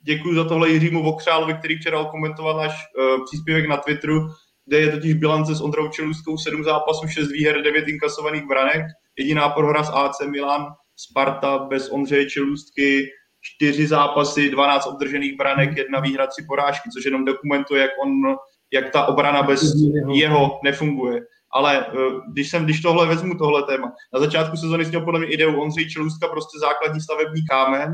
děkuji 0.01 0.35
za 0.35 0.43
tohle 0.43 0.69
Jiřímu 0.69 1.03
Vokřálovi, 1.03 1.53
který 1.53 1.77
včera 1.77 2.03
komentoval 2.03 2.57
náš 2.57 2.71
uh, 2.71 3.25
příspěvek 3.25 3.69
na 3.69 3.77
Twitteru, 3.77 4.27
kde 4.65 4.79
je 4.79 4.91
totiž 4.91 5.13
bilance 5.13 5.55
s 5.55 5.61
Ondrou 5.61 5.87
Čelustkou 5.87 6.37
7 6.37 6.63
zápasů, 6.63 7.07
6 7.07 7.31
výher, 7.31 7.61
9 7.61 7.87
inkasovaných 7.87 8.47
branek, 8.47 8.85
jediná 9.19 9.49
prohra 9.49 9.83
s 9.83 9.89
AC 9.89 10.21
Milan, 10.29 10.65
Sparta 10.95 11.57
bez 11.57 11.89
Ondřeje 11.89 12.29
Čelustky, 12.29 13.09
4 13.41 13.87
zápasy, 13.87 14.49
12 14.49 14.87
obdržených 14.87 15.37
branek, 15.37 15.77
jedna 15.77 15.99
výhra, 15.99 16.27
3 16.27 16.45
porážky, 16.47 16.89
což 16.89 17.05
jenom 17.05 17.25
dokumentuje, 17.25 17.81
jak, 17.81 17.91
on, 18.03 18.35
jak 18.73 18.89
ta 18.89 19.05
obrana 19.05 19.43
bez 19.43 19.73
jeho 20.13 20.59
nefunguje. 20.63 21.21
Ale 21.53 21.85
eh, 21.87 21.91
když, 22.31 22.49
jsem, 22.49 22.63
když 22.65 22.81
tohle 22.81 23.07
vezmu, 23.07 23.37
tohle 23.37 23.63
téma, 23.63 23.91
na 24.13 24.19
začátku 24.19 24.57
sezóny 24.57 24.85
měl 24.85 25.01
podle 25.01 25.19
mě 25.19 25.29
ideu 25.29 25.61
Ondřej 25.61 25.89
Čelůstka 25.89 26.27
prostě 26.27 26.59
základní 26.59 27.01
stavební 27.01 27.41
kámen 27.49 27.93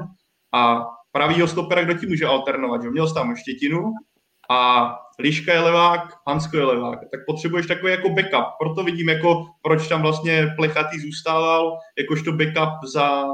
a 0.54 0.86
pravýho 1.12 1.48
stopera, 1.48 1.84
kdo 1.84 1.94
ti 1.94 2.08
může 2.08 2.26
alternovat, 2.26 2.82
že? 2.84 2.90
Měl 2.90 3.08
jsi 3.08 3.14
tam 3.14 3.36
Štětinu 3.36 3.94
a 4.50 4.96
Liška 5.20 5.54
je 5.54 5.60
levák, 5.60 6.02
Hansko 6.28 6.58
je 6.58 6.64
levák, 6.64 7.00
tak 7.12 7.20
potřebuješ 7.26 7.68
takový 7.68 7.92
jako 7.92 8.10
backup. 8.10 8.46
Proto 8.60 8.84
vidím, 8.84 9.10
jako, 9.10 9.46
proč 9.62 9.88
tam 9.88 10.02
vlastně 10.02 10.48
Plechatý 10.56 11.00
zůstával, 11.00 11.78
jakožto 11.98 12.32
backup 12.32 12.84
za, 12.84 13.26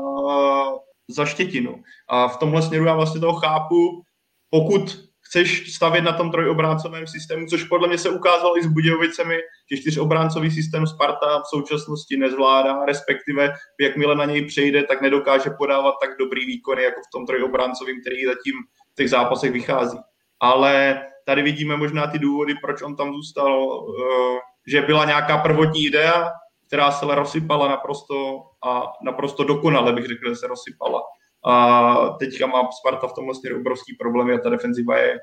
za 1.07 1.25
Štětinu. 1.25 1.83
A 2.09 2.27
v 2.27 2.37
tomhle 2.37 2.61
směru 2.61 2.85
já 2.85 2.95
vlastně 2.95 3.21
toho 3.21 3.33
chápu, 3.33 4.01
pokud 4.49 5.05
chceš 5.21 5.73
stavět 5.73 6.01
na 6.01 6.11
tom 6.11 6.31
trojobráncovém 6.31 7.07
systému, 7.07 7.45
což 7.47 7.63
podle 7.63 7.87
mě 7.87 7.97
se 7.97 8.09
ukázalo 8.09 8.57
i 8.57 8.63
s 8.63 8.67
Budějovicemi, 8.67 9.37
že 9.71 9.81
čtyřobráncový 9.81 10.51
systém 10.51 10.87
Sparta 10.87 11.39
v 11.39 11.47
současnosti 11.47 12.17
nezvládá, 12.17 12.85
respektive 12.85 13.53
jakmile 13.81 14.15
na 14.15 14.25
něj 14.25 14.45
přejde, 14.45 14.83
tak 14.83 15.01
nedokáže 15.01 15.49
podávat 15.49 15.95
tak 16.01 16.09
dobrý 16.19 16.45
výkony 16.45 16.83
jako 16.83 17.01
v 17.01 17.11
tom 17.11 17.25
trojobráncovém, 17.25 18.01
který 18.01 18.25
zatím 18.25 18.53
v 18.91 18.95
těch 18.95 19.09
zápasech 19.09 19.51
vychází. 19.51 19.97
Ale 20.39 21.03
tady 21.25 21.41
vidíme 21.41 21.77
možná 21.77 22.07
ty 22.07 22.19
důvody, 22.19 22.53
proč 22.61 22.81
on 22.81 22.95
tam 22.95 23.13
zůstal, 23.13 23.85
eh, 23.89 24.39
že 24.67 24.81
byla 24.81 25.05
nějaká 25.05 25.37
prvotní 25.37 25.85
idea, 25.85 26.31
která 26.67 26.91
se 26.91 27.15
rozsypala 27.15 27.67
naprosto 27.67 28.43
a 28.67 28.93
naprosto 29.03 29.43
dokonale, 29.43 29.93
bych 29.93 30.05
řekl, 30.05 30.29
že 30.29 30.35
se 30.35 30.47
rozsypala. 30.47 31.01
A 31.45 31.95
teďka 32.09 32.47
má 32.47 32.71
Sparta 32.71 33.07
v 33.07 33.13
tomhle 33.13 33.35
směru 33.35 33.59
obrovský 33.59 33.95
problém 33.99 34.35
a 34.35 34.37
ta 34.37 34.49
defenziva 34.49 34.97
je 34.97 35.19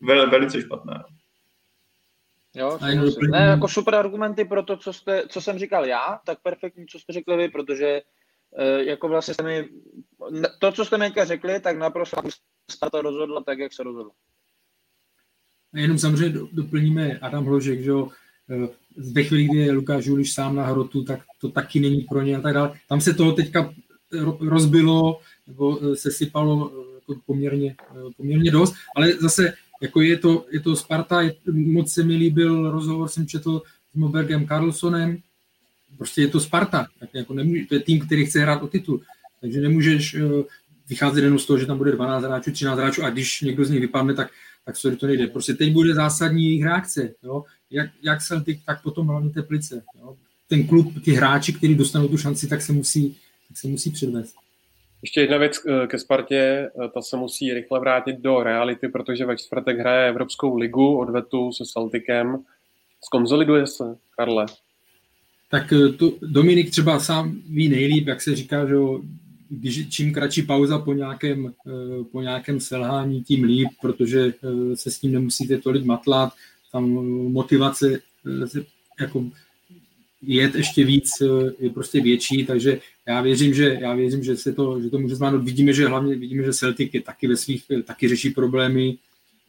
vel, 0.00 0.30
velice 0.30 0.62
špatná. 0.62 1.04
Jo, 2.54 2.78
ne, 3.30 3.38
jako 3.38 3.68
super 3.68 3.94
argumenty 3.94 4.44
pro 4.44 4.62
to, 4.62 4.76
co, 4.76 4.92
jste, 4.92 5.28
co 5.28 5.40
jsem 5.40 5.58
říkal 5.58 5.86
já, 5.86 6.20
tak 6.26 6.38
perfektní, 6.42 6.86
co 6.86 6.98
jste 6.98 7.12
řekli 7.12 7.36
vy, 7.36 7.48
protože 7.48 8.02
e, 8.56 8.84
jako 8.84 9.08
vlastně 9.08 9.34
jste 9.34 9.42
mi, 9.42 9.68
to, 10.58 10.72
co 10.72 10.84
jste 10.84 10.98
mi 10.98 11.12
řekli, 11.22 11.60
tak 11.60 11.78
naprosto 11.78 12.22
Sparta 12.70 13.00
rozhodla 13.00 13.42
tak, 13.42 13.58
jak 13.58 13.72
se 13.72 13.82
rozhodla. 13.82 14.12
Jenom 15.76 15.98
samozřejmě 15.98 16.40
doplníme 16.52 17.18
Adam 17.18 17.44
Hložek, 17.44 17.82
že 17.82 17.90
jo, 17.90 18.08
eh, 18.50 18.68
ve 18.96 19.24
chvíli, 19.24 19.44
kdy 19.44 19.58
je 19.58 19.72
Lukáš 19.72 20.04
Žuliš 20.04 20.32
sám 20.32 20.56
na 20.56 20.66
hrotu, 20.66 21.04
tak 21.04 21.20
to 21.40 21.48
taky 21.48 21.80
není 21.80 22.00
pro 22.00 22.22
ně 22.22 22.36
a 22.36 22.40
tak 22.40 22.54
dále. 22.54 22.72
Tam 22.88 23.00
se 23.00 23.14
toho 23.14 23.32
teďka 23.32 23.74
rozbilo, 24.40 25.20
nebo 25.46 25.78
eh, 25.82 25.96
se 25.96 26.10
sypalo 26.10 26.72
eh, 26.72 26.94
jako 26.94 27.20
poměrně, 27.26 27.76
eh, 27.80 28.10
poměrně 28.16 28.50
dost, 28.50 28.74
ale 28.96 29.12
zase 29.12 29.52
jako 29.82 30.00
je 30.00 30.16
to, 30.18 30.46
je 30.50 30.60
to 30.60 30.76
Sparta, 30.76 31.22
je, 31.22 31.34
moc 31.52 31.92
se 31.92 32.02
mi 32.02 32.16
líbil 32.16 32.70
rozhovor, 32.70 33.08
jsem 33.08 33.26
četl 33.26 33.62
s 33.92 33.96
Mobergem 33.96 34.46
Carlsonem, 34.46 35.18
prostě 35.96 36.20
je 36.20 36.28
to 36.28 36.40
Sparta, 36.40 36.86
tak 37.00 37.08
jako 37.14 37.34
nemůže, 37.34 37.66
to 37.68 37.74
je 37.74 37.80
tým, 37.80 38.00
který 38.00 38.26
chce 38.26 38.40
hrát 38.40 38.62
o 38.62 38.68
titul, 38.68 39.00
takže 39.40 39.60
nemůžeš 39.60 40.16
vycházet 40.88 41.24
jenom 41.24 41.38
z 41.38 41.46
toho, 41.46 41.58
že 41.58 41.66
tam 41.66 41.78
bude 41.78 41.92
12 41.92 42.24
hráčů, 42.24 42.52
13 42.52 42.78
hráčů 42.78 43.04
a 43.04 43.10
když 43.10 43.40
někdo 43.40 43.64
z 43.64 43.70
nich 43.70 43.80
vypadne, 43.80 44.14
tak, 44.14 44.30
tak 44.66 44.76
sorry, 44.76 44.96
to 44.96 45.06
nejde. 45.06 45.26
Prostě 45.26 45.54
teď 45.54 45.72
bude 45.72 45.94
zásadní 45.94 46.44
jejich 46.44 46.64
reakce, 46.64 47.14
jo? 47.22 47.44
Jak, 47.70 47.90
jak 48.02 48.22
Celtic, 48.22 48.60
tak 48.66 48.82
potom 48.82 49.06
hlavně 49.06 49.30
Teplice. 49.30 49.82
Jo? 50.00 50.16
Ten 50.48 50.66
klub, 50.66 50.94
ty 51.04 51.12
hráči, 51.12 51.52
kteří 51.52 51.74
dostanou 51.74 52.08
tu 52.08 52.18
šanci, 52.18 52.48
tak 52.48 52.62
se 52.62 52.72
musí, 52.72 53.16
tak 53.48 53.56
se 53.56 53.68
musí 53.68 53.90
předvést. 53.90 54.34
Ještě 55.02 55.20
jedna 55.20 55.36
věc 55.36 55.60
eh, 55.66 55.86
ke 55.86 55.98
Spartě, 55.98 56.36
eh, 56.36 56.88
ta 56.94 57.02
se 57.02 57.16
musí 57.16 57.54
rychle 57.54 57.80
vrátit 57.80 58.20
do 58.20 58.42
reality, 58.42 58.88
protože 58.88 59.26
ve 59.26 59.36
čtvrtek 59.36 59.78
hraje 59.78 60.08
Evropskou 60.08 60.56
ligu 60.56 60.98
odvetu 60.98 61.52
se 61.52 61.64
Celticem. 61.64 62.44
Skonzoliduje 63.04 63.66
se, 63.66 63.96
Karle? 64.16 64.46
Tak 65.50 65.72
eh, 65.72 65.88
to 65.88 66.12
Dominik 66.22 66.70
třeba 66.70 67.00
sám 67.00 67.36
ví 67.48 67.68
nejlíp, 67.68 68.06
jak 68.06 68.22
se 68.22 68.36
říká, 68.36 68.66
že 68.66 68.74
když 69.48 69.88
čím 69.88 70.12
kratší 70.12 70.42
pauza 70.42 70.78
po 70.78 70.92
nějakém, 70.92 71.54
po 72.12 72.22
nějakém 72.22 72.60
selhání, 72.60 73.22
tím 73.22 73.44
líp, 73.44 73.68
protože 73.80 74.34
se 74.74 74.90
s 74.90 74.98
tím 74.98 75.12
nemusíte 75.12 75.58
tolik 75.58 75.84
matlat, 75.84 76.32
tam 76.72 76.84
motivace 77.32 78.00
jako 79.00 79.30
jet 80.22 80.54
ještě 80.54 80.84
víc 80.84 81.10
je 81.58 81.70
prostě 81.70 82.00
větší, 82.00 82.46
takže 82.46 82.80
já 83.06 83.20
věřím, 83.20 83.54
že, 83.54 83.78
já 83.80 83.94
věřím, 83.94 84.24
že, 84.24 84.36
se 84.36 84.52
to, 84.52 84.80
že 84.80 84.90
to 84.90 84.98
může 84.98 85.16
zvládnout. 85.16 85.44
Vidíme, 85.44 85.72
že 85.72 85.88
hlavně 85.88 86.16
vidíme, 86.16 86.42
že 86.42 86.52
Celtic 86.52 86.94
je 86.94 87.00
taky 87.00 87.28
ve 87.28 87.36
svých, 87.36 87.64
taky 87.84 88.08
řeší 88.08 88.30
problémy, 88.30 88.98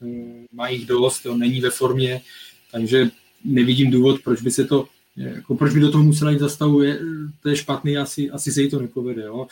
eh, 0.01 0.45
má 0.53 0.69
jich 0.69 0.85
dost, 0.85 1.19
to 1.19 1.37
není 1.37 1.61
ve 1.61 1.69
formě, 1.69 2.21
takže 2.71 3.09
nevidím 3.43 3.91
důvod, 3.91 4.21
proč 4.23 4.41
by 4.41 4.51
se 4.51 4.65
to, 4.65 4.87
jako 5.15 5.55
proč 5.55 5.73
by 5.73 5.79
do 5.79 5.91
toho 5.91 6.03
musela 6.03 6.31
jít 6.31 6.39
zastavu, 6.39 6.81
je, 6.81 6.99
to 7.41 7.49
je 7.49 7.55
špatný, 7.55 7.97
asi, 7.97 8.29
asi 8.29 8.51
se 8.51 8.61
jí 8.61 8.69
to 8.69 8.81
nepovede. 8.81 9.23
Jo. 9.23 9.47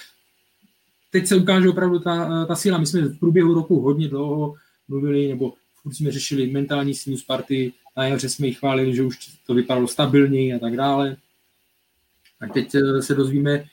Teď 1.16 1.28
se 1.28 1.36
ukáže 1.36 1.70
opravdu 1.70 2.00
ta, 2.00 2.46
ta 2.46 2.56
síla. 2.56 2.78
My 2.78 2.86
jsme 2.86 3.02
v 3.02 3.20
průběhu 3.20 3.54
roku 3.54 3.82
hodně 3.82 4.08
dlouho 4.08 4.54
mluvili, 4.88 5.28
nebo 5.28 5.54
furt 5.82 5.94
jsme 5.94 6.12
řešili 6.12 6.48
mentální 6.48 6.94
sílu 6.94 7.18
Sparty, 7.18 7.74
na 7.98 8.06
jaře 8.06 8.30
jsme 8.30 8.48
ji 8.48 8.54
chválili, 8.54 8.96
že 8.96 9.04
už 9.04 9.18
to 9.48 9.54
vypadalo 9.54 9.88
stabilněji 9.88 10.54
a 10.54 10.60
tak 10.60 10.76
dále. 10.76 11.18
Tak 12.40 12.54
teď 12.54 12.76
eh, 12.76 13.02
se 13.02 13.16
dozvíme, 13.16 13.64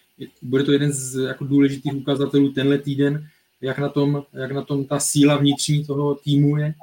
bude 0.43 0.65
to 0.65 0.73
jeden 0.73 0.93
z 0.93 1.15
jako 1.29 1.45
důležitých 1.45 1.95
ukazatelů 1.95 2.53
tenhle 2.53 2.79
týden, 2.79 3.27
jak 3.61 3.79
na, 3.79 3.89
tom, 3.89 4.23
jak 4.33 4.53
na 4.53 4.63
tom 4.63 4.85
ta 4.85 5.01
síla 5.01 5.37
vnitřní 5.37 5.85
toho 5.85 6.15
týmu 6.15 6.57
je? 6.57 6.75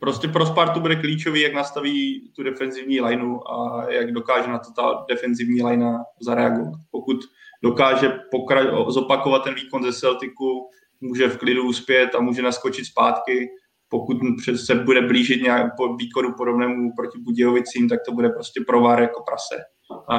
Prostě 0.00 0.28
pro 0.28 0.46
Spartu 0.46 0.80
bude 0.80 0.96
klíčový, 0.96 1.40
jak 1.40 1.54
nastaví 1.54 2.30
tu 2.36 2.42
defenzivní 2.42 3.00
lineu 3.00 3.38
a 3.38 3.86
jak 3.90 4.12
dokáže 4.12 4.48
na 4.48 4.58
to 4.58 4.72
ta 4.72 5.04
defenzivní 5.08 5.62
linea 5.62 6.04
zareagovat. 6.20 6.80
Pokud 6.90 7.16
dokáže 7.66 8.08
pokra- 8.32 8.90
zopakovat 8.90 9.44
ten 9.44 9.54
výkon 9.54 9.84
ze 9.84 9.92
Celticu, 9.92 10.68
může 11.00 11.28
v 11.28 11.38
klidu 11.38 11.64
uspět 11.64 12.14
a 12.14 12.20
může 12.20 12.42
naskočit 12.42 12.86
zpátky. 12.86 13.48
Pokud 13.88 14.16
se 14.56 14.74
bude 14.74 15.02
blížit 15.02 15.42
nějak 15.42 15.76
po 15.76 15.96
výkonu 15.96 16.34
podobnému 16.36 16.92
proti 16.96 17.18
Budějovicím, 17.18 17.88
tak 17.88 18.00
to 18.06 18.12
bude 18.12 18.28
prostě 18.28 18.60
provár 18.66 19.00
jako 19.02 19.22
prase. 19.22 19.56
A 20.10 20.18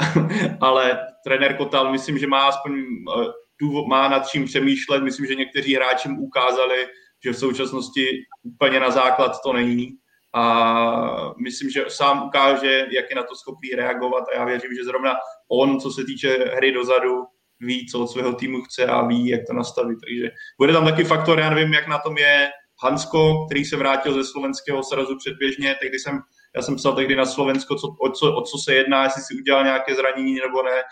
ale 0.60 0.98
trenér 1.24 1.56
Kotal 1.56 1.92
myslím, 1.92 2.18
že 2.18 2.26
má 2.26 2.48
aspoň 2.48 2.72
eh, 2.72 3.24
důvod, 3.60 3.86
má 3.86 4.08
nad 4.08 4.28
čím 4.28 4.44
přemýšlet. 4.44 5.02
Myslím, 5.02 5.26
že 5.26 5.34
někteří 5.34 5.74
hráči 5.74 6.08
mu 6.08 6.22
ukázali, 6.22 6.86
že 7.24 7.32
v 7.32 7.38
současnosti 7.38 8.06
úplně 8.42 8.80
na 8.80 8.90
základ 8.90 9.32
to 9.44 9.52
není. 9.52 9.88
A 10.34 11.34
myslím, 11.44 11.70
že 11.70 11.84
sám 11.88 12.26
ukáže, 12.26 12.86
jak 12.90 13.10
je 13.10 13.16
na 13.16 13.22
to 13.22 13.36
schopný 13.36 13.70
reagovat 13.70 14.24
a 14.28 14.36
já 14.36 14.44
věřím, 14.44 14.74
že 14.74 14.84
zrovna 14.84 15.14
on, 15.48 15.80
co 15.80 15.90
se 15.90 16.04
týče 16.04 16.28
hry 16.56 16.72
dozadu, 16.72 17.24
ví, 17.60 17.86
co 17.86 18.00
od 18.00 18.06
svého 18.06 18.32
týmu 18.32 18.62
chce 18.62 18.86
a 18.86 19.06
ví, 19.06 19.28
jak 19.28 19.40
to 19.46 19.52
nastavit. 19.52 19.98
Takže 20.00 20.30
bude 20.58 20.72
tam 20.72 20.84
taky 20.84 21.04
faktor, 21.04 21.38
já 21.38 21.50
nevím, 21.50 21.72
jak 21.72 21.88
na 21.88 21.98
tom 21.98 22.18
je 22.18 22.50
Hansko, 22.82 23.46
který 23.46 23.64
se 23.64 23.76
vrátil 23.76 24.14
ze 24.14 24.24
slovenského 24.24 24.82
srazu 24.82 25.16
předběžně, 25.16 25.76
tehdy 25.80 25.98
jsem 25.98 26.20
já 26.56 26.62
jsem 26.62 26.76
psal 26.76 26.92
tehdy 26.92 27.16
na 27.16 27.26
Slovensko, 27.26 27.74
co, 27.74 27.88
o, 28.00 28.10
co, 28.10 28.34
o 28.34 28.42
co 28.42 28.58
se 28.58 28.74
jedná, 28.74 29.04
jestli 29.04 29.22
si 29.22 29.34
udělal 29.34 29.64
nějaké 29.64 29.94
zranění 29.94 30.34
nebo 30.34 30.62
ne. 30.62 30.82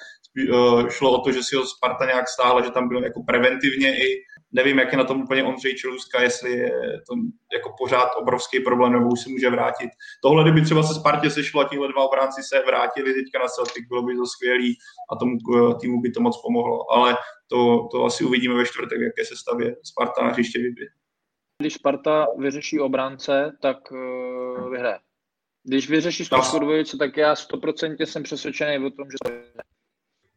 Uh, 0.52 0.88
šlo 0.88 1.12
o 1.12 1.20
to, 1.20 1.32
že 1.32 1.42
si 1.42 1.56
ho 1.56 1.66
Sparta 1.66 2.06
nějak 2.06 2.28
stáhla, 2.28 2.62
že 2.62 2.70
tam 2.70 2.88
byl 2.88 3.04
jako 3.04 3.22
preventivně 3.22 3.98
i 3.98 4.24
nevím, 4.52 4.78
jak 4.78 4.92
je 4.92 4.98
na 4.98 5.04
tom 5.04 5.22
úplně 5.22 5.44
Ondřej 5.44 5.74
Čelůzka, 5.74 6.22
jestli 6.22 6.50
je 6.50 6.70
to 7.08 7.14
jako 7.52 7.74
pořád 7.78 8.08
obrovský 8.16 8.60
problém, 8.60 8.92
nebo 8.92 9.08
už 9.08 9.20
se 9.20 9.30
může 9.30 9.50
vrátit. 9.50 9.90
Tohle, 10.22 10.42
kdyby 10.42 10.62
třeba 10.62 10.82
se 10.82 10.94
Spartě 10.94 11.30
sešlo 11.30 11.60
a 11.60 11.68
tihle 11.68 11.88
dva 11.88 12.04
obránci 12.04 12.42
se 12.42 12.62
vrátili 12.66 13.14
teďka 13.14 13.38
na 13.38 13.46
Celtic, 13.46 13.88
bylo 13.88 14.02
by 14.02 14.16
to 14.16 14.26
skvělý 14.26 14.76
a 15.12 15.16
tomu 15.16 15.32
eh, 15.32 15.74
týmu 15.80 16.00
by 16.00 16.10
to 16.10 16.20
moc 16.20 16.42
pomohlo. 16.42 16.92
Ale 16.92 17.16
to, 17.46 17.88
to 17.92 18.04
asi 18.04 18.24
uvidíme 18.24 18.54
ve 18.54 18.66
čtvrtek, 18.66 19.00
jaké 19.00 19.24
se 19.24 19.36
stavě 19.36 19.76
Sparta 19.84 20.22
na 20.22 20.30
hřiště 20.30 20.58
vybije. 20.58 20.88
Když 21.62 21.74
Sparta 21.74 22.26
vyřeší 22.38 22.80
obránce, 22.80 23.52
tak 23.62 23.76
uh, 23.90 24.70
vyhraje. 24.70 24.98
Když 25.64 25.90
vyřešíš 25.90 26.28
Pašku 26.28 26.58
dvojice, 26.58 26.96
tak 26.96 27.16
já 27.16 27.36
stoprocentně 27.36 28.06
jsem 28.06 28.22
přesvědčený 28.22 28.86
o 28.86 28.90
tom, 28.90 29.10
že 29.10 29.16
to 29.24 29.32
je. 29.32 29.42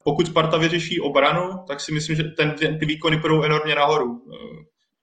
Pokud 0.03 0.27
Sparta 0.27 0.57
vyřeší 0.57 0.99
obranu, 0.99 1.49
tak 1.67 1.79
si 1.79 1.93
myslím, 1.93 2.15
že 2.15 2.23
ten, 2.23 2.55
ty 2.79 2.85
výkony 2.85 3.19
půjdou 3.19 3.43
enormně 3.43 3.75
nahoru. 3.75 4.21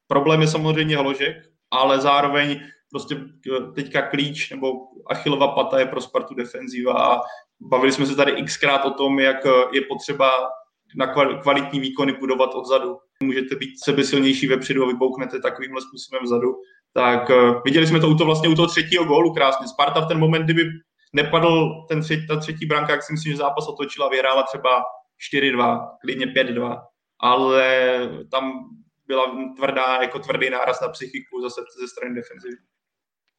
Problém 0.07 0.41
je 0.41 0.47
samozřejmě 0.49 0.97
hložek, 0.97 1.37
ale 1.71 2.01
zároveň 2.01 2.61
prostě 2.91 3.17
teďka 3.75 4.03
klíč 4.03 4.51
nebo 4.51 4.73
achilová 5.07 5.49
pata 5.49 5.79
je 5.79 5.87
pro 5.87 6.01
Spartu 6.01 6.35
defenziva 6.35 6.93
a 6.93 7.21
bavili 7.61 7.93
jsme 7.93 8.07
se 8.07 8.17
tady 8.17 8.43
xkrát 8.43 8.85
o 8.85 8.91
tom, 8.91 9.19
jak 9.19 9.37
je 9.73 9.81
potřeba 9.81 10.31
na 10.97 11.07
kvalitní 11.43 11.81
výkony 11.81 12.13
budovat 12.13 12.55
odzadu. 12.55 12.97
Můžete 13.23 13.57
být 13.57 13.71
sebesilnější 13.85 14.47
vepředu 14.47 14.85
a 14.85 14.87
vybouchnete 14.87 15.41
takovýmhle 15.41 15.81
způsobem 15.81 16.25
vzadu. 16.25 16.49
Tak 16.93 17.31
viděli 17.65 17.87
jsme 17.87 18.01
to 18.01 18.09
u 18.09 18.15
to 18.15 18.25
vlastně 18.25 18.49
u 18.49 18.55
toho 18.55 18.69
třetího 18.69 19.05
gólu 19.05 19.35
krásně. 19.35 19.69
Sparta 19.69 20.01
v 20.01 20.09
ten 20.09 20.19
moment, 20.19 20.45
kdyby 20.45 20.63
nepadl 21.13 21.85
ten 21.89 22.01
třetí, 22.03 22.27
ta 22.27 22.37
třetí 22.37 22.67
branka, 22.67 22.93
jak 22.93 23.03
si 23.03 23.13
myslím, 23.13 23.33
že 23.33 23.39
zápas 23.39 23.69
otočila, 23.69 24.09
vyhrála 24.09 24.43
třeba 24.43 24.83
4-2, 25.35 25.89
klidně 26.01 26.27
5-2, 26.27 26.83
ale 27.21 27.99
tam 28.31 28.53
byla 29.07 29.25
tvrdá, 29.57 30.03
jako 30.03 30.19
tvrdý 30.19 30.51
náraz 30.51 30.81
na 30.81 30.89
psychiku 30.89 31.41
zase 31.43 31.61
ze 31.81 31.89
strany 31.89 32.15
defenzivy. 32.15 32.57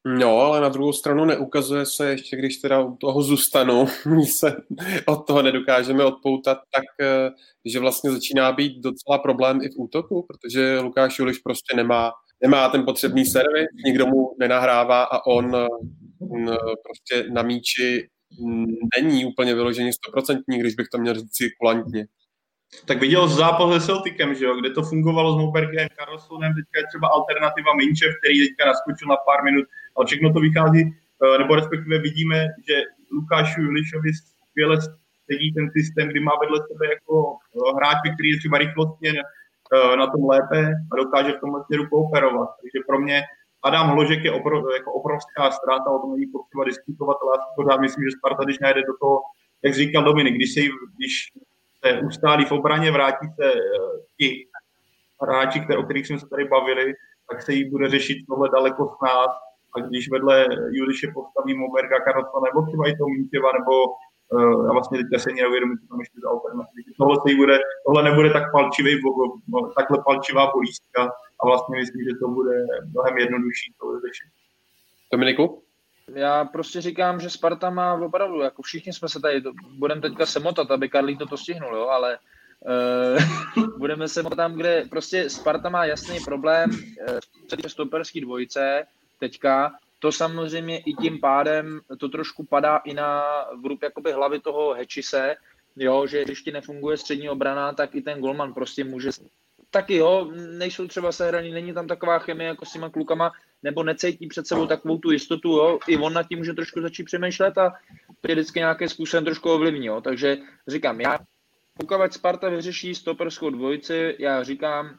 No, 0.06 0.38
ale 0.40 0.62
na 0.62 0.70
druhou 0.70 0.94
stranu 0.94 1.26
neukazuje 1.26 1.86
se, 1.86 2.10
ještě 2.10 2.38
když 2.38 2.58
teda 2.58 2.80
u 2.80 2.96
toho 2.96 3.22
zůstanu, 3.22 3.86
se 4.38 4.56
od 5.06 5.28
toho 5.28 5.42
nedokážeme 5.42 6.04
odpoutat, 6.04 6.58
tak 6.74 6.84
eh, 7.02 7.32
že 7.66 7.80
vlastně 7.80 8.12
začíná 8.12 8.52
být 8.52 8.82
docela 8.82 9.18
problém 9.18 9.62
i 9.62 9.70
v 9.70 9.78
útoku, 9.78 10.26
protože 10.28 10.80
Lukáš 10.80 11.20
Juliš 11.20 11.38
prostě 11.38 11.76
nemá, 11.76 12.12
nemá 12.42 12.70
ten 12.70 12.86
potřebný 12.86 13.26
servis, 13.26 13.68
nikdo 13.86 14.08
mu 14.08 14.36
nenahrává 14.40 15.04
a 15.04 15.26
on, 15.26 15.56
eh, 15.56 15.68
prostě 16.84 17.30
na 17.34 17.42
míči 17.42 18.10
není 19.02 19.26
úplně 19.26 19.56
vyloženě 19.56 19.94
stoprocentní, 19.94 20.60
když 20.60 20.76
bych 20.76 20.88
to 20.88 20.98
měl 20.98 21.14
říct 21.14 21.54
kulantně. 21.60 22.08
Tak 22.86 23.00
viděl 23.00 23.28
zápas 23.28 23.74
se 23.74 23.86
Celticem, 23.86 24.36
že 24.36 24.46
jo, 24.46 24.56
kde 24.60 24.70
to 24.70 24.84
fungovalo 24.84 25.34
s 25.34 25.38
Moubergem, 25.38 25.88
Carlsonem, 26.00 26.54
teďka 26.54 26.80
je 26.80 26.88
třeba 26.88 27.08
alternativa 27.08 27.76
Minčev, 27.76 28.14
který 28.18 28.48
teďka 28.48 28.66
naskočil 28.66 29.08
na 29.08 29.18
pár 29.28 29.44
minut, 29.44 29.66
ale 29.96 30.06
všechno 30.06 30.34
to 30.34 30.40
vychází, 30.40 30.82
eh, 30.86 31.38
nebo 31.38 31.56
respektive 31.56 32.00
vidíme, 32.00 32.48
že 32.68 32.76
Lukášu 33.12 33.62
Julišovi 33.62 34.12
skvěle 34.14 34.78
sedí 35.28 35.54
ten 35.54 35.72
systém, 35.78 36.08
kdy 36.10 36.20
má 36.20 36.32
vedle 36.42 36.60
sebe 36.68 36.86
jako 36.96 37.14
eh, 37.36 37.76
hráč, 37.78 37.98
který 38.14 38.30
je 38.30 38.38
třeba 38.38 38.58
rychlostně 38.58 39.12
eh, 39.20 39.98
na 39.98 40.08
tom 40.08 40.22
lépe 40.30 40.60
a 40.92 40.94
dokáže 40.96 41.32
v 41.32 41.40
tomhle 41.40 41.60
směru 41.66 41.88
kooperovat. 41.90 42.50
Takže 42.62 42.80
pro 42.88 43.00
mě 43.00 43.18
Adam 43.64 43.88
Hložek 43.88 44.24
je 44.24 44.32
obrov, 44.32 44.66
jako 44.74 44.94
obrovská 44.94 45.52
ztráta, 45.52 45.92
o 45.92 46.00
tom 46.00 46.12
není 46.12 46.28
potřeba 46.28 46.64
diskutovat, 46.64 47.18
ale 47.22 47.38
já 47.72 47.78
myslím, 47.78 48.04
že 48.04 48.18
Sparta, 48.18 48.44
když 48.44 48.60
najde 48.60 48.82
do 48.82 48.98
toho, 49.00 49.22
jak 49.64 49.74
říkal 49.74 50.04
Dominik, 50.04 50.36
když 50.36 50.54
se, 50.54 50.62
když 50.98 51.14
se 51.86 52.02
ustálí 52.02 52.46
v 52.46 52.52
obraně, 52.52 52.92
vrátí 52.92 53.28
se 53.42 53.54
ti 54.18 54.48
hráči, 55.22 55.62
o 55.78 55.84
kterých 55.84 56.08
jsme 56.08 56.20
se 56.20 56.30
tady 56.30 56.46
bavili, 56.46 56.94
tak 57.30 57.42
se 57.42 57.54
jí 57.54 57.70
bude 57.70 57.90
řešit 57.90 58.18
tohle 58.28 58.50
daleko 58.50 58.86
s 58.86 59.06
nás 59.06 59.32
a 59.76 59.80
když 59.80 60.12
vedle 60.12 60.48
Juliše 60.72 61.08
postaví 61.14 61.58
Moberga, 61.58 62.00
Karlsona 62.00 62.46
nebo 62.46 62.66
třeba 62.68 62.88
i 62.88 62.98
toho 62.98 63.10
Míntěva, 63.10 63.52
nebo 63.52 63.74
uh, 64.30 64.66
já 64.66 64.72
vlastně 64.72 64.98
teďka 64.98 65.20
se 65.20 65.30
neuvědomím, 65.32 65.78
co 65.78 65.88
tam 65.88 66.00
ještě 66.00 66.18
za 66.24 66.30
alternativy. 66.30 66.84
Tohle, 66.98 67.18
bude, 67.38 67.60
tohle 67.86 68.04
nebude 68.04 68.30
tak 68.30 68.52
palčivý, 68.52 68.92
takhle 69.78 69.98
palčivá 70.06 70.52
bolístka 70.52 71.12
a 71.42 71.48
vlastně 71.48 71.78
myslím, 71.78 72.04
že 72.04 72.20
to 72.20 72.28
bude 72.28 72.66
mnohem 72.94 73.18
jednodušší 73.18 73.74
to 73.80 74.00
řešit. 74.00 74.30
Dominiku? 75.12 75.64
Já 76.16 76.46
prostě 76.46 76.82
říkám, 76.82 77.20
že 77.20 77.30
Sparta 77.30 77.70
má 77.70 77.94
opravdu, 77.94 78.42
jako 78.42 78.62
všichni 78.62 78.94
jsme 78.94 79.10
se 79.10 79.20
tady, 79.20 79.42
budeme 79.78 80.02
teďka 80.02 80.26
se 80.26 80.40
motat, 80.40 80.72
aby 80.72 80.90
Karlík 80.90 81.20
to 81.30 81.38
stihnul, 81.38 81.76
jo, 81.76 81.88
ale 81.88 82.18
uh, 83.56 83.68
budeme 83.78 84.08
se 84.08 84.24
motat 84.24 84.36
tam, 84.36 84.54
kde 84.54 84.86
prostě 84.90 85.30
Sparta 85.30 85.70
má 85.70 85.86
jasný 85.86 86.20
problém 86.26 86.70
uh, 86.70 87.68
stoperský 87.68 88.22
dvojice, 88.22 88.86
teďka, 89.20 89.72
to 90.00 90.12
samozřejmě 90.12 90.80
i 90.80 90.94
tím 90.94 91.20
pádem 91.20 91.82
to 91.98 92.10
trošku 92.10 92.44
padá 92.44 92.78
i 92.78 92.94
na 92.94 93.24
vrub 93.64 93.84
jakoby 93.84 94.12
hlavy 94.12 94.40
toho 94.40 94.74
Hečise, 94.74 95.36
jo, 95.76 96.08
že 96.08 96.26
když 96.26 96.42
ti 96.42 96.52
nefunguje 96.52 96.98
střední 96.98 97.30
obrana, 97.30 97.74
tak 97.74 97.96
i 97.96 98.02
ten 98.02 98.20
golman 98.20 98.54
prostě 98.54 98.84
může 98.84 99.12
taky 99.72 99.96
jo, 99.96 100.32
nejsou 100.58 100.88
třeba 100.88 101.12
sehraní, 101.12 101.52
není 101.52 101.74
tam 101.74 101.88
taková 101.88 102.20
chemie 102.20 102.48
jako 102.48 102.66
s 102.66 102.74
těma 102.74 102.90
klukama, 102.90 103.32
nebo 103.64 103.84
necítí 103.84 104.28
před 104.28 104.48
sebou 104.48 104.68
takovou 104.68 104.98
tu 104.98 105.12
jistotu, 105.12 105.50
jo, 105.50 105.80
i 105.88 105.98
on 105.98 106.14
nad 106.14 106.28
tím 106.28 106.38
může 106.38 106.54
trošku 106.54 106.82
začít 106.82 107.04
přemýšlet 107.04 107.58
a 107.58 107.74
je 108.28 108.36
vždycky 108.36 108.60
nějaké 108.60 108.90
způsobem 108.90 109.26
trošku 109.26 109.50
ovlivní, 109.50 109.86
jo, 109.86 110.02
takže 110.02 110.38
říkám, 110.68 111.02
já 111.02 111.20
pokud 111.80 112.14
Sparta 112.14 112.50
vyřeší 112.50 112.96
stoperskou 112.96 113.50
dvojici, 113.50 114.16
já 114.20 114.44
říkám, 114.44 114.98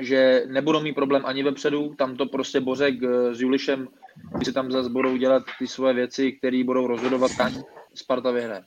že 0.00 0.44
nebudou 0.46 0.80
mít 0.80 0.92
problém 0.92 1.22
ani 1.26 1.42
vepředu, 1.42 1.94
tam 1.94 2.16
to 2.16 2.26
prostě 2.26 2.60
Bořek 2.60 3.02
eh, 3.02 3.34
s 3.34 3.40
Julišem, 3.40 3.88
se 4.44 4.52
tam 4.52 4.72
zase 4.72 4.90
budou 4.90 5.16
dělat 5.16 5.42
ty 5.58 5.66
svoje 5.66 5.94
věci, 5.94 6.32
které 6.32 6.64
budou 6.64 6.86
rozhodovat, 6.86 7.30
Sparta 7.94 8.30
vyhraje. 8.30 8.64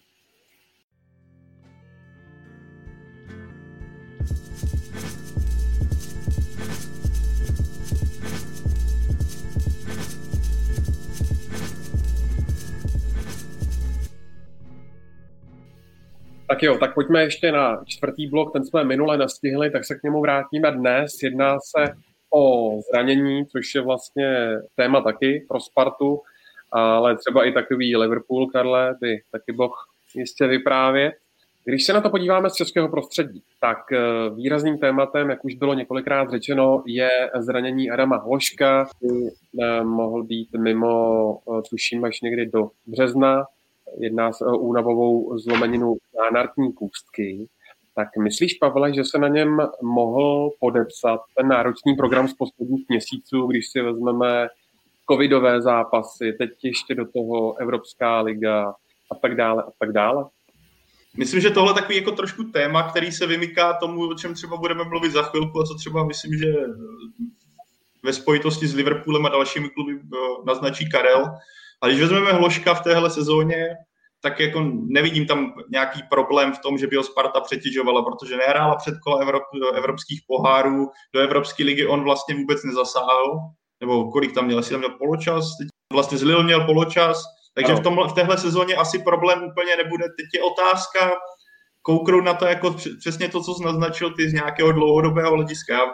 Tak 16.56 16.64
jo, 16.64 16.78
tak 16.78 16.94
pojďme 16.94 17.24
ještě 17.24 17.52
na 17.52 17.84
čtvrtý 17.86 18.28
blok, 18.28 18.54
ten 18.54 18.66
jsme 18.66 18.84
minule 18.84 19.18
nastihli, 19.18 19.72
tak 19.72 19.86
se 19.86 19.96
k 19.96 20.04
němu 20.04 20.22
vrátíme 20.22 20.72
dnes. 20.72 21.12
Jedná 21.24 21.58
se 21.60 21.94
o 22.34 22.72
zranění, 22.92 23.46
což 23.46 23.76
je 23.76 23.82
vlastně 23.82 24.58
téma 24.76 25.02
taky 25.02 25.46
pro 25.48 25.60
Spartu, 25.60 26.22
ale 26.72 27.18
třeba 27.18 27.46
i 27.46 27.52
takový 27.52 27.96
Liverpool, 27.96 28.48
Karle, 28.48 28.96
by 29.02 29.22
taky 29.32 29.52
boh 29.52 29.88
jistě 30.16 30.48
vyprávět. 30.48 31.14
Když 31.64 31.86
se 31.86 31.94
na 31.94 32.02
to 32.02 32.10
podíváme 32.10 32.50
z 32.50 32.54
českého 32.54 32.90
prostředí, 32.90 33.44
tak 33.62 33.78
eh, 33.92 34.00
výrazným 34.36 34.78
tématem, 34.78 35.30
jak 35.30 35.46
už 35.46 35.56
bylo 35.56 35.74
několikrát 35.74 36.30
řečeno, 36.30 36.84
je 36.88 37.10
zranění 37.40 37.92
Adama 37.92 38.18
Hloška, 38.18 38.86
který 38.86 39.28
eh, 39.28 39.84
mohl 39.84 40.24
být 40.24 40.50
mimo, 40.58 41.38
eh, 41.38 41.62
tuším, 41.70 42.06
až 42.06 42.22
někdy 42.22 42.46
do 42.46 42.70
března, 42.86 43.46
jedná 44.00 44.34
se 44.34 44.46
o 44.46 44.58
únavovou 44.58 45.38
zlomeninu 45.38 45.96
nánartní 46.18 46.74
kůstky, 46.74 47.48
tak 47.96 48.08
myslíš, 48.18 48.54
Pavle, 48.54 48.94
že 48.94 49.04
se 49.04 49.18
na 49.18 49.28
něm 49.28 49.58
mohl 49.82 50.50
podepsat 50.60 51.20
ten 51.38 51.48
náročný 51.48 51.96
program 51.96 52.28
z 52.28 52.34
posledních 52.34 52.86
měsíců, 52.90 53.48
když 53.48 53.70
si 53.72 53.82
vezmeme 53.82 54.48
covidové 55.12 55.62
zápasy, 55.62 56.34
teď 56.38 56.50
ještě 56.64 56.96
do 56.96 57.06
toho 57.12 57.58
Evropská 57.58 58.22
liga 58.22 58.74
a 59.12 59.16
tak 59.22 59.36
dále 59.36 59.64
a 59.64 59.72
tak 59.80 59.92
dále? 59.92 60.26
Myslím, 61.18 61.42
že 61.42 61.50
tohle 61.50 61.70
je 61.72 61.74
takový 61.76 61.98
jako 61.98 62.12
trošku 62.12 62.44
téma, 62.44 62.90
který 62.90 63.12
se 63.12 63.28
vymyká 63.28 63.74
tomu, 63.74 64.10
o 64.10 64.14
čem 64.14 64.34
třeba 64.34 64.58
budeme 64.58 64.84
mluvit 64.84 65.12
za 65.12 65.22
chvilku 65.22 65.60
a 65.60 65.64
co 65.66 65.76
třeba 65.76 66.04
myslím, 66.04 66.38
že 66.38 66.54
ve 68.04 68.14
spojitosti 68.14 68.68
s 68.68 68.76
Liverpoolem 68.76 69.26
a 69.26 69.30
dalšími 69.30 69.70
kluby 69.70 69.94
eh, 69.94 70.18
naznačí 70.46 70.90
Karel. 70.90 71.26
A 71.86 71.88
když 71.88 72.00
vezmeme 72.00 72.34
Hloška 72.34 72.74
v 72.74 72.84
téhle 72.84 73.10
sezóně, 73.10 73.68
tak 74.22 74.40
jako 74.40 74.62
nevidím 74.88 75.26
tam 75.26 75.54
nějaký 75.70 76.04
problém 76.10 76.54
v 76.54 76.60
tom, 76.60 76.78
že 76.78 76.88
by 76.88 76.96
ho 76.96 77.04
Sparta 77.04 77.42
přetěžovala, 77.42 78.04
protože 78.04 78.38
nehrála 78.38 78.76
před 78.76 78.96
kola 79.04 79.22
Evrop, 79.22 79.44
evropských 79.76 80.22
pohárů, 80.28 80.90
do 81.14 81.20
Evropské 81.20 81.64
ligy 81.64 81.86
on 81.86 82.04
vlastně 82.04 82.36
vůbec 82.36 82.64
nezasáhl, 82.64 83.40
nebo 83.82 84.12
kolik 84.12 84.34
tam 84.34 84.46
měl, 84.46 84.60
asi 84.60 84.70
tam 84.70 84.80
měl 84.80 84.90
poločas, 84.90 85.58
teď 85.58 85.68
vlastně 85.94 86.18
zlil 86.18 86.44
měl 86.44 86.66
poločas, 86.66 87.24
takže 87.54 87.74
v, 87.76 87.80
tom, 87.80 88.00
v 88.10 88.14
téhle 88.14 88.38
sezóně 88.38 88.76
asi 88.76 89.00
problém 89.00 89.44
úplně 89.44 89.76
nebude. 89.76 90.04
Teď 90.04 90.26
je 90.34 90.42
otázka, 90.42 91.12
kouknout 91.82 92.24
na 92.24 92.34
to 92.34 92.46
jako 92.46 92.76
přesně 93.00 93.30
to, 93.30 93.42
co 93.42 93.54
jsi 93.54 93.64
naznačil 93.64 94.14
ty 94.14 94.30
z 94.30 94.34
nějakého 94.34 94.72
dlouhodobého 94.72 95.32
hlediska. 95.32 95.74
Já 95.74 95.86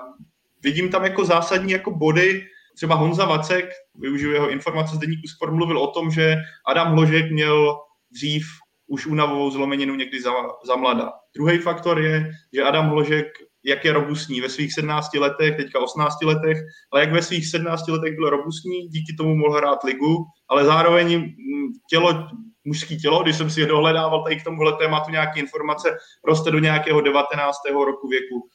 vidím 0.63 0.89
tam 0.89 1.03
jako 1.03 1.25
zásadní 1.25 1.71
jako 1.71 1.91
body, 1.91 2.47
třeba 2.75 2.95
Honza 2.95 3.25
Vacek, 3.25 3.65
využiju 3.95 4.33
jeho 4.33 4.49
informace 4.49 4.95
z 4.95 4.99
deníku 4.99 5.27
Sport, 5.27 5.53
mluvil 5.53 5.77
o 5.77 5.91
tom, 5.91 6.11
že 6.11 6.35
Adam 6.67 6.91
Hložek 6.93 7.31
měl 7.31 7.77
dřív 8.11 8.43
už 8.87 9.05
únavovou 9.05 9.51
zlomeninu 9.51 9.95
někdy 9.95 10.21
za, 10.21 10.31
za 10.65 10.75
mlada. 10.75 11.11
Druhý 11.35 11.57
faktor 11.57 11.99
je, 11.99 12.31
že 12.53 12.63
Adam 12.63 12.89
Hložek, 12.89 13.27
jak 13.63 13.85
je 13.85 13.93
robustní 13.93 14.41
ve 14.41 14.49
svých 14.49 14.73
17 14.73 15.13
letech, 15.13 15.55
teďka 15.55 15.79
18 15.79 16.21
letech, 16.23 16.57
ale 16.91 17.01
jak 17.01 17.13
ve 17.13 17.21
svých 17.21 17.47
17 17.47 17.87
letech 17.87 18.15
byl 18.15 18.29
robustní, 18.29 18.87
díky 18.87 19.15
tomu 19.17 19.35
mohl 19.35 19.57
hrát 19.57 19.83
ligu, 19.83 20.25
ale 20.49 20.65
zároveň 20.65 21.17
mm, 21.17 21.71
tělo, 21.89 22.27
mužský 22.63 22.97
tělo, 22.97 23.23
když 23.23 23.35
jsem 23.35 23.49
si 23.49 23.59
je 23.59 23.65
dohledával 23.65 24.23
tady 24.23 24.35
k 24.35 24.43
tomuhle 24.43 24.73
tématu 24.73 25.11
nějaké 25.11 25.39
informace, 25.39 25.97
roste 26.27 26.51
do 26.51 26.59
nějakého 26.59 27.01
19. 27.01 27.57
roku 27.85 28.07
věku. 28.07 28.49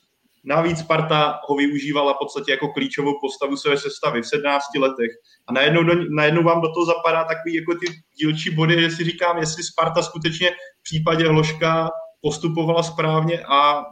Navíc 0.46 0.78
Sparta 0.78 1.40
ho 1.48 1.56
využívala 1.56 2.14
v 2.14 2.18
podstatě 2.18 2.50
jako 2.50 2.68
klíčovou 2.68 3.12
postavu 3.20 3.56
své 3.56 3.78
sestavy 3.78 4.22
v 4.22 4.26
17 4.26 4.64
letech. 4.78 5.10
A 5.48 5.52
najednou, 5.52 5.82
do, 5.82 5.94
najednou 6.10 6.42
vám 6.42 6.60
do 6.60 6.68
toho 6.72 6.86
zapadá 6.86 7.24
takový 7.24 7.54
jako 7.54 7.74
ty 7.74 7.86
dílčí 8.20 8.50
body, 8.50 8.82
že 8.82 8.90
si 8.90 9.04
říkám, 9.04 9.38
jestli 9.38 9.62
Sparta 9.62 10.02
skutečně 10.02 10.50
v 10.50 10.82
případě 10.82 11.28
Hloška 11.28 11.88
postupovala 12.20 12.82
správně 12.82 13.44
a 13.48 13.84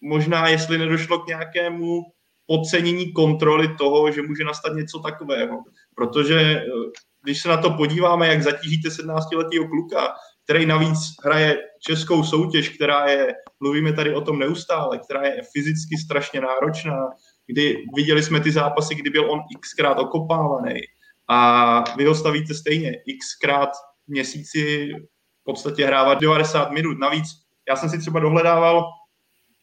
možná, 0.00 0.48
jestli 0.48 0.78
nedošlo 0.78 1.18
k 1.18 1.26
nějakému 1.26 2.00
podcenění 2.46 3.12
kontroly 3.12 3.76
toho, 3.78 4.12
že 4.12 4.22
může 4.22 4.44
nastat 4.44 4.72
něco 4.74 4.98
takového. 4.98 5.58
Protože 5.94 6.40
eh, 6.40 6.62
když 7.22 7.42
se 7.42 7.48
na 7.48 7.56
to 7.56 7.70
podíváme, 7.70 8.28
jak 8.28 8.42
zatížíte 8.42 8.88
17-letého 8.88 9.68
kluka, 9.68 10.14
který 10.44 10.66
navíc 10.66 10.98
hraje 11.24 11.58
českou 11.86 12.24
soutěž, 12.24 12.68
která 12.68 13.06
je, 13.06 13.34
mluvíme 13.60 13.92
tady 13.92 14.14
o 14.14 14.20
tom 14.20 14.38
neustále, 14.38 14.98
která 14.98 15.22
je 15.22 15.42
fyzicky 15.52 15.96
strašně 16.04 16.40
náročná, 16.40 17.08
kdy 17.46 17.76
viděli 17.96 18.22
jsme 18.22 18.40
ty 18.40 18.52
zápasy, 18.52 18.94
kdy 18.94 19.10
byl 19.10 19.30
on 19.30 19.40
xkrát 19.60 19.98
okopávaný 19.98 20.80
a 21.28 21.84
vy 21.96 22.04
ho 22.04 22.14
stavíte 22.14 22.54
stejně 22.54 22.92
xkrát 23.20 23.70
měsíci 24.06 24.90
v 25.40 25.44
podstatě 25.44 25.86
hrávat 25.86 26.20
90 26.20 26.70
minut. 26.70 26.98
Navíc 26.98 27.26
já 27.68 27.76
jsem 27.76 27.90
si 27.90 27.98
třeba 27.98 28.20
dohledával 28.20 28.84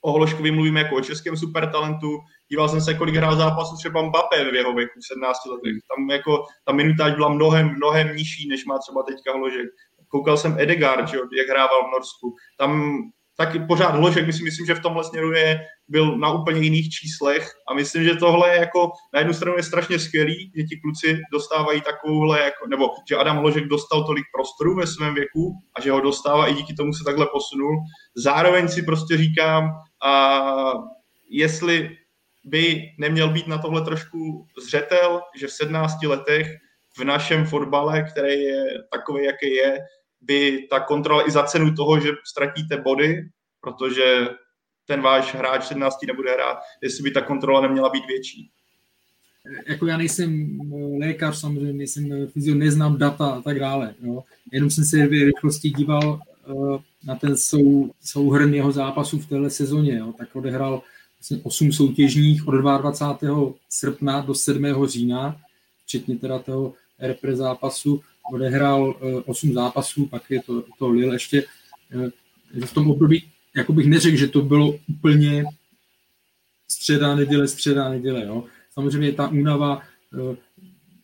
o 0.02 0.12
Hološkovi 0.12 0.52
mluvíme 0.52 0.80
jako 0.80 0.96
o 0.96 1.02
českém 1.02 1.38
supertalentu. 1.38 2.20
Díval 2.50 2.70
jsem 2.70 2.82
se, 2.82 2.94
kolik 2.94 3.16
hrál 3.16 3.36
zápasů 3.36 3.76
třeba 3.78 4.02
Mbappé 4.02 4.52
v 4.52 4.56
jeho 4.56 4.74
věku, 4.74 5.00
v 5.00 5.08
17 5.08 5.46
letech. 5.46 5.74
Tam 5.96 6.10
jako 6.10 6.44
ta 6.66 6.72
minutáž 6.74 7.14
byla 7.14 7.30
mnohem, 7.30 7.76
mnohem 7.76 8.16
nižší, 8.16 8.50
než 8.50 8.66
má 8.66 8.80
třeba 8.80 9.04
teďka 9.04 9.32
Holožek. 9.32 9.68
Koukal 10.08 10.38
jsem 10.38 10.60
Edegard, 10.60 11.14
jak 11.14 11.48
hrával 11.50 11.88
v 11.88 11.92
Norsku. 11.92 12.36
Tam 12.58 12.98
taky 13.38 13.60
pořád 13.60 13.96
Hložek, 13.96 14.26
myslím, 14.26 14.46
myslím, 14.46 14.66
že 14.66 14.76
v 14.76 14.80
tomhle 14.80 15.04
směru 15.04 15.32
je, 15.32 15.60
byl 15.88 16.18
na 16.18 16.32
úplně 16.32 16.62
jiných 16.62 16.90
číslech 16.90 17.50
a 17.70 17.74
myslím, 17.74 18.04
že 18.04 18.16
tohle 18.16 18.50
je 18.50 18.60
jako, 18.60 18.92
na 19.14 19.20
jednu 19.20 19.34
stranu 19.34 19.58
je 19.58 19.64
strašně 19.64 20.00
skvělý, 20.00 20.52
že 20.56 20.64
ti 20.64 20.80
kluci 20.82 21.22
dostávají 21.34 21.82
takovouhle, 21.82 22.40
jako, 22.42 22.68
nebo 22.68 22.90
že 23.10 23.16
Adam 23.16 23.38
Hložek 23.38 23.64
dostal 23.64 24.04
tolik 24.04 24.26
prostoru 24.34 24.76
ve 24.76 24.88
svém 24.88 25.14
věku 25.14 25.54
a 25.76 25.82
že 25.82 25.92
ho 25.92 26.02
dostává 26.02 26.48
i 26.48 26.54
díky 26.54 26.74
tomu 26.74 26.94
se 26.94 27.04
takhle 27.04 27.28
posunul. 27.34 27.76
Zároveň 28.16 28.68
si 28.68 28.84
prostě 28.84 29.18
říkám, 29.18 29.70
a 30.06 30.42
jestli 31.30 31.98
by 32.46 32.82
neměl 33.00 33.30
být 33.30 33.48
na 33.48 33.58
tohle 33.58 33.82
trošku 33.82 34.48
zřetel, 34.66 35.22
že 35.40 35.48
v 35.48 35.52
17 35.52 36.04
letech 36.04 36.48
v 36.98 37.04
našem 37.04 37.46
fotbale, 37.46 38.04
který 38.04 38.42
je 38.42 38.64
takový, 38.92 39.26
jaký 39.26 39.56
je, 39.56 39.80
by 40.28 40.68
ta 40.70 40.80
kontrola 40.80 41.28
i 41.28 41.32
za 41.32 41.44
cenu 41.44 41.76
toho, 41.76 42.00
že 42.00 42.10
ztratíte 42.24 42.78
body, 42.78 43.30
protože 43.62 44.28
ten 44.86 45.02
váš 45.02 45.36
hráč 45.36 45.66
17 45.66 45.98
nebude 46.08 46.34
hrát, 46.34 46.58
jestli 46.82 47.04
by 47.04 47.12
ta 47.12 47.22
kontrola 47.22 47.62
neměla 47.62 47.90
být 47.90 48.06
větší. 48.08 48.52
Jako 49.68 49.88
já 49.88 49.98
nejsem 49.98 50.60
eh, 50.74 50.98
lékař, 51.06 51.40
samozřejmě 51.40 51.74
nejsem 51.74 52.12
eh, 52.12 52.28
fyzio, 52.28 52.56
neznám 52.56 52.98
data 52.98 53.28
a 53.28 53.42
tak 53.42 53.60
dále. 53.60 53.96
Jo. 54.02 54.24
Jenom 54.52 54.70
jsem 54.70 54.86
se 54.86 55.08
v 55.08 55.26
rychlosti 55.26 55.70
díval 55.70 56.22
uh, 56.48 56.82
na 57.06 57.16
ten 57.16 57.38
sou, 57.38 57.92
souhrn 58.02 58.54
jeho 58.54 58.72
zápasů 58.72 59.20
v 59.20 59.26
téhle 59.26 59.50
sezóně. 59.50 59.98
Jo. 59.98 60.14
Tak 60.18 60.36
odehrál 60.36 60.82
vlastně 61.20 61.40
8 61.44 61.72
soutěžních 61.72 62.48
od 62.48 62.52
22. 62.52 63.52
srpna 63.70 64.22
do 64.22 64.36
7. 64.36 64.88
října, 64.88 65.38
včetně 65.84 66.18
teda 66.18 66.40
toho 66.40 66.74
repre 67.00 67.36
zápasu 67.36 68.02
odehrál 68.34 68.96
8 69.26 69.50
eh, 69.50 69.54
zápasů, 69.54 70.06
pak 70.06 70.32
je 70.32 70.44
to, 70.44 70.64
to 70.80 70.90
Lille 70.90 71.16
ještě. 71.16 71.44
Eh, 71.92 72.66
v 72.66 72.74
tom 72.74 72.92
období, 72.92 73.24
jako 73.56 73.74
bych 73.74 73.88
neřekl, 73.88 74.18
že 74.18 74.28
to 74.28 74.42
bylo 74.42 74.80
úplně 74.90 75.46
středa, 76.68 77.16
neděle, 77.16 77.48
středa, 77.48 77.90
neděle. 77.90 78.26
Jo. 78.26 78.44
Samozřejmě 78.74 79.12
ta 79.12 79.28
únava 79.28 79.82
eh, 80.14 80.38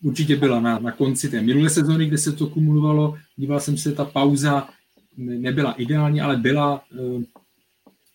určitě 0.04 0.36
byla 0.36 0.60
na, 0.60 0.80
na 0.80 0.92
konci 0.92 1.30
té 1.30 1.42
minulé 1.42 1.70
sezóny, 1.70 2.06
kde 2.06 2.18
se 2.18 2.32
to 2.32 2.48
kumulovalo. 2.48 3.18
Díval 3.36 3.60
jsem 3.60 3.78
se, 3.78 3.92
ta 3.92 4.06
pauza 4.06 4.70
nebyla 5.18 5.72
ideální, 5.72 6.22
ale 6.22 6.38
byla. 6.38 6.84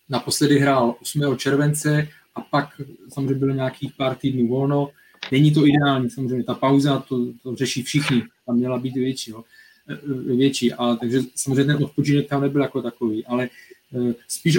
Naposledy 0.09 0.59
hrál 0.59 0.95
8. 1.01 1.37
července 1.37 2.07
a 2.35 2.41
pak 2.41 2.81
samozřejmě 3.13 3.35
bylo 3.35 3.53
nějakých 3.53 3.93
pár 3.93 4.15
týdnů 4.15 4.47
volno. 4.47 4.89
Není 5.31 5.53
to 5.53 5.67
ideální, 5.67 6.09
samozřejmě 6.09 6.43
ta 6.43 6.53
pauza, 6.53 6.99
to, 6.99 7.27
to 7.43 7.55
řeší 7.55 7.83
všichni, 7.83 8.23
tam 8.45 8.55
měla 8.55 8.79
být 8.79 8.93
větší, 8.95 9.31
jo, 9.31 9.43
e, 9.87 9.93
e, 9.93 10.35
větší, 10.35 10.73
a 10.73 10.95
takže 10.95 11.21
samozřejmě 11.35 11.73
ten 11.73 11.83
odpočinek 11.83 12.27
tam 12.27 12.41
nebyl 12.41 12.61
jako 12.61 12.81
takový, 12.81 13.25
ale 13.25 13.45
e, 13.45 14.13
spíš 14.27 14.57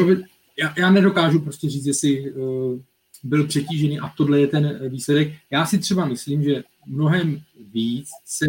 já, 0.59 0.74
já 0.78 0.91
nedokážu 0.91 1.41
prostě 1.41 1.70
říct, 1.70 1.87
jestli 1.87 2.35
byl 3.23 3.47
přetížený 3.47 4.01
a 4.01 4.09
tohle 4.16 4.41
je 4.41 4.47
ten 4.47 4.89
výsledek. 4.89 5.32
Já 5.51 5.66
si 5.66 5.78
třeba 5.78 6.05
myslím, 6.05 6.43
že 6.43 6.65
mnohem 6.87 7.43
víc 7.73 8.09
se 8.27 8.47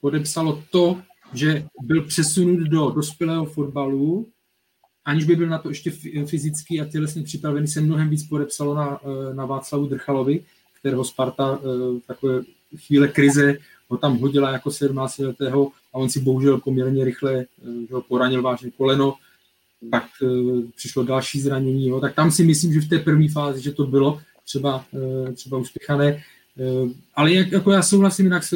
podepsalo 0.00 0.62
to, 0.70 1.02
že 1.34 1.66
byl 1.82 2.02
přesunut 2.02 2.60
do 2.60 2.90
dospělého 2.90 3.46
fotbalu, 3.46 4.28
aniž 5.04 5.24
by 5.24 5.36
byl 5.36 5.48
na 5.48 5.58
to 5.58 5.68
ještě 5.68 5.90
fyzicky 6.26 6.80
a 6.80 6.84
tělesně 6.84 7.22
připravený, 7.22 7.68
se 7.68 7.80
mnohem 7.80 8.10
víc 8.10 8.28
podepsalo 8.28 8.74
na, 8.74 9.00
na 9.34 9.46
Václavu 9.46 9.86
Drchalovi, 9.86 10.44
kterého 10.84 11.04
Sparta 11.04 11.58
v 12.02 12.06
takové 12.06 12.42
chvíle 12.76 13.08
krize 13.08 13.58
ho 13.88 13.96
tam 13.96 14.18
hodila 14.18 14.52
jako 14.52 14.70
17 14.70 15.18
letého 15.18 15.72
a 15.92 15.98
on 15.98 16.10
si 16.10 16.20
bohužel 16.20 16.60
poměrně 16.60 17.04
rychle 17.04 17.34
eh, 17.34 17.46
že 17.88 17.94
ho 17.94 18.02
poranil 18.02 18.42
vážně 18.42 18.70
koleno, 18.70 19.14
pak 19.90 20.04
eh, 20.22 20.26
přišlo 20.76 21.04
další 21.04 21.40
zranění, 21.40 21.88
jo. 21.88 22.00
tak 22.00 22.14
tam 22.14 22.30
si 22.30 22.44
myslím, 22.44 22.72
že 22.72 22.80
v 22.80 22.88
té 22.88 22.98
první 22.98 23.28
fázi, 23.28 23.62
že 23.62 23.72
to 23.72 23.86
bylo 23.86 24.20
třeba, 24.44 24.84
eh, 24.94 25.32
třeba 25.32 25.58
uspěchané, 25.58 26.22
ale 27.14 27.32
jak, 27.32 27.52
jako 27.52 27.70
já 27.72 27.82
souhlasím 27.82 28.26
jinak 28.26 28.44
s, 28.44 28.54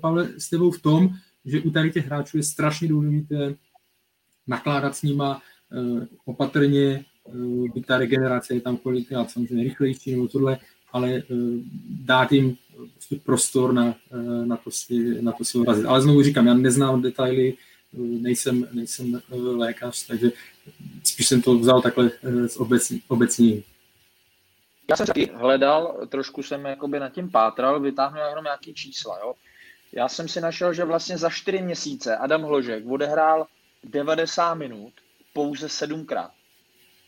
Pavle, 0.00 0.28
s 0.38 0.50
tebou 0.50 0.70
v 0.70 0.82
tom, 0.82 1.10
že 1.44 1.60
u 1.60 1.70
tady 1.70 1.90
těch 1.90 2.06
hráčů 2.06 2.36
je 2.36 2.42
strašně 2.42 2.88
důležité 2.88 3.54
nakládat 4.46 4.96
s 4.96 5.02
nima 5.02 5.42
opatrně, 6.24 7.04
byť 7.74 7.86
ta 7.86 7.98
regenerace 7.98 8.54
je 8.54 8.60
tam 8.60 8.76
kolikrát 8.76 9.30
samozřejmě 9.30 9.64
rychlejší 9.64 10.12
nebo 10.12 10.28
tohle, 10.28 10.58
ale 10.92 11.22
dát 11.88 12.32
jim 12.32 12.56
prostě 12.92 13.16
prostor 13.16 13.72
na, 13.72 13.94
eh, 14.12 14.46
na, 14.46 14.56
to 14.56 14.70
si, 14.70 15.22
na 15.22 15.32
to 15.32 15.44
si 15.44 15.58
urazit. 15.58 15.86
Ale 15.86 16.02
znovu 16.02 16.22
říkám, 16.22 16.46
já 16.46 16.54
neznám 16.54 17.02
detaily, 17.02 17.54
eh, 17.94 17.98
nejsem, 17.98 18.68
nejsem 18.72 19.16
eh, 19.16 19.36
lékař, 19.36 20.06
takže 20.06 20.30
spíš 21.04 21.26
jsem 21.26 21.42
to 21.42 21.58
vzal 21.58 21.82
takhle 21.82 22.10
z 22.46 22.56
obecní, 22.56 23.02
obecní. 23.08 23.64
Já 24.90 24.96
jsem 24.96 25.06
taky 25.06 25.30
hledal, 25.34 26.06
trošku 26.08 26.42
jsem 26.42 26.64
jakoby 26.64 27.00
nad 27.00 27.08
tím 27.08 27.30
pátral, 27.30 27.80
vytáhnu 27.80 28.20
jenom 28.28 28.44
nějaký 28.44 28.74
čísla. 28.74 29.18
Jo? 29.18 29.34
Já 29.92 30.08
jsem 30.08 30.28
si 30.28 30.40
našel, 30.40 30.74
že 30.74 30.84
vlastně 30.84 31.18
za 31.18 31.30
čtyři 31.30 31.62
měsíce 31.62 32.16
Adam 32.16 32.42
Hložek 32.42 32.84
odehrál 32.86 33.46
90 33.84 34.54
minut 34.54 34.92
pouze 35.32 35.68
sedmkrát. 35.68 36.30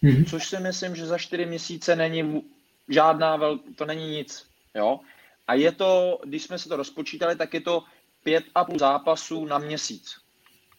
Mm-hmm. 0.03 0.25
Což 0.31 0.49
si 0.49 0.61
myslím, 0.61 0.97
že 0.97 1.07
za 1.07 1.19
čtyři 1.19 1.47
měsíce 1.47 1.97
není 1.97 2.43
žádná 2.91 3.37
vel, 3.37 3.59
to 3.77 3.85
není 3.85 4.11
nic. 4.11 4.47
Jo? 4.75 5.01
A 5.47 5.55
je 5.55 5.73
to, 5.73 6.21
když 6.25 6.43
jsme 6.43 6.59
se 6.59 6.69
to 6.69 6.77
rozpočítali, 6.77 7.37
tak 7.37 7.55
je 7.55 7.61
to 7.61 7.85
pět 8.25 8.45
a 8.55 8.65
půl 8.65 8.79
zápasů 8.79 9.45
na 9.45 9.59
měsíc. 9.59 10.17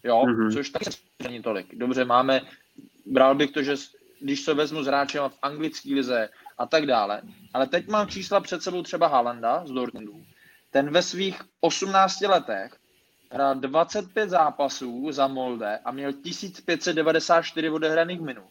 Jo, 0.03 0.23
mm-hmm. 0.23 0.53
což 0.53 0.69
taky 0.69 0.85
není 1.23 1.41
tolik. 1.41 1.75
Dobře, 1.75 2.05
máme, 2.05 2.41
bral 3.05 3.35
bych 3.35 3.51
to, 3.51 3.63
že 3.63 3.75
když 4.19 4.41
se 4.41 4.53
vezmu 4.53 4.83
s 4.83 4.88
hráčem 4.88 5.23
v 5.29 5.38
anglické 5.41 5.89
lize 5.93 6.29
a 6.57 6.65
tak 6.65 6.85
dále, 6.85 7.21
ale 7.53 7.67
teď 7.67 7.88
mám 7.88 8.07
čísla 8.07 8.39
před 8.39 8.63
sebou 8.63 8.83
třeba 8.83 9.07
Halanda 9.07 9.65
z 9.65 9.71
Dortmundu. 9.71 10.25
Ten 10.71 10.89
ve 10.89 11.01
svých 11.01 11.41
18 11.59 12.21
letech 12.21 12.77
hrál 13.31 13.55
25 13.55 14.29
zápasů 14.29 15.11
za 15.11 15.27
Molde 15.27 15.79
a 15.85 15.91
měl 15.91 16.13
1594 16.13 17.69
odehraných 17.69 18.21
minut. 18.21 18.49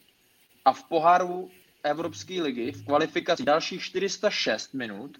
A 0.64 0.72
v 0.72 0.84
poháru 0.84 1.50
Evropské 1.82 2.42
ligy 2.42 2.72
v 2.72 2.84
kvalifikaci 2.84 3.44
dalších 3.44 3.82
406 3.82 4.74
minut 4.74 5.18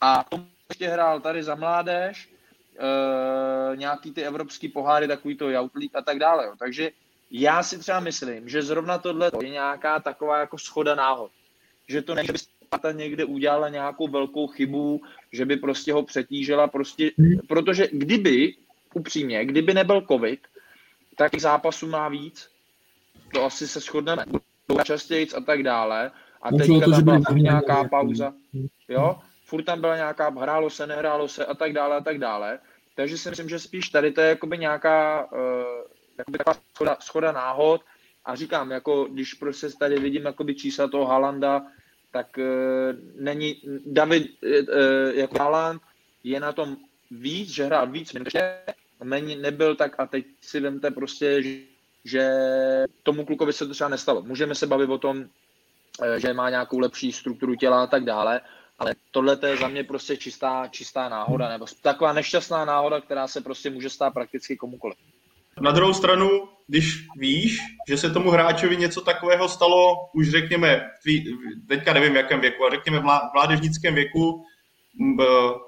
a 0.00 0.24
ještě 0.68 0.88
hrál 0.88 1.20
tady 1.20 1.42
za 1.42 1.54
mládež, 1.54 2.28
e, 2.78 3.76
nějaký 3.76 4.12
ty 4.12 4.22
evropský 4.22 4.68
poháry, 4.68 5.08
takový 5.08 5.36
to 5.36 5.50
Youtlík 5.50 5.96
a 5.96 6.02
tak 6.02 6.18
dále. 6.18 6.46
Jo. 6.46 6.52
Takže 6.58 6.90
já 7.30 7.62
si 7.62 7.78
třeba 7.78 8.00
myslím, 8.00 8.48
že 8.48 8.62
zrovna 8.62 8.98
tohle 8.98 9.30
je 9.42 9.48
nějaká 9.48 10.00
taková 10.00 10.38
jako 10.40 10.58
schoda 10.58 10.94
náhod. 10.94 11.30
Že 11.88 12.02
to 12.02 12.14
ne, 12.14 12.24
že 12.24 12.32
by 12.32 12.38
Sparta 12.38 12.92
někde 12.92 13.24
udělala 13.24 13.68
nějakou 13.68 14.08
velkou 14.08 14.46
chybu, 14.46 15.02
že 15.32 15.46
by 15.46 15.56
prostě 15.56 15.92
ho 15.92 16.02
přetížila, 16.02 16.68
prostě, 16.68 17.10
protože 17.48 17.88
kdyby, 17.92 18.54
upřímně, 18.94 19.44
kdyby 19.44 19.74
nebyl 19.74 20.00
covid, 20.00 20.40
tak 21.16 21.40
zápasů 21.40 21.86
má 21.86 22.08
víc, 22.08 22.50
to 23.34 23.44
asi 23.44 23.68
se 23.68 23.80
shodneme, 23.80 24.24
častěji 24.84 25.28
a 25.36 25.40
tak 25.40 25.62
dále, 25.62 26.10
a 26.42 26.50
teďka 26.50 26.86
tam 26.86 27.04
byla 27.04 27.18
nějaká 27.28 27.84
pauza, 27.84 28.32
jo, 28.88 29.18
furt 29.44 29.62
tam 29.62 29.80
byla 29.80 29.96
nějaká, 29.96 30.28
hrálo 30.30 30.70
se, 30.70 30.86
nehrálo 30.86 31.28
se 31.28 31.46
a 31.46 31.54
tak 31.54 31.72
dále 31.72 31.96
a 31.96 32.00
tak 32.00 32.18
dále. 32.18 32.58
Takže 32.94 33.18
si 33.18 33.30
myslím, 33.30 33.48
že 33.48 33.58
spíš 33.58 33.88
tady 33.88 34.12
to 34.12 34.20
je 34.20 34.28
jakoby 34.28 34.58
nějaká 34.58 35.28
uh, 35.32 35.38
jakoby 36.18 36.38
taková 36.38 36.56
schoda, 36.74 36.96
schoda 37.00 37.32
náhod. 37.32 37.80
A 38.24 38.34
říkám, 38.34 38.70
jako 38.70 39.04
když 39.04 39.34
prostě 39.34 39.68
tady 39.78 39.98
vidím 39.98 40.24
jakoby 40.24 40.54
čísla 40.54 40.88
toho 40.88 41.06
Halanda, 41.06 41.66
tak 42.12 42.26
uh, 42.38 42.44
není 43.16 43.62
David 43.86 44.42
uh, 44.42 45.14
jako 45.14 45.38
Haland 45.38 45.82
je 46.24 46.40
na 46.40 46.52
tom 46.52 46.76
víc, 47.10 47.50
že 47.50 47.64
hrál 47.64 47.86
víc, 47.86 48.12
není, 49.04 49.36
nebyl 49.36 49.76
tak 49.76 49.94
a 49.98 50.06
teď 50.06 50.26
si 50.40 50.60
vemte 50.60 50.90
prostě, 50.90 51.42
že 51.42 51.50
že 52.04 52.30
tomu 53.02 53.24
klukovi 53.24 53.52
se 53.52 53.66
to 53.66 53.74
třeba 53.74 53.90
nestalo. 53.90 54.22
Můžeme 54.22 54.54
se 54.54 54.66
bavit 54.66 54.90
o 54.90 54.98
tom, 54.98 55.24
eh, 56.02 56.20
že 56.20 56.32
má 56.32 56.50
nějakou 56.50 56.78
lepší 56.78 57.12
strukturu 57.12 57.54
těla 57.54 57.82
a 57.82 57.86
tak 57.86 58.04
dále, 58.04 58.40
ale 58.78 58.94
tohle 59.10 59.38
je 59.46 59.56
za 59.56 59.68
mě 59.68 59.84
prostě 59.84 60.16
čistá, 60.16 60.68
čistá 60.70 61.08
náhoda, 61.08 61.48
nebo 61.48 61.66
taková 61.82 62.12
nešťastná 62.12 62.64
náhoda, 62.64 63.00
která 63.00 63.28
se 63.28 63.40
prostě 63.40 63.70
může 63.70 63.90
stát 63.90 64.14
prakticky 64.14 64.56
komukoliv. 64.56 64.98
Na 65.60 65.70
druhou 65.70 65.94
stranu, 65.94 66.48
když 66.66 67.06
víš, 67.16 67.58
že 67.88 67.96
se 67.96 68.10
tomu 68.10 68.30
hráčovi 68.30 68.76
něco 68.76 69.00
takového 69.00 69.48
stalo, 69.48 70.10
už 70.14 70.30
řekněme, 70.30 70.90
teďka 71.68 71.92
nevím 71.92 72.12
v 72.12 72.16
jakém 72.16 72.40
věku, 72.40 72.66
a 72.66 72.70
řekněme 72.70 72.98
v 72.98 73.04
mládežnickém 73.34 73.94
věku, 73.94 74.44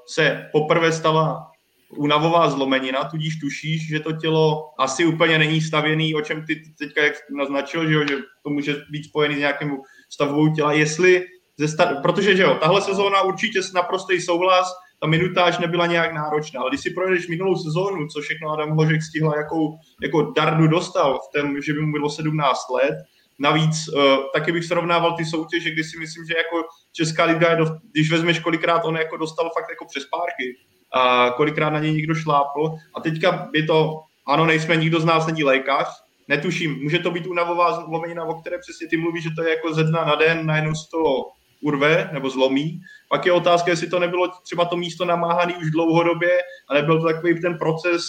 se 0.07 0.49
poprvé 0.53 0.93
stala 0.93 1.52
únavová 1.97 2.51
zlomenina, 2.51 3.05
tudíž 3.05 3.37
tušíš, 3.41 3.89
že 3.89 4.01
to 4.01 4.13
tělo 4.13 4.71
asi 4.79 5.05
úplně 5.05 5.39
není 5.39 5.61
stavěný, 5.61 6.15
o 6.15 6.21
čem 6.21 6.45
ty 6.47 6.63
teďka 6.79 7.05
jak 7.05 7.15
naznačil, 7.31 7.89
že, 7.89 7.95
jo, 7.95 8.07
že 8.09 8.17
to 8.43 8.51
může 8.51 8.77
být 8.91 9.05
spojený 9.05 9.35
s 9.35 9.39
nějakým 9.39 9.77
stavbou 10.11 10.55
těla, 10.55 10.73
jestli 10.73 11.25
ze 11.59 11.67
star- 11.67 12.03
protože 12.03 12.37
že 12.37 12.43
jo, 12.43 12.59
tahle 12.61 12.83
sezóna 12.83 13.23
určitě 13.23 13.61
naprostý 13.75 14.21
souhlas, 14.21 14.73
ta 15.01 15.07
minutáž 15.07 15.59
nebyla 15.59 15.87
nějak 15.87 16.13
náročná, 16.13 16.61
ale 16.61 16.71
když 16.71 16.81
si 16.81 16.91
projedeš 16.91 17.29
minulou 17.29 17.57
sezónu, 17.57 18.07
co 18.07 18.21
všechno 18.21 18.51
Adam 18.51 18.71
Hložek 18.71 19.03
stihl, 19.03 19.33
jakou 19.37 19.79
jako 20.03 20.23
dardu 20.23 20.67
dostal 20.67 21.19
v 21.19 21.41
tom, 21.41 21.63
že 21.63 21.73
by 21.73 21.81
mu 21.81 21.93
bylo 21.93 22.11
17 22.11 22.59
let, 22.71 22.95
Navíc 23.39 23.89
uh, 23.89 24.03
taky 24.35 24.53
bych 24.53 24.65
srovnával 24.65 25.17
ty 25.17 25.25
soutěže, 25.25 25.71
kdy 25.71 25.85
si 25.85 25.99
myslím, 25.99 26.25
že 26.27 26.35
jako 26.37 26.69
Česká 26.93 27.25
liga, 27.25 27.57
když 27.93 28.11
vezmeš 28.11 28.39
kolikrát 28.39 28.85
on 28.85 28.97
jako 28.97 29.17
dostal 29.17 29.51
fakt 29.59 29.71
jako 29.71 29.85
přes 29.85 30.05
párky 30.05 30.57
a 30.95 31.31
kolikrát 31.31 31.71
na 31.71 31.79
něj 31.79 31.93
někdo 31.93 32.15
šlápl 32.15 32.75
a 32.95 33.01
teďka 33.01 33.49
je 33.55 33.63
to, 33.63 34.01
ano, 34.27 34.47
nejsme, 34.47 34.77
nikdo 34.77 35.01
z 35.01 35.05
nás 35.05 35.27
není 35.27 35.45
lékař, 35.45 35.87
netuším, 36.29 36.83
může 36.83 36.99
to 36.99 37.11
být 37.11 37.27
unavová 37.27 37.73
zlomenina, 37.73 38.25
o 38.25 38.35
které 38.35 38.59
přesně 38.59 38.89
ty 38.89 38.97
mluvíš, 38.97 39.23
že 39.23 39.31
to 39.37 39.43
je 39.43 39.51
jako 39.51 39.75
ze 39.75 39.85
dna 39.85 40.05
na 40.05 40.15
den, 40.15 40.47
najednou 40.47 40.75
z 40.75 40.89
toho 40.89 41.31
urve 41.63 42.11
nebo 42.13 42.31
zlomí. 42.31 42.81
Pak 43.09 43.27
je 43.27 43.33
otázka, 43.33 43.71
jestli 43.71 43.87
to 43.87 43.99
nebylo 43.99 44.29
třeba 44.43 44.65
to 44.65 44.77
místo 44.77 45.05
namáhané 45.05 45.55
už 45.55 45.71
dlouhodobě 45.71 46.39
a 46.69 46.75
nebyl 46.75 47.01
to 47.01 47.07
takový 47.07 47.41
ten 47.41 47.59
proces 47.59 48.03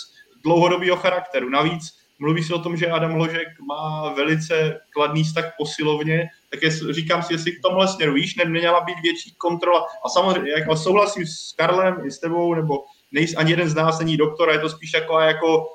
dlouhodobého 0.43 0.97
charakteru. 0.97 1.49
Navíc 1.49 1.83
mluví 2.19 2.43
se 2.43 2.53
o 2.53 2.59
tom, 2.59 2.77
že 2.77 2.87
Adam 2.87 3.11
Hložek 3.11 3.47
má 3.67 4.13
velice 4.13 4.79
kladný 4.93 5.23
vztah 5.23 5.53
posilovně, 5.57 6.27
tak 6.53 6.63
je, 6.63 6.93
říkám 6.93 7.23
si, 7.23 7.33
jestli 7.33 7.51
k 7.51 7.61
tomhle 7.61 7.87
směru 7.87 8.13
víš, 8.13 8.35
neměla 8.35 8.81
být 8.81 8.99
větší 9.03 9.35
kontrola. 9.37 9.85
A 10.05 10.09
samozřejmě, 10.09 10.51
jak 10.51 10.77
souhlasím 10.77 11.25
s 11.25 11.53
Karlem 11.57 12.05
i 12.05 12.11
s 12.11 12.19
tebou, 12.19 12.53
nebo 12.53 12.83
nejs, 13.11 13.35
ani 13.37 13.51
jeden 13.51 13.69
z 13.69 13.75
nás 13.75 13.99
není 13.99 14.17
doktor, 14.17 14.49
je 14.49 14.59
to 14.59 14.69
spíš 14.69 14.93
jako, 14.93 15.19
jako 15.19 15.67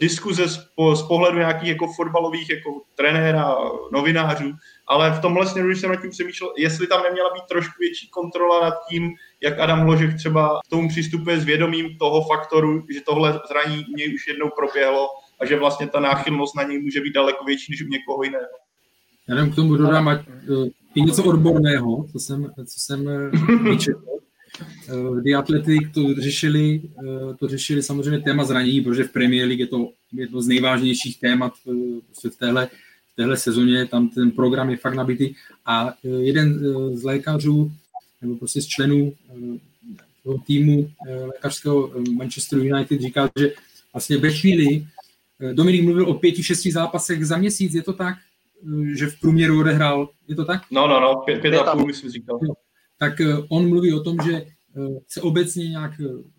diskuze 0.00 0.48
z, 0.48 0.58
po, 0.74 0.96
z 0.96 1.02
pohledu 1.02 1.38
nějakých 1.38 1.68
jako 1.68 1.92
fotbalových 1.92 2.50
jako 2.50 2.80
trenéra, 2.94 3.56
novinářů, 3.92 4.52
ale 4.86 5.10
v 5.10 5.20
tomhle 5.20 5.46
směru, 5.46 5.68
když 5.68 5.80
jsem 5.80 5.90
nad 5.90 6.00
tím 6.00 6.10
přemýšlel, 6.10 6.52
jestli 6.56 6.86
tam 6.86 7.02
neměla 7.02 7.30
být 7.34 7.44
trošku 7.48 7.74
větší 7.80 8.08
kontrola 8.08 8.60
nad 8.60 8.74
tím, 8.88 9.10
jak 9.42 9.58
Adam 9.58 9.86
Ložek 9.86 10.16
třeba 10.16 10.60
k 10.66 10.70
tomu 10.70 10.88
přistupuje 10.88 11.40
s 11.40 11.44
vědomím 11.44 11.98
toho 11.98 12.24
faktoru, 12.28 12.82
že 12.94 13.00
tohle 13.00 13.40
zraní 13.48 13.84
u 13.94 13.96
něj 13.96 14.14
už 14.14 14.28
jednou 14.28 14.50
proběhlo 14.56 15.08
a 15.40 15.46
že 15.46 15.58
vlastně 15.58 15.88
ta 15.88 16.00
náchylnost 16.00 16.56
na 16.56 16.62
něj 16.62 16.82
může 16.82 17.00
být 17.00 17.12
daleko 17.12 17.44
větší 17.44 17.72
než 17.72 17.82
u 17.82 17.88
někoho 17.88 18.22
jiného. 18.22 18.65
Já 19.28 19.34
jenom 19.34 19.50
k 19.50 19.54
tomu 19.54 19.76
dodám, 19.76 20.08
ať 20.08 20.20
i 20.94 21.02
něco 21.02 21.24
odborného, 21.24 22.06
co 22.12 22.18
jsem, 22.18 22.52
co 22.66 22.80
jsem 22.80 23.06
uh, 23.06 23.70
vyčetl. 23.70 24.02
Uh, 24.92 25.20
The 25.20 25.34
Athletic 25.36 25.82
to 25.94 26.14
řešili, 26.14 26.82
uh, 27.02 27.36
to 27.36 27.48
řešili 27.48 27.82
samozřejmě 27.82 28.20
téma 28.20 28.44
zranění, 28.44 28.80
protože 28.80 29.04
v 29.04 29.12
Premier 29.12 29.46
League 29.46 29.60
je 29.60 29.66
to 29.66 29.90
jedno 30.12 30.42
z 30.42 30.46
nejvážnějších 30.46 31.20
témat 31.20 31.52
uh, 31.64 31.74
v 32.30 32.38
téhle 32.38 32.68
téhle 33.16 33.36
sezóně, 33.36 33.86
tam 33.86 34.08
ten 34.08 34.30
program 34.30 34.70
je 34.70 34.76
fakt 34.76 34.94
nabitý 34.94 35.34
a 35.66 35.94
jeden 36.02 36.60
z 36.96 37.02
lékařů 37.02 37.72
nebo 38.22 38.36
prostě 38.36 38.62
z 38.62 38.66
členů 38.66 39.12
toho 40.24 40.38
týmu 40.46 40.90
lékařského 41.26 41.90
Manchester 42.12 42.58
United 42.58 43.00
říkal, 43.00 43.28
že 43.38 43.52
vlastně 43.92 44.16
ve 44.16 44.32
chvíli, 44.32 44.86
Dominik 45.52 45.82
mluvil 45.82 46.08
o 46.08 46.14
pěti, 46.14 46.42
šesti 46.42 46.72
zápasech 46.72 47.26
za 47.26 47.36
měsíc, 47.36 47.74
je 47.74 47.82
to 47.82 47.92
tak, 47.92 48.16
že 48.94 49.06
v 49.06 49.20
průměru 49.20 49.60
odehrál, 49.60 50.08
je 50.28 50.34
to 50.34 50.44
tak? 50.44 50.62
No, 50.70 50.88
no, 50.88 51.00
no, 51.00 51.22
pět, 51.24 51.40
pět 51.40 51.54
a 51.54 51.76
půl, 51.76 51.86
myslím, 51.86 52.10
říkal. 52.10 52.40
Tak 52.98 53.12
on 53.48 53.68
mluví 53.68 53.92
o 53.92 54.00
tom, 54.00 54.16
že 54.24 54.46
se 55.08 55.20
obecně 55.20 55.68
nějak 55.68 55.92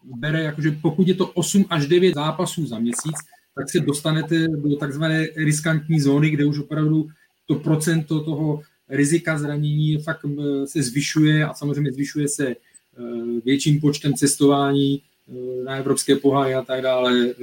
bere, 0.03 0.43
jakože 0.43 0.71
pokud 0.81 1.07
je 1.07 1.13
to 1.13 1.27
8 1.27 1.65
až 1.69 1.87
9 1.87 2.15
zápasů 2.15 2.67
za 2.67 2.79
měsíc, 2.79 3.15
tak 3.55 3.69
se 3.69 3.79
dostanete 3.79 4.47
do 4.47 4.75
takzvané 4.75 5.27
riskantní 5.35 5.99
zóny, 5.99 6.29
kde 6.29 6.45
už 6.45 6.59
opravdu 6.59 7.07
to 7.45 7.55
procento 7.55 8.23
toho 8.23 8.61
rizika 8.89 9.37
zranění 9.37 9.97
fakt 9.97 10.25
se 10.65 10.83
zvyšuje 10.83 11.45
a 11.45 11.53
samozřejmě 11.53 11.91
zvyšuje 11.91 12.27
se 12.27 12.55
větším 13.45 13.81
počtem 13.81 14.13
cestování 14.13 15.01
na 15.65 15.75
evropské 15.75 16.15
poháry 16.15 16.55
a 16.55 16.61
tak 16.61 16.81
dále, 16.81 17.33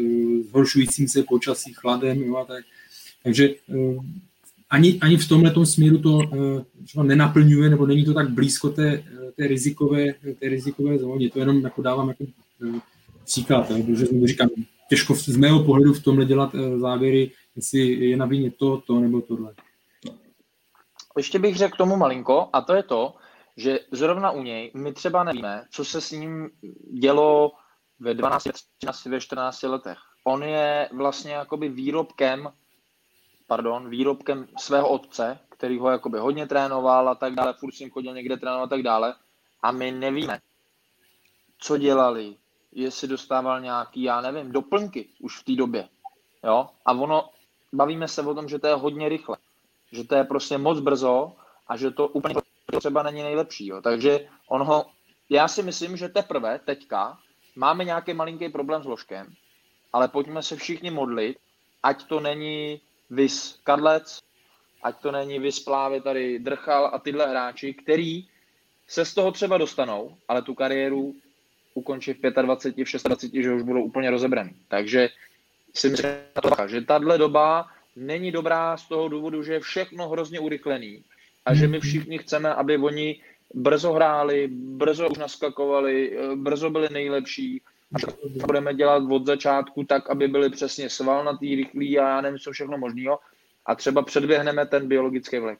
zhoršujícím 0.49 1.09
se 1.09 1.23
počasí, 1.23 1.73
chladem. 1.73 2.23
Jo, 2.23 2.37
a 2.37 2.45
tak. 2.45 2.65
Takže 3.25 3.55
ani, 4.71 4.99
ani 5.03 5.17
v 5.17 5.29
tomhle 5.29 5.67
směru 5.67 5.99
to 5.99 6.21
třeba 6.85 7.05
nenaplňuje, 7.05 7.71
nebo 7.71 7.87
není 7.87 8.05
to 8.05 8.15
tak 8.15 8.31
blízko 8.31 8.71
té, 8.71 9.05
té, 9.37 9.47
rizikové, 9.47 10.13
té 10.13 10.49
rizikové 10.49 10.99
zóně. 10.99 11.31
To 11.31 11.39
jenom 11.39 11.61
jako 11.61 11.83
dávám 11.83 12.09
jako 12.09 12.25
příklad, 13.25 13.69
protože 13.87 14.07
říkám, 14.25 14.49
těžko 14.89 15.15
z 15.15 15.37
mého 15.37 15.65
pohledu 15.65 15.93
v 15.93 16.03
tomhle 16.03 16.25
dělat 16.25 16.55
eh, 16.55 16.79
závěry, 16.79 17.31
jestli 17.57 17.81
je 17.81 18.17
na 18.17 18.27
vině 18.27 18.51
to, 18.51 18.83
to 18.87 19.01
nebo 19.01 19.21
tohle. 19.21 19.55
Ještě 21.17 21.39
bych 21.39 21.57
řekl 21.57 21.77
tomu 21.77 21.97
malinko, 21.97 22.49
a 22.53 22.61
to 22.61 22.75
je 22.75 22.83
to, 22.83 23.15
že 23.57 23.79
zrovna 23.93 24.31
u 24.31 24.43
něj 24.43 24.71
my 24.75 24.93
třeba 24.93 25.25
nevíme, 25.25 25.65
co 25.71 25.85
se 25.85 26.01
s 26.01 26.11
ním 26.11 26.51
dělo 27.01 27.53
ve 28.01 28.15
12, 28.15 28.49
13, 28.79 29.05
ve 29.05 29.21
14 29.21 29.63
letech. 29.63 29.99
On 30.25 30.43
je 30.43 30.89
vlastně 30.93 31.33
jakoby 31.33 31.69
výrobkem, 31.69 32.49
pardon, 33.47 33.91
výrobkem 33.91 34.49
svého 34.59 34.89
otce, 34.89 35.39
který 35.49 35.79
ho 35.79 35.91
jakoby 35.91 36.19
hodně 36.19 36.47
trénoval 36.47 37.09
a 37.09 37.15
tak 37.15 37.35
dále, 37.35 37.53
furt 37.53 37.73
s 37.73 37.81
ním 37.81 37.91
chodil 37.91 38.15
někde 38.15 38.37
trénovat 38.37 38.67
a 38.67 38.77
tak 38.77 38.83
dále. 38.83 39.15
A 39.63 39.73
my 39.73 39.93
nevíme, 39.93 40.41
co 41.59 41.79
dělali, 41.79 42.37
jestli 42.73 43.09
dostával 43.09 43.61
nějaký, 43.61 44.03
já 44.03 44.21
nevím, 44.21 44.53
doplňky 44.53 45.09
už 45.21 45.41
v 45.41 45.45
té 45.45 45.53
době. 45.53 45.89
Jo? 46.45 46.69
A 46.87 46.93
ono, 46.93 47.31
bavíme 47.73 48.09
se 48.09 48.23
o 48.23 48.35
tom, 48.35 48.49
že 48.49 48.59
to 48.59 48.67
je 48.67 48.75
hodně 48.75 49.09
rychle. 49.09 49.37
Že 49.93 50.05
to 50.05 50.15
je 50.15 50.25
prostě 50.25 50.59
moc 50.59 50.81
brzo 50.81 51.33
a 51.69 51.77
že 51.77 51.91
to 51.91 52.09
úplně 52.09 52.35
třeba 52.79 53.03
není 53.03 53.23
nejlepší. 53.23 53.67
Jo? 53.67 53.83
Takže 53.83 54.29
on 54.49 54.63
ho, 54.63 54.87
já 55.31 55.49
si 55.49 55.63
myslím, 55.63 55.97
že 55.97 56.09
teprve 56.09 56.59
teďka 56.59 57.19
máme 57.57 57.85
nějaký 57.85 58.15
malinký 58.15 58.49
problém 58.49 58.83
s 58.83 58.87
ložkem, 58.87 59.35
ale 59.93 60.09
pojďme 60.09 60.43
se 60.43 60.57
všichni 60.57 60.91
modlit, 60.91 61.39
ať 61.83 62.05
to 62.05 62.21
není 62.21 62.81
Vys 63.11 63.61
Kadlec, 63.65 64.19
ať 64.83 65.01
to 65.01 65.13
není 65.13 65.39
Vys 65.39 65.61
Plávě 65.61 66.01
tady 66.01 66.39
Drchal 66.39 66.91
a 66.93 66.99
tyhle 66.99 67.27
hráči, 67.27 67.75
který 67.75 68.27
se 68.89 69.05
z 69.05 69.15
toho 69.15 69.33
třeba 69.33 69.59
dostanou, 69.59 70.17
ale 70.29 70.43
tu 70.43 70.55
kariéru 70.55 71.15
ukončí 71.75 72.13
v 72.13 72.21
25, 72.43 72.89
v 72.89 73.03
26, 73.05 73.35
že 73.43 73.53
už 73.53 73.63
budou 73.63 73.83
úplně 73.83 74.11
rozebraný. 74.11 74.57
Takže 74.69 75.09
si 75.75 75.91
myslím, 75.91 76.11
že 76.67 76.81
tahle 76.81 77.19
doba 77.19 77.67
není 77.97 78.33
dobrá 78.33 78.77
z 78.77 78.89
toho 78.89 79.09
důvodu, 79.09 79.43
že 79.43 79.53
je 79.53 79.61
všechno 79.61 80.09
hrozně 80.09 80.41
urychlený 80.41 81.05
a 81.45 81.55
že 81.55 81.69
my 81.69 81.81
všichni 81.81 82.19
chceme, 82.19 82.55
aby 82.55 82.79
oni 82.79 83.23
brzo 83.55 83.93
hráli, 83.93 84.49
brzo 84.53 85.09
už 85.09 85.19
naskakovali, 85.19 86.19
brzo 86.35 86.71
byli 86.71 86.89
nejlepší 86.93 87.63
a 87.95 88.47
budeme 88.47 88.75
dělat 88.75 89.03
od 89.11 89.27
začátku 89.27 89.85
tak, 89.85 90.11
aby 90.11 90.29
byli 90.29 90.51
přesně 90.51 90.91
svalnatý, 90.91 91.55
rychlý 91.55 91.99
a 91.99 92.09
já 92.09 92.21
nevím, 92.21 92.39
co 92.39 92.53
všechno 92.53 92.79
možného 92.79 93.19
a 93.67 93.75
třeba 93.75 94.03
předběhneme 94.03 94.67
ten 94.67 94.89
biologický 94.89 95.39
vlek. 95.39 95.59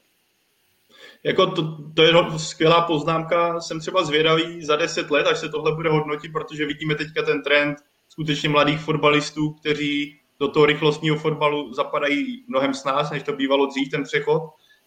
Jako 1.23 1.47
to, 1.47 1.77
to 1.93 2.03
je 2.03 2.13
skvělá 2.37 2.81
poznámka, 2.81 3.61
jsem 3.61 3.79
třeba 3.79 4.03
zvědavý 4.03 4.65
za 4.65 4.75
deset 4.75 5.11
let, 5.11 5.27
až 5.27 5.39
se 5.39 5.49
tohle 5.49 5.75
bude 5.75 5.89
hodnotit, 5.89 6.31
protože 6.31 6.65
vidíme 6.65 6.95
teďka 6.95 7.23
ten 7.23 7.43
trend 7.43 7.77
skutečně 8.09 8.49
mladých 8.49 8.79
fotbalistů, 8.79 9.49
kteří 9.49 10.19
do 10.39 10.47
toho 10.47 10.65
rychlostního 10.65 11.15
fotbalu 11.17 11.73
zapadají 11.73 12.43
mnohem 12.47 12.73
s 12.73 12.83
nás, 12.83 13.11
než 13.11 13.23
to 13.23 13.33
bývalo 13.33 13.65
dřív, 13.65 13.91
ten 13.91 14.03
přechod, 14.03 14.41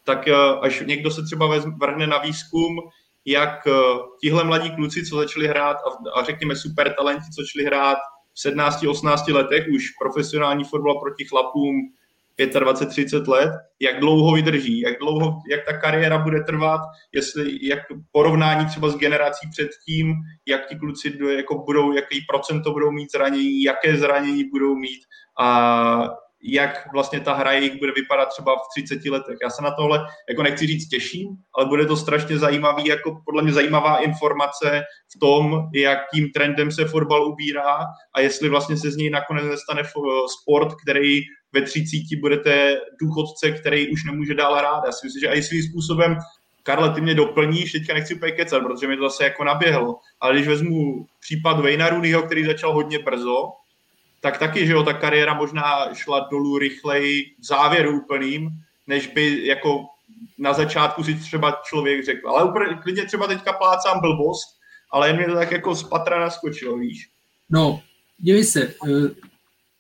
tak 0.05 0.29
eh, 0.29 0.35
až 0.61 0.83
někdo 0.87 1.11
se 1.11 1.23
třeba 1.23 1.47
vrhne 1.81 2.07
na 2.07 2.19
výzkum, 2.19 2.79
jak 3.29 3.67
eh, 3.67 3.73
tihle 4.21 4.45
mladí 4.45 4.71
kluci, 4.71 5.07
co 5.07 5.17
začali 5.17 5.49
hrát 5.49 5.77
a, 5.77 6.19
a 6.21 6.25
řekněme 6.25 6.57
super 6.57 6.95
talenti, 6.95 7.25
co 7.37 7.43
začali 7.43 7.65
hrát 7.65 7.99
v 8.35 8.47
17-18 8.47 9.35
letech, 9.35 9.67
už 9.75 9.91
profesionální 10.03 10.65
fotbal 10.65 11.01
proti 11.01 11.25
chlapům 11.25 11.75
25-30 12.39 13.29
let, 13.29 13.53
jak 13.81 14.01
dlouho 14.01 14.33
vydrží, 14.35 14.81
jak 14.81 14.99
dlouho, 14.99 15.39
jak 15.51 15.65
ta 15.65 15.79
kariéra 15.79 16.19
bude 16.19 16.41
trvat, 16.41 16.81
jestli, 17.13 17.59
jak 17.63 17.79
porovnání 18.13 18.67
třeba 18.67 18.89
s 18.89 18.97
generací 18.97 19.49
předtím, 19.51 20.15
jak 20.47 20.67
ti 20.69 20.77
kluci 20.77 21.19
jako 21.37 21.59
budou, 21.59 21.93
jaký 21.93 22.21
procento 22.29 22.73
budou 22.73 22.91
mít 22.91 23.13
zranění, 23.13 23.63
jaké 23.63 23.97
zranění 23.97 24.45
budou 24.45 24.75
mít 24.75 25.01
a 25.41 26.09
jak 26.43 26.93
vlastně 26.93 27.21
ta 27.21 27.35
hra 27.35 27.53
jich 27.53 27.79
bude 27.79 27.93
vypadat 27.93 28.29
třeba 28.29 28.55
v 28.55 28.83
30 28.83 29.11
letech. 29.11 29.37
Já 29.43 29.51
se 29.51 29.63
na 29.63 29.71
tohle, 29.71 30.07
jako 30.29 30.43
nechci 30.43 30.67
říct, 30.67 30.89
těším, 30.89 31.29
ale 31.57 31.67
bude 31.67 31.87
to 31.87 31.97
strašně 31.97 32.39
zajímavý, 32.39 32.87
jako 32.87 33.21
podle 33.25 33.43
mě 33.43 33.53
zajímavá 33.53 33.97
informace 33.97 34.83
v 35.17 35.19
tom, 35.21 35.63
jakým 35.75 36.31
trendem 36.35 36.73
se 36.73 36.85
fotbal 36.85 37.29
ubírá 37.29 37.79
a 38.15 38.21
jestli 38.21 38.49
vlastně 38.49 38.77
se 38.77 38.91
z 38.91 38.97
něj 38.97 39.11
nakonec 39.11 39.45
nestane 39.45 39.83
sport, 40.41 40.75
který 40.83 41.21
ve 41.53 41.63
30 41.63 41.87
budete 42.21 42.81
důchodce, 43.01 43.51
který 43.53 43.89
už 43.89 44.05
nemůže 44.05 44.35
dál 44.35 44.55
hrát. 44.55 44.83
Já 44.87 44.93
si 44.93 45.07
myslím, 45.07 45.21
že 45.21 45.39
i 45.39 45.43
svým 45.43 45.63
způsobem 45.63 46.17
Karle, 46.63 46.91
ty 46.91 47.01
mě 47.01 47.15
doplníš, 47.15 47.73
teďka 47.73 47.95
nechci 47.95 48.15
úplně 48.15 48.33
kecat, 48.33 48.63
protože 48.63 48.87
mi 48.87 48.97
to 48.97 49.03
zase 49.03 49.25
jako 49.25 49.45
naběhlo, 49.45 49.97
ale 50.21 50.35
když 50.35 50.49
vezmu 50.49 51.07
případ 51.21 51.61
Vejna 51.61 51.89
Rooneyho, 51.89 52.23
který 52.23 52.45
začal 52.45 52.73
hodně 52.73 52.99
brzo, 52.99 53.45
tak 54.21 54.39
taky, 54.39 54.67
že 54.67 54.73
jo, 54.73 54.83
ta 54.83 54.93
kariéra 54.93 55.35
možná 55.35 55.95
šla 55.95 56.29
dolů 56.31 56.59
rychleji 56.59 57.23
v 57.39 57.45
závěru 57.45 58.01
úplným, 58.03 58.51
než 58.87 59.07
by 59.07 59.47
jako 59.47 59.87
na 60.39 60.53
začátku 60.53 61.05
si 61.05 61.15
třeba 61.15 61.61
člověk 61.65 62.05
řekl. 62.05 62.29
Ale 62.29 62.51
úplně, 62.51 62.75
klidně 62.83 63.05
třeba 63.05 63.27
teďka 63.27 63.53
plácám 63.53 64.01
blbost, 64.01 64.59
ale 64.91 65.09
jen 65.09 65.17
mi 65.17 65.25
to 65.25 65.35
tak 65.35 65.51
jako 65.51 65.75
z 65.75 65.83
patra 65.83 66.21
naskočilo, 66.21 66.79
víš. 66.79 67.09
No, 67.51 67.83
dívej 68.19 68.45
se, 68.45 68.63
eh, 68.63 69.11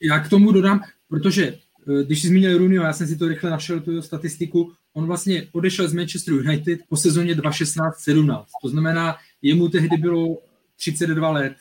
já 0.02 0.18
k 0.20 0.28
tomu 0.28 0.52
dodám, 0.52 0.80
protože 1.08 1.44
eh, 1.88 2.04
když 2.04 2.22
jsi 2.22 2.28
zmínil 2.28 2.58
Rooneyho, 2.58 2.84
já 2.84 2.92
jsem 2.92 3.06
si 3.06 3.16
to 3.16 3.28
rychle 3.28 3.50
našel, 3.50 3.80
tu 3.80 4.02
statistiku, 4.02 4.72
on 4.94 5.06
vlastně 5.06 5.48
odešel 5.52 5.88
z 5.88 5.92
Manchester 5.92 6.34
United 6.34 6.80
po 6.88 6.96
sezóně 6.96 7.34
2016-17. 7.34 8.44
To 8.62 8.68
znamená, 8.68 9.16
jemu 9.42 9.68
tehdy 9.68 9.96
bylo 9.96 10.38
32 10.76 11.30
let, 11.30 11.56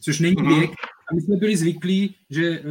což 0.00 0.20
není 0.20 0.42
mhm. 0.42 0.58
věk. 0.58 0.70
A 1.10 1.14
my 1.14 1.20
jsme 1.20 1.36
byli 1.36 1.56
zvyklí, 1.56 2.14
že 2.30 2.60
eh, 2.60 2.62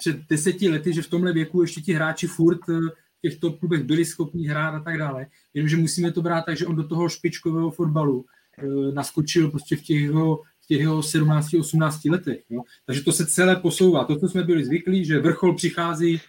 před 0.00 0.16
deseti 0.30 0.68
lety, 0.68 0.92
že 0.92 1.02
v 1.02 1.10
tomhle 1.10 1.32
věku 1.32 1.62
ještě 1.62 1.80
ti 1.80 1.92
hráči 1.92 2.26
furt 2.26 2.60
eh, 2.68 2.74
v 3.18 3.20
těchto 3.20 3.52
klubech 3.52 3.82
byli 3.82 4.04
schopni 4.04 4.46
hrát 4.46 4.74
a 4.74 4.80
tak 4.80 4.98
dále. 4.98 5.26
Jenomže 5.54 5.76
musíme 5.76 6.12
to 6.12 6.22
brát 6.22 6.44
tak, 6.44 6.56
že 6.56 6.66
on 6.66 6.76
do 6.76 6.88
toho 6.88 7.08
špičkového 7.08 7.70
fotbalu 7.70 8.24
eh, 8.58 8.92
naskočil 8.92 9.50
prostě 9.50 9.76
v 9.76 9.82
těch 9.82 10.00
jeho, 10.00 10.36
v 10.36 10.66
těch 10.66 10.80
jeho 10.80 11.00
17-18 11.00 12.10
letech. 12.10 12.44
Jo. 12.50 12.62
Takže 12.86 13.02
to 13.02 13.12
se 13.12 13.26
celé 13.26 13.56
posouvá. 13.56 14.04
To, 14.04 14.18
co 14.18 14.28
jsme 14.28 14.44
byli 14.44 14.64
zvyklí, 14.64 15.04
že 15.04 15.18
vrchol 15.18 15.54
přichází 15.54 16.20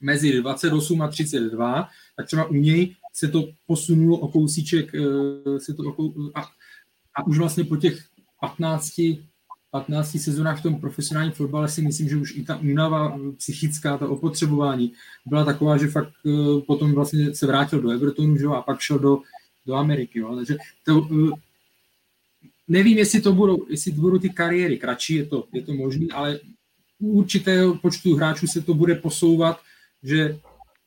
mezi 0.00 0.42
28 0.42 1.02
a 1.02 1.08
32, 1.08 1.88
tak 2.16 2.26
třeba 2.26 2.44
u 2.44 2.54
něj 2.54 2.96
se 3.12 3.28
to 3.28 3.48
posunulo 3.66 4.16
o 4.18 4.28
kousíček 4.28 4.92
se 5.58 5.74
to 5.74 5.82
o 5.82 6.12
a, 6.34 6.40
a 7.16 7.26
už 7.26 7.38
vlastně 7.38 7.64
po 7.64 7.76
těch 7.76 8.04
15, 8.40 9.00
15 9.74 10.18
sezónách 10.22 10.60
v 10.60 10.62
tom 10.62 10.80
profesionálním 10.80 11.32
fotbale 11.32 11.68
si 11.68 11.82
myslím, 11.82 12.08
že 12.08 12.16
už 12.16 12.36
i 12.36 12.44
ta 12.44 12.56
únava 12.56 13.18
psychická, 13.36 13.98
ta 13.98 14.08
opotřebování 14.08 14.92
byla 15.26 15.44
taková, 15.44 15.76
že 15.76 15.90
fakt 15.90 16.12
potom 16.66 16.94
vlastně 16.94 17.34
se 17.34 17.46
vrátil 17.46 17.82
do 17.82 17.90
Evertonu 17.90 18.38
že, 18.38 18.46
a 18.46 18.62
pak 18.62 18.80
šel 18.80 18.98
do, 18.98 19.18
do 19.66 19.74
Ameriky. 19.74 20.18
Jo. 20.18 20.36
Takže 20.36 20.56
to, 20.84 21.08
nevím, 22.68 22.98
jestli 22.98 23.20
to 23.20 23.32
budou, 23.32 23.66
jestli 23.68 23.92
budou 23.92 24.18
ty 24.18 24.30
kariéry 24.30 24.78
kratší, 24.78 25.14
je 25.14 25.26
to, 25.26 25.44
je 25.52 25.62
to 25.62 25.74
možné, 25.74 26.06
ale 26.12 26.40
u 26.98 27.08
určitého 27.08 27.74
počtu 27.74 28.14
hráčů 28.14 28.46
se 28.46 28.62
to 28.62 28.74
bude 28.74 28.94
posouvat, 28.94 29.60
že 30.02 30.38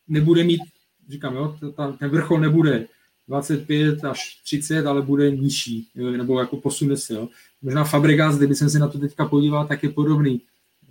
nebude 0.07 0.43
mít 0.43 0.61
říkám, 1.09 1.35
jo, 1.35 1.57
ta, 1.75 1.91
ten 1.91 2.09
vrchol 2.09 2.39
nebude 2.39 2.87
25 3.27 4.05
až 4.05 4.41
30, 4.43 4.85
ale 4.85 5.01
bude 5.01 5.31
nižší, 5.31 5.87
jo, 5.95 6.11
nebo 6.11 6.39
jako 6.39 6.57
posune 6.57 6.97
se. 6.97 7.13
Jo. 7.13 7.27
Možná 7.61 7.83
Fabregas, 7.83 8.37
kdyby 8.37 8.55
jsem 8.55 8.69
se 8.69 8.79
na 8.79 8.87
to 8.87 8.99
teďka 8.99 9.25
podíval, 9.25 9.67
tak 9.67 9.83
je 9.83 9.89
podobný, 9.89 10.41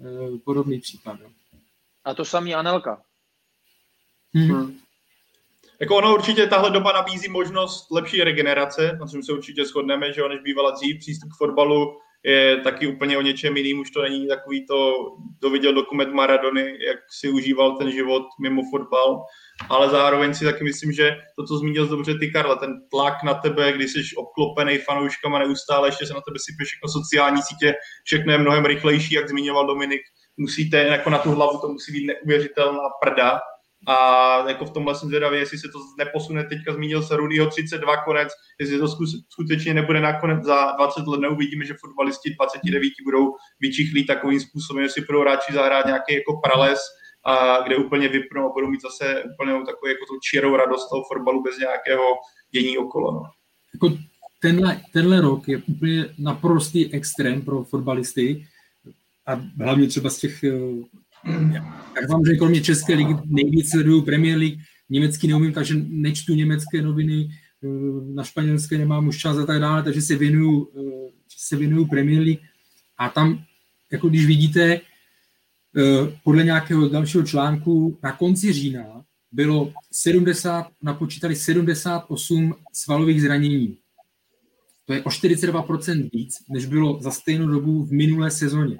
eh, 0.01 0.39
podobný 0.45 0.81
případ. 0.81 1.21
Jo. 1.21 1.29
A 2.05 2.15
to 2.15 2.25
samý 2.25 2.55
Anelka. 2.55 3.03
Hmm. 4.35 4.49
Hmm. 4.49 4.79
Jako 5.81 5.97
ono 5.97 6.15
určitě 6.15 6.47
tahle 6.47 6.71
doba 6.71 6.93
nabízí 6.93 7.29
možnost 7.29 7.91
lepší 7.91 8.25
regenerace, 8.25 8.99
na 9.01 9.07
čem 9.07 9.23
se 9.23 9.33
určitě 9.33 9.65
shodneme, 9.65 10.13
že 10.13 10.23
on 10.23 10.31
než 10.31 10.41
bývala 10.41 10.71
dřív, 10.71 10.99
přístup 10.99 11.33
k 11.33 11.37
fotbalu 11.37 11.99
je 12.27 12.57
taky 12.57 12.86
úplně 12.86 13.19
o 13.19 13.23
něčem 13.23 13.57
jiným, 13.57 13.78
už 13.78 13.90
to 13.90 14.03
není 14.03 14.28
takový 14.28 14.66
to, 14.66 14.94
to 15.40 15.51
viděl 15.51 15.73
dokument 15.73 16.15
Maradony, 16.15 16.78
jak 16.86 16.98
si 17.20 17.28
užíval 17.28 17.77
ten 17.77 17.93
život 17.93 18.23
mimo 18.43 18.62
fotbal, 18.70 19.24
ale 19.69 19.90
zároveň 19.90 20.35
si 20.35 20.44
taky 20.44 20.65
myslím, 20.65 20.93
že 20.93 21.16
to, 21.36 21.44
co 21.44 21.59
zmínil 21.59 21.86
dobře 21.86 22.19
ty, 22.19 22.31
Karla, 22.31 22.57
ten 22.57 22.74
tlak 22.90 23.23
na 23.23 23.35
tebe, 23.35 23.73
když 23.73 23.93
jsi 23.93 24.16
obklopený 24.16 24.78
fanouškama 24.78 25.39
neustále, 25.39 25.89
ještě 25.89 26.07
se 26.07 26.15
na 26.15 26.20
tebe 26.20 26.39
sype 26.39 26.65
všechno 26.65 26.89
sociální 26.89 27.43
sítě, 27.43 27.74
všechno 28.05 28.32
je 28.32 28.39
mnohem 28.39 28.65
rychlejší, 28.65 29.15
jak 29.15 29.28
zmiňoval 29.28 29.66
Dominik, 29.66 30.01
musíte 30.36 30.78
jako 30.78 31.11
na 31.11 31.19
tu 31.19 31.31
hlavu, 31.31 31.59
to 31.59 31.69
musí 31.69 31.93
být 31.93 32.07
neuvěřitelná 32.07 32.81
prda, 33.03 33.40
a 33.87 34.49
jako 34.49 34.65
v 34.65 34.71
tomhle 34.71 34.95
jsem 34.95 35.09
zvědavý, 35.09 35.39
jestli 35.39 35.59
se 35.59 35.69
to 35.69 35.79
neposune, 35.99 36.45
teďka 36.45 36.73
zmínil 36.73 37.03
se 37.03 37.17
Rudyho 37.17 37.47
32 37.47 38.05
konec, 38.05 38.29
jestli 38.61 38.79
to 38.79 38.89
skutečně 39.31 39.75
nebude 39.75 40.01
nakonec 40.01 40.45
za 40.45 40.73
20 40.73 41.07
let, 41.07 41.21
neuvidíme, 41.21 41.65
že 41.65 41.75
fotbalisti 41.81 42.35
29 42.35 42.93
budou 43.05 43.35
vyčichlí 43.61 44.07
takovým 44.07 44.41
způsobem, 44.41 44.83
jestli 44.83 45.03
budou 45.03 45.25
radši 45.25 45.53
zahrát 45.53 45.87
nějaký 45.87 46.15
jako 46.15 46.41
prales, 46.45 46.81
a 47.27 47.63
kde 47.63 47.77
úplně 47.77 48.09
vypnou 48.09 48.51
a 48.51 48.53
budou 48.53 48.69
mít 48.69 48.83
zase 48.83 49.23
úplně 49.23 49.53
takovou 49.53 49.89
jako 49.89 50.05
tu 50.09 50.19
čirou 50.31 50.57
radost 50.57 50.89
toho 50.89 51.05
fotbalu 51.13 51.43
bez 51.43 51.59
nějakého 51.59 52.03
dění 52.51 52.79
okolo. 52.79 53.13
No. 53.13 53.23
Jako 53.75 53.99
tenhle, 54.41 54.81
tenhle 54.93 55.21
rok 55.21 55.49
je 55.49 55.63
úplně 55.69 56.15
naprostý 56.19 56.95
extrém 56.95 57.43
pro 57.43 57.65
fotbalisty 57.65 58.47
a 59.27 59.41
hlavně 59.65 59.89
třeba 59.89 60.11
z 60.11 60.19
těch 60.19 60.45
tak 61.95 62.09
vám, 62.09 62.25
že 62.25 62.37
kromě 62.37 62.61
České 62.61 62.95
ligy 62.95 63.15
nejvíc 63.25 63.71
sleduju 63.71 64.03
Premier 64.03 64.39
League, 64.39 64.59
německy 64.89 65.29
neumím, 65.29 65.53
takže 65.53 65.75
nečtu 65.89 66.35
německé 66.35 66.83
noviny, 66.83 67.29
eh, 67.65 67.69
na 68.15 68.25
španělské 68.25 68.79
nemám 68.79 69.09
už 69.09 69.19
čas 69.19 69.37
a 69.37 69.47
tak 69.47 69.61
dále, 69.61 69.83
takže 69.83 70.03
se 70.03 70.17
věnuju, 70.17 70.69
eh, 70.79 71.11
se 71.37 71.57
věnuju 71.57 71.87
Premier 71.87 72.23
League 72.23 72.41
a 72.99 73.09
tam, 73.09 73.45
jako 73.93 74.09
když 74.09 74.27
vidíte, 74.27 74.63
eh, 74.73 74.81
podle 76.25 76.45
nějakého 76.45 76.89
dalšího 76.89 77.25
článku 77.25 77.99
na 78.03 78.13
konci 78.13 78.53
října 78.53 79.05
bylo 79.33 79.73
70, 79.93 80.67
napočítali 80.83 81.37
78 81.37 82.55
svalových 82.73 83.23
zranění. 83.23 83.79
To 84.85 84.93
je 84.93 85.03
o 85.03 85.11
42% 85.11 86.11
víc, 86.13 86.37
než 86.51 86.67
bylo 86.67 87.03
za 87.03 87.11
stejnou 87.11 87.47
dobu 87.47 87.85
v 87.85 87.93
minulé 87.93 88.31
sezóně. 88.31 88.77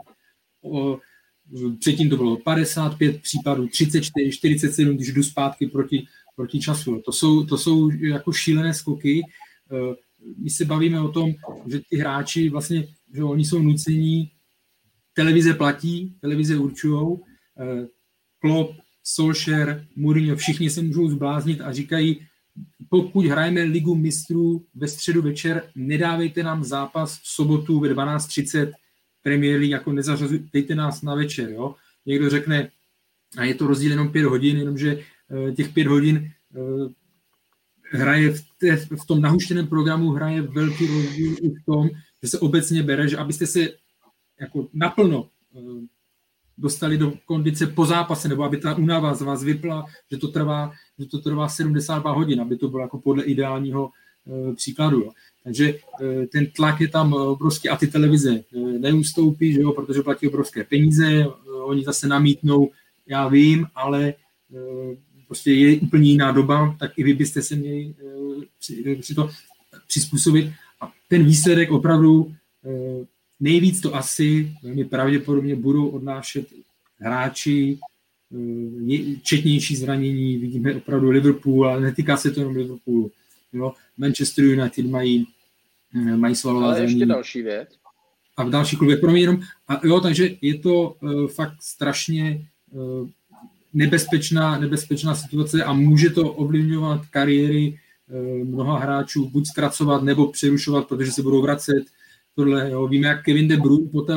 Předtím 1.81 2.11
to 2.11 2.17
bylo 2.17 2.37
55 2.37 3.23
případů, 3.23 3.69
34, 3.69 4.33
47, 4.33 4.97
když 4.97 5.13
jdu 5.13 5.23
zpátky 5.23 5.67
proti, 5.67 6.07
proti 6.37 6.61
času. 6.61 7.03
To 7.05 7.13
jsou, 7.13 7.45
to 7.45 7.59
jsou 7.59 7.91
jako 7.91 8.33
šílené 8.33 8.75
skoky. 8.75 9.23
Eh, 9.73 9.95
my 10.39 10.51
se 10.51 10.65
bavíme 10.65 11.01
o 11.01 11.09
tom, 11.09 11.35
že 11.67 11.81
ty 11.91 11.97
hráči 11.97 12.49
vlastně, 12.49 12.89
že 13.15 13.25
oni 13.25 13.45
jsou 13.45 13.59
nucení, 13.59 14.31
televize 15.15 15.55
platí, 15.55 16.17
televize 16.21 16.57
určují, 16.57 17.17
eh, 17.61 17.87
Klopp, 18.39 18.81
Solskjaer, 19.05 19.87
Mourinho, 19.97 20.37
všichni 20.37 20.71
se 20.71 20.83
můžou 20.83 21.09
zbláznit 21.09 21.61
a 21.61 21.73
říkají, 21.73 22.27
pokud 22.91 23.27
hrajeme 23.27 23.63
ligu 23.63 23.95
mistrů 23.95 24.67
ve 24.75 24.89
středu 24.89 25.23
večer, 25.23 25.71
nedávejte 25.75 26.43
nám 26.43 26.65
zápas 26.65 27.19
v 27.19 27.29
sobotu 27.29 27.81
ve 27.81 27.89
12.30 27.89 28.73
Premier 29.27 29.59
League 29.59 29.71
jako 29.71 29.93
nezařazujte 29.93 30.75
nás 30.75 31.03
na 31.03 31.15
večer, 31.15 31.51
jo. 31.51 31.75
Někdo 32.07 32.31
řekne, 32.31 32.71
a 33.37 33.45
je 33.45 33.55
to 33.55 33.67
rozdíl 33.67 33.91
jenom 33.91 34.13
pět 34.13 34.25
hodin, 34.25 34.57
jenomže 34.57 34.99
eh, 34.99 35.53
těch 35.53 35.73
pět 35.73 35.87
hodin 35.87 36.31
eh, 36.57 36.89
hraje 37.91 38.33
v, 38.33 38.43
té, 38.59 38.77
v 38.77 39.07
tom 39.07 39.21
nahuštěném 39.21 39.67
programu 39.67 40.11
hraje 40.11 40.43
velký 40.43 40.87
rozdíl 40.87 41.37
i 41.43 41.51
v 41.51 41.65
tom, 41.67 41.89
že 42.23 42.29
se 42.29 42.39
obecně 42.39 42.83
bere, 42.83 43.09
že 43.09 43.17
abyste 43.17 43.47
se 43.47 43.69
jako 44.41 44.69
naplno 44.73 45.29
eh, 45.57 45.87
dostali 46.59 46.99
do 46.99 47.13
kondice 47.25 47.67
po 47.67 47.87
zápase, 47.87 48.29
nebo 48.29 48.45
aby 48.45 48.57
ta 48.57 48.75
únava 48.75 49.15
z 49.15 49.23
vás 49.23 49.45
vypla, 49.45 49.87
že 50.11 50.19
to 50.19 50.29
trvá, 50.29 50.73
že 50.99 51.07
to 51.07 51.19
trvá 51.19 51.49
72 51.49 52.13
hodin, 52.13 52.41
aby 52.41 52.57
to 52.57 52.69
bylo 52.69 52.83
jako 52.83 52.99
podle 52.99 53.25
ideálního 53.25 53.91
příkladu. 54.57 55.01
Jo. 55.01 55.11
Takže 55.47 55.75
eh, 55.75 56.27
ten 56.27 56.47
tlak 56.47 56.81
je 56.81 56.89
tam 56.89 57.13
obrovský 57.13 57.69
a 57.69 57.77
ty 57.77 57.87
televize 57.87 58.35
eh, 58.35 58.59
neustoupí, 58.59 59.53
že 59.53 59.61
jo, 59.61 59.73
protože 59.73 60.03
platí 60.03 60.29
obrovské 60.29 60.65
peníze, 60.65 61.07
eh, 61.07 61.27
oni 61.63 61.85
zase 61.85 62.09
namítnou, 62.09 62.71
já 63.07 63.29
vím, 63.29 63.67
ale 63.75 64.15
prostě 65.27 65.53
je 65.53 65.81
úplně 65.81 66.11
jiná 66.11 66.33
doba, 66.33 66.77
tak 66.79 66.99
i 66.99 67.05
vy 67.05 67.15
byste 67.15 67.43
se 67.43 67.57
měli 67.57 67.95
při, 68.59 68.99
při 69.01 69.15
to 69.15 69.31
přizpůsobit. 69.87 70.51
A 70.81 70.93
ten 71.09 71.25
výsledek 71.25 71.71
opravdu 71.71 72.35
nejvíc 73.41 73.81
to 73.81 73.95
asi 73.95 74.53
velmi 74.63 74.85
pravděpodobně 74.85 75.57
budou 75.57 75.89
odnášet 75.89 76.47
hráči, 76.99 77.79
četnější 79.23 79.77
zranění, 79.77 80.39
vidíme 80.39 80.75
opravdu 80.75 81.11
Liverpool, 81.11 81.69
ale 81.69 81.81
netýká 81.81 82.17
se 82.17 82.31
to 82.31 82.41
jenom 82.41 82.57
Liverpoolu. 82.57 83.11
Jo. 83.53 83.73
Manchester 83.97 84.45
United 84.45 84.87
mají 84.87 85.27
Eh, 85.97 86.17
mají 86.17 86.35
svalová 86.35 86.67
Ale 86.67 86.83
ještě 86.83 87.07
další 87.07 87.43
věc. 87.43 87.69
A 88.37 88.45
v 88.45 88.51
další 88.51 88.77
klubě. 88.77 88.97
Pro 88.97 89.13
mě 89.13 89.21
jenom, 89.21 89.41
a 89.69 89.81
jo, 89.87 90.01
takže 90.01 90.31
je 90.41 90.59
to 90.59 90.97
uh, 91.03 91.27
fakt 91.27 91.63
strašně 91.63 92.49
uh, 92.71 93.09
nebezpečná, 93.73 94.59
nebezpečná 94.59 95.15
situace 95.15 95.65
a 95.65 95.73
může 95.73 96.11
to 96.11 96.33
ovlivňovat 96.33 97.07
kariéry 97.07 97.79
eh, 98.09 98.45
mnoha 98.45 98.79
hráčů, 98.79 99.31
buď 99.31 99.47
zkracovat 99.47 100.03
nebo 100.03 100.33
přerušovat, 100.33 100.89
protože 100.89 101.13
se 101.13 101.23
budou 101.23 101.43
vracet. 101.43 101.85
Tohle, 102.35 102.71
jo. 102.71 102.87
Víme, 102.87 103.09
jak 103.09 103.25
Kevin 103.25 103.49
De 103.49 103.57
Bruyne 103.57 103.91
po, 103.91 104.03
té, 104.03 104.15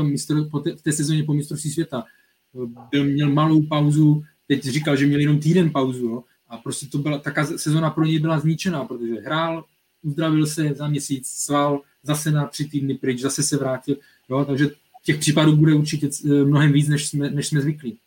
po 0.51 0.59
té, 0.59 0.75
v 0.75 0.81
té 0.81 0.91
sezóně 0.91 1.23
po 1.23 1.33
mistrovství 1.33 1.71
světa 1.71 2.03
byl, 2.91 3.03
měl 3.03 3.29
malou 3.29 3.61
pauzu, 3.67 4.23
teď 4.47 4.63
říkal, 4.63 4.95
že 4.95 5.05
měl 5.05 5.19
jenom 5.19 5.39
týden 5.39 5.71
pauzu 5.71 6.05
jo. 6.05 6.23
A 6.49 6.57
prostě 6.57 6.87
to 6.87 6.97
byla, 6.97 7.17
taká 7.19 7.45
sezona 7.45 7.89
pro 7.89 8.05
něj 8.05 8.19
byla 8.19 8.39
zničená, 8.39 8.85
protože 8.85 9.13
hrál, 9.13 9.65
uzdravil 10.01 10.45
se 10.45 10.73
za 10.73 10.87
měsíc, 10.87 11.27
sval, 11.27 11.81
zase 12.03 12.31
na 12.31 12.47
tři 12.47 12.65
týdny 12.65 12.93
pryč, 12.93 13.21
zase 13.21 13.43
se 13.43 13.57
vrátil, 13.57 13.95
jo, 14.29 14.45
takže 14.45 14.67
těch 15.03 15.19
případů 15.19 15.55
bude 15.55 15.73
určitě 15.73 16.09
mnohem 16.25 16.71
víc, 16.71 16.89
než 16.89 17.07
jsme, 17.07 17.29
než 17.29 17.47
jsme 17.47 17.61
zvyklí. 17.61 17.99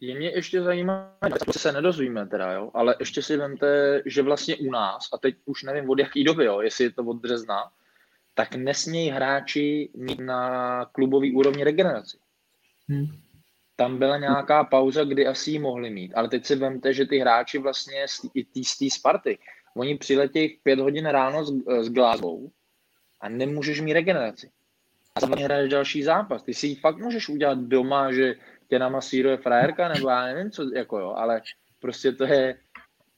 Je 0.00 0.18
mě 0.18 0.30
ještě 0.30 0.62
zajímavé, 0.62 1.10
to 1.44 1.52
se 1.52 1.72
nedozvíme 1.72 2.26
teda, 2.26 2.52
jo, 2.52 2.70
ale 2.74 2.96
ještě 3.00 3.22
si 3.22 3.36
vemte, 3.36 4.02
že 4.06 4.22
vlastně 4.22 4.56
u 4.56 4.70
nás, 4.70 5.08
a 5.12 5.18
teď 5.18 5.36
už 5.44 5.62
nevím 5.62 5.90
od 5.90 5.98
jaký 5.98 6.24
doby, 6.24 6.44
jo, 6.44 6.60
jestli 6.60 6.84
je 6.84 6.90
to 6.90 7.04
od 7.04 7.16
března, 7.16 7.70
tak 8.34 8.54
nesmějí 8.54 9.10
hráči 9.10 9.90
mít 9.96 10.20
na 10.20 10.84
klubový 10.84 11.32
úrovni 11.32 11.64
regeneraci. 11.64 12.18
Hmm. 12.88 13.06
Tam 13.76 13.98
byla 13.98 14.18
nějaká 14.18 14.64
pauza, 14.64 15.04
kdy 15.04 15.26
asi 15.26 15.50
ji 15.50 15.58
mohli 15.58 15.90
mít, 15.90 16.12
ale 16.14 16.28
teď 16.28 16.46
si 16.46 16.56
vemte, 16.56 16.94
že 16.94 17.06
ty 17.06 17.18
hráči 17.18 17.58
vlastně 17.58 18.06
z 18.08 18.78
té 18.78 18.90
Sparty, 18.90 19.38
oni 19.76 19.98
přiletějí 19.98 20.58
pět 20.62 20.78
hodin 20.78 21.06
ráno 21.06 21.44
z, 21.44 21.52
z 21.80 21.88
Glasgow 21.88 22.50
a 23.20 23.28
nemůžeš 23.28 23.80
mít 23.80 23.92
regeneraci. 23.92 24.50
A 25.14 25.20
za 25.20 25.26
hraješ 25.26 25.70
další 25.70 26.02
zápas. 26.02 26.42
Ty 26.42 26.54
si 26.54 26.66
ji 26.66 26.74
fakt 26.74 26.98
můžeš 26.98 27.28
udělat 27.28 27.58
doma, 27.58 28.12
že 28.12 28.34
tě 28.68 28.78
namasíruje 28.78 29.36
frajerka, 29.36 29.88
nebo 29.88 30.08
já 30.08 30.24
nevím, 30.24 30.50
co, 30.50 30.74
jako 30.74 30.98
jo, 30.98 31.14
ale 31.16 31.40
prostě 31.80 32.12
to 32.12 32.24
je, 32.24 32.58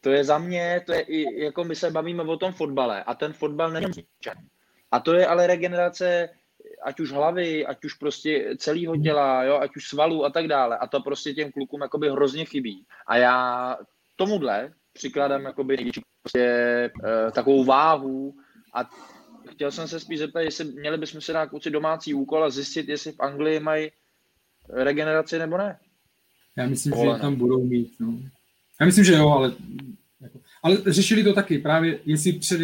to 0.01 0.11
je 0.11 0.25
za 0.25 0.39
mě, 0.39 0.83
to 0.87 0.93
je 0.93 1.01
i, 1.01 1.45
jako 1.45 1.65
my 1.65 1.77
se 1.77 1.91
bavíme 1.91 2.23
o 2.23 2.37
tom 2.37 2.53
fotbale 2.53 3.05
a 3.05 3.15
ten 3.15 3.33
fotbal 3.33 3.71
není 3.71 4.07
A 4.91 5.01
to 5.01 5.15
je 5.15 5.27
ale 5.27 5.47
regenerace 5.47 6.29
ať 6.83 7.01
už 7.01 7.13
hlavy, 7.13 7.67
ať 7.67 7.85
už 7.85 7.95
prostě 7.95 8.55
celého 8.59 8.97
těla, 8.97 9.45
jo, 9.45 9.59
ať 9.59 9.77
už 9.77 9.89
svalů 9.89 10.25
a 10.25 10.31
tak 10.31 10.49
dále. 10.49 10.79
A 10.79 10.87
to 10.87 11.01
prostě 11.01 11.35
těm 11.35 11.53
klukům 11.53 11.81
jakoby 11.81 12.11
hrozně 12.11 12.45
chybí. 12.45 12.85
A 13.07 13.17
já 13.17 13.77
tomuhle 14.17 14.73
přikladám 14.93 15.45
jakoby 15.45 15.77
největší 15.77 16.01
prostě, 16.23 16.41
e, 16.45 17.31
takovou 17.31 17.65
váhu 17.65 18.35
a 18.75 18.91
chtěl 19.51 19.71
jsem 19.71 19.89
se 19.89 20.01
spíš 20.01 20.19
zeptat, 20.19 20.41
jestli 20.41 20.65
měli 20.65 20.99
bychom 20.99 21.21
si 21.21 21.33
dát 21.33 21.47
kluci 21.47 21.71
domácí 21.71 22.15
úkol 22.15 22.45
a 22.45 22.51
zjistit, 22.51 22.89
jestli 22.89 23.13
v 23.13 23.21
Anglii 23.21 23.61
mají 23.61 23.91
regeneraci 24.69 25.39
nebo 25.39 25.59
ne. 25.59 25.79
Já 26.57 26.67
myslím, 26.67 26.93
Pole, 26.93 27.17
že 27.17 27.21
tam 27.21 27.35
budou 27.35 27.65
mít. 27.65 27.93
No. 28.01 28.19
Já 28.81 28.87
myslím, 28.87 29.05
že 29.05 29.13
jo, 29.13 29.29
ale 29.29 29.53
jako, 30.21 30.41
ale 30.63 30.77
řešili 30.87 31.25
to 31.25 31.33
taky, 31.33 31.59
právě 31.59 31.99
jestli, 32.05 32.33
před, 32.33 32.61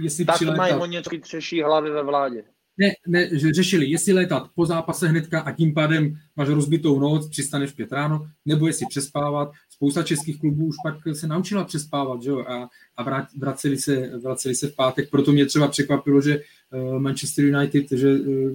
jestli 0.00 0.24
tak 0.24 0.34
přilétat... 0.34 0.58
mají 0.58 0.74
o 0.74 0.86
něco 0.86 1.10
třeší 1.20 1.62
hlavy 1.62 1.90
ve 1.90 2.02
vládě. 2.02 2.44
Ne, 2.78 2.92
ne, 3.06 3.38
že 3.38 3.52
řešili, 3.52 3.90
jestli 3.90 4.12
létat 4.12 4.50
po 4.54 4.66
zápase 4.66 5.08
hnedka 5.08 5.40
a 5.40 5.52
tím 5.52 5.74
pádem 5.74 6.18
máš 6.36 6.48
rozbitou 6.48 7.00
noc, 7.00 7.28
přistaneš 7.28 7.70
v 7.70 7.76
pět 7.76 7.92
ráno, 7.92 8.26
nebo 8.44 8.66
jestli 8.66 8.86
přespávat. 8.88 9.52
Spousta 9.70 10.02
českých 10.02 10.40
klubů 10.40 10.66
už 10.66 10.76
pak 10.82 11.16
se 11.16 11.26
naučila 11.26 11.64
přespávat, 11.64 12.22
že 12.22 12.30
jo, 12.30 12.40
a, 12.40 12.68
a 12.96 13.26
vraceli, 13.38 13.78
se, 13.78 14.18
vraceli 14.22 14.54
se 14.54 14.68
v 14.68 14.74
pátek. 14.76 15.10
Proto 15.10 15.32
mě 15.32 15.46
třeba 15.46 15.68
překvapilo, 15.68 16.20
že 16.20 16.40
uh, 16.72 16.98
Manchester 16.98 17.44
United, 17.44 17.92
že 17.92 18.12
uh, 18.12 18.50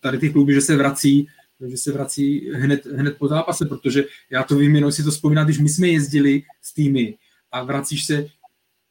tady 0.00 0.18
ty 0.18 0.30
kluby, 0.30 0.54
že 0.54 0.60
se 0.60 0.76
vrací, 0.76 1.26
že 1.66 1.76
se 1.76 1.92
vrací 1.92 2.50
hned, 2.50 2.86
hned 2.86 3.18
po 3.18 3.28
zápase, 3.28 3.66
protože 3.66 4.04
já 4.30 4.42
to 4.42 4.56
vím, 4.56 4.74
jenom 4.74 4.92
si 4.92 5.02
to 5.02 5.10
vzpomínám, 5.10 5.44
když 5.44 5.58
my 5.58 5.68
jsme 5.68 5.88
jezdili 5.88 6.42
s 6.62 6.74
týmy 6.74 7.14
a 7.52 7.64
vracíš 7.64 8.04
se 8.04 8.26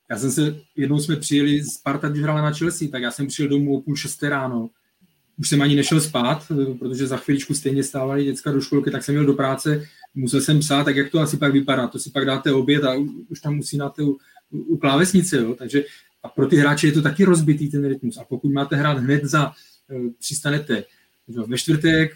já 0.09 0.17
jsem 0.17 0.31
se, 0.31 0.55
jednou 0.75 0.99
jsme 0.99 1.15
přijeli, 1.15 1.63
Sparta, 1.63 2.09
když 2.09 2.23
hrála 2.23 2.41
na 2.41 2.51
Chelsea, 2.51 2.87
tak 2.91 3.01
já 3.01 3.11
jsem 3.11 3.27
přijel 3.27 3.49
domů 3.49 3.77
o 3.77 3.81
půl 3.81 3.95
šesté 3.95 4.29
ráno. 4.29 4.69
Už 5.37 5.49
jsem 5.49 5.61
ani 5.61 5.75
nešel 5.75 6.01
spát, 6.01 6.51
protože 6.79 7.07
za 7.07 7.17
chviličku 7.17 7.53
stejně 7.53 7.83
stávali 7.83 8.23
děcka 8.23 8.51
do 8.51 8.61
školky, 8.61 8.91
tak 8.91 9.03
jsem 9.03 9.15
měl 9.15 9.25
do 9.25 9.33
práce, 9.33 9.85
musel 10.15 10.41
jsem 10.41 10.59
psát, 10.59 10.83
tak 10.83 10.95
jak 10.95 11.11
to 11.11 11.19
asi 11.19 11.37
pak 11.37 11.53
vypadá. 11.53 11.87
To 11.87 11.99
si 11.99 12.09
pak 12.09 12.25
dáte 12.25 12.51
oběd 12.51 12.83
a 12.83 12.93
už 13.29 13.39
tam 13.39 13.55
musí 13.55 13.77
na 13.77 13.93
u, 13.99 14.17
u 14.51 14.77
klávesnice, 14.77 15.37
jo. 15.37 15.55
Takže 15.55 15.83
a 16.23 16.29
pro 16.29 16.47
ty 16.47 16.55
hráče 16.55 16.87
je 16.87 16.91
to 16.91 17.01
taky 17.01 17.23
rozbitý 17.23 17.71
ten 17.71 17.87
rytmus. 17.87 18.17
A 18.17 18.23
pokud 18.23 18.51
máte 18.51 18.75
hrát 18.75 18.97
hned 18.97 19.25
za, 19.25 19.51
e, 19.89 20.09
přistanete 20.19 20.83
ve 21.47 21.57
čtvrtek, 21.57 22.11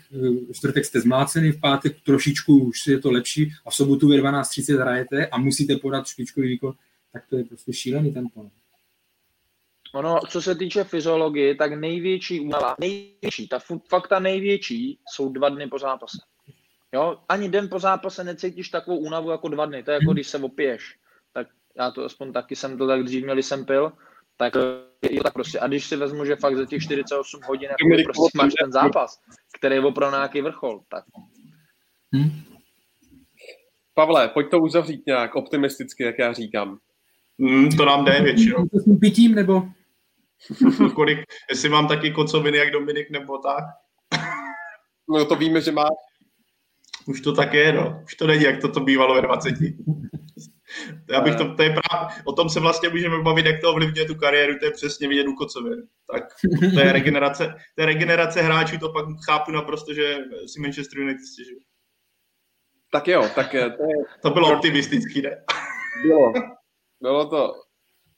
ve 0.48 0.54
čtvrtek 0.54 0.86
jste 0.86 1.02
zmlácený, 1.02 1.52
v 1.52 1.60
pátek 1.60 1.96
trošičku 2.06 2.64
už 2.64 2.88
je 2.88 3.00
to 3.00 3.12
lepší 3.12 3.52
a 3.66 3.70
v 3.70 3.76
sobotu 3.76 4.08
ve 4.08 4.16
12.30 4.16 4.80
hrajete 4.82 5.28
a 5.28 5.38
musíte 5.38 5.76
podat 5.76 6.08
špičkový 6.08 6.48
výkon, 6.48 6.74
tak 7.14 7.24
to 7.30 7.38
je 7.38 7.44
prostě 7.44 7.74
šílený 7.74 8.14
tempo. 8.14 8.50
Ono, 9.94 10.20
co 10.30 10.42
se 10.42 10.56
týče 10.56 10.84
fyziologie, 10.84 11.56
tak 11.56 11.74
největší 11.74 12.40
únava, 12.40 12.76
největší, 12.80 13.48
ta 13.48 13.60
fakt 13.90 14.08
ta 14.08 14.20
největší, 14.20 15.00
jsou 15.14 15.30
dva 15.30 15.50
dny 15.50 15.68
po 15.68 15.80
zápase. 15.80 16.18
Jo, 16.94 17.18
ani 17.30 17.50
den 17.50 17.70
po 17.70 17.80
zápase 17.80 18.24
necítíš 18.24 18.70
takovou 18.70 18.98
únavu 18.98 19.32
jako 19.32 19.48
dva 19.48 19.66
dny, 19.66 19.84
to 19.84 19.92
je 19.92 19.96
jako 20.02 20.14
když 20.14 20.28
se 20.28 20.38
opiješ. 20.38 20.98
Tak 21.34 21.48
já 21.78 21.92
to 21.92 22.06
aspoň 22.06 22.34
taky 22.34 22.56
jsem 22.56 22.78
to 22.78 22.88
tak 22.88 23.04
dřív 23.04 23.24
měli 23.24 23.44
jsem 23.44 23.66
pil, 23.66 23.92
tak 24.38 24.54
je 25.02 25.18
to 25.18 25.24
tak 25.24 25.34
prostě. 25.34 25.60
A 25.60 25.68
když 25.68 25.86
si 25.86 25.96
vezmu, 25.96 26.26
že 26.26 26.36
fakt 26.36 26.58
za 26.58 26.66
těch 26.66 26.84
48 26.84 27.42
hodin 27.48 27.70
jako 27.70 28.04
prostě 28.04 28.38
máš 28.38 28.54
ten 28.54 28.72
zápas, 28.72 29.22
který 29.58 29.76
je 29.76 29.82
opravdu 29.82 30.18
nějaký 30.18 30.42
vrchol, 30.42 30.82
tak. 30.90 31.06
Hmm. 32.14 32.32
Pavle, 33.94 34.30
pojď 34.30 34.52
to 34.52 34.60
uzavřít 34.60 35.06
nějak 35.06 35.36
optimisticky, 35.36 36.04
jak 36.04 36.20
já 36.20 36.34
říkám. 36.34 36.80
Mm, 37.44 37.70
to 37.70 37.86
nám 37.86 38.06
jde 38.06 38.22
většinou. 38.22 38.66
S 38.74 38.84
tím 38.84 39.00
pitím, 39.00 39.36
nebo? 39.36 39.64
Kolik, 40.96 41.20
jestli 41.50 41.70
mám 41.70 41.88
taky 41.88 42.12
kocoviny 42.12 42.58
jak 42.58 42.72
Dominik, 42.72 43.12
nebo 43.12 43.38
tak? 43.38 43.64
no 45.10 45.26
to 45.26 45.36
víme, 45.36 45.62
že 45.62 45.72
má. 45.72 45.86
Už 47.08 47.22
to 47.22 47.34
tak 47.34 47.54
je, 47.54 47.74
no. 47.74 48.02
Už 48.04 48.16
to 48.16 48.28
není, 48.28 48.44
jak 48.44 48.62
to, 48.62 48.72
to 48.72 48.80
bývalo 48.80 49.16
ve 49.16 49.22
20. 49.22 49.54
Já 51.12 51.22
bych 51.22 51.36
to, 51.36 51.56
to 51.56 51.64
je 51.64 51.70
právě, 51.70 52.16
o 52.26 52.34
tom 52.34 52.50
se 52.50 52.60
vlastně 52.60 52.90
můžeme 52.90 53.22
bavit, 53.22 53.46
jak 53.46 53.62
to 53.62 53.70
ovlivňuje 53.70 54.06
tu 54.06 54.16
kariéru, 54.16 54.60
to 54.60 54.66
je 54.66 54.72
přesně 54.72 55.08
vidět 55.08 55.28
u 55.28 55.36
kocovin. 55.36 55.84
Tak 56.12 56.24
to 56.74 56.80
je 56.80 56.92
regenerace, 56.92 57.56
to 57.76 57.82
je 57.82 57.86
regenerace 57.86 58.42
hráčů, 58.42 58.78
to 58.78 58.90
pak 58.90 59.06
chápu 59.30 59.52
naprosto, 59.52 59.94
že 59.94 60.18
si 60.46 60.60
Manchester 60.62 61.00
United 61.00 61.26
stěžuje. 61.26 61.60
Tak 62.92 63.08
jo, 63.08 63.30
tak 63.36 63.56
eh, 63.56 63.70
to, 63.70 63.84
je... 63.84 63.96
to 64.22 64.30
bylo 64.30 64.56
optimistický, 64.56 65.22
ne? 65.22 65.38
Bylo. 66.08 66.34
Bylo 67.04 67.30
to 67.30 67.54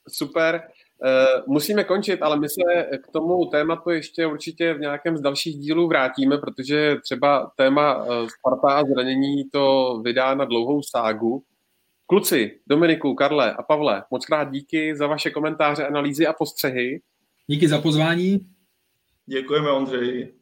super. 0.09 0.61
Eh, 1.05 1.41
musíme 1.47 1.83
končit, 1.83 2.21
ale 2.21 2.39
my 2.39 2.49
se 2.49 2.83
k 3.03 3.11
tomu 3.11 3.45
tématu 3.45 3.89
ještě 3.89 4.25
určitě 4.25 4.73
v 4.73 4.79
nějakém 4.79 5.17
z 5.17 5.21
dalších 5.21 5.57
dílů 5.57 5.87
vrátíme, 5.87 6.37
protože 6.37 6.95
třeba 7.03 7.51
téma 7.55 8.05
eh, 8.05 8.27
Sparta 8.29 8.79
a 8.79 8.83
zranění 8.85 9.49
to 9.49 9.97
vydá 10.03 10.35
na 10.35 10.45
dlouhou 10.45 10.83
ságu. 10.83 11.43
Kluci, 12.07 12.59
Dominiku, 12.67 13.15
Karle 13.15 13.53
a 13.53 13.63
Pavle, 13.63 14.03
moc 14.11 14.25
krát 14.25 14.51
díky 14.51 14.95
za 14.95 15.07
vaše 15.07 15.29
komentáře, 15.29 15.87
analýzy 15.87 16.27
a 16.27 16.33
postřehy. 16.33 17.01
Díky 17.47 17.67
za 17.67 17.81
pozvání. 17.81 18.39
Děkujeme, 19.25 19.71
Ondřej. 19.71 20.33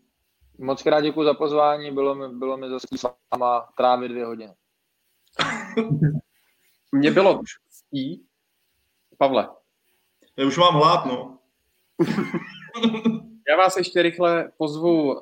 Moc 0.57 0.83
krát 0.83 1.01
děkuji 1.01 1.23
za 1.23 1.33
pozvání, 1.33 1.91
bylo 1.91 2.15
mi, 2.15 2.37
bylo 2.37 2.57
mi 2.57 2.69
zase 2.69 2.87
s 2.97 3.05
váma 3.31 3.69
trávit 3.77 4.11
dvě 4.11 4.25
hodiny. 4.25 4.53
Mně 6.91 7.11
bylo 7.11 7.41
ctí, 7.69 8.25
Pavle. 9.17 9.49
Já 10.37 10.45
už 10.45 10.57
mám 10.57 10.73
hlad, 10.73 11.05
no. 11.05 11.37
Já 13.49 13.57
vás 13.57 13.77
ještě 13.77 14.01
rychle 14.01 14.51
pozvu 14.57 15.13
uh, 15.13 15.19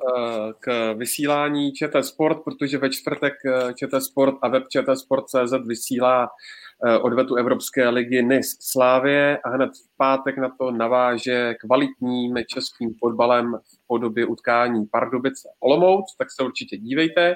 k 0.60 0.94
vysílání 0.94 1.72
ČT 1.72 2.04
Sport, 2.04 2.38
protože 2.44 2.78
ve 2.78 2.90
čtvrtek 2.90 3.32
uh, 3.44 3.72
ČT 3.72 4.02
Sport 4.02 4.34
a 4.42 4.48
web 4.48 4.68
ČT 4.68 4.98
Sport.cz 4.98 5.52
vysílá 5.66 6.28
uh, 6.28 7.04
odvetu 7.04 7.34
Evropské 7.34 7.88
ligy 7.88 8.22
NIS 8.22 8.56
Slávě 8.60 9.38
a 9.44 9.48
hned 9.48 9.70
v 9.70 9.96
pátek 9.96 10.38
na 10.38 10.48
to 10.58 10.70
naváže 10.70 11.54
kvalitním 11.54 12.34
českým 12.46 12.94
fotbalem 12.98 13.54
v 13.64 13.86
podobě 13.86 14.26
utkání 14.26 14.86
Pardubice 14.86 15.48
Olomouc, 15.60 16.16
tak 16.18 16.30
se 16.30 16.42
určitě 16.42 16.76
dívejte. 16.76 17.34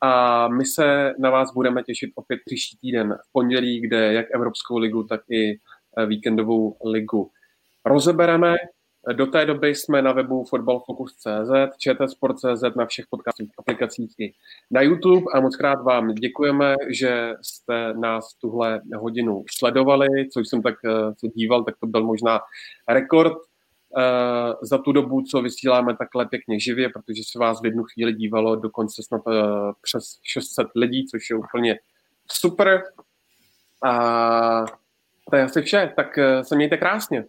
A 0.00 0.48
my 0.48 0.64
se 0.64 1.14
na 1.18 1.30
vás 1.30 1.52
budeme 1.54 1.82
těšit 1.82 2.10
opět 2.14 2.40
příští 2.46 2.76
týden 2.76 3.14
v 3.28 3.32
pondělí, 3.32 3.80
kde 3.80 4.12
jak 4.12 4.26
Evropskou 4.34 4.78
ligu, 4.78 5.02
tak 5.02 5.20
i 5.30 5.58
eh, 5.98 6.06
víkendovou 6.06 6.76
ligu 6.84 7.30
rozebereme. 7.84 8.54
Do 9.12 9.26
té 9.26 9.46
doby 9.46 9.74
jsme 9.74 10.02
na 10.02 10.12
webu 10.12 10.44
fotbalfocus.cz, 10.44 11.50
čtsport.cz 11.78 12.76
na 12.76 12.86
všech 12.86 13.04
podcastových 13.10 13.52
aplikacích 13.58 14.14
i 14.18 14.32
na 14.70 14.82
YouTube. 14.82 15.24
A 15.34 15.40
moc 15.40 15.56
krát 15.56 15.82
vám 15.82 16.14
děkujeme, 16.14 16.74
že 16.90 17.34
jste 17.42 17.94
nás 17.94 18.34
tuhle 18.34 18.80
hodinu 18.96 19.44
sledovali, 19.58 20.08
co 20.32 20.40
jsem 20.40 20.62
tak 20.62 20.74
eh, 20.84 20.90
se 21.18 21.28
díval, 21.28 21.64
tak 21.64 21.74
to 21.80 21.86
byl 21.86 22.04
možná 22.04 22.40
rekord 22.88 23.38
za 24.62 24.78
tu 24.78 24.92
dobu, 24.92 25.22
co 25.22 25.42
vysíláme 25.42 25.96
takhle 25.96 26.26
pěkně 26.26 26.60
živě, 26.60 26.88
protože 26.88 27.22
se 27.32 27.38
vás 27.38 27.62
v 27.62 27.64
jednu 27.64 27.84
chvíli 27.84 28.12
dívalo 28.12 28.56
dokonce 28.56 29.02
snad 29.02 29.26
uh, 29.26 29.34
přes 29.82 30.04
600 30.22 30.66
lidí, 30.76 31.06
což 31.06 31.30
je 31.30 31.36
úplně 31.36 31.78
super. 32.32 32.82
A 33.84 34.64
to 35.30 35.36
je 35.36 35.42
asi 35.42 35.62
vše, 35.62 35.92
tak 35.96 36.18
uh, 36.18 36.42
se 36.42 36.56
mějte 36.56 36.76
krásně. 36.76 37.24